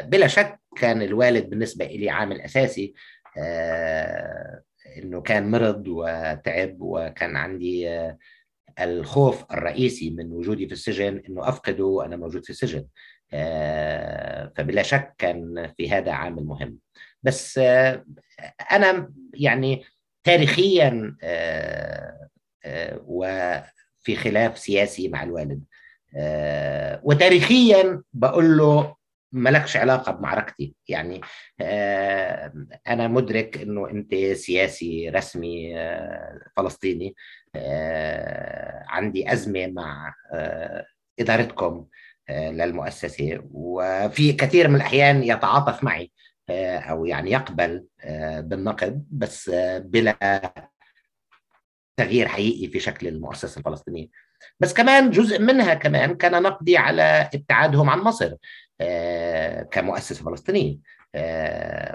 بلا 0.03 0.27
شك 0.27 0.59
كان 0.77 1.01
الوالد 1.01 1.49
بالنسبة 1.49 1.85
لي 1.85 2.09
عامل 2.09 2.41
أساسي. 2.41 2.93
إنه 4.97 5.21
كان 5.21 5.51
مرض 5.51 5.87
وتعب 5.87 6.77
وكان 6.79 7.35
عندي 7.35 7.89
الخوف 8.79 9.51
الرئيسي 9.51 10.09
من 10.09 10.31
وجودي 10.31 10.67
في 10.67 10.73
السجن 10.73 11.23
إنه 11.29 11.49
أفقده 11.49 11.85
وأنا 11.85 12.15
موجود 12.15 12.43
في 12.43 12.49
السجن. 12.49 12.87
فبلا 14.55 14.81
شك 14.81 15.13
كان 15.17 15.73
في 15.77 15.91
هذا 15.91 16.11
عامل 16.11 16.43
مهم. 16.43 16.77
بس 17.23 17.57
أنا 18.71 19.13
يعني 19.33 19.83
تاريخيا 20.23 21.15
وفي 23.05 24.15
خلاف 24.15 24.57
سياسي 24.57 25.07
مع 25.07 25.23
الوالد. 25.23 25.63
وتاريخيا 27.03 28.01
بقول 28.13 28.57
له 28.57 28.95
ملكش 29.31 29.77
علاقة 29.77 30.11
بمعركتي. 30.11 30.75
يعني 30.87 31.21
أنا 32.87 33.07
مدرك 33.07 33.57
أنه 33.57 33.89
أنت 33.89 34.15
سياسي 34.15 35.09
رسمي 35.09 35.75
فلسطيني. 36.57 37.15
عندي 38.87 39.33
أزمة 39.33 39.67
مع 39.67 40.13
إدارتكم 41.19 41.85
للمؤسسة. 42.29 43.39
وفي 43.51 44.33
كثير 44.33 44.67
من 44.67 44.75
الأحيان 44.75 45.23
يتعاطف 45.23 45.83
معي 45.83 46.11
أو 46.49 47.05
يعني 47.05 47.31
يقبل 47.31 47.85
بالنقد 48.39 49.05
بس 49.11 49.51
بلا 49.79 50.53
تغيير 51.97 52.27
حقيقي 52.27 52.71
في 52.71 52.79
شكل 52.79 53.07
المؤسسة 53.07 53.59
الفلسطينية. 53.59 54.07
بس 54.59 54.73
كمان 54.73 55.11
جزء 55.11 55.41
منها 55.41 55.73
كمان 55.73 56.15
كان 56.15 56.43
نقدي 56.43 56.77
على 56.77 57.29
ابتعادهم 57.33 57.89
عن 57.89 57.99
مصر 57.99 58.35
كمؤسسة 59.71 60.25
فلسطينية. 60.25 60.77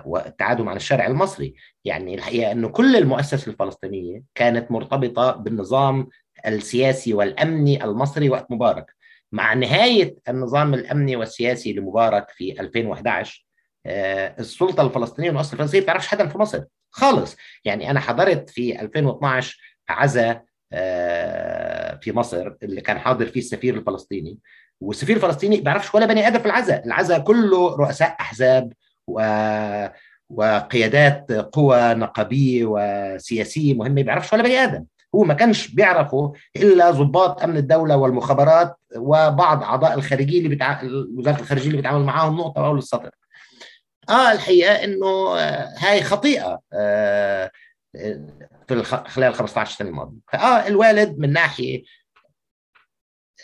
وابتعادهم 0.06 0.68
عن 0.68 0.76
الشارع 0.76 1.06
المصري. 1.06 1.54
يعني 1.84 2.14
الحقيقة 2.14 2.52
إنه 2.52 2.68
كل 2.68 2.96
المؤسسة 2.96 3.50
الفلسطينية 3.50 4.22
كانت 4.34 4.70
مرتبطة 4.70 5.32
بالنظام 5.32 6.08
السياسي 6.46 7.14
والأمني 7.14 7.84
المصري 7.84 8.30
وقت 8.30 8.50
مبارك. 8.50 8.94
مع 9.32 9.54
نهاية 9.54 10.16
النظام 10.28 10.74
الأمني 10.74 11.16
والسياسي 11.16 11.72
لمبارك 11.72 12.30
في 12.30 12.60
2011 12.60 13.46
السلطة 13.86 14.82
الفلسطينية 14.82 15.28
والمؤسسة 15.28 15.52
الفلسطينية 15.52 15.80
ما 15.80 15.84
بتعرفش 15.84 16.06
حدا 16.06 16.28
في 16.28 16.38
مصر 16.38 16.64
خالص. 16.90 17.36
يعني 17.64 17.90
أنا 17.90 18.00
حضرت 18.00 18.50
في 18.50 18.80
2012 18.80 19.58
عزاء 19.88 20.44
في 22.00 22.12
مصر 22.14 22.52
اللي 22.62 22.80
كان 22.80 22.98
حاضر 22.98 23.26
فيه 23.26 23.40
السفير 23.40 23.74
الفلسطيني. 23.74 24.38
والسفير 24.80 25.16
الفلسطيني 25.16 25.56
ما 25.56 25.62
بيعرفش 25.62 25.94
ولا 25.94 26.06
بني 26.06 26.26
آدم 26.26 26.38
في 26.38 26.46
العزاء 26.46 26.86
العزاء 26.86 27.20
كله 27.20 27.76
رؤساء 27.76 28.16
أحزاب 28.20 28.72
و... 29.12 29.22
وقيادات 30.30 31.32
قوى 31.32 31.94
نقابية 31.94 32.64
وسياسية 32.64 33.74
مهمة 33.74 34.02
بيعرفش 34.02 34.32
ولا 34.32 34.42
بني 34.42 34.58
آدم. 34.58 34.84
هو 35.14 35.24
ما 35.24 35.34
كانش 35.34 35.68
بيعرفه 35.68 36.32
إلا 36.56 36.90
ضباط 36.90 37.42
أمن 37.42 37.56
الدولة 37.56 37.96
والمخابرات 37.96 38.76
وبعض 38.96 39.62
أعضاء 39.62 39.94
الخارجية 39.94 40.38
اللي 40.38 40.48
بتع... 40.56 40.82
وزاره 41.18 41.40
الخارجية 41.40 41.66
اللي 41.66 41.76
بيتعامل 41.76 42.04
معاهم 42.04 42.36
نقطة 42.36 42.66
اول 42.66 42.78
السطر. 42.78 43.10
آه 44.08 44.32
الحقيقة 44.32 44.84
إنه 44.84 45.34
هاي 45.78 46.02
خطيئة 46.02 46.60
آه 46.72 47.50
في 48.68 48.74
الخ... 48.74 48.94
خلال 48.94 49.34
15 49.34 49.76
سنة 49.76 49.88
الماضية. 49.88 50.18
فاه 50.32 50.66
الوالد 50.68 51.18
من 51.18 51.32
ناحية 51.32 51.82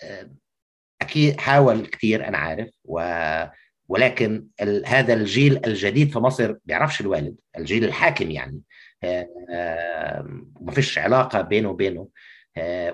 آه 0.04 0.30
أكيد 1.02 1.40
حاول 1.40 1.86
كثير 1.86 2.28
أنا 2.28 2.38
عارف 2.38 2.70
و 2.84 3.00
ولكن. 3.88 4.44
هذا 4.86 5.14
الجيل 5.14 5.66
الجديد 5.66 6.12
في 6.12 6.18
مصر 6.18 6.54
بيعرفش 6.64 7.00
الوالد 7.00 7.34
الجيل 7.58 7.84
الحاكم 7.84 8.30
يعني. 8.30 8.60
ما 10.60 10.72
فيش 10.72 10.98
علاقة 10.98 11.40
بينه 11.40 11.70
وبينه. 11.70 12.08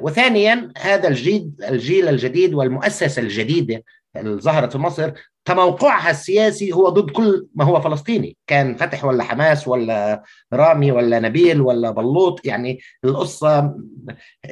وثانيا 0.00 0.72
هذا 0.78 1.08
الجيل 1.08 1.50
الجيل 1.68 2.08
الجديد 2.08 2.54
والمؤسسة 2.54 3.22
الجديدة 3.22 3.84
اللي 4.16 4.40
ظهرت 4.40 4.72
في 4.72 4.78
مصر 4.78 5.12
تموقعها 5.44 6.10
السياسي 6.10 6.72
هو 6.72 6.88
ضد 6.88 7.10
كل 7.10 7.46
ما 7.54 7.64
هو 7.64 7.80
فلسطيني. 7.80 8.36
كان 8.46 8.74
فتح 8.74 9.04
ولا 9.04 9.24
حماس 9.24 9.68
ولا 9.68 10.22
رامي 10.52 10.92
ولا 10.92 11.20
نبيل 11.20 11.60
ولا 11.60 11.90
بلوط 11.90 12.46
يعني 12.46 12.80
القصة 13.04 13.76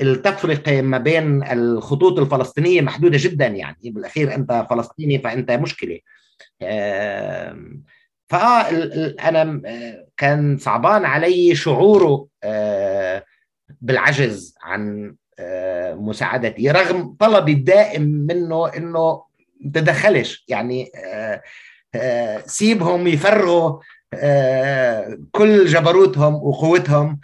التفرقة 0.03 0.83
ما 0.83 0.99
بين 0.99 1.43
الخطوط 1.43 2.19
الفلسطينية 2.19 2.81
محدودة 2.81 3.19
جدا 3.21 3.47
يعني. 3.47 3.79
بالأخير 3.85 4.35
أنت 4.35 4.67
فلسطيني 4.71 5.19
فأنت 5.19 5.51
مشكلة. 5.51 5.99
فآه 8.29 8.69
أنا 9.21 9.63
كان 10.17 10.59
صعبان 10.59 11.05
علي 11.05 11.55
شعوره 11.55 12.27
بالعجز 13.81 14.55
عن 14.63 15.15
مساعدتي 15.91 16.71
رغم 16.71 17.17
طلبي 17.21 17.53
الدائم 17.53 18.03
منه 18.03 18.69
إنه 18.77 19.23
تدخلش 19.75 20.45
يعني 20.49 20.93
سيبهم 22.47 23.07
يفرغوا 23.07 23.81
كل 25.33 25.67
جبروتهم 25.67 26.35
وقوتهم 26.35 27.21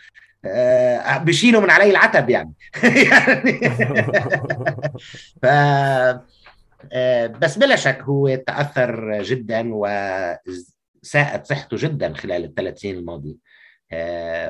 بشيلوا 1.24 1.60
من 1.60 1.70
علي 1.70 1.90
العتب 1.90 2.30
يعني, 2.30 2.52
يعني. 3.10 3.60
ف 5.42 5.46
بس 7.40 7.58
بلا 7.58 7.76
شك 7.76 7.98
هو 8.02 8.34
تأثر 8.34 9.22
جدا 9.22 9.70
وساءت 9.74 11.46
صحته 11.46 11.76
جدا 11.76 12.14
خلال 12.14 12.44
الثلاث 12.44 12.78
سنين 12.78 12.96
الماضية. 12.96 13.34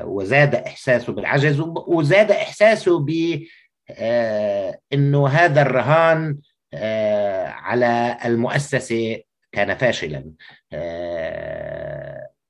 وزاد 0.03 0.55
إحساسه 0.55 1.13
بالعجز 1.13 1.59
وزاد 1.87 2.31
إحساسه 2.31 2.99
ب 2.99 3.39
إنه 4.93 5.27
هذا 5.27 5.61
الرهان 5.61 6.37
على 7.45 8.17
المؤسسة 8.25 9.21
كان 9.51 9.75
فاشلا. 9.75 10.31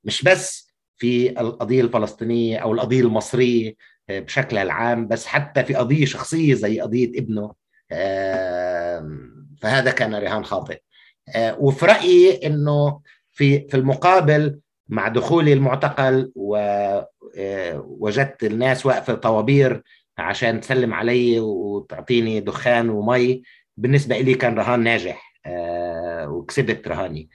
مش 0.03 0.23
بس 0.23 0.73
في 0.97 1.29
القضية 1.41 1.81
الفلسطينية 1.81 2.57
أو 2.57 2.73
القضية 2.73 3.01
المصرية 3.01 3.75
بشكلها 4.09 4.63
العام 4.63 5.07
بس 5.07 5.25
حتى 5.25 5.63
في 5.63 5.75
قضية 5.75 6.05
شخصية 6.05 6.53
زي 6.53 6.79
قضية 6.79 7.19
ابنه. 7.19 7.53
فهذا 9.61 9.91
كان 9.91 10.15
رهان 10.15 10.45
خاطئ. 10.45 10.81
وفي 11.37 11.85
رأيي 11.85 12.47
إنه 12.47 13.01
في 13.31 13.67
في 13.67 13.77
المقابل 13.77 14.59
مع 14.89 15.07
دخولي 15.07 15.53
المعتقل 15.53 16.31
ووجدت 17.35 18.43
الناس 18.43 18.85
واقفة 18.85 19.13
طوابير 19.13 19.83
عشان 20.17 20.61
تسلم 20.61 20.93
علي 20.93 21.39
وتعطيني 21.39 22.39
دخان 22.39 22.89
ومي 22.89 23.41
بالنسبة 23.77 24.17
لي 24.17 24.33
كان 24.33 24.59
رهان 24.59 24.83
ناجح 24.83 25.33
وكسبت 26.27 26.87
رهاني. 26.87 27.29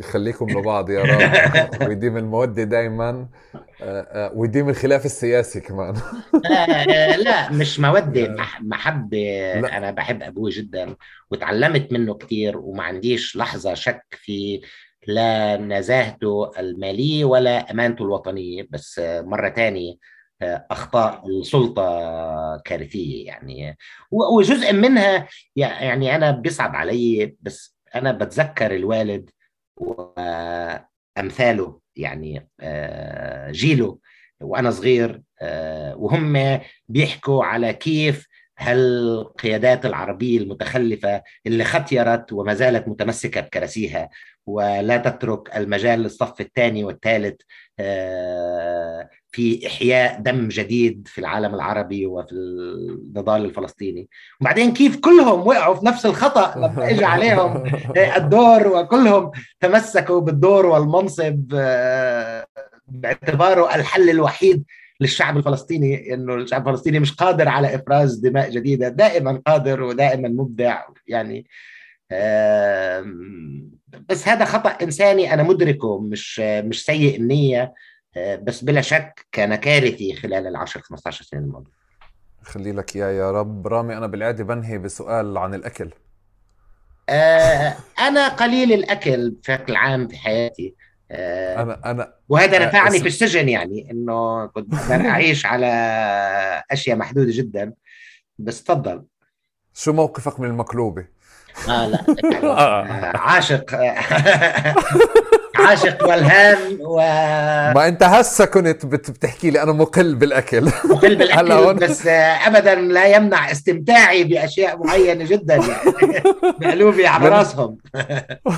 يخليكم 0.00 0.50
لبعض 0.58 0.90
يا 0.90 1.02
رب. 1.02 1.80
ويديم 1.88 2.16
المودة 2.16 2.64
دايما 3.80 4.30
ويديم 4.34 4.68
الخلاف 4.68 5.04
السياسي 5.04 5.60
كمان. 5.60 5.94
لا, 6.44 7.16
لا 7.16 7.52
مش 7.52 7.80
مودة 7.80 8.36
محبة 8.60 9.52
لا. 9.60 9.76
أنا 9.76 9.90
بحب 9.90 10.22
أبوي 10.22 10.50
جدا 10.50 10.96
وتعلمت 11.30 11.92
منه 11.92 12.14
كتير 12.14 12.58
وما 12.58 12.82
عنديش 12.82 13.36
لحظة 13.36 13.74
شك 13.74 14.04
في 14.10 14.60
لا 15.06 15.56
نزاهته 15.56 16.50
المالية 16.58 17.24
ولا 17.24 17.70
أمانته 17.70 18.02
الوطنية. 18.02 18.66
بس 18.70 19.00
مرة 19.04 19.48
تانية 19.48 19.94
أخطاء 20.42 21.28
السلطة 21.28 21.82
كارثية 22.64 23.26
يعني. 23.26 23.76
وجزء 24.10 24.72
منها 24.72 25.28
يعني 25.56 26.14
أنا 26.14 26.30
بيصعب 26.30 26.76
علي 26.76 27.36
بس 27.40 27.76
أنا 27.94 28.12
بتذكر 28.12 28.74
الوالد 28.74 29.30
وأمثاله. 29.76 31.80
يعني 32.00 32.48
جيله 33.50 33.98
وأنا 34.40 34.70
صغير 34.70 35.22
وهم 35.96 36.60
بيحكوا 36.88 37.44
على 37.44 37.72
كيف 37.72 38.26
هالقيادات 38.58 39.86
العربية 39.86 40.38
المتخلفة 40.38 41.22
اللي 41.46 41.64
ختيرت 41.64 42.32
وما 42.32 42.54
زالت 42.54 42.88
متمسكة 42.88 43.40
بكراسيها 43.40 44.08
ولا 44.46 44.96
تترك 44.96 45.56
المجال 45.56 46.00
للصف 46.00 46.40
الثاني 46.40 46.84
والثالث 46.84 47.40
في 49.32 49.66
إحياء 49.66 50.20
دم 50.20 50.48
جديد 50.48 51.08
في 51.08 51.18
العالم 51.20 51.54
العربي 51.54 52.06
وفي 52.06 52.32
النضال 52.32 53.44
الفلسطيني. 53.44 54.08
وبعدين 54.40 54.72
كيف 54.72 54.96
كلهم 54.96 55.46
وقعوا 55.46 55.74
في 55.74 55.86
نفس 55.86 56.06
الخطأ 56.06 56.58
لما 56.58 56.90
اجى 56.90 57.04
عليهم 57.04 57.64
الدور 58.16 58.68
وكلهم 58.68 59.30
تمسكوا 59.60 60.20
بالدور 60.20 60.66
والمنصب 60.66 61.46
باعتباره 62.88 63.74
الحل 63.74 64.10
الوحيد 64.10 64.64
للشعب 65.00 65.36
الفلسطيني 65.36 66.14
إنه 66.14 66.34
الشعب 66.34 66.68
الفلسطيني 66.68 66.98
مش 66.98 67.12
قادر 67.12 67.48
على 67.48 67.74
إفراز 67.74 68.14
دماء 68.14 68.50
جديدة 68.50 68.88
دائما 68.88 69.42
قادر 69.46 69.82
ودائما 69.82 70.28
مبدع 70.28 70.82
يعني 71.06 71.46
بس 74.08 74.28
هذا 74.28 74.44
خطأ 74.44 74.70
إنساني 74.70 75.34
أنا 75.34 75.42
مدركه 75.42 76.00
مش 76.00 76.40
مش 76.40 76.84
سيء 76.84 77.16
النية. 77.16 77.72
بس 78.16 78.64
بلا 78.64 78.80
شك 78.80 79.26
كان 79.32 79.54
كارثي 79.54 80.14
خلال 80.16 80.46
العشر 80.46 80.80
15 80.80 81.24
سنه 81.24 81.40
الماضية. 81.40 81.80
خلي 82.42 82.72
لك 82.72 82.96
إياه 82.96 83.10
يا 83.10 83.30
رب. 83.30 83.66
رامي 83.66 83.96
أنا 83.96 84.06
بالعادة 84.06 84.44
بنهي 84.44 84.78
بسؤال 84.78 85.38
عن 85.38 85.54
الأكل. 85.54 85.90
آه 87.08 87.76
أنا 87.98 88.28
قليل 88.28 88.72
الأكل 88.72 89.30
بشكل 89.30 89.76
عام 89.76 90.08
في 90.08 90.16
حياتي. 90.16 90.74
آه 91.10 91.62
أنا 91.62 91.90
أنا 91.90 92.14
وهذا 92.28 92.66
نفعني 92.66 92.96
آه 92.96 93.00
في 93.00 93.06
السجن 93.06 93.48
يعني 93.48 93.90
إنه 93.90 94.46
كنت 94.46 94.74
أعيش 94.90 95.46
على 95.46 95.66
أشياء 96.70 96.96
محدودة 96.96 97.30
جدا. 97.32 97.72
بس 98.38 98.64
تفضل. 98.64 99.04
شو 99.74 99.92
موقفك 99.92 100.40
من 100.40 100.48
المقلوبة؟ 100.48 101.06
آه 101.68 101.86
لا 101.86 102.04
عاشق. 103.26 103.64
عاشق 105.66 106.08
والهان 106.08 106.78
و 106.80 106.96
ما 107.74 107.88
انت 107.88 108.02
هسه 108.02 108.44
كنت 108.44 108.86
بتحكي 108.86 109.50
لي 109.50 109.62
أنا 109.62 109.72
مقل 109.72 110.14
بالاكل. 110.14 110.64
مقل 110.84 111.16
بالأكل 111.16 111.74
بس 111.74 112.06
ابدا 112.06 112.74
لا 112.74 113.06
يمنع 113.16 113.50
استمتاعي 113.50 114.24
باشياء 114.24 114.78
معينة 114.86 115.24
جدا 115.24 115.54
يعني. 115.54 116.22
مقلوبي 116.60 117.06
على 117.06 117.28
راسهم. 117.28 117.78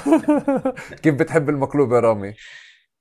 كيف 1.03 1.15
بتحب 1.15 1.49
المقلوبة 1.49 2.01
رامي؟ 2.01 2.35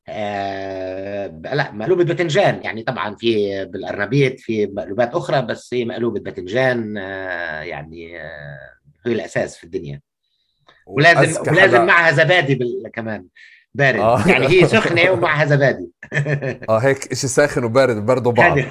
آه 0.10 1.28
لا 1.54 1.72
مقلوبة 1.72 2.04
باذنجان. 2.04 2.60
يعني 2.64 2.84
طبعا 2.84 3.16
في 3.16 3.66
بالأرنبيط 3.66 4.40
في 4.40 4.68
مقلوبات 4.68 5.14
أخرى 5.14 5.42
بس 5.42 5.74
هي 5.74 5.86
مقلوبة 5.86 6.20
باذنجان 6.20 6.98
آه 6.98 7.62
يعني 7.62 8.22
آه 8.22 8.72
هي 9.06 9.12
الأساس 9.14 9.58
في 9.58 9.64
الدنيا. 9.64 10.02
ولازم 10.88 11.42
ولازم. 11.52 11.86
معها 11.86 12.12
زبادي 12.12 12.56
بال... 12.56 12.84
كمان. 12.94 13.26
بارد. 13.76 14.00
آه. 14.00 14.28
يعني 14.28 14.48
هي 14.48 14.68
سخنة 14.68 15.12
ومعها 15.12 15.46
زبادي 15.46 15.92
آه 16.70 16.78
هيك 16.80 17.14
شيء 17.14 17.30
ساخن 17.30 17.64
وبارد 17.64 18.06
برضه 18.06 18.32
بعض 18.32 18.58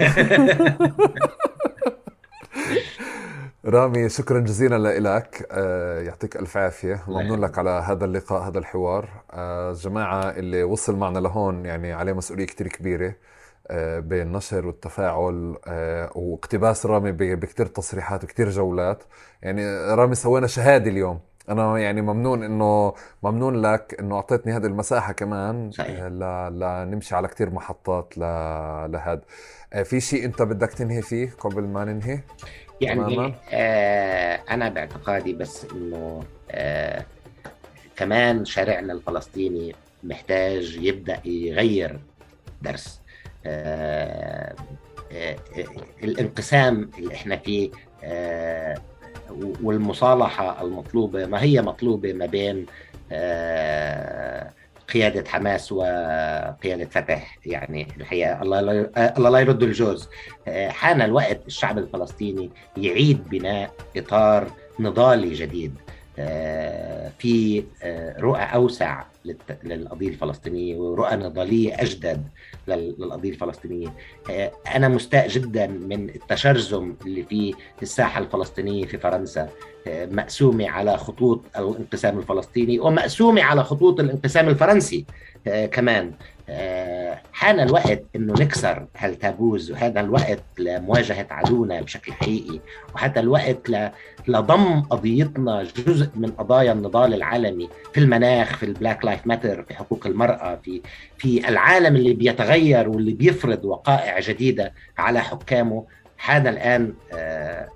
رامي 3.64 4.08
شكرا 4.08 4.40
جزيلا 4.40 4.98
لك 5.00 5.48
آه 5.52 6.00
يعطيك 6.00 6.36
ألف 6.36 6.56
عافية. 6.56 7.02
ممنون 7.08 7.40
لك 7.40 7.58
على 7.58 7.70
هذا 7.70 8.04
اللقاء 8.04 8.48
هذا 8.48 8.58
الحوار. 8.58 9.08
آه 9.32 9.70
الجماعه 9.70 10.30
اللي 10.30 10.62
وصل 10.62 10.96
معنا 10.96 11.18
لهون 11.18 11.64
يعني 11.66 11.92
عليه 11.92 12.12
مسؤولية 12.12 12.46
كتير 12.46 12.68
كبيرة. 12.68 13.14
آه 13.70 13.98
بالنشر 14.00 14.66
والتفاعل 14.66 15.56
آه 15.66 16.10
واقتباس 16.14 16.86
رامي 16.86 17.12
بكتير 17.12 17.66
تصريحات 17.66 18.24
وكتير 18.24 18.50
جولات. 18.50 19.02
يعني 19.42 19.66
رامي 19.94 20.14
سوينا 20.14 20.46
شهادة 20.46 20.90
اليوم. 20.90 21.20
أنا 21.50 21.78
يعني 21.78 22.00
ممنون 22.02 22.42
إنه 22.42 22.94
ممنون 23.22 23.62
لك 23.62 23.96
إنه 24.00 24.16
أعطيتني 24.16 24.52
هذه 24.52 24.66
المساحة 24.66 25.12
كمان 25.12 25.70
صحيح. 25.70 26.00
آه، 26.00 26.48
لنمشي 26.50 27.14
على 27.14 27.28
كتير 27.28 27.50
محطات 27.50 28.18
لهذا 28.18 29.20
آه، 29.72 29.82
في 29.82 30.00
شيء 30.00 30.24
أنت 30.24 30.42
بدك 30.42 30.72
تنهي 30.72 31.02
فيه 31.02 31.30
قبل 31.40 31.62
ما 31.62 31.84
ننهي؟ 31.84 32.20
يعني 32.80 33.34
آه 33.52 34.40
أنا 34.50 34.68
باعتقادي 34.68 35.32
بس 35.32 35.66
إنه 35.72 36.22
آه 36.50 37.04
كمان 37.96 38.44
شارعنا 38.44 38.92
الفلسطيني 38.92 39.74
محتاج 40.02 40.76
يبدأ 40.76 41.20
يغير 41.24 42.00
درس. 42.62 43.00
آه 43.46 44.54
آه 45.12 45.36
الانقسام 46.02 46.90
اللي 46.98 47.14
إحنا 47.14 47.36
فيه 47.36 47.70
آه 48.04 48.78
والمصالحة 49.62 50.62
المطلوبة 50.62 51.26
ما 51.26 51.42
هي 51.42 51.62
مطلوبة 51.62 52.12
ما 52.12 52.26
بين 52.26 52.66
آه 53.12 54.50
قيادة 54.94 55.30
حماس 55.30 55.72
وقيادة 55.72 56.84
فتح؟ 56.90 57.38
يعني 57.46 57.86
الحقيقة 58.00 58.42
الله 58.42 58.60
لا 58.60 59.30
لا 59.30 59.38
يرد 59.38 59.62
الجوز. 59.62 60.08
آه، 60.48 60.68
حان 60.68 61.02
الوقت 61.02 61.40
الشعب 61.46 61.78
الفلسطيني 61.78 62.50
يعيد 62.76 63.28
بناء 63.28 63.70
إطار 63.96 64.50
نضالي 64.80 65.34
جديد. 65.34 65.74
آه، 65.78 65.99
في 67.18 67.64
آه، 67.82 68.20
رؤى 68.20 68.40
أوسع 68.40 69.04
للقضية 69.64 70.08
الفلسطينية 70.08 70.76
ورؤى 70.76 71.16
نضالية 71.16 71.74
أجدد 71.74 72.22
للقضية 72.68 73.30
الفلسطينية. 73.30 73.88
أنا 74.74 74.88
مستاء 74.88 75.28
جدا 75.28 75.66
من 75.66 76.08
التشرذم 76.08 76.96
اللي 77.06 77.22
في 77.22 77.54
الساحة 77.82 78.20
الفلسطينية 78.20 78.86
في 78.86 78.98
فرنسا. 78.98 79.48
مقسومة 79.86 80.68
على 80.68 80.98
خطوط 80.98 81.40
الانقسام 81.56 82.18
الفلسطيني 82.18 82.78
ومقسومة 82.80 83.42
على 83.42 83.64
خطوط 83.64 84.00
الانقسام 84.00 84.48
الفرنسي 84.48 85.04
آه، 85.46 85.66
كمان. 85.66 86.06
آه، 86.06 86.39
حان 87.32 87.60
الوقت 87.60 88.02
إنه 88.16 88.32
نكسر 88.32 88.86
هال 88.96 89.15
taboos 89.15 89.70
وهذا 89.70 90.00
الوقت 90.00 90.42
لمواجهة 90.58 91.26
عدونا 91.30 91.80
بشكل 91.80 92.12
حقيقي 92.12 92.60
وهذا 92.94 93.20
الوقت 93.20 93.70
لضم 94.28 94.80
قضيتنا 94.80 95.62
جزء 95.86 96.08
من 96.14 96.30
قضايا 96.30 96.72
النضال 96.72 97.14
العالمي 97.14 97.68
في 97.92 98.00
المناخ 98.00 98.56
في 98.56 98.62
ال 98.66 98.72
Black 98.72 99.04
Lives 99.04 99.26
Matter 99.26 99.62
في 99.62 99.74
حقوق 99.74 100.06
المرأة 100.06 100.58
في 100.64 100.82
في 101.18 101.48
العالم 101.48 101.96
اللي 101.96 102.12
بيتغير 102.12 102.88
واللي 102.88 103.12
بيفرض 103.12 103.64
وقائع 103.64 104.20
جديدة 104.20 104.72
على 104.98 105.20
حكامه. 105.20 105.84
حان 106.18 106.46
الآن 106.46 106.94
آه، 107.12 107.68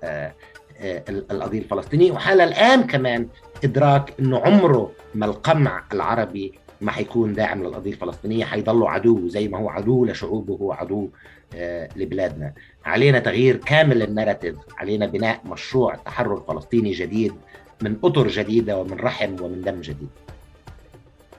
القضية 1.09 1.59
الفلسطينية 1.59 2.11
وحال 2.11 2.41
الآن 2.41 2.83
كمان 2.83 3.27
إدراك 3.63 4.13
إنه 4.19 4.39
عمره 4.39 4.91
ما 5.15 5.25
القمع 5.25 5.83
العربي 5.93 6.59
ما 6.81 6.91
حيكون 6.91 7.33
داعم 7.33 7.63
للقضية 7.63 7.91
الفلسطينية 7.91 8.45
حيضلوا 8.45 8.89
عدو 8.89 9.27
زي 9.27 9.47
ما 9.47 9.57
هو 9.57 9.69
عدو 9.69 10.05
لشعوبه 10.05 10.53
هو 10.53 10.73
عدو 10.73 11.09
آه، 11.55 11.89
لبلادنا. 11.95 12.53
علينا 12.85 13.19
تغيير 13.19 13.57
كامل 13.57 14.01
الناراتيف 14.01 14.55
علينا 14.77 15.05
بناء 15.05 15.41
مشروع 15.45 15.95
تحرر 15.95 16.43
فلسطيني 16.47 16.91
جديد 16.91 17.33
من 17.81 17.95
أطر 18.03 18.27
جديدة 18.27 18.77
ومن 18.77 18.99
رحم 18.99 19.35
ومن 19.41 19.61
دم 19.61 19.81
جديد. 19.81 20.09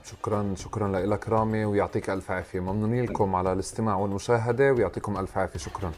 شكرا 0.04 0.54
شكرا 0.56 1.06
لك 1.06 1.28
رامي 1.28 1.64
ويعطيك 1.64 2.10
ألف 2.10 2.30
عافية. 2.30 2.60
ممنونين 2.60 3.04
لكم 3.04 3.34
على 3.34 3.52
الاستماع 3.52 3.96
والمشاهدة 3.96 4.72
ويعطيكم 4.72 5.18
ألف 5.18 5.38
عافية. 5.38 5.58
شكرا. 5.58 5.92